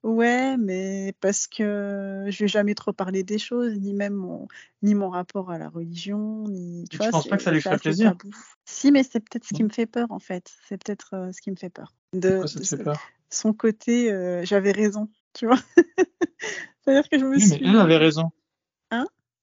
Ouais, 0.04 0.58
mais 0.58 1.14
parce 1.22 1.46
que 1.46 2.26
je 2.28 2.44
vais 2.44 2.48
jamais 2.48 2.74
trop 2.74 2.92
parler 2.92 3.24
des 3.24 3.38
choses, 3.38 3.72
ni 3.78 3.94
même 3.94 4.12
mon, 4.12 4.46
ni 4.82 4.94
mon 4.94 5.08
rapport 5.08 5.50
à 5.50 5.56
la 5.56 5.70
religion, 5.70 6.44
ni 6.44 6.84
tu 6.84 6.90
Tu 6.90 6.96
vois, 6.98 7.10
penses 7.10 7.26
pas 7.26 7.38
que 7.38 7.42
ça 7.42 7.50
lui 7.50 7.62
ferait 7.62 7.78
plaisir? 7.78 8.10
tabou. 8.10 8.30
Si, 8.66 8.92
mais 8.92 9.02
c'est 9.02 9.20
peut-être 9.20 9.46
ce 9.46 9.54
qui 9.54 9.64
me 9.64 9.70
fait 9.70 9.86
peur 9.86 10.08
en 10.10 10.18
fait. 10.18 10.52
C'est 10.68 10.76
peut-être 10.76 11.14
euh, 11.14 11.32
ce 11.32 11.40
qui 11.40 11.50
me 11.50 11.56
fait 11.56 11.70
peur. 11.70 11.94
De, 12.12 12.28
Pourquoi 12.28 12.48
ça 12.48 12.60
te 12.60 12.66
fait 12.66 12.84
peur? 12.84 13.00
son 13.30 13.54
côté, 13.54 14.12
euh, 14.12 14.44
j'avais 14.44 14.72
raison, 14.72 15.08
tu 15.32 15.46
vois? 15.46 15.58
C'est-à-dire 16.84 17.08
que 17.08 17.18
je 17.18 17.24
me 17.24 17.38
Oui, 17.38 17.46
mais 17.48 17.56
suis. 17.56 17.66
elle 17.66 17.80
avait 17.80 17.96
raison. 17.96 18.30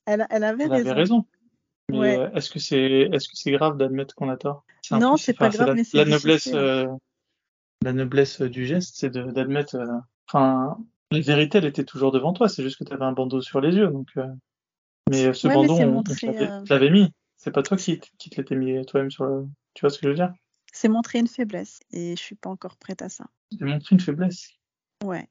Elle, 0.05 0.27
elle 0.29 0.43
avait 0.43 0.65
Elle 0.65 0.71
raison. 0.73 0.89
avait 0.91 0.93
raison. 0.93 1.25
Mais 1.89 1.97
Ouais. 1.97 2.19
euh, 2.19 2.31
est-ce 2.33 2.51
que 2.51 2.59
c'est 2.59 2.79
est-ce 2.79 3.27
que 3.27 3.35
c'est 3.35 3.51
grave 3.51 3.77
d'admettre 3.77 4.13
qu'on 4.13 4.29
a 4.29 4.37
tort? 4.37 4.63
Non, 4.91 5.17
c'est 5.17 5.33
pas 5.33 5.49
grave, 5.49 5.69
la, 5.69 5.73
mais 5.73 5.83
c'est 5.83 5.97
la 5.97 6.05
noblesse 6.05 6.53
la 7.83 7.93
noblesse 7.93 8.41
du 8.43 8.67
geste, 8.67 8.93
c'est 8.95 9.09
d'admettre 9.09 9.75
enfin 10.31 10.77
la 11.11 11.19
vérité 11.19 11.57
elle 11.57 11.65
était 11.65 11.83
toujours 11.83 12.11
devant 12.11 12.33
toi, 12.33 12.47
c'est 12.47 12.63
juste 12.63 12.77
que 12.77 12.83
tu 12.83 12.93
avais 12.93 13.03
un 13.03 13.11
bandeau 13.11 13.41
sur 13.41 13.59
les 13.59 13.75
yeux 13.75 13.87
donc 13.87 14.07
euh, 14.17 14.27
mais 15.09 15.27
euh, 15.27 15.33
ce 15.33 15.47
Ouais, 15.47 15.55
mais 15.55 15.67
bandeau 15.67 16.03
c'est 16.13 16.29
on, 16.29 16.63
l'avait 16.69 16.87
euh, 16.87 16.91
mis. 16.91 17.13
C'est 17.35 17.51
pas 17.51 17.63
toi 17.63 17.75
qui, 17.75 17.99
qui 17.99 18.29
te 18.29 18.39
l'étais 18.39 18.55
mis 18.55 18.85
toi-même 18.85 19.11
sur 19.11 19.25
le 19.25 19.47
tu 19.73 19.81
vois 19.81 19.89
ce 19.89 19.97
que 19.97 20.03
je 20.03 20.09
veux 20.09 20.15
dire? 20.15 20.33
C'est 20.71 20.87
montrer 20.87 21.19
une 21.19 21.27
faiblesse 21.27 21.79
et 21.91 22.15
je 22.15 22.21
suis 22.21 22.35
pas 22.35 22.49
encore 22.49 22.77
prête 22.77 23.01
à 23.01 23.09
ça. 23.09 23.25
C'est 23.51 23.65
montrer 23.65 23.95
une 23.95 23.99
faiblesse. 23.99 24.49
Ouais, 25.03 25.27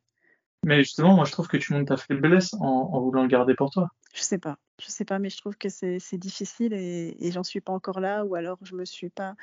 Mais 0.65 0.83
justement, 0.83 1.15
moi 1.15 1.25
je 1.25 1.33
trouve 1.33 1.49
que 1.49 1.57
tu 1.57 1.73
montres 1.73 1.89
ta 1.89 1.97
faiblesse 1.97 2.53
en, 2.55 2.67
en 2.67 3.01
voulant 3.01 3.23
le 3.23 3.29
garder 3.29 3.55
pour 3.55 3.71
toi. 3.71 3.89
je 4.15 4.23
sais 4.23 4.39
pas. 4.39 4.59
Je 4.83 4.89
sais 4.89 5.05
pas, 5.05 5.19
mais 5.19 5.31
je 5.31 5.37
trouve 5.37 5.57
que 5.57 5.69
c'est 5.69 5.99
c'est 5.99 6.19
difficile 6.19 6.73
et, 6.73 7.17
et 7.21 7.33
j'en 7.33 7.43
suis 7.43 7.61
pas 7.61 7.73
encore 7.73 8.01
là, 8.01 8.25
ou 8.25 8.35
alors 8.35 8.59
je 8.63 8.75
me 8.75 8.85
suis 8.85 9.11
pas 9.11 9.35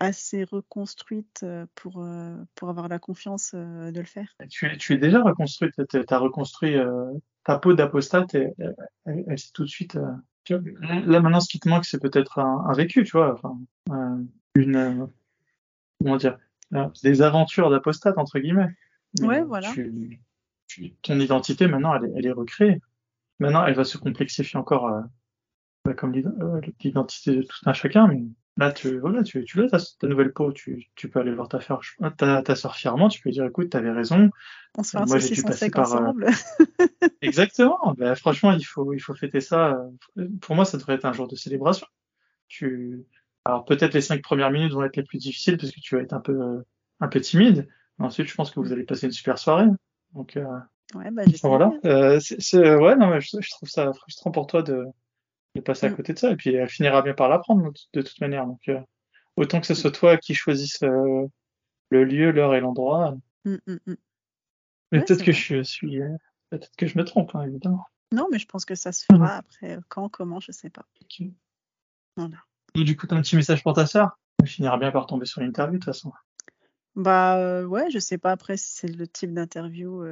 assez 0.00 0.44
reconstruite 0.44 1.40
euh, 1.44 1.66
pour, 1.74 2.02
euh, 2.02 2.36
pour 2.54 2.68
avoir 2.68 2.88
la 2.88 2.98
confiance 2.98 3.52
euh, 3.54 3.90
de 3.90 4.00
le 4.00 4.06
faire. 4.06 4.28
Tu 4.50 4.66
es, 4.66 4.76
tu 4.76 4.94
es 4.94 4.98
déjà 4.98 5.22
reconstruite, 5.22 5.74
tu 5.88 6.04
as 6.08 6.18
reconstruit 6.18 6.76
euh, 6.76 7.12
ta 7.44 7.58
peau 7.58 7.74
d'apostate 7.74 8.34
et 8.34 8.48
elle, 9.06 9.38
s'est 9.38 9.52
tout 9.54 9.64
de 9.64 9.68
suite. 9.68 9.96
euh, 9.96 10.10
tu 10.44 10.54
vois, 10.54 10.62
là 11.06 11.20
maintenant, 11.20 11.40
ce 11.40 11.48
qui 11.48 11.60
te 11.60 11.68
manque, 11.68 11.84
c'est 11.84 12.00
peut-être 12.02 12.38
un, 12.38 12.66
un 12.68 12.72
vécu, 12.74 13.04
tu 13.04 13.12
vois, 13.12 13.32
enfin, 13.34 13.58
euh, 13.92 14.22
une 14.56 14.76
euh, 14.76 15.06
comment 16.02 16.16
dire, 16.16 16.38
des 17.02 17.22
aventures 17.22 17.70
d'apostate 17.70 18.18
entre 18.18 18.38
guillemets. 18.38 18.74
Mais 19.20 19.26
Ouais, 19.28 19.44
voilà. 19.44 19.70
tu- 19.72 20.20
tu- 20.66 20.92
ton 21.02 21.18
identité 21.20 21.66
maintenant, 21.68 21.94
elle 21.94 22.06
est, 22.06 22.12
elle 22.16 22.26
est 22.26 22.32
recréée. 22.32 22.80
Maintenant, 23.38 23.64
elle 23.64 23.74
va 23.74 23.84
se 23.84 23.96
complexifier 23.96 24.58
encore, 24.58 24.88
euh, 24.88 25.00
bah, 25.84 25.94
comme 25.94 26.12
l'id- 26.12 26.32
l'identité 26.82 27.36
de 27.36 27.42
tout 27.42 27.56
un 27.64 27.72
chacun, 27.72 28.06
mais 28.08 28.24
là, 28.56 28.72
tu, 28.72 28.98
voilà, 28.98 29.22
tu, 29.22 29.44
tu 29.44 29.60
l'as, 29.60 29.68
ta, 29.68 29.78
ta 29.78 30.06
nouvelle 30.06 30.32
peau, 30.32 30.52
tu, 30.52 30.88
tu 30.94 31.08
peux 31.08 31.20
aller 31.20 31.32
voir 31.34 31.48
ta 31.48 31.60
sœur, 31.60 31.80
ta, 32.16 32.42
ta 32.42 32.54
sœur 32.54 32.74
fièrement, 32.76 33.08
tu 33.08 33.20
peux 33.20 33.30
dire, 33.30 33.44
écoute, 33.44 33.70
t'avais 33.70 33.90
raison, 33.90 34.30
On 34.78 34.82
se 34.82 34.96
un 34.96 35.04
Moi, 35.06 35.18
j'ai 35.18 35.30
dû 35.30 35.42
passer 35.42 35.70
par, 35.70 35.92
euh, 35.92 35.98
ensemble. 36.00 36.26
Exactement. 37.22 37.94
Ben, 37.96 38.14
franchement, 38.14 38.52
il 38.52 38.64
faut, 38.64 38.92
il 38.92 39.00
faut 39.00 39.14
fêter 39.14 39.40
ça. 39.40 39.80
euh, 40.18 40.28
Pour 40.40 40.54
moi, 40.56 40.64
ça 40.64 40.78
devrait 40.78 40.94
être 40.94 41.04
un 41.04 41.12
jour 41.12 41.28
de 41.28 41.36
célébration. 41.36 41.86
Tu, 42.48 43.04
alors 43.44 43.64
peut-être 43.64 43.94
les 43.94 44.00
cinq 44.00 44.22
premières 44.22 44.50
minutes 44.50 44.72
vont 44.72 44.84
être 44.84 44.96
les 44.96 45.02
plus 45.02 45.18
difficiles 45.18 45.56
parce 45.56 45.72
que 45.72 45.80
tu 45.80 45.96
vas 45.96 46.02
être 46.02 46.12
un 46.12 46.20
peu, 46.20 46.32
euh, 46.40 46.62
un 47.00 47.08
peu 47.08 47.20
timide. 47.20 47.68
Mais 47.98 48.06
ensuite, 48.06 48.28
je 48.28 48.34
pense 48.34 48.50
que 48.50 48.60
vous 48.60 48.72
allez 48.72 48.84
passer 48.84 49.06
une 49.06 49.12
super 49.12 49.38
soirée. 49.38 49.66
Donc, 50.12 50.36
euh, 50.36 50.44
Ouais, 50.94 51.10
bah, 51.10 51.22
voilà. 51.42 51.72
Euh, 51.86 52.20
c'est, 52.20 52.40
c'est- 52.40 52.74
ouais, 52.76 52.94
non, 52.96 53.08
mais 53.08 53.20
je, 53.20 53.38
je 53.40 53.50
trouve 53.50 53.68
ça 53.68 53.92
frustrant 53.94 54.30
pour 54.30 54.46
toi 54.46 54.62
de, 54.62 54.84
de 55.54 55.60
passer 55.60 55.86
à 55.86 55.90
Mm. 55.90 55.96
côté 55.96 56.12
de 56.12 56.18
ça. 56.18 56.30
Et 56.30 56.36
puis, 56.36 56.54
elle 56.54 56.68
finira 56.68 57.02
bien 57.02 57.14
par 57.14 57.28
l'apprendre 57.28 57.72
de 57.92 58.02
toute 58.02 58.20
manière. 58.20 58.46
Donc, 58.46 58.60
euh, 58.68 58.80
autant 59.36 59.60
que 59.60 59.66
ce 59.66 59.74
soit 59.74 59.90
toi 59.92 60.16
qui 60.16 60.34
choisisse 60.34 60.82
euh, 60.82 61.26
le 61.90 62.04
lieu, 62.04 62.30
l'heure 62.32 62.54
et 62.54 62.60
l'endroit. 62.60 63.16
Mm, 63.44 63.54
mm, 63.66 63.72
mm. 63.86 63.94
Mais 64.92 64.98
Ouais, 64.98 65.04
peut-être 65.04 65.20
que 65.20 65.32
vrai. 65.32 65.32
je 65.32 65.62
suis, 65.62 66.02
euh, 66.02 66.08
peut-être 66.50 66.70
que 66.76 66.86
je 66.86 66.98
me 66.98 67.04
trompe, 67.04 67.34
hein, 67.34 67.42
évidemment. 67.42 67.84
Non, 68.12 68.28
mais 68.30 68.38
je 68.38 68.46
pense 68.46 68.64
que 68.64 68.74
ça 68.74 68.92
se 68.92 69.04
fera 69.04 69.36
après. 69.36 69.78
Quand, 69.88 70.08
comment, 70.08 70.40
je 70.40 70.52
sais 70.52 70.70
pas. 70.70 70.84
Voilà. 72.16 72.36
Et 72.76 72.84
du 72.84 72.96
coup, 72.96 73.06
t'as 73.06 73.16
un 73.16 73.22
petit 73.22 73.36
message 73.36 73.62
pour 73.62 73.72
ta 73.74 73.86
sœur? 73.86 74.18
Elle 74.40 74.48
finira 74.48 74.76
bien 74.78 74.90
par 74.92 75.06
tomber 75.06 75.26
sur 75.26 75.40
l'interview, 75.40 75.74
de 75.74 75.78
toute 75.78 75.86
façon. 75.86 76.12
Bah 76.96 77.62
ouais, 77.64 77.90
je 77.90 77.98
sais 77.98 78.18
pas 78.18 78.30
après 78.30 78.56
si 78.56 78.72
c'est 78.72 78.88
le 78.88 79.08
type 79.08 79.32
d'interview 79.32 80.04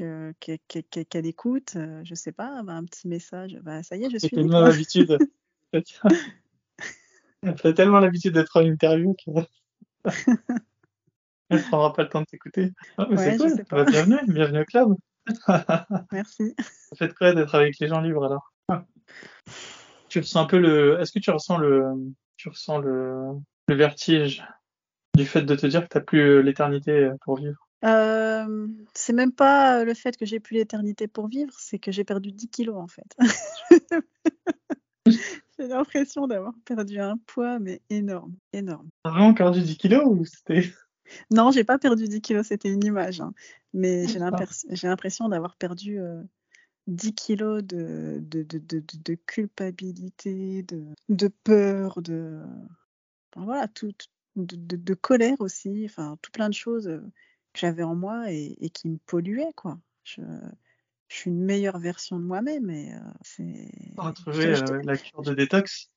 euh, 0.00 0.32
que, 0.40 0.56
que- 0.68 0.80
que- 0.80 0.86
que- 0.90 1.00
qu'elle 1.02 1.26
écoute. 1.26 1.74
euh, 1.76 2.00
je 2.04 2.14
sais 2.14 2.32
pas, 2.32 2.62
bah, 2.62 2.74
un 2.74 2.84
petit 2.84 3.08
message. 3.08 3.58
Bah 3.62 3.82
ça 3.82 3.96
y 3.96 4.04
est, 4.04 4.10
je 4.10 4.18
suis 4.18 4.30
tellement 4.30 4.60
l'habitude. 4.60 5.18
T'as 7.62 7.72
tellement 7.72 8.00
l'habitude 8.00 8.34
d'être 8.34 8.56
en 8.56 8.64
interview 8.64 9.14
qu'elle 9.14 9.46
ne 11.50 11.58
prendra 11.58 11.92
pas 11.92 12.02
le 12.02 12.08
temps 12.08 12.20
de 12.20 12.26
t'écouter. 12.26 12.72
Ah, 12.96 13.06
mais 13.08 13.16
Ouais, 13.16 13.36
c'est 13.36 13.36
cool. 13.38 13.64
Bah, 13.70 13.84
bienvenue, 13.84 14.16
bienvenue 14.28 14.60
au 14.60 14.64
club. 14.64 14.94
Merci. 16.10 16.54
Ça 16.58 16.96
fait 16.96 17.08
de 17.08 17.12
quoi 17.12 17.32
d'être 17.34 17.54
avec 17.54 17.78
les 17.78 17.88
gens 17.88 18.00
libres 18.00 18.24
alors? 18.24 18.52
Tu 20.08 20.20
ressens 20.20 20.42
un 20.42 20.46
peu 20.46 20.58
le. 20.58 20.98
Est-ce 21.00 21.12
que 21.12 21.18
tu 21.18 21.30
ressens 21.30 21.58
le. 21.58 21.84
Tu 22.36 22.48
ressens 22.48 22.78
le, 22.78 23.34
le 23.66 23.74
vertige 23.74 24.44
du 25.16 25.26
fait 25.26 25.42
de 25.42 25.54
te 25.54 25.66
dire 25.66 25.82
que 25.82 25.88
t'as 25.88 26.00
plus 26.00 26.42
l'éternité 26.42 27.10
pour 27.22 27.36
vivre? 27.36 27.67
Euh, 27.84 28.66
c'est 28.94 29.12
même 29.12 29.32
pas 29.32 29.84
le 29.84 29.94
fait 29.94 30.16
que 30.16 30.26
j'ai 30.26 30.40
plus 30.40 30.54
l'éternité 30.56 31.06
pour 31.06 31.28
vivre, 31.28 31.54
c'est 31.58 31.78
que 31.78 31.92
j'ai 31.92 32.04
perdu 32.04 32.32
10 32.32 32.48
kilos 32.48 32.76
en 32.76 32.88
fait. 32.88 33.16
j'ai 35.06 35.68
l'impression 35.68 36.26
d'avoir 36.26 36.54
perdu 36.64 36.98
un 36.98 37.16
poids, 37.26 37.58
mais 37.58 37.80
énorme, 37.90 38.34
énorme. 38.52 38.88
T'as 39.04 39.10
vraiment 39.10 39.34
perdu 39.34 39.62
10 39.62 39.76
kilos 39.76 40.04
ou 40.06 40.24
c'était. 40.24 40.62
Non, 41.30 41.50
j'ai 41.50 41.64
pas 41.64 41.78
perdu 41.78 42.06
10 42.06 42.20
kilos, 42.20 42.48
c'était 42.48 42.68
une 42.68 42.84
image. 42.84 43.22
hein. 43.22 43.32
Mais 43.72 44.06
j'ai 44.08 44.20
Ah. 44.20 44.44
j'ai 44.68 44.88
l'impression 44.88 45.30
d'avoir 45.30 45.56
perdu 45.56 45.98
euh, 45.98 46.22
10 46.86 47.14
kilos 47.14 47.62
de, 47.64 48.18
de, 48.20 48.42
de, 48.42 48.58
de, 48.58 48.80
de- 48.80 48.98
de 49.04 49.14
culpabilité, 49.14 50.64
de, 51.08 51.28
peur, 51.44 52.02
de. 52.02 52.42
enfin, 53.34 53.46
voilà, 53.46 53.68
tout, 53.68 53.90
de, 54.36 54.94
colère 54.94 55.40
aussi, 55.40 55.84
enfin, 55.86 56.18
tout 56.20 56.30
plein 56.30 56.48
de 56.50 56.54
choses 56.54 56.88
euh, 56.88 57.00
j'avais 57.58 57.82
en 57.82 57.94
moi 57.94 58.30
et, 58.32 58.56
et 58.60 58.70
qui 58.70 58.88
me 58.88 58.98
polluaient, 59.06 59.52
quoi. 59.56 59.78
Je, 60.04 60.22
je 61.08 61.16
suis 61.16 61.30
une 61.30 61.44
meilleure 61.44 61.78
version 61.78 62.18
de 62.18 62.24
moi-même, 62.24 62.66
mais 62.66 62.94
euh, 62.94 62.98
c'est. 63.22 63.70
On 63.96 64.06
a 64.06 64.14
je 64.14 64.64
te- 64.64 64.72
euh, 64.74 64.82
la 64.84 64.96
cure 64.96 65.22
de 65.22 65.34
détox. 65.34 65.90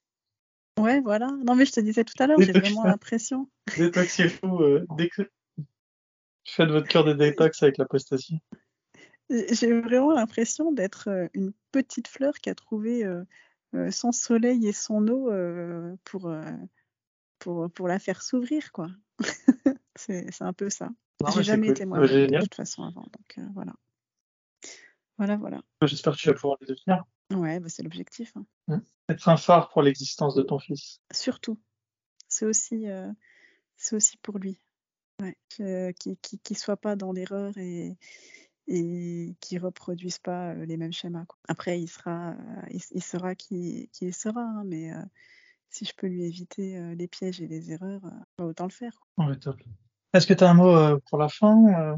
Ouais, 0.80 1.02
voilà. 1.02 1.28
Non, 1.46 1.56
mais 1.56 1.66
je 1.66 1.72
te 1.74 1.80
disais 1.80 2.04
tout 2.04 2.14
à 2.20 2.28
l'heure, 2.28 2.40
j'ai 2.40 2.48
Détox. 2.48 2.70
vraiment 2.70 2.86
l'impression. 2.86 3.50
Détoxez-vous. 3.78 4.58
Euh, 4.62 4.86
dès 4.98 5.10
que... 5.10 5.30
Faites 6.46 6.70
votre 6.70 6.88
cure 6.88 7.04
de 7.04 7.14
détox 7.14 7.62
avec 7.62 7.78
l'apostasie. 7.78 8.40
J'ai 9.30 9.80
vraiment 9.80 10.12
l'impression 10.12 10.72
d'être 10.72 11.10
euh, 11.10 11.28
une 11.34 11.54
petite 11.72 12.08
fleur 12.08 12.34
qui 12.36 12.50
a 12.50 12.56
trouvé 12.56 13.06
euh, 13.06 13.24
euh, 13.76 13.92
son 13.92 14.12
soleil 14.12 14.68
et 14.68 14.74
son 14.74 15.08
eau 15.08 15.32
euh, 15.32 15.96
pour, 16.04 16.28
euh, 16.28 16.44
pour, 17.40 17.70
pour 17.72 17.88
la 17.88 18.00
faire 18.00 18.22
s'ouvrir, 18.22 18.72
quoi. 18.72 18.90
c'est 19.96 20.32
c'est 20.32 20.44
un 20.44 20.54
peu 20.54 20.70
ça. 20.70 20.90
J'ai 21.30 21.44
jamais 21.44 21.68
cool. 21.68 21.76
été 21.76 21.86
Bah, 21.86 21.98
moi-même 22.00 22.32
de 22.32 22.40
toute 22.40 22.56
façon 22.56 22.84
avant, 22.84 23.02
donc 23.04 23.38
euh, 23.38 23.46
voilà. 23.54 23.74
Voilà, 25.18 25.38
voilà. 25.38 25.62
J'espère 25.84 26.14
que 26.14 26.18
tu 26.20 26.28
vas 26.30 26.34
pouvoir 26.34 26.58
le 26.62 26.68
devenir. 26.68 27.04
Ouais, 27.32 27.60
bah, 27.60 27.70
c'est 27.70 27.84
l'objectif. 27.84 28.34
hein. 28.68 28.82
Être 29.10 29.28
un 29.30 29.38
phare 29.38 29.70
pour 29.70 29.82
l'existence 29.82 30.36
de 30.36 30.42
ton 30.42 30.58
fils. 30.60 31.00
Surtout. 31.12 31.60
C'est 32.28 32.46
aussi, 32.46 32.88
euh, 32.90 33.12
c'est 33.76 33.96
aussi 33.96 34.18
pour 34.18 34.38
lui. 34.40 34.60
Ouais. 35.22 35.38
Que- 35.58 35.92
Qu'il 35.92 36.18
qu'il 36.18 36.58
soit 36.58 36.78
pas 36.78 36.96
dans 36.96 37.12
l'erreur 37.12 37.58
et, 37.58 37.98
et 38.68 39.36
qu'il 39.42 39.60
reproduise 39.60 40.18
pas 40.18 40.52
euh, 40.54 40.66
les 40.66 40.78
mêmes 40.78 40.94
schémas. 40.94 41.26
quoi. 41.26 41.38
Après, 41.48 41.80
il 41.82 41.88
sera, 41.88 42.32
euh, 42.32 42.62
il, 42.72 42.82
il 42.92 43.04
sera 43.04 43.36
qui, 43.36 43.90
qui 43.92 44.06
il 44.08 44.14
sera, 44.16 44.42
hein, 44.42 44.64
mais 44.66 44.94
euh, 44.94 45.02
si 45.70 45.86
je 45.86 45.94
peux 45.96 46.08
lui 46.08 46.24
éviter 46.26 46.78
euh, 46.78 46.96
les 46.96 47.08
pièges 47.08 47.42
et 47.42 47.48
les 47.48 47.72
erreurs, 47.72 48.04
euh, 48.06 48.10
bah, 48.38 48.46
autant 48.46 48.66
le 48.66 48.72
faire. 48.72 48.98
quoi. 49.16 49.28
Ouais, 49.28 49.36
top. 49.38 49.60
Est-ce 50.14 50.28
que 50.28 50.34
tu 50.34 50.44
as 50.44 50.50
un 50.50 50.54
mot 50.54 50.76
euh, 50.76 50.98
pour 51.10 51.18
la 51.18 51.30
fin 51.30 51.56
euh, 51.68 51.96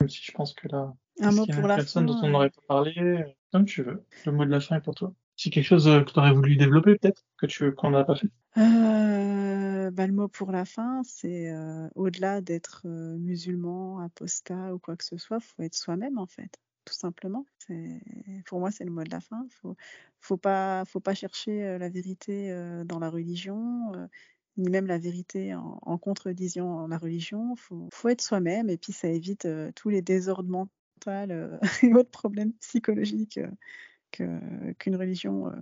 Même 0.00 0.08
si 0.08 0.22
je 0.22 0.32
pense 0.32 0.54
que 0.54 0.68
là, 0.68 0.92
Un 1.20 1.32
mot 1.32 1.46
y 1.46 1.52
a 1.52 1.54
pour 1.56 1.66
la 1.66 1.76
personne 1.76 2.06
fin. 2.06 2.14
dont 2.14 2.20
on 2.22 2.26
euh, 2.26 2.30
n'aurait 2.30 2.50
pas 2.50 2.62
parlé 2.68 3.36
Comme 3.52 3.64
tu 3.64 3.82
veux. 3.82 4.04
Le 4.24 4.32
mot 4.32 4.44
de 4.44 4.50
la 4.50 4.60
fin 4.60 4.76
est 4.76 4.80
pour 4.80 4.94
toi. 4.94 5.12
C'est 5.36 5.50
quelque 5.50 5.64
chose 5.64 5.84
que 5.84 6.10
tu 6.10 6.18
aurais 6.18 6.32
voulu 6.32 6.56
développer 6.56 6.96
peut-être, 6.96 7.22
que 7.38 7.46
tu 7.46 7.74
qu'on 7.74 7.90
n'a 7.90 8.04
pas 8.04 8.16
fait? 8.16 8.28
Euh, 8.58 9.90
bah, 9.90 10.06
Le 10.06 10.12
mot 10.12 10.28
pour 10.28 10.50
la 10.50 10.64
fin, 10.64 11.02
c'est 11.04 11.50
euh, 11.50 11.88
au-delà 11.94 12.40
d'être 12.40 12.82
euh, 12.86 13.18
musulman, 13.18 14.00
apostat 14.00 14.74
ou 14.74 14.78
quoi 14.78 14.96
que 14.96 15.04
ce 15.04 15.18
soit, 15.18 15.40
faut 15.40 15.62
être 15.62 15.74
soi-même 15.74 16.16
en 16.18 16.26
fait, 16.26 16.58
tout 16.86 16.94
simplement. 16.94 17.44
Pour 18.46 18.60
moi 18.60 18.70
c'est 18.70 18.84
le 18.84 18.90
mot 18.90 19.04
de 19.04 19.10
la 19.10 19.20
fin. 19.20 19.46
Faut 19.50 19.76
faut 20.20 20.36
pas 20.36 20.84
faut 20.86 21.00
pas 21.00 21.14
chercher 21.14 21.76
la 21.78 21.88
vérité 21.88 22.50
dans 22.86 22.98
la 22.98 23.10
religion, 23.10 23.92
ni 24.56 24.70
même 24.70 24.86
la 24.86 24.98
vérité 24.98 25.54
en, 25.54 25.78
en 25.82 25.98
contredisant 25.98 26.86
la 26.88 26.98
religion. 26.98 27.56
Faut 27.56 27.88
faut 27.92 28.08
être 28.08 28.22
soi-même 28.22 28.70
et 28.70 28.76
puis 28.78 28.92
ça 28.92 29.08
évite 29.08 29.44
euh, 29.46 29.70
tous 29.74 29.88
les 29.90 30.02
désordres 30.02 30.48
mentaux 30.50 30.70
euh, 31.08 31.58
et 31.82 31.92
autres 31.94 32.10
problèmes 32.10 32.52
psychologiques 32.54 33.38
euh, 34.20 34.72
qu'une 34.78 34.96
religion 34.96 35.52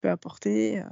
peut 0.00 0.10
apporter. 0.10 0.82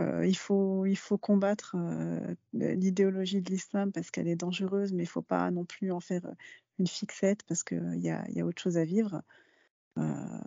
euh, 0.00 0.26
il 0.26 0.36
faut, 0.36 0.86
il 0.86 0.96
faut 0.96 1.18
combattre 1.18 1.74
euh, 1.78 2.34
l'idéologie 2.52 3.40
de 3.42 3.50
l'islam 3.50 3.92
parce 3.92 4.10
qu'elle 4.10 4.28
est 4.28 4.36
dangereuse, 4.36 4.92
mais 4.92 5.04
il 5.04 5.06
ne 5.06 5.10
faut 5.10 5.22
pas 5.22 5.50
non 5.50 5.64
plus 5.64 5.90
en 5.92 6.00
faire 6.00 6.26
une 6.78 6.86
fixette 6.86 7.42
parce 7.44 7.62
qu'il 7.64 7.98
y 8.00 8.10
a, 8.10 8.24
il 8.28 8.34
y 8.36 8.40
a 8.40 8.46
autre 8.46 8.60
chose 8.60 8.76
à 8.76 8.84
vivre. 8.84 9.22
Euh, 9.98 10.40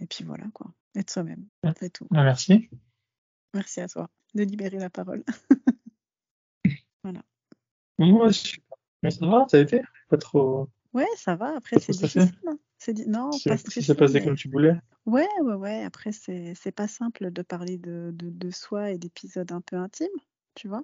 et 0.00 0.06
puis 0.06 0.24
voilà, 0.24 0.46
quoi. 0.52 0.72
Être 0.96 1.10
soi-même, 1.10 1.46
c'est 1.78 1.92
tout. 1.92 2.06
Ah, 2.14 2.24
Merci. 2.24 2.68
Merci 3.54 3.80
à 3.80 3.88
toi 3.88 4.08
de 4.34 4.42
libérer 4.44 4.78
la 4.78 4.90
parole. 4.90 5.24
Moi, 7.98 8.32
super. 8.32 8.76
Mais 9.02 9.10
ça 9.10 9.26
va, 9.26 9.46
ça 9.48 9.56
a 9.56 9.60
été 9.60 9.82
Pas 10.08 10.16
trop. 10.18 10.68
Ouais, 10.92 11.06
ça 11.16 11.36
va. 11.36 11.56
Après, 11.56 11.78
c'est 11.78 11.92
difficile. 11.92 12.32
hein. 12.46 12.58
C'est 12.78 12.94
di- 12.94 13.06
Non, 13.06 13.28
pas 13.30 13.56
si 13.56 13.58
stressant. 13.58 13.86
ça 13.86 13.94
passait 13.94 14.20
mais- 14.20 14.24
comme 14.24 14.36
tu 14.36 14.48
voulais. 14.48 14.74
Ouais, 15.06 15.28
ouais, 15.42 15.54
ouais. 15.54 15.84
Après, 15.84 16.12
c'est 16.12 16.54
c'est 16.54 16.72
pas 16.72 16.88
simple 16.88 17.30
de 17.30 17.42
parler 17.42 17.76
de, 17.78 18.10
de, 18.14 18.30
de 18.30 18.50
soi 18.50 18.90
et 18.90 18.98
d'épisodes 18.98 19.50
un 19.52 19.60
peu 19.60 19.76
intimes, 19.76 20.08
tu 20.54 20.68
vois. 20.68 20.82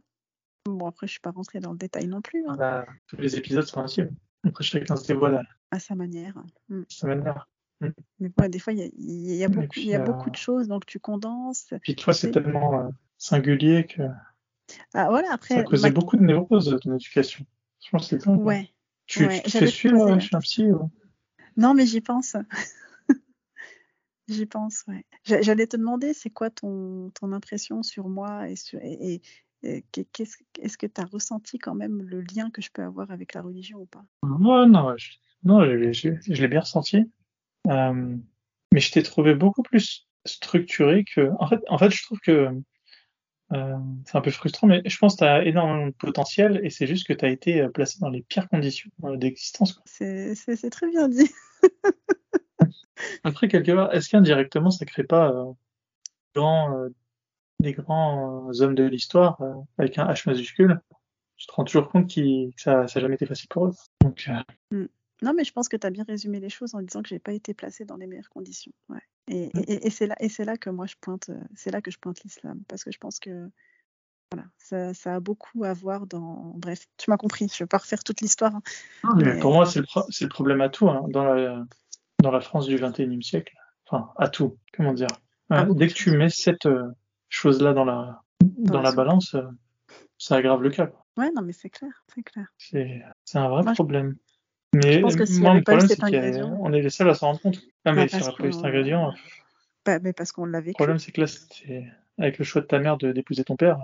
Bon, 0.67 0.87
après, 0.87 1.07
je 1.07 1.13
suis 1.13 1.21
pas 1.21 1.31
rentrée 1.31 1.61
dans 1.61 1.73
le 1.73 1.79
détail 1.79 2.07
non 2.07 2.21
plus, 2.21 2.45
hein, 2.47 2.55
Bah, 2.57 2.87
tous 3.07 3.17
les 3.17 3.37
épisodes 3.37 3.65
sont 3.65 3.81
intimes. 3.81 4.11
Après, 4.45 4.63
chacun 4.65 4.97
se 4.97 5.07
dévoile 5.07 5.47
à 5.71 5.79
sa 5.79 5.95
manière. 5.95 6.35
Mm. 6.69 6.83
sa 6.89 7.07
manière. 7.09 7.49
Mais 7.81 8.31
ouais, 8.41 8.49
des 8.49 8.59
fois, 8.59 8.73
il 8.73 8.79
y 8.81 8.83
a, 8.83 9.37
y 9.37 9.45
a 9.45 9.49
beaucoup, 9.49 9.69
puis, 9.69 9.85
y 9.87 9.95
a 9.95 10.01
euh, 10.01 10.05
beaucoup 10.05 10.31
de 10.31 10.37
choses, 10.37 10.67
donc 10.69 10.87
tu 10.87 10.99
condenses. 10.99 11.73
Puis 11.83 11.95
toi, 11.97 12.13
c'est 12.15 12.31
tellement 12.31 12.87
euh, 12.87 12.89
singulier 13.19 13.87
que 13.87 14.03
Ah, 14.95 15.09
voilà, 15.09 15.29
ça 15.29 15.35
après, 15.35 15.64
causé 15.64 15.89
ma- 15.89 15.95
beaucoup 15.95 16.17
de 16.17 16.23
névroses, 16.23 16.77
ton 16.83 16.95
éducation. 16.95 17.45
Je 17.85 17.91
pense 17.91 18.09
que 18.09 18.19
c'est 18.19 18.27
dingue. 18.27 18.45
ouais. 18.45 18.71
Tu, 19.07 19.25
ouais, 19.25 19.37
tu 19.43 19.51
te 19.53 19.59
fais 19.59 19.67
suivre 19.67 20.19
chez 20.19 20.35
un 20.35 20.41
psy 20.41 20.71
ou... 20.73 20.91
Non, 21.57 21.75
mais 21.75 21.87
j'y 21.87 22.01
pense. 22.01 22.37
J'y 24.29 24.47
pense, 24.47 24.83
ouais. 24.89 25.05
J'a- 25.25 25.41
J'allais 25.41 25.67
te 25.69 25.77
demander, 25.77 26.12
c'est 26.12 26.31
quoi 26.31 26.51
ton, 26.51 27.11
ton 27.11 27.33
impression 27.33 27.83
sur 27.85 28.09
moi 28.09 28.49
et 28.49 28.57
sur 28.57 28.81
et, 28.83 29.14
et- 29.14 29.23
et 29.62 29.85
qu'est- 29.93 30.09
qu'est-ce, 30.12 30.37
est-ce 30.61 30.77
que 30.77 30.87
tu 30.87 31.01
as 31.01 31.05
ressenti 31.05 31.59
quand 31.59 31.75
même 31.75 32.03
le 32.03 32.21
lien 32.23 32.51
que 32.51 32.61
je 32.61 32.71
peux 32.73 32.83
avoir 32.83 33.11
avec 33.12 33.35
la 33.35 33.43
religion 33.43 33.79
ou 33.79 33.87
pas? 33.87 34.05
Ouais, 34.25 34.67
non, 34.67 34.97
je, 34.97 35.12
non, 35.45 35.64
je, 35.64 35.93
je- 35.93 36.11
je 36.35 36.43
l'ai 36.43 36.49
bien 36.49 36.61
ressenti. 36.61 37.09
Euh, 37.69 38.17
mais 38.73 38.81
je 38.81 38.91
t'ai 38.93 39.03
trouvé 39.05 39.35
beaucoup 39.35 39.62
plus 39.62 40.09
structuré 40.25 41.05
que. 41.05 41.31
En 41.39 41.47
fait, 41.47 41.61
en 41.69 41.79
fait, 41.79 41.91
je 41.91 42.03
trouve 42.03 42.19
que 42.19 42.51
euh, 43.53 43.77
c'est 44.05 44.17
un 44.17 44.21
peu 44.21 44.31
frustrant, 44.31 44.67
mais 44.67 44.83
je 44.85 44.99
pense 44.99 45.15
que 45.15 45.19
tu 45.19 45.25
as 45.25 45.45
énormément 45.45 45.87
de 45.87 45.93
potentiel 45.93 46.61
et 46.65 46.71
c'est 46.71 46.87
juste 46.87 47.07
que 47.07 47.13
tu 47.13 47.25
as 47.25 47.29
été 47.29 47.61
euh, 47.61 47.69
placé 47.69 47.99
dans 48.01 48.09
les 48.09 48.23
pires 48.23 48.49
conditions 48.49 48.91
euh, 49.05 49.17
d'existence. 49.17 49.81
C'est, 49.85 50.35
très 50.71 50.89
bien 50.89 51.09
dit. 51.09 51.31
Après, 53.25 53.47
quelque 53.49 53.73
part, 53.73 53.95
est-ce 53.95 54.09
qu'indirectement, 54.09 54.71
ça 54.71 54.85
crée 54.85 55.05
pas 55.05 55.31
euh, 55.31 55.53
euh, 56.37 56.89
des 57.61 57.73
grands 57.73 58.51
hommes 58.61 58.75
de 58.75 58.85
l'histoire 58.85 59.41
avec 59.79 59.99
un 59.99 60.07
H 60.07 60.29
majuscule? 60.29 60.81
Tu 61.37 61.47
te 61.47 61.53
rends 61.53 61.65
toujours 61.65 61.91
compte 61.91 62.13
que 62.13 62.51
ça 62.57 62.81
n'a 62.81 62.87
jamais 62.87 63.15
été 63.15 63.27
facile 63.27 63.49
pour 63.49 63.67
eux. 63.67 63.73
Donc, 64.01 64.29
euh, 64.73 64.89
Non, 65.23 65.33
mais 65.35 65.45
je 65.45 65.53
pense 65.53 65.69
que 65.69 65.77
tu 65.77 65.87
as 65.87 65.91
bien 65.91 66.05
résumé 66.05 66.41
les 66.41 66.49
choses 66.51 66.75
en 66.75 66.83
disant 66.83 67.03
que 67.03 67.09
j'ai 67.09 67.19
pas 67.19 67.33
été 67.33 67.55
placée 67.55 67.85
dans 67.85 67.97
les 67.97 68.07
meilleures 68.07 68.29
conditions. 68.29 68.73
Ouais. 68.89 69.01
Et, 69.29 69.51
et, 69.57 69.87
et 69.87 70.29
c'est 70.29 70.45
là, 70.45 70.57
que 70.57 70.71
moi 70.71 70.87
je 70.87 70.95
pointe, 71.01 71.31
euh, 71.31 71.41
c'est 71.55 71.71
là 71.71 71.81
que 71.81 71.91
je 71.91 71.99
pointe 71.99 72.23
l'islam, 72.23 72.61
parce 72.69 72.85
que 72.85 72.93
je 72.93 72.99
pense 72.99 73.19
que 73.19 73.51
voilà, 74.33 74.49
ça, 74.59 74.93
ça 74.95 75.14
a 75.14 75.21
beaucoup 75.21 75.64
à 75.64 75.73
voir 75.73 76.07
dans. 76.07 76.53
Bref, 76.57 76.87
tu 76.97 77.11
m'as 77.11 77.17
compris. 77.17 77.49
Je 77.49 77.64
vais 77.64 77.67
pas 77.69 77.79
refaire 77.79 78.05
toute 78.05 78.21
l'histoire. 78.21 78.55
hein. 78.57 78.62
mais 79.17 79.25
Mais- 79.35 79.41
pour 79.41 79.53
moi, 79.53 79.67
c'est 79.67 79.81
le, 79.81 79.87
pro- 79.87 80.05
c'est 80.11 80.25
le 80.25 80.31
problème 80.31 80.61
à 80.61 80.69
tout, 80.69 80.89
hein, 80.89 81.05
dans 81.09 81.25
la, 81.25 81.64
dans 82.23 82.31
la 82.31 82.41
France 82.41 82.67
du 82.67 82.77
XXIe 82.77 83.23
siècle. 83.23 83.55
Enfin, 83.87 84.12
à 84.17 84.29
tout. 84.29 84.59
Comment 84.75 84.93
dire? 84.93 85.07
Euh, 85.53 85.64
beaucoup 85.64 85.79
dès 85.79 85.87
que 85.89 85.95
tu 85.95 86.11
mets 86.11 86.29
cette 86.29 86.67
euh, 86.67 86.91
chose-là 87.29 87.73
dans 87.73 87.85
la, 87.85 88.21
dans 88.59 88.79
la 88.79 88.83
la 88.83 88.89
soupe. 88.91 88.97
balance, 88.97 89.35
euh, 89.35 89.43
ça 90.19 90.37
aggrave 90.37 90.61
le 90.62 90.71
cas. 90.71 90.91
Ouais, 91.17 91.31
non, 91.31 91.43
mais 91.43 91.53
c'est 91.53 91.71
clair, 91.71 92.05
c'est 92.12 92.23
clair. 92.23 92.53
C'est, 92.59 93.03
un 93.35 93.49
vrai 93.49 93.62
Moi, 93.62 93.73
problème. 93.75 94.17
Mais 94.85 95.01
pense 95.01 95.16
que 95.16 95.24
s'il 95.27 95.37
y 95.39 95.41
moi, 95.41 95.51
avait 95.51 95.61
le 95.61 95.64
pas 95.64 95.72
eu 95.72 95.74
problème, 95.77 95.89
cet 95.89 95.97
c'est 95.97 96.01
qu'on 96.01 96.07
ingrédient- 96.18 96.72
est 96.72 96.83
les 96.83 96.91
seuls 96.91 97.09
à 97.11 97.14
s'en 97.14 97.27
rendre 97.29 97.41
compte. 97.41 97.61
Ah, 97.85 97.93
mais 97.93 98.03
Bah, 98.03 98.09
s'il 98.09 98.18
n'y 98.18 98.24
aurait 98.29 98.37
pas 98.37 98.47
eu 98.49 98.53
cet 98.53 98.64
ingrédient, 98.64 99.12
Bah, 99.85 99.99
mais 100.01 100.12
parce 100.12 100.33
qu'on 100.33 100.45
l'a 100.47 100.61
le 100.61 100.72
problème, 100.72 100.99
c'est 100.99 101.12
que 101.12 101.20
là, 101.20 101.27
c'est 101.27 101.85
avec 102.18 102.39
le 102.39 102.45
choix 102.45 102.61
de 102.62 102.66
ta 102.66 102.79
mère 102.79 102.97
de 102.97 103.12
d'épouser 103.12 103.45
ton 103.45 103.57
père. 103.57 103.79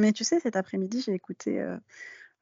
Mais 0.00 0.12
tu 0.12 0.24
sais, 0.24 0.40
cet 0.40 0.56
après-midi, 0.56 1.02
j'ai 1.04 1.12
écouté 1.14 1.60
euh, 1.60 1.76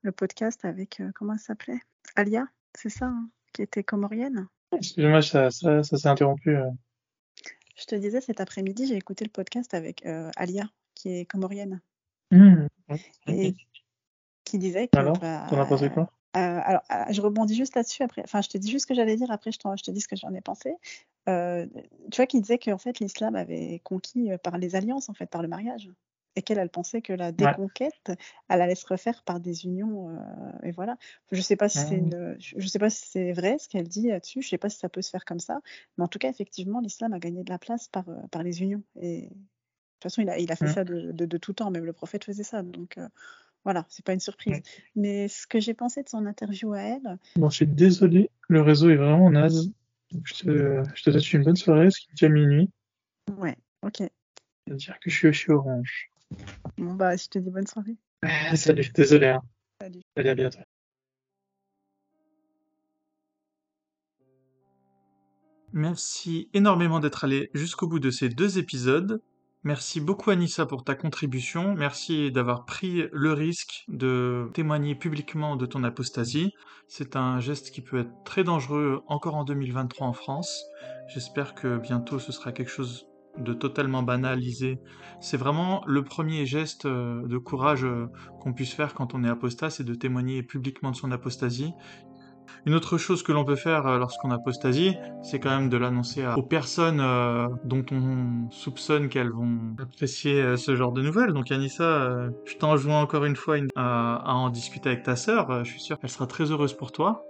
le 0.02 0.12
podcast 0.12 0.64
avec, 0.64 1.00
euh, 1.00 1.10
comment 1.14 1.34
elle 1.34 1.38
s'appelait? 1.40 1.80
Alia, 2.16 2.46
c'est 2.74 2.88
ça, 2.88 3.06
hein, 3.06 3.28
qui 3.52 3.62
était 3.62 3.82
comorienne? 3.84 4.46
Excuse-moi, 4.72 5.20
ça, 5.20 5.50
ça, 5.50 5.82
ça 5.82 5.96
s'est 5.98 6.08
interrompu. 6.08 6.56
euh. 6.56 6.70
Je 7.76 7.84
te 7.86 7.94
disais, 7.96 8.20
cet 8.20 8.40
après-midi, 8.40 8.86
j'ai 8.86 8.96
écouté 8.96 9.24
le 9.24 9.30
podcast 9.30 9.74
avec 9.74 10.06
euh, 10.06 10.30
Alia, 10.36 10.70
qui 10.94 11.10
est 11.18 11.24
comorienne, 11.26 11.80
Hmm. 12.30 12.66
et 13.26 13.54
qui 14.44 14.58
disait 14.58 14.88
que. 14.88 14.96
Alors, 14.98 15.18
bah, 15.18 15.46
t'en 15.50 15.60
as 15.60 15.66
pensé 15.66 15.90
quoi? 15.90 16.10
Euh, 16.36 16.60
alors, 16.64 16.82
euh, 16.92 17.04
je 17.12 17.20
rebondis 17.20 17.54
juste 17.56 17.74
là-dessus 17.74 18.02
après. 18.02 18.22
Enfin, 18.24 18.40
je 18.40 18.48
te 18.48 18.58
dis 18.58 18.70
juste 18.70 18.82
ce 18.84 18.86
que 18.86 18.94
j'allais 18.94 19.16
dire, 19.16 19.30
après 19.30 19.50
je, 19.52 19.58
je 19.58 19.82
te 19.82 19.90
dis 19.90 20.00
ce 20.00 20.08
que 20.08 20.16
j'en 20.16 20.32
ai 20.32 20.40
pensé. 20.40 20.74
Euh, 21.28 21.66
tu 22.12 22.16
vois, 22.16 22.26
qui 22.26 22.40
disait 22.40 22.58
qu'en 22.58 22.78
fait, 22.78 23.00
l'islam 23.00 23.34
avait 23.36 23.80
conquis 23.84 24.32
euh, 24.32 24.38
par 24.38 24.56
les 24.58 24.76
alliances, 24.76 25.08
en 25.08 25.14
fait, 25.14 25.26
par 25.26 25.42
le 25.42 25.48
mariage. 25.48 25.90
Et 26.36 26.42
qu'elle, 26.42 26.58
elle 26.58 26.70
pensait 26.70 27.02
que 27.02 27.12
la 27.12 27.32
déconquête, 27.32 28.12
elle 28.48 28.62
allait 28.62 28.76
se 28.76 28.86
refaire 28.86 29.24
par 29.24 29.40
des 29.40 29.64
unions. 29.64 30.10
euh, 30.10 30.18
et 30.62 30.70
voilà. 30.70 30.96
Je 31.32 31.40
sais 31.42 31.56
pas 31.56 31.68
si 31.68 31.80
c'est 31.80 31.96
Ah. 31.96 31.98
une- 31.98 32.36
je 32.38 32.54
je 32.58 32.66
sais 32.68 32.78
pas 32.78 32.90
si 32.90 33.04
c'est 33.08 33.32
vrai 33.32 33.58
ce 33.58 33.68
qu'elle 33.68 33.88
dit 33.88 34.06
là-dessus. 34.08 34.40
Je 34.42 34.48
sais 34.48 34.58
pas 34.58 34.68
si 34.68 34.78
ça 34.78 34.88
peut 34.88 35.02
se 35.02 35.10
faire 35.10 35.24
comme 35.24 35.40
ça. 35.40 35.60
Mais 35.98 36.04
en 36.04 36.08
tout 36.08 36.20
cas, 36.20 36.28
effectivement, 36.30 36.80
l'islam 36.80 37.12
a 37.12 37.18
gagné 37.18 37.42
de 37.42 37.50
la 37.50 37.58
place 37.58 37.88
par, 37.88 38.04
par 38.30 38.42
les 38.44 38.62
unions. 38.62 38.82
Et 39.00 39.22
de 39.22 39.28
toute 39.28 40.02
façon, 40.04 40.22
il 40.22 40.30
a, 40.30 40.38
il 40.38 40.52
a 40.52 40.56
fait 40.56 40.66
Mm. 40.66 40.68
ça 40.68 40.84
de, 40.84 41.12
de, 41.12 41.26
de 41.26 41.38
tout 41.38 41.52
temps. 41.52 41.70
Même 41.72 41.84
le 41.84 41.92
prophète 41.92 42.24
faisait 42.24 42.44
ça. 42.44 42.62
Donc 42.62 42.96
voilà, 43.64 43.84
c'est 43.88 44.04
pas 44.04 44.12
une 44.14 44.20
surprise. 44.20 44.60
Mais 44.96 45.28
ce 45.28 45.46
que 45.46 45.60
j'ai 45.60 45.74
pensé 45.74 46.02
de 46.02 46.08
son 46.08 46.26
interview 46.26 46.72
à 46.72 46.80
elle, 46.80 47.18
Bon, 47.36 47.50
je 47.50 47.56
suis 47.56 47.66
désolé, 47.66 48.30
le 48.48 48.62
réseau 48.62 48.90
est 48.90 48.96
vraiment 48.96 49.30
naze. 49.30 49.70
Donc, 50.12 50.22
je 50.26 50.34
te, 50.34 50.82
je 50.94 51.02
te 51.02 51.10
souhaite 51.10 51.32
une 51.32 51.44
bonne 51.44 51.56
soirée, 51.56 51.90
ce 51.90 52.00
qui 52.00 52.06
est 52.10 52.14
déjà 52.14 52.28
minuit. 52.28 52.70
ouais, 53.38 53.56
ok. 53.82 54.02
C'est-à-dire 54.66 54.98
que 55.00 55.10
je 55.10 55.16
suis 55.16 55.32
chez 55.32 55.52
Orange. 55.52 56.10
Bon, 56.78 56.94
bah, 56.94 57.16
je 57.16 57.26
te 57.28 57.38
dis 57.38 57.50
bonne 57.50 57.66
soirée. 57.66 57.96
Ah, 58.22 58.56
salut, 58.56 58.90
désolé. 58.94 59.28
Hein. 59.28 59.42
Salut. 59.80 60.00
Allez, 60.16 60.30
à 60.30 60.34
bientôt. 60.34 60.58
Merci 65.72 66.48
énormément 66.52 66.98
d'être 66.98 67.24
allé 67.24 67.50
jusqu'au 67.54 67.86
bout 67.86 68.00
de 68.00 68.10
ces 68.10 68.28
deux 68.28 68.58
épisodes. 68.58 69.22
Merci 69.62 70.00
beaucoup 70.00 70.30
Anissa 70.30 70.64
pour 70.64 70.84
ta 70.84 70.94
contribution. 70.94 71.74
Merci 71.74 72.32
d'avoir 72.32 72.64
pris 72.64 73.04
le 73.12 73.34
risque 73.34 73.84
de 73.88 74.48
témoigner 74.54 74.94
publiquement 74.94 75.56
de 75.56 75.66
ton 75.66 75.84
apostasie. 75.84 76.54
C'est 76.88 77.14
un 77.14 77.40
geste 77.40 77.70
qui 77.70 77.82
peut 77.82 78.00
être 78.00 78.24
très 78.24 78.42
dangereux 78.42 79.02
encore 79.06 79.34
en 79.34 79.44
2023 79.44 80.06
en 80.06 80.14
France. 80.14 80.64
J'espère 81.08 81.54
que 81.54 81.76
bientôt 81.76 82.18
ce 82.18 82.32
sera 82.32 82.52
quelque 82.52 82.70
chose 82.70 83.06
de 83.36 83.52
totalement 83.52 84.02
banalisé. 84.02 84.78
C'est 85.20 85.36
vraiment 85.36 85.84
le 85.86 86.04
premier 86.04 86.46
geste 86.46 86.86
euh, 86.86 87.26
de 87.26 87.38
courage 87.38 87.84
euh, 87.84 88.06
qu'on 88.40 88.52
puisse 88.52 88.72
faire 88.72 88.94
quand 88.94 89.14
on 89.14 89.24
est 89.24 89.28
apostat, 89.28 89.70
c'est 89.70 89.84
de 89.84 89.94
témoigner 89.94 90.42
publiquement 90.42 90.90
de 90.90 90.96
son 90.96 91.12
apostasie. 91.12 91.72
Une 92.66 92.74
autre 92.74 92.98
chose 92.98 93.22
que 93.22 93.32
l'on 93.32 93.44
peut 93.44 93.56
faire 93.56 93.86
euh, 93.86 93.98
lorsqu'on 93.98 94.30
apostasie, 94.30 94.96
c'est 95.22 95.40
quand 95.40 95.50
même 95.50 95.68
de 95.68 95.76
l'annoncer 95.76 96.26
aux 96.36 96.42
personnes 96.42 97.00
euh, 97.00 97.48
dont 97.64 97.84
on 97.90 98.50
soupçonne 98.50 99.08
qu'elles 99.08 99.30
vont 99.30 99.58
apprécier 99.80 100.40
euh, 100.40 100.56
ce 100.56 100.76
genre 100.76 100.92
de 100.92 101.02
nouvelles. 101.02 101.32
Donc 101.32 101.50
Anissa, 101.50 102.30
je 102.44 102.56
t'enjoins 102.56 103.00
encore 103.00 103.24
une 103.24 103.36
fois 103.36 103.56
à, 103.76 104.34
en 104.34 104.50
discuter 104.50 104.90
avec 104.90 105.02
ta 105.02 105.16
sœur. 105.16 105.64
Je 105.64 105.70
suis 105.70 105.80
sûr 105.80 105.98
qu'elle 105.98 106.10
sera 106.10 106.26
très 106.26 106.50
heureuse 106.50 106.74
pour 106.74 106.92
toi. 106.92 107.29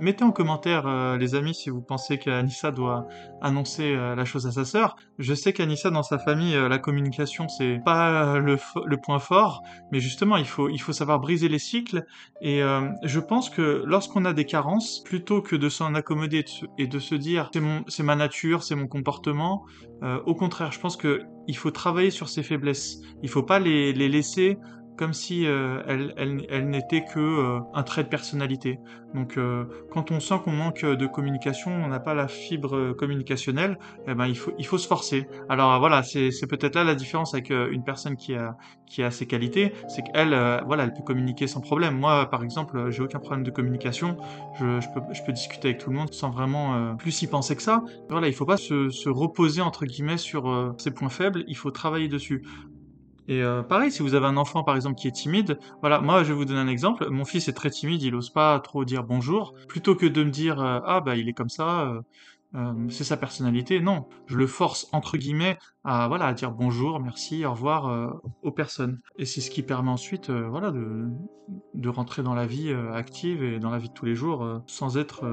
Mettez 0.00 0.24
en 0.24 0.32
commentaire, 0.32 0.88
euh, 0.88 1.16
les 1.16 1.36
amis, 1.36 1.54
si 1.54 1.70
vous 1.70 1.80
pensez 1.80 2.18
qu'Anissa 2.18 2.72
doit 2.72 3.06
annoncer 3.40 3.94
euh, 3.94 4.16
la 4.16 4.24
chose 4.24 4.44
à 4.46 4.50
sa 4.50 4.64
sœur. 4.64 4.96
Je 5.18 5.34
sais 5.34 5.52
qu'Anissa, 5.52 5.90
dans 5.90 6.02
sa 6.02 6.18
famille, 6.18 6.56
euh, 6.56 6.68
la 6.68 6.78
communication, 6.78 7.48
c'est 7.48 7.80
pas 7.84 8.38
le, 8.38 8.56
point 8.96 9.20
fort, 9.20 9.62
mais 9.92 10.00
justement, 10.00 10.36
il 10.36 10.46
faut, 10.46 10.68
il 10.68 10.78
faut 10.78 10.92
savoir 10.92 11.20
briser 11.20 11.48
les 11.48 11.60
cycles. 11.60 12.04
Et 12.40 12.60
je 12.60 13.20
pense 13.20 13.50
que 13.50 13.82
lorsqu'on 13.84 14.24
a 14.24 14.32
des 14.32 14.44
carences, 14.44 15.02
plutôt 15.04 15.42
que 15.42 15.56
de 15.56 15.68
s'en 15.68 15.94
accommoder 15.94 16.44
et 16.78 16.86
de 16.86 16.98
se 16.98 17.14
dire 17.14 17.50
c'est 17.88 18.02
ma 18.02 18.16
nature, 18.16 18.62
c'est 18.62 18.74
mon 18.74 18.86
comportement, 18.86 19.64
au 20.24 20.34
contraire, 20.34 20.72
je 20.72 20.80
pense 20.80 20.96
que 20.96 21.22
il 21.48 21.56
faut 21.56 21.70
travailler 21.70 22.10
sur 22.10 22.28
ses 22.28 22.42
faiblesses. 22.42 23.00
Il 23.22 23.28
faut 23.28 23.42
pas 23.42 23.58
les, 23.58 23.92
les 23.92 24.08
laisser 24.08 24.58
comme 24.96 25.12
si 25.12 25.46
euh, 25.46 25.82
elle, 25.86 26.68
n'était 26.68 27.04
que 27.04 27.18
euh, 27.18 27.60
un 27.74 27.82
trait 27.82 28.04
de 28.04 28.08
personnalité. 28.08 28.78
Donc 29.12 29.36
euh, 29.36 29.64
quand 29.92 30.10
on 30.10 30.20
sent 30.20 30.36
qu'on 30.44 30.52
manque 30.52 30.84
de 30.84 31.06
communication, 31.06 31.70
on 31.70 31.88
n'a 31.88 32.00
pas 32.00 32.14
la 32.14 32.28
fibre 32.28 32.92
communicationnelle, 32.94 33.78
eh 34.08 34.14
ben 34.14 34.26
il 34.26 34.66
faut 34.66 34.78
se 34.78 34.86
forcer. 34.88 35.28
Alors 35.48 35.78
voilà, 35.78 36.02
c'est 36.02 36.30
peut-être 36.48 36.74
là 36.74 36.84
la 36.84 36.94
différence 36.94 37.32
avec 37.34 37.50
une 37.50 37.84
personne 37.84 38.16
qui 38.16 38.34
a 38.34 38.56
qui 38.86 39.02
ses 39.10 39.26
qualités, 39.26 39.72
c'est 39.88 40.02
qu'elle 40.02 40.30
voilà, 40.66 40.88
peut 40.88 41.02
communiquer 41.04 41.46
sans 41.46 41.60
problème. 41.60 41.96
Moi 41.96 42.28
par 42.28 42.42
exemple, 42.42 42.90
j'ai 42.90 43.02
aucun 43.02 43.20
problème 43.20 43.44
de 43.44 43.50
communication, 43.52 44.16
je, 44.58 44.80
je 44.80 44.88
peux 44.88 45.00
je 45.12 45.22
peux 45.22 45.32
discuter 45.32 45.68
avec 45.68 45.80
tout 45.80 45.90
le 45.90 45.96
monde 45.96 46.12
sans 46.12 46.30
vraiment 46.30 46.96
plus 46.96 47.22
y 47.22 47.28
penser 47.28 47.54
que 47.54 47.62
ça. 47.62 47.84
Voilà, 48.08 48.26
il 48.26 48.34
faut 48.34 48.46
pas 48.46 48.56
se, 48.56 48.90
se 48.90 49.08
reposer 49.08 49.60
entre 49.60 49.86
guillemets 49.86 50.18
sur 50.18 50.74
ses 50.78 50.90
points 50.90 51.08
faibles, 51.08 51.44
il 51.46 51.56
faut 51.56 51.70
travailler 51.70 52.08
dessus. 52.08 52.42
Et 53.28 53.42
euh, 53.42 53.62
pareil, 53.62 53.90
si 53.90 54.02
vous 54.02 54.14
avez 54.14 54.26
un 54.26 54.36
enfant 54.36 54.64
par 54.64 54.76
exemple 54.76 54.96
qui 54.96 55.08
est 55.08 55.12
timide, 55.12 55.58
voilà, 55.80 56.00
moi 56.00 56.22
je 56.22 56.28
vais 56.28 56.34
vous 56.34 56.44
donner 56.44 56.60
un 56.60 56.68
exemple. 56.68 57.08
Mon 57.10 57.24
fils 57.24 57.48
est 57.48 57.52
très 57.52 57.70
timide, 57.70 58.02
il 58.02 58.14
ose 58.14 58.30
pas 58.30 58.58
trop 58.60 58.84
dire 58.84 59.04
bonjour. 59.04 59.54
Plutôt 59.68 59.94
que 59.94 60.06
de 60.06 60.24
me 60.24 60.30
dire 60.30 60.60
euh, 60.60 60.80
ah 60.84 61.00
bah 61.00 61.16
il 61.16 61.28
est 61.28 61.32
comme 61.32 61.48
ça, 61.48 62.02
euh, 62.54 62.72
c'est 62.88 63.04
sa 63.04 63.16
personnalité, 63.16 63.80
non, 63.80 64.06
je 64.26 64.36
le 64.36 64.46
force 64.46 64.88
entre 64.92 65.16
guillemets 65.16 65.58
à 65.82 66.06
voilà 66.06 66.26
à 66.26 66.34
dire 66.34 66.52
bonjour, 66.52 67.00
merci, 67.00 67.44
au 67.44 67.50
revoir 67.50 68.20
aux 68.42 68.52
personnes. 68.52 69.00
Et 69.18 69.24
c'est 69.24 69.40
ce 69.40 69.50
qui 69.50 69.62
permet 69.62 69.90
ensuite 69.90 70.30
voilà 70.30 70.70
de 70.70 71.08
de 71.74 71.88
rentrer 71.88 72.22
dans 72.22 72.34
la 72.34 72.46
vie 72.46 72.72
active 72.92 73.42
et 73.42 73.58
dans 73.58 73.70
la 73.70 73.78
vie 73.78 73.88
de 73.88 73.94
tous 73.94 74.04
les 74.04 74.14
jours 74.14 74.62
sans 74.66 74.98
être 74.98 75.24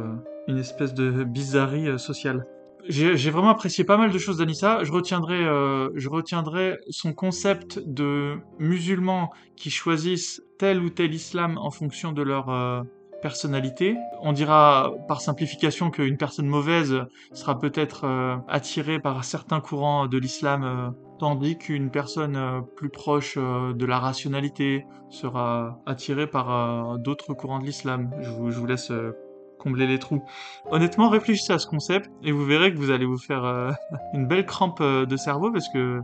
une 0.47 0.57
espèce 0.57 0.95
de 0.95 1.23
bizarrerie 1.23 1.99
sociale 1.99 2.47
j'ai 2.87 3.29
vraiment 3.29 3.49
apprécié 3.49 3.83
pas 3.83 3.97
mal 3.97 4.11
de 4.11 4.17
choses 4.17 4.37
d'Anissa. 4.37 4.83
Je 4.83 4.91
retiendrai, 4.91 5.43
euh, 5.43 5.89
je 5.95 6.09
retiendrai 6.09 6.77
son 6.89 7.13
concept 7.13 7.79
de 7.79 8.37
musulmans 8.59 9.31
qui 9.55 9.69
choisissent 9.69 10.43
tel 10.57 10.81
ou 10.81 10.89
tel 10.89 11.13
islam 11.13 11.57
en 11.57 11.71
fonction 11.71 12.11
de 12.11 12.21
leur 12.21 12.49
euh, 12.49 12.81
personnalité. 13.21 13.95
On 14.21 14.33
dira 14.33 14.93
par 15.07 15.21
simplification 15.21 15.91
qu'une 15.91 16.17
personne 16.17 16.47
mauvaise 16.47 17.03
sera 17.33 17.59
peut-être 17.59 18.05
euh, 18.05 18.37
attirée 18.47 18.99
par 18.99 19.23
certains 19.23 19.61
courants 19.61 20.07
de 20.07 20.17
l'islam, 20.17 20.93
tandis 21.19 21.57
qu'une 21.57 21.91
personne 21.91 22.63
plus 22.75 22.89
proche 22.89 23.37
de 23.37 23.85
la 23.85 23.99
rationalité 23.99 24.85
sera 25.09 25.79
attirée 25.85 26.27
par 26.27 26.97
d'autres 26.97 27.33
courants 27.33 27.59
de 27.59 27.65
l'islam. 27.65 28.09
Je 28.21 28.29
vous, 28.31 28.49
je 28.49 28.59
vous 28.59 28.65
laisse 28.65 28.91
combler 29.61 29.87
les 29.87 29.99
trous. 29.99 30.23
Honnêtement, 30.71 31.09
réfléchissez 31.09 31.53
à 31.53 31.59
ce 31.59 31.67
concept 31.67 32.09
et 32.23 32.31
vous 32.31 32.45
verrez 32.45 32.73
que 32.73 32.77
vous 32.77 32.91
allez 32.91 33.05
vous 33.05 33.17
faire 33.17 33.45
euh, 33.45 33.71
une 34.13 34.27
belle 34.27 34.45
crampe 34.45 34.81
euh, 34.81 35.05
de 35.05 35.15
cerveau 35.15 35.51
parce 35.51 35.69
que 35.69 36.01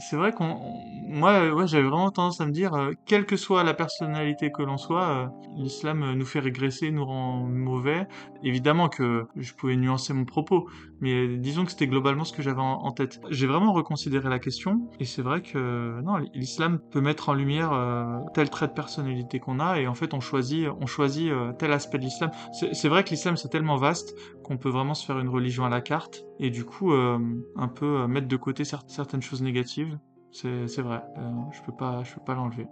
c'est 0.00 0.16
vrai 0.16 0.32
qu'on, 0.32 0.60
moi, 1.08 1.66
j'avais 1.66 1.82
vraiment 1.82 2.10
tendance 2.10 2.40
à 2.40 2.46
me 2.46 2.52
dire, 2.52 2.74
euh, 2.74 2.92
quelle 3.04 3.26
que 3.26 3.36
soit 3.36 3.64
la 3.64 3.74
personnalité 3.74 4.52
que 4.52 4.62
l'on 4.62 4.76
soit, 4.76 5.32
l'islam 5.56 6.14
nous 6.14 6.24
fait 6.24 6.38
régresser, 6.38 6.90
nous 6.92 7.04
rend 7.04 7.40
mauvais. 7.40 8.06
Évidemment 8.44 8.88
que 8.88 9.26
je 9.36 9.52
pouvais 9.54 9.76
nuancer 9.76 10.12
mon 10.12 10.24
propos, 10.24 10.68
mais 11.00 11.36
disons 11.36 11.64
que 11.64 11.70
c'était 11.70 11.86
globalement 11.86 12.24
ce 12.24 12.32
que 12.32 12.42
j'avais 12.42 12.60
en, 12.60 12.90
tête. 12.92 13.20
J'ai 13.30 13.46
vraiment 13.46 13.72
reconsidéré 13.72 14.28
la 14.28 14.38
question, 14.38 14.88
et 15.00 15.04
c'est 15.04 15.22
vrai 15.22 15.42
que 15.42 16.00
non, 16.02 16.16
l'islam 16.34 16.78
peut 16.90 17.00
mettre 17.00 17.28
en 17.28 17.34
lumière 17.34 17.72
euh, 17.72 18.18
tel 18.34 18.50
trait 18.50 18.68
de 18.68 18.72
personnalité 18.72 19.40
qu'on 19.40 19.60
a, 19.60 19.78
et 19.80 19.86
en 19.86 19.94
fait, 19.94 20.14
on 20.14 20.20
choisit, 20.20 20.68
on 20.80 20.86
choisit 20.86 21.30
tel 21.58 21.72
aspect 21.72 21.98
de 21.98 22.04
l'islam. 22.04 22.30
C'est 22.52 22.88
vrai 22.88 23.04
que 23.04 23.10
l'islam 23.10 23.36
c'est 23.36 23.48
tellement 23.48 23.76
vaste 23.76 24.14
qu'on 24.42 24.56
peut 24.56 24.70
vraiment 24.70 24.94
se 24.94 25.04
faire 25.04 25.18
une 25.18 25.28
religion 25.28 25.64
à 25.64 25.68
la 25.68 25.80
carte 25.80 26.24
et 26.38 26.50
du 26.50 26.64
coup 26.64 26.92
euh, 26.92 27.18
un 27.56 27.68
peu 27.68 28.00
euh, 28.00 28.08
mettre 28.08 28.28
de 28.28 28.36
côté 28.36 28.64
certaines 28.64 29.22
choses 29.22 29.42
négatives. 29.42 29.98
C'est 30.30 30.82
vrai, 30.82 31.02
euh, 31.18 31.32
je 31.52 31.62
peux 31.62 31.74
pas 31.74 32.02
je 32.04 32.14
peux 32.14 32.24
pas 32.24 32.34
l'enlever. 32.34 32.66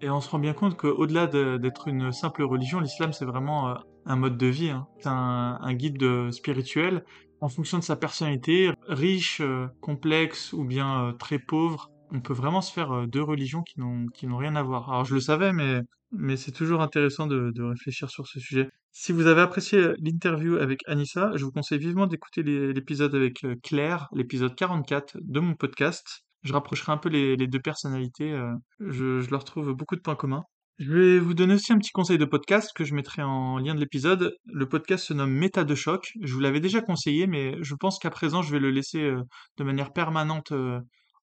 Et 0.00 0.10
on 0.10 0.20
se 0.20 0.30
rend 0.30 0.38
bien 0.38 0.52
compte 0.52 0.76
qu'au-delà 0.76 1.26
d'être 1.26 1.88
une 1.88 2.12
simple 2.12 2.44
religion, 2.44 2.78
l'islam 2.78 3.12
c'est 3.12 3.24
vraiment 3.24 3.74
un 4.06 4.16
mode 4.16 4.38
de 4.38 4.46
vie, 4.46 4.70
hein. 4.70 4.86
c'est 5.00 5.08
un, 5.08 5.74
guide 5.74 6.30
spirituel 6.30 7.04
en 7.40 7.48
fonction 7.48 7.78
de 7.78 7.84
sa 7.84 7.96
personnalité, 7.96 8.70
riche, 8.88 9.42
complexe 9.80 10.52
ou 10.52 10.64
bien 10.64 11.14
très 11.18 11.38
pauvre. 11.38 11.90
On 12.10 12.20
peut 12.20 12.32
vraiment 12.32 12.60
se 12.60 12.72
faire 12.72 13.06
deux 13.06 13.22
religions 13.22 13.62
qui 13.62 13.78
n'ont 13.80 14.36
rien 14.36 14.56
à 14.56 14.62
voir. 14.62 14.90
Alors 14.90 15.04
je 15.04 15.14
le 15.14 15.20
savais, 15.20 15.52
mais 16.12 16.36
c'est 16.36 16.52
toujours 16.52 16.80
intéressant 16.80 17.26
de, 17.26 17.62
réfléchir 17.62 18.10
sur 18.10 18.26
ce 18.26 18.40
sujet. 18.40 18.68
Si 18.92 19.12
vous 19.12 19.26
avez 19.26 19.42
apprécié 19.42 19.78
euh, 19.78 19.94
l'interview 20.00 20.56
avec 20.56 20.80
Anissa, 20.88 21.30
je 21.36 21.44
vous 21.44 21.52
conseille 21.52 21.78
vivement 21.78 22.06
d'écouter 22.06 22.42
l'épisode 22.42 23.14
avec 23.14 23.44
euh, 23.44 23.54
Claire, 23.62 24.08
l'épisode 24.12 24.56
44 24.56 25.18
de 25.20 25.40
mon 25.40 25.54
podcast. 25.54 26.24
Je 26.42 26.52
rapprocherai 26.52 26.92
un 26.92 26.96
peu 26.96 27.08
les, 27.08 27.36
deux 27.36 27.60
personnalités, 27.60 28.32
euh, 28.32 28.52
je, 28.80 29.28
leur 29.30 29.44
trouve 29.44 29.72
beaucoup 29.72 29.96
de 29.96 30.00
points 30.00 30.16
communs. 30.16 30.42
Je 30.78 30.92
vais 30.92 31.18
vous 31.18 31.34
donner 31.34 31.54
aussi 31.54 31.72
un 31.72 31.78
petit 31.78 31.90
conseil 31.90 32.18
de 32.18 32.24
podcast 32.24 32.70
que 32.74 32.84
je 32.84 32.94
mettrai 32.94 33.22
en 33.22 33.58
lien 33.58 33.74
de 33.74 33.80
l'épisode. 33.80 34.36
Le 34.46 34.68
podcast 34.68 35.06
se 35.06 35.12
nomme 35.12 35.32
Méta 35.32 35.64
de 35.64 35.74
choc. 35.74 36.12
Je 36.20 36.32
vous 36.32 36.40
l'avais 36.40 36.60
déjà 36.60 36.80
conseillé, 36.80 37.26
mais 37.26 37.56
je 37.62 37.74
pense 37.74 37.98
qu'à 37.98 38.10
présent, 38.10 38.42
je 38.42 38.52
vais 38.52 38.60
le 38.60 38.70
laisser 38.70 39.12
de 39.56 39.64
manière 39.64 39.92
permanente 39.92 40.52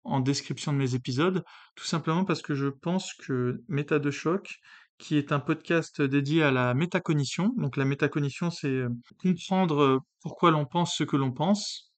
en 0.06 0.20
description 0.20 0.72
de 0.72 0.78
mes 0.78 0.96
épisodes, 0.96 1.44
tout 1.76 1.86
simplement 1.86 2.26
parce 2.26 2.42
que 2.42 2.54
je 2.54 2.68
pense 2.68 3.14
que 3.14 3.64
Méta 3.68 4.00
de 4.00 4.12
choc, 4.12 4.60
qui 4.98 5.18
est 5.18 5.32
un 5.32 5.40
podcast 5.40 6.02
dédié 6.02 6.44
à 6.44 6.52
la 6.52 6.74
métacognition. 6.74 7.54
Donc 7.58 7.76
la 7.76 7.86
métacognition, 7.86 8.50
c'est 8.50 8.68
euh, 8.68 8.90
comprendre 9.20 9.82
euh, 9.82 10.00
pourquoi 10.22 10.52
l'on 10.52 10.66
pense 10.66 10.96
ce 10.96 11.04
que 11.04 11.18
l'on 11.18 11.32
pense. 11.32 11.92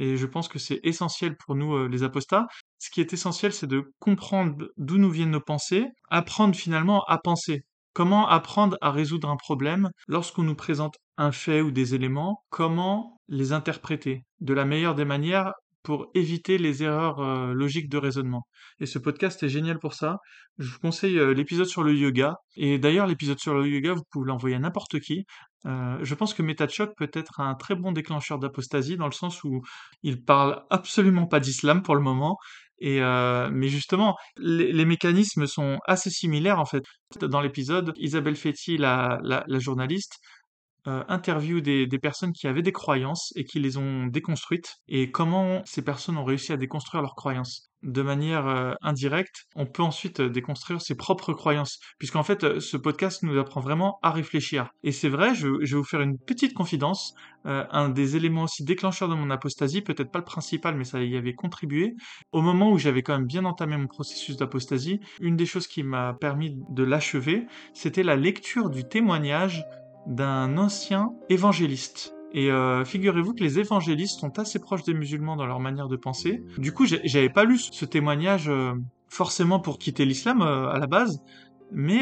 Et 0.00 0.16
je 0.16 0.26
pense 0.26 0.48
que 0.48 0.58
c'est 0.58 0.80
essentiel 0.82 1.36
pour 1.36 1.54
nous, 1.54 1.74
euh, 1.74 1.86
les 1.86 2.02
apostats. 2.02 2.46
Ce 2.78 2.90
qui 2.90 3.02
est 3.02 3.12
essentiel, 3.12 3.52
c'est 3.52 3.66
de 3.66 3.92
comprendre 4.00 4.68
d'où 4.78 4.96
nous 4.96 5.10
viennent 5.10 5.30
nos 5.30 5.42
pensées, 5.42 5.86
apprendre 6.08 6.56
finalement 6.56 7.04
à 7.04 7.18
penser. 7.18 7.64
Comment 7.92 8.26
apprendre 8.26 8.78
à 8.80 8.92
résoudre 8.92 9.28
un 9.28 9.36
problème 9.36 9.90
lorsqu'on 10.08 10.42
nous 10.42 10.54
présente 10.54 10.96
un 11.18 11.32
fait 11.32 11.60
ou 11.60 11.70
des 11.70 11.94
éléments? 11.94 12.42
Comment 12.48 13.18
les 13.28 13.52
interpréter? 13.52 14.24
De 14.40 14.54
la 14.54 14.64
meilleure 14.64 14.94
des 14.94 15.04
manières 15.04 15.52
pour 15.82 16.10
éviter 16.14 16.58
les 16.58 16.82
erreurs 16.82 17.20
euh, 17.20 17.52
logiques 17.54 17.88
de 17.88 17.98
raisonnement. 17.98 18.46
Et 18.80 18.86
ce 18.86 18.98
podcast 18.98 19.42
est 19.42 19.48
génial 19.48 19.78
pour 19.78 19.94
ça. 19.94 20.18
Je 20.58 20.70
vous 20.70 20.78
conseille 20.78 21.18
euh, 21.18 21.32
l'épisode 21.32 21.66
sur 21.66 21.82
le 21.82 21.94
yoga. 21.94 22.36
Et 22.56 22.78
d'ailleurs, 22.78 23.06
l'épisode 23.06 23.38
sur 23.38 23.54
le 23.54 23.66
yoga, 23.66 23.94
vous 23.94 24.02
pouvez 24.10 24.26
l'envoyer 24.26 24.56
à 24.56 24.58
n'importe 24.58 25.00
qui. 25.00 25.24
Euh, 25.66 25.98
je 26.02 26.14
pense 26.14 26.34
que 26.34 26.42
MetaChoc 26.42 26.90
peut 26.96 27.10
être 27.12 27.40
un 27.40 27.54
très 27.54 27.74
bon 27.74 27.92
déclencheur 27.92 28.38
d'apostasie 28.38 28.96
dans 28.96 29.06
le 29.06 29.12
sens 29.12 29.42
où 29.44 29.62
il 30.02 30.22
parle 30.22 30.62
absolument 30.70 31.26
pas 31.26 31.40
d'islam 31.40 31.82
pour 31.82 31.94
le 31.94 32.02
moment. 32.02 32.36
Et 32.82 32.98
mais 33.00 33.68
justement, 33.68 34.16
les, 34.38 34.86
mécanismes 34.86 35.46
sont 35.46 35.76
assez 35.86 36.08
similaires 36.08 36.58
en 36.58 36.64
fait. 36.64 36.82
Dans 37.20 37.42
l'épisode, 37.42 37.92
Isabelle 37.98 38.36
Fetty, 38.36 38.78
la, 38.78 39.20
la 39.22 39.58
journaliste, 39.58 40.14
euh, 40.86 41.04
interview 41.08 41.60
des, 41.60 41.86
personnes 42.00 42.32
qui 42.32 42.46
avaient 42.46 42.62
des 42.62 42.72
croyances 42.72 43.32
et 43.36 43.44
qui 43.44 43.60
les 43.60 43.76
ont 43.76 44.06
déconstruites 44.06 44.76
et 44.88 45.10
comment 45.10 45.60
ces 45.66 45.82
personnes 45.82 46.16
ont 46.16 46.24
réussi 46.24 46.52
à 46.52 46.56
déconstruire 46.56 47.02
leurs 47.02 47.14
croyances. 47.14 47.70
De 47.82 48.02
manière 48.02 48.46
euh, 48.46 48.72
indirecte, 48.82 49.46
on 49.56 49.66
peut 49.66 49.82
ensuite 49.82 50.20
euh, 50.20 50.28
déconstruire 50.28 50.80
ses 50.80 50.94
propres 50.94 51.32
croyances, 51.32 51.78
puisqu'en 51.98 52.22
fait, 52.22 52.60
ce 52.60 52.76
podcast 52.76 53.22
nous 53.22 53.38
apprend 53.38 53.60
vraiment 53.60 53.98
à 54.02 54.10
réfléchir. 54.10 54.68
Et 54.82 54.92
c'est 54.92 55.08
vrai, 55.08 55.34
je, 55.34 55.48
vais 55.48 55.76
vous 55.76 55.84
faire 55.84 56.00
une 56.00 56.18
petite 56.18 56.54
confidence, 56.54 57.14
un 57.44 57.88
des 57.88 58.16
éléments 58.16 58.42
aussi 58.42 58.64
déclencheurs 58.64 59.08
de 59.08 59.14
mon 59.14 59.30
apostasie, 59.30 59.80
peut-être 59.80 60.10
pas 60.10 60.18
le 60.18 60.26
principal, 60.26 60.76
mais 60.76 60.84
ça 60.84 61.02
y 61.02 61.16
avait 61.16 61.34
contribué, 61.34 61.94
au 62.32 62.42
moment 62.42 62.70
où 62.70 62.76
j'avais 62.76 63.02
quand 63.02 63.14
même 63.14 63.26
bien 63.26 63.46
entamé 63.46 63.78
mon 63.78 63.86
processus 63.86 64.36
d'apostasie, 64.36 65.00
une 65.22 65.36
des 65.36 65.46
choses 65.46 65.66
qui 65.66 65.82
m'a 65.82 66.12
permis 66.12 66.54
de 66.68 66.82
l'achever, 66.82 67.46
c'était 67.72 68.02
la 68.02 68.16
lecture 68.16 68.68
du 68.68 68.86
témoignage 68.86 69.64
d'un 70.06 70.56
ancien 70.56 71.12
évangéliste. 71.28 72.14
Et 72.32 72.50
euh, 72.50 72.84
figurez-vous 72.84 73.34
que 73.34 73.42
les 73.42 73.58
évangélistes 73.58 74.20
sont 74.20 74.38
assez 74.38 74.60
proches 74.60 74.84
des 74.84 74.94
musulmans 74.94 75.36
dans 75.36 75.46
leur 75.46 75.60
manière 75.60 75.88
de 75.88 75.96
penser. 75.96 76.44
Du 76.58 76.72
coup, 76.72 76.86
j'avais 76.86 77.28
pas 77.28 77.44
lu 77.44 77.58
ce 77.58 77.84
témoignage 77.84 78.48
euh, 78.48 78.72
forcément 79.08 79.58
pour 79.58 79.78
quitter 79.78 80.04
l'islam 80.04 80.40
euh, 80.42 80.68
à 80.68 80.78
la 80.78 80.86
base, 80.86 81.22
mais 81.72 82.00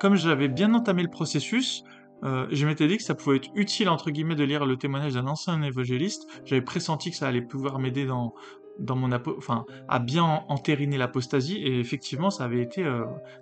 comme 0.00 0.16
j'avais 0.16 0.48
bien 0.48 0.72
entamé 0.72 1.02
le 1.02 1.10
processus, 1.10 1.84
je 2.22 2.66
m'étais 2.66 2.88
dit 2.88 2.96
que 2.96 3.02
ça 3.02 3.14
pouvait 3.14 3.36
être 3.36 3.50
utile 3.54 3.90
entre 3.90 4.10
guillemets 4.10 4.34
de 4.34 4.44
lire 4.44 4.64
le 4.64 4.78
témoignage 4.78 5.12
d'un 5.12 5.26
ancien 5.26 5.60
évangéliste. 5.62 6.26
J'avais 6.46 6.62
pressenti 6.62 7.10
que 7.10 7.16
ça 7.16 7.28
allait 7.28 7.42
pouvoir 7.42 7.78
m'aider 7.78 8.06
dans 8.06 8.34
dans 8.78 8.96
mon 8.96 9.10
enfin 9.38 9.66
à 9.88 9.98
bien 9.98 10.42
entériner 10.48 10.96
l'apostasie 10.96 11.58
et 11.58 11.78
effectivement 11.80 12.30
ça 12.30 12.44
avait 12.44 12.62
été 12.62 12.82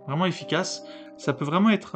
vraiment 0.08 0.26
efficace. 0.26 0.84
Ça 1.16 1.32
peut 1.32 1.44
vraiment 1.44 1.70
être 1.70 1.94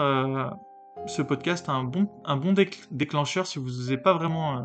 ce 1.07 1.23
podcast 1.23 1.69
bon, 1.85 2.09
un 2.25 2.37
bon 2.37 2.55
déclencheur 2.91 3.47
si 3.47 3.59
vous 3.59 3.67
n'osez 3.67 3.97
pas 3.97 4.13
vraiment 4.15 4.59
euh, 4.59 4.63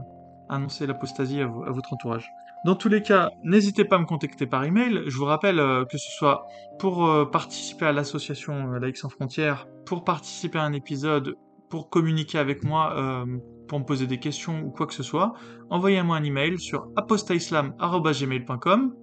annoncer 0.50 0.86
l'apostasie 0.88 1.42
à, 1.42 1.48
votre 1.48 1.94
entourage. 1.94 2.30
Dans 2.66 2.76
tous 2.76 2.90
les 2.90 3.02
cas, 3.02 3.30
n'hésitez 3.44 3.86
pas 3.86 3.96
à 3.98 4.00
me 4.00 4.06
contacter 4.06 4.46
par 4.48 4.64
email. 4.64 5.04
Je 5.08 5.18
vous 5.18 5.26
rappelle 5.26 5.60
euh, 5.60 5.86
que 5.86 5.98
ce 5.98 6.12
soit 6.12 6.46
pour 6.80 7.06
euh, 7.06 7.26
participer 7.26 7.86
à 7.86 7.92
l'association 7.92 8.72
Laïcs 8.74 8.98
sans 8.98 9.10
frontières, 9.10 9.68
pour 9.86 10.04
participer 10.04 10.60
à 10.60 10.64
un 10.64 10.74
épisode, 10.74 11.36
pour 11.70 11.90
communiquer 11.90 12.38
avec 12.38 12.64
moi, 12.64 13.26
pour 13.68 13.80
me 13.80 13.84
poser 13.84 14.06
des 14.06 14.20
questions 14.20 14.62
ou 14.62 14.70
quoi 14.70 14.86
que 14.86 14.94
ce 14.94 15.02
soit, 15.02 15.34
envoyez-moi 15.72 16.16
un 16.16 16.24
email 16.24 16.60
sur 16.60 16.88
apostaislam.gmail.com. 16.96 18.94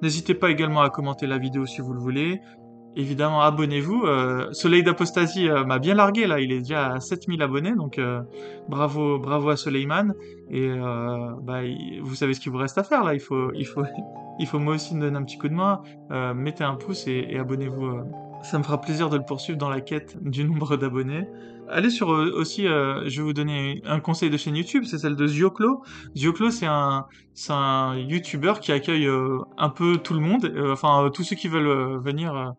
N'hésitez 0.00 0.34
pas 0.34 0.50
également 0.50 0.80
à 0.80 0.88
commenter 0.88 1.26
la 1.26 1.36
vidéo 1.36 1.66
si 1.66 1.82
vous 1.82 1.92
le 1.92 2.00
voulez, 2.00 2.40
évidemment, 2.96 3.42
abonnez-vous. 3.42 4.04
Euh, 4.04 4.52
Soleil 4.52 4.82
d'Apostasie 4.82 5.48
euh, 5.48 5.64
m'a 5.64 5.78
bien 5.78 5.94
largué, 5.94 6.26
là. 6.26 6.40
Il 6.40 6.50
est 6.50 6.60
déjà 6.60 6.94
à 6.94 7.00
7000 7.00 7.42
abonnés, 7.42 7.74
donc 7.74 7.98
euh, 7.98 8.22
bravo, 8.68 9.18
bravo 9.18 9.50
à 9.50 9.56
Soleiman. 9.56 10.14
Et 10.50 10.68
bah, 11.42 11.60
vous 12.02 12.14
savez 12.14 12.34
ce 12.34 12.40
qu'il 12.40 12.52
vous 12.52 12.58
reste 12.58 12.78
à 12.78 12.84
faire, 12.84 13.04
là. 13.04 13.14
Il 13.14 13.20
faut, 13.20 13.52
il 13.54 13.66
faut, 13.66 13.82
il 14.38 14.46
faut 14.46 14.58
moi 14.58 14.74
aussi 14.74 14.94
me 14.94 15.02
donner 15.02 15.18
un 15.18 15.24
petit 15.24 15.38
coup 15.38 15.48
de 15.48 15.54
main. 15.54 15.82
mettez 16.34 16.64
un 16.64 16.74
pouce 16.74 17.06
et, 17.06 17.36
abonnez-vous. 17.38 18.00
Ça 18.42 18.58
me 18.58 18.62
fera 18.62 18.80
plaisir 18.80 19.10
de 19.10 19.16
le 19.16 19.24
poursuivre 19.24 19.58
dans 19.58 19.70
la 19.70 19.80
quête 19.80 20.16
du 20.22 20.44
nombre 20.44 20.76
d'abonnés. 20.76 21.28
Allez 21.68 21.90
sur 21.90 22.10
aussi, 22.10 22.62
je 22.62 23.16
vais 23.16 23.22
vous 23.22 23.32
donner 23.32 23.82
un 23.86 23.98
conseil 23.98 24.30
de 24.30 24.36
chaîne 24.36 24.54
YouTube, 24.54 24.84
c'est 24.86 24.98
celle 24.98 25.16
de 25.16 25.26
Zioclo. 25.26 25.82
Zioclo, 26.16 26.50
c'est 26.50 26.66
un, 26.66 27.06
c'est 27.34 27.52
un 27.52 27.96
YouTuber 27.96 28.54
qui 28.60 28.70
accueille 28.70 29.08
un 29.58 29.68
peu 29.68 29.96
tout 29.96 30.14
le 30.14 30.20
monde, 30.20 30.52
enfin 30.70 31.10
tous 31.12 31.24
ceux 31.24 31.34
qui 31.34 31.48
veulent 31.48 31.98
venir 31.98 32.54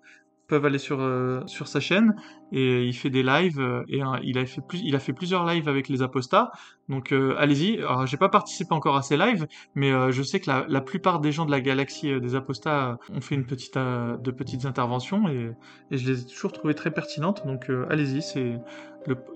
peuvent 0.48 0.66
aller 0.66 0.78
sur, 0.78 1.02
euh, 1.02 1.42
sur 1.46 1.68
sa 1.68 1.80
chaîne 1.80 2.16
et 2.54 2.86
il 2.86 2.94
fait 2.94 3.10
des 3.10 3.24
lives 3.24 3.60
euh, 3.60 3.84
et 3.90 4.02
il, 4.24 4.38
a 4.38 4.46
fait 4.46 4.62
plus, 4.62 4.80
il 4.84 4.96
a 4.96 5.00
fait 5.00 5.12
plusieurs 5.12 5.46
lives 5.46 5.68
avec 5.68 5.90
les 5.90 6.02
apostats. 6.02 6.52
Donc 6.88 7.12
euh, 7.12 7.36
allez-y. 7.38 7.80
Alors 7.80 8.08
j'ai 8.08 8.18
pas 8.18 8.30
participé 8.30 8.74
encore 8.74 8.96
à 8.96 9.02
ces 9.02 9.18
lives, 9.18 9.48
mais 9.76 9.92
je 10.12 10.24
sais 10.24 10.40
que 10.40 10.50
la, 10.50 10.66
la, 10.70 10.82
plupart 10.82 11.20
des 11.20 11.34
gens 11.34 11.46
de 11.46 11.52
la 11.52 11.60
galaxie 11.60 12.20
des 12.20 12.36
apostats 12.36 12.98
ont 13.14 13.22
fait 13.22 13.36
une 13.36 13.46
petite, 13.46 13.78
de 13.78 14.32
petites 14.32 14.66
interventions 14.66 15.28
et, 15.28 15.52
je 15.92 16.12
les 16.12 16.22
ai 16.22 16.26
toujours 16.26 16.54
trouvées 16.54 16.76
très 16.76 16.92
pertinentes. 16.92 17.46
Donc 17.46 17.70
allez-y, 17.90 18.22
c'est 18.22 18.58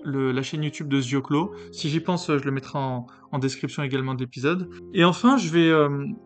la 0.04 0.42
chaîne 0.42 0.62
YouTube 0.62 0.88
de 0.88 1.00
Zioclo. 1.00 1.54
Si 1.72 1.90
j'y 1.90 2.00
pense, 2.00 2.28
je 2.28 2.44
le 2.44 2.50
mettrai 2.50 2.78
en, 2.78 3.06
en 3.32 3.38
description 3.38 3.82
également 3.82 4.14
de 4.14 4.20
l'épisode. 4.20 4.70
Et 4.94 5.04
enfin, 5.04 5.36
je 5.36 5.50
vais, 5.50 5.72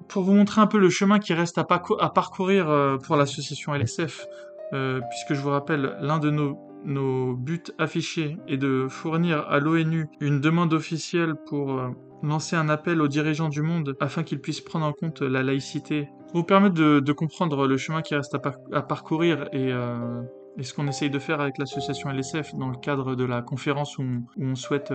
pour 0.09 0.23
vous 0.23 0.33
montrer 0.33 0.61
un 0.61 0.67
peu 0.69 0.79
le 0.79 0.91
chemin 0.91 1.19
qui 1.19 1.35
reste 1.35 1.59
à, 1.59 1.67
à 1.69 2.11
parcourir 2.11 2.99
pour 3.05 3.17
l'association 3.17 3.75
LSF 3.75 4.27
euh, 4.73 5.01
puisque 5.11 5.35
je 5.35 5.41
vous 5.41 5.51
rappelle, 5.51 5.97
l'un 6.01 6.19
de 6.19 6.31
nos, 6.31 7.35
buts 7.35 7.65
affichés 7.79 8.39
est 8.47 8.59
de 8.59 8.87
fournir 8.89 9.45
à 9.49 9.59
l'ONU 9.59 10.09
une 10.21 10.41
demande 10.41 10.73
officielle 10.73 11.35
pour 11.35 11.73
euh, 11.73 11.89
lancer 12.23 12.55
un 12.55 12.69
appel 12.69 13.01
aux 13.01 13.09
dirigeants 13.09 13.49
du 13.49 13.61
monde 13.61 13.97
afin 13.99 14.23
qu'ils 14.23 14.41
puissent 14.41 14.61
prendre 14.61 14.87
en 14.87 14.93
compte 14.93 15.21
la 15.21 15.43
laïcité, 15.43 16.09
pour 16.29 16.41
vous 16.41 16.45
permettre 16.45 16.75
de, 16.75 17.13
comprendre 17.13 17.67
le 17.67 17.77
chemin 17.77 18.03
qui 18.03 18.15
reste 18.15 18.37
à, 18.73 18.83
parcourir 18.83 19.49
euh, 19.55 20.23
et, 20.59 20.63
ce 20.63 20.75
qu'on 20.75 20.87
essaye 20.87 21.11
de 21.11 21.19
faire 21.19 21.41
avec 21.41 21.59
l'association 21.59 22.11
LSF 22.11 22.55
dans 22.55 22.69
le 22.69 22.77
cadre 22.77 23.17
de 23.17 23.25
la 23.25 23.43
conférence 23.43 23.99
où, 23.99 24.05
on 24.39 24.55
souhaite 24.55 24.93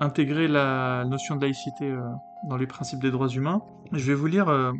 intégrer 0.00 0.48
la 0.48 1.04
notion 1.06 1.36
de 1.36 1.42
laïcité 1.42 1.94
dans 2.48 2.56
les 2.56 2.66
principes 2.66 3.00
des 3.00 3.10
droits 3.10 3.28
humains. 3.28 3.62
Je 3.92 4.04
vais 4.04 4.14
vous 4.14 4.26
lire 4.26 4.72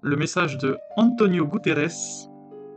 le 0.00 0.16
message 0.16 0.58
de 0.58 0.78
Antonio 0.96 1.46
Guterres, 1.46 2.28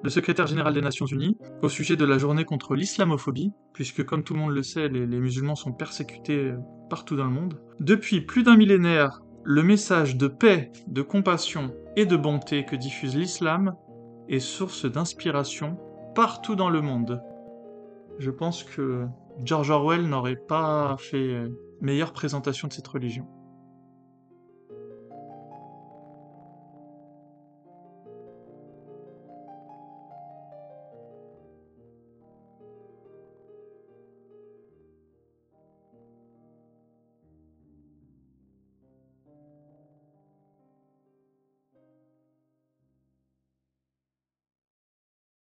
le 0.03 0.09
secrétaire 0.09 0.47
général 0.47 0.73
des 0.73 0.81
Nations 0.81 1.05
Unies, 1.05 1.37
au 1.61 1.69
sujet 1.69 1.95
de 1.95 2.05
la 2.05 2.17
journée 2.17 2.45
contre 2.45 2.75
l'islamophobie, 2.75 3.51
puisque 3.73 4.03
comme 4.03 4.23
tout 4.23 4.33
le 4.33 4.39
monde 4.39 4.53
le 4.53 4.63
sait, 4.63 4.87
les, 4.89 5.05
musulmans 5.05 5.55
sont 5.55 5.71
persécutés 5.71 6.53
partout 6.89 7.15
dans 7.15 7.25
le 7.25 7.31
monde. 7.31 7.59
Depuis 7.79 8.21
plus 8.21 8.43
d'un 8.43 8.57
millénaire, 8.57 9.21
le 9.43 9.63
message 9.63 10.17
de 10.17 10.27
paix, 10.27 10.71
de 10.87 11.01
compassion 11.01 11.73
et 11.95 12.05
de 12.05 12.15
bonté 12.15 12.65
que 12.65 12.75
diffuse 12.75 13.15
l'islam 13.15 13.75
est 14.27 14.39
source 14.39 14.85
d'inspiration 14.85 15.77
partout 16.15 16.55
dans 16.55 16.69
le 16.69 16.81
monde. 16.81 17.21
Je 18.19 18.31
pense 18.31 18.63
que 18.63 19.05
George 19.43 19.69
Orwell 19.69 20.07
n'aurait 20.07 20.35
pas 20.35 20.95
fait 20.99 21.43
meilleure 21.81 22.13
présentation 22.13 22.67
de 22.67 22.73
cette 22.73 22.87
religion. 22.87 23.27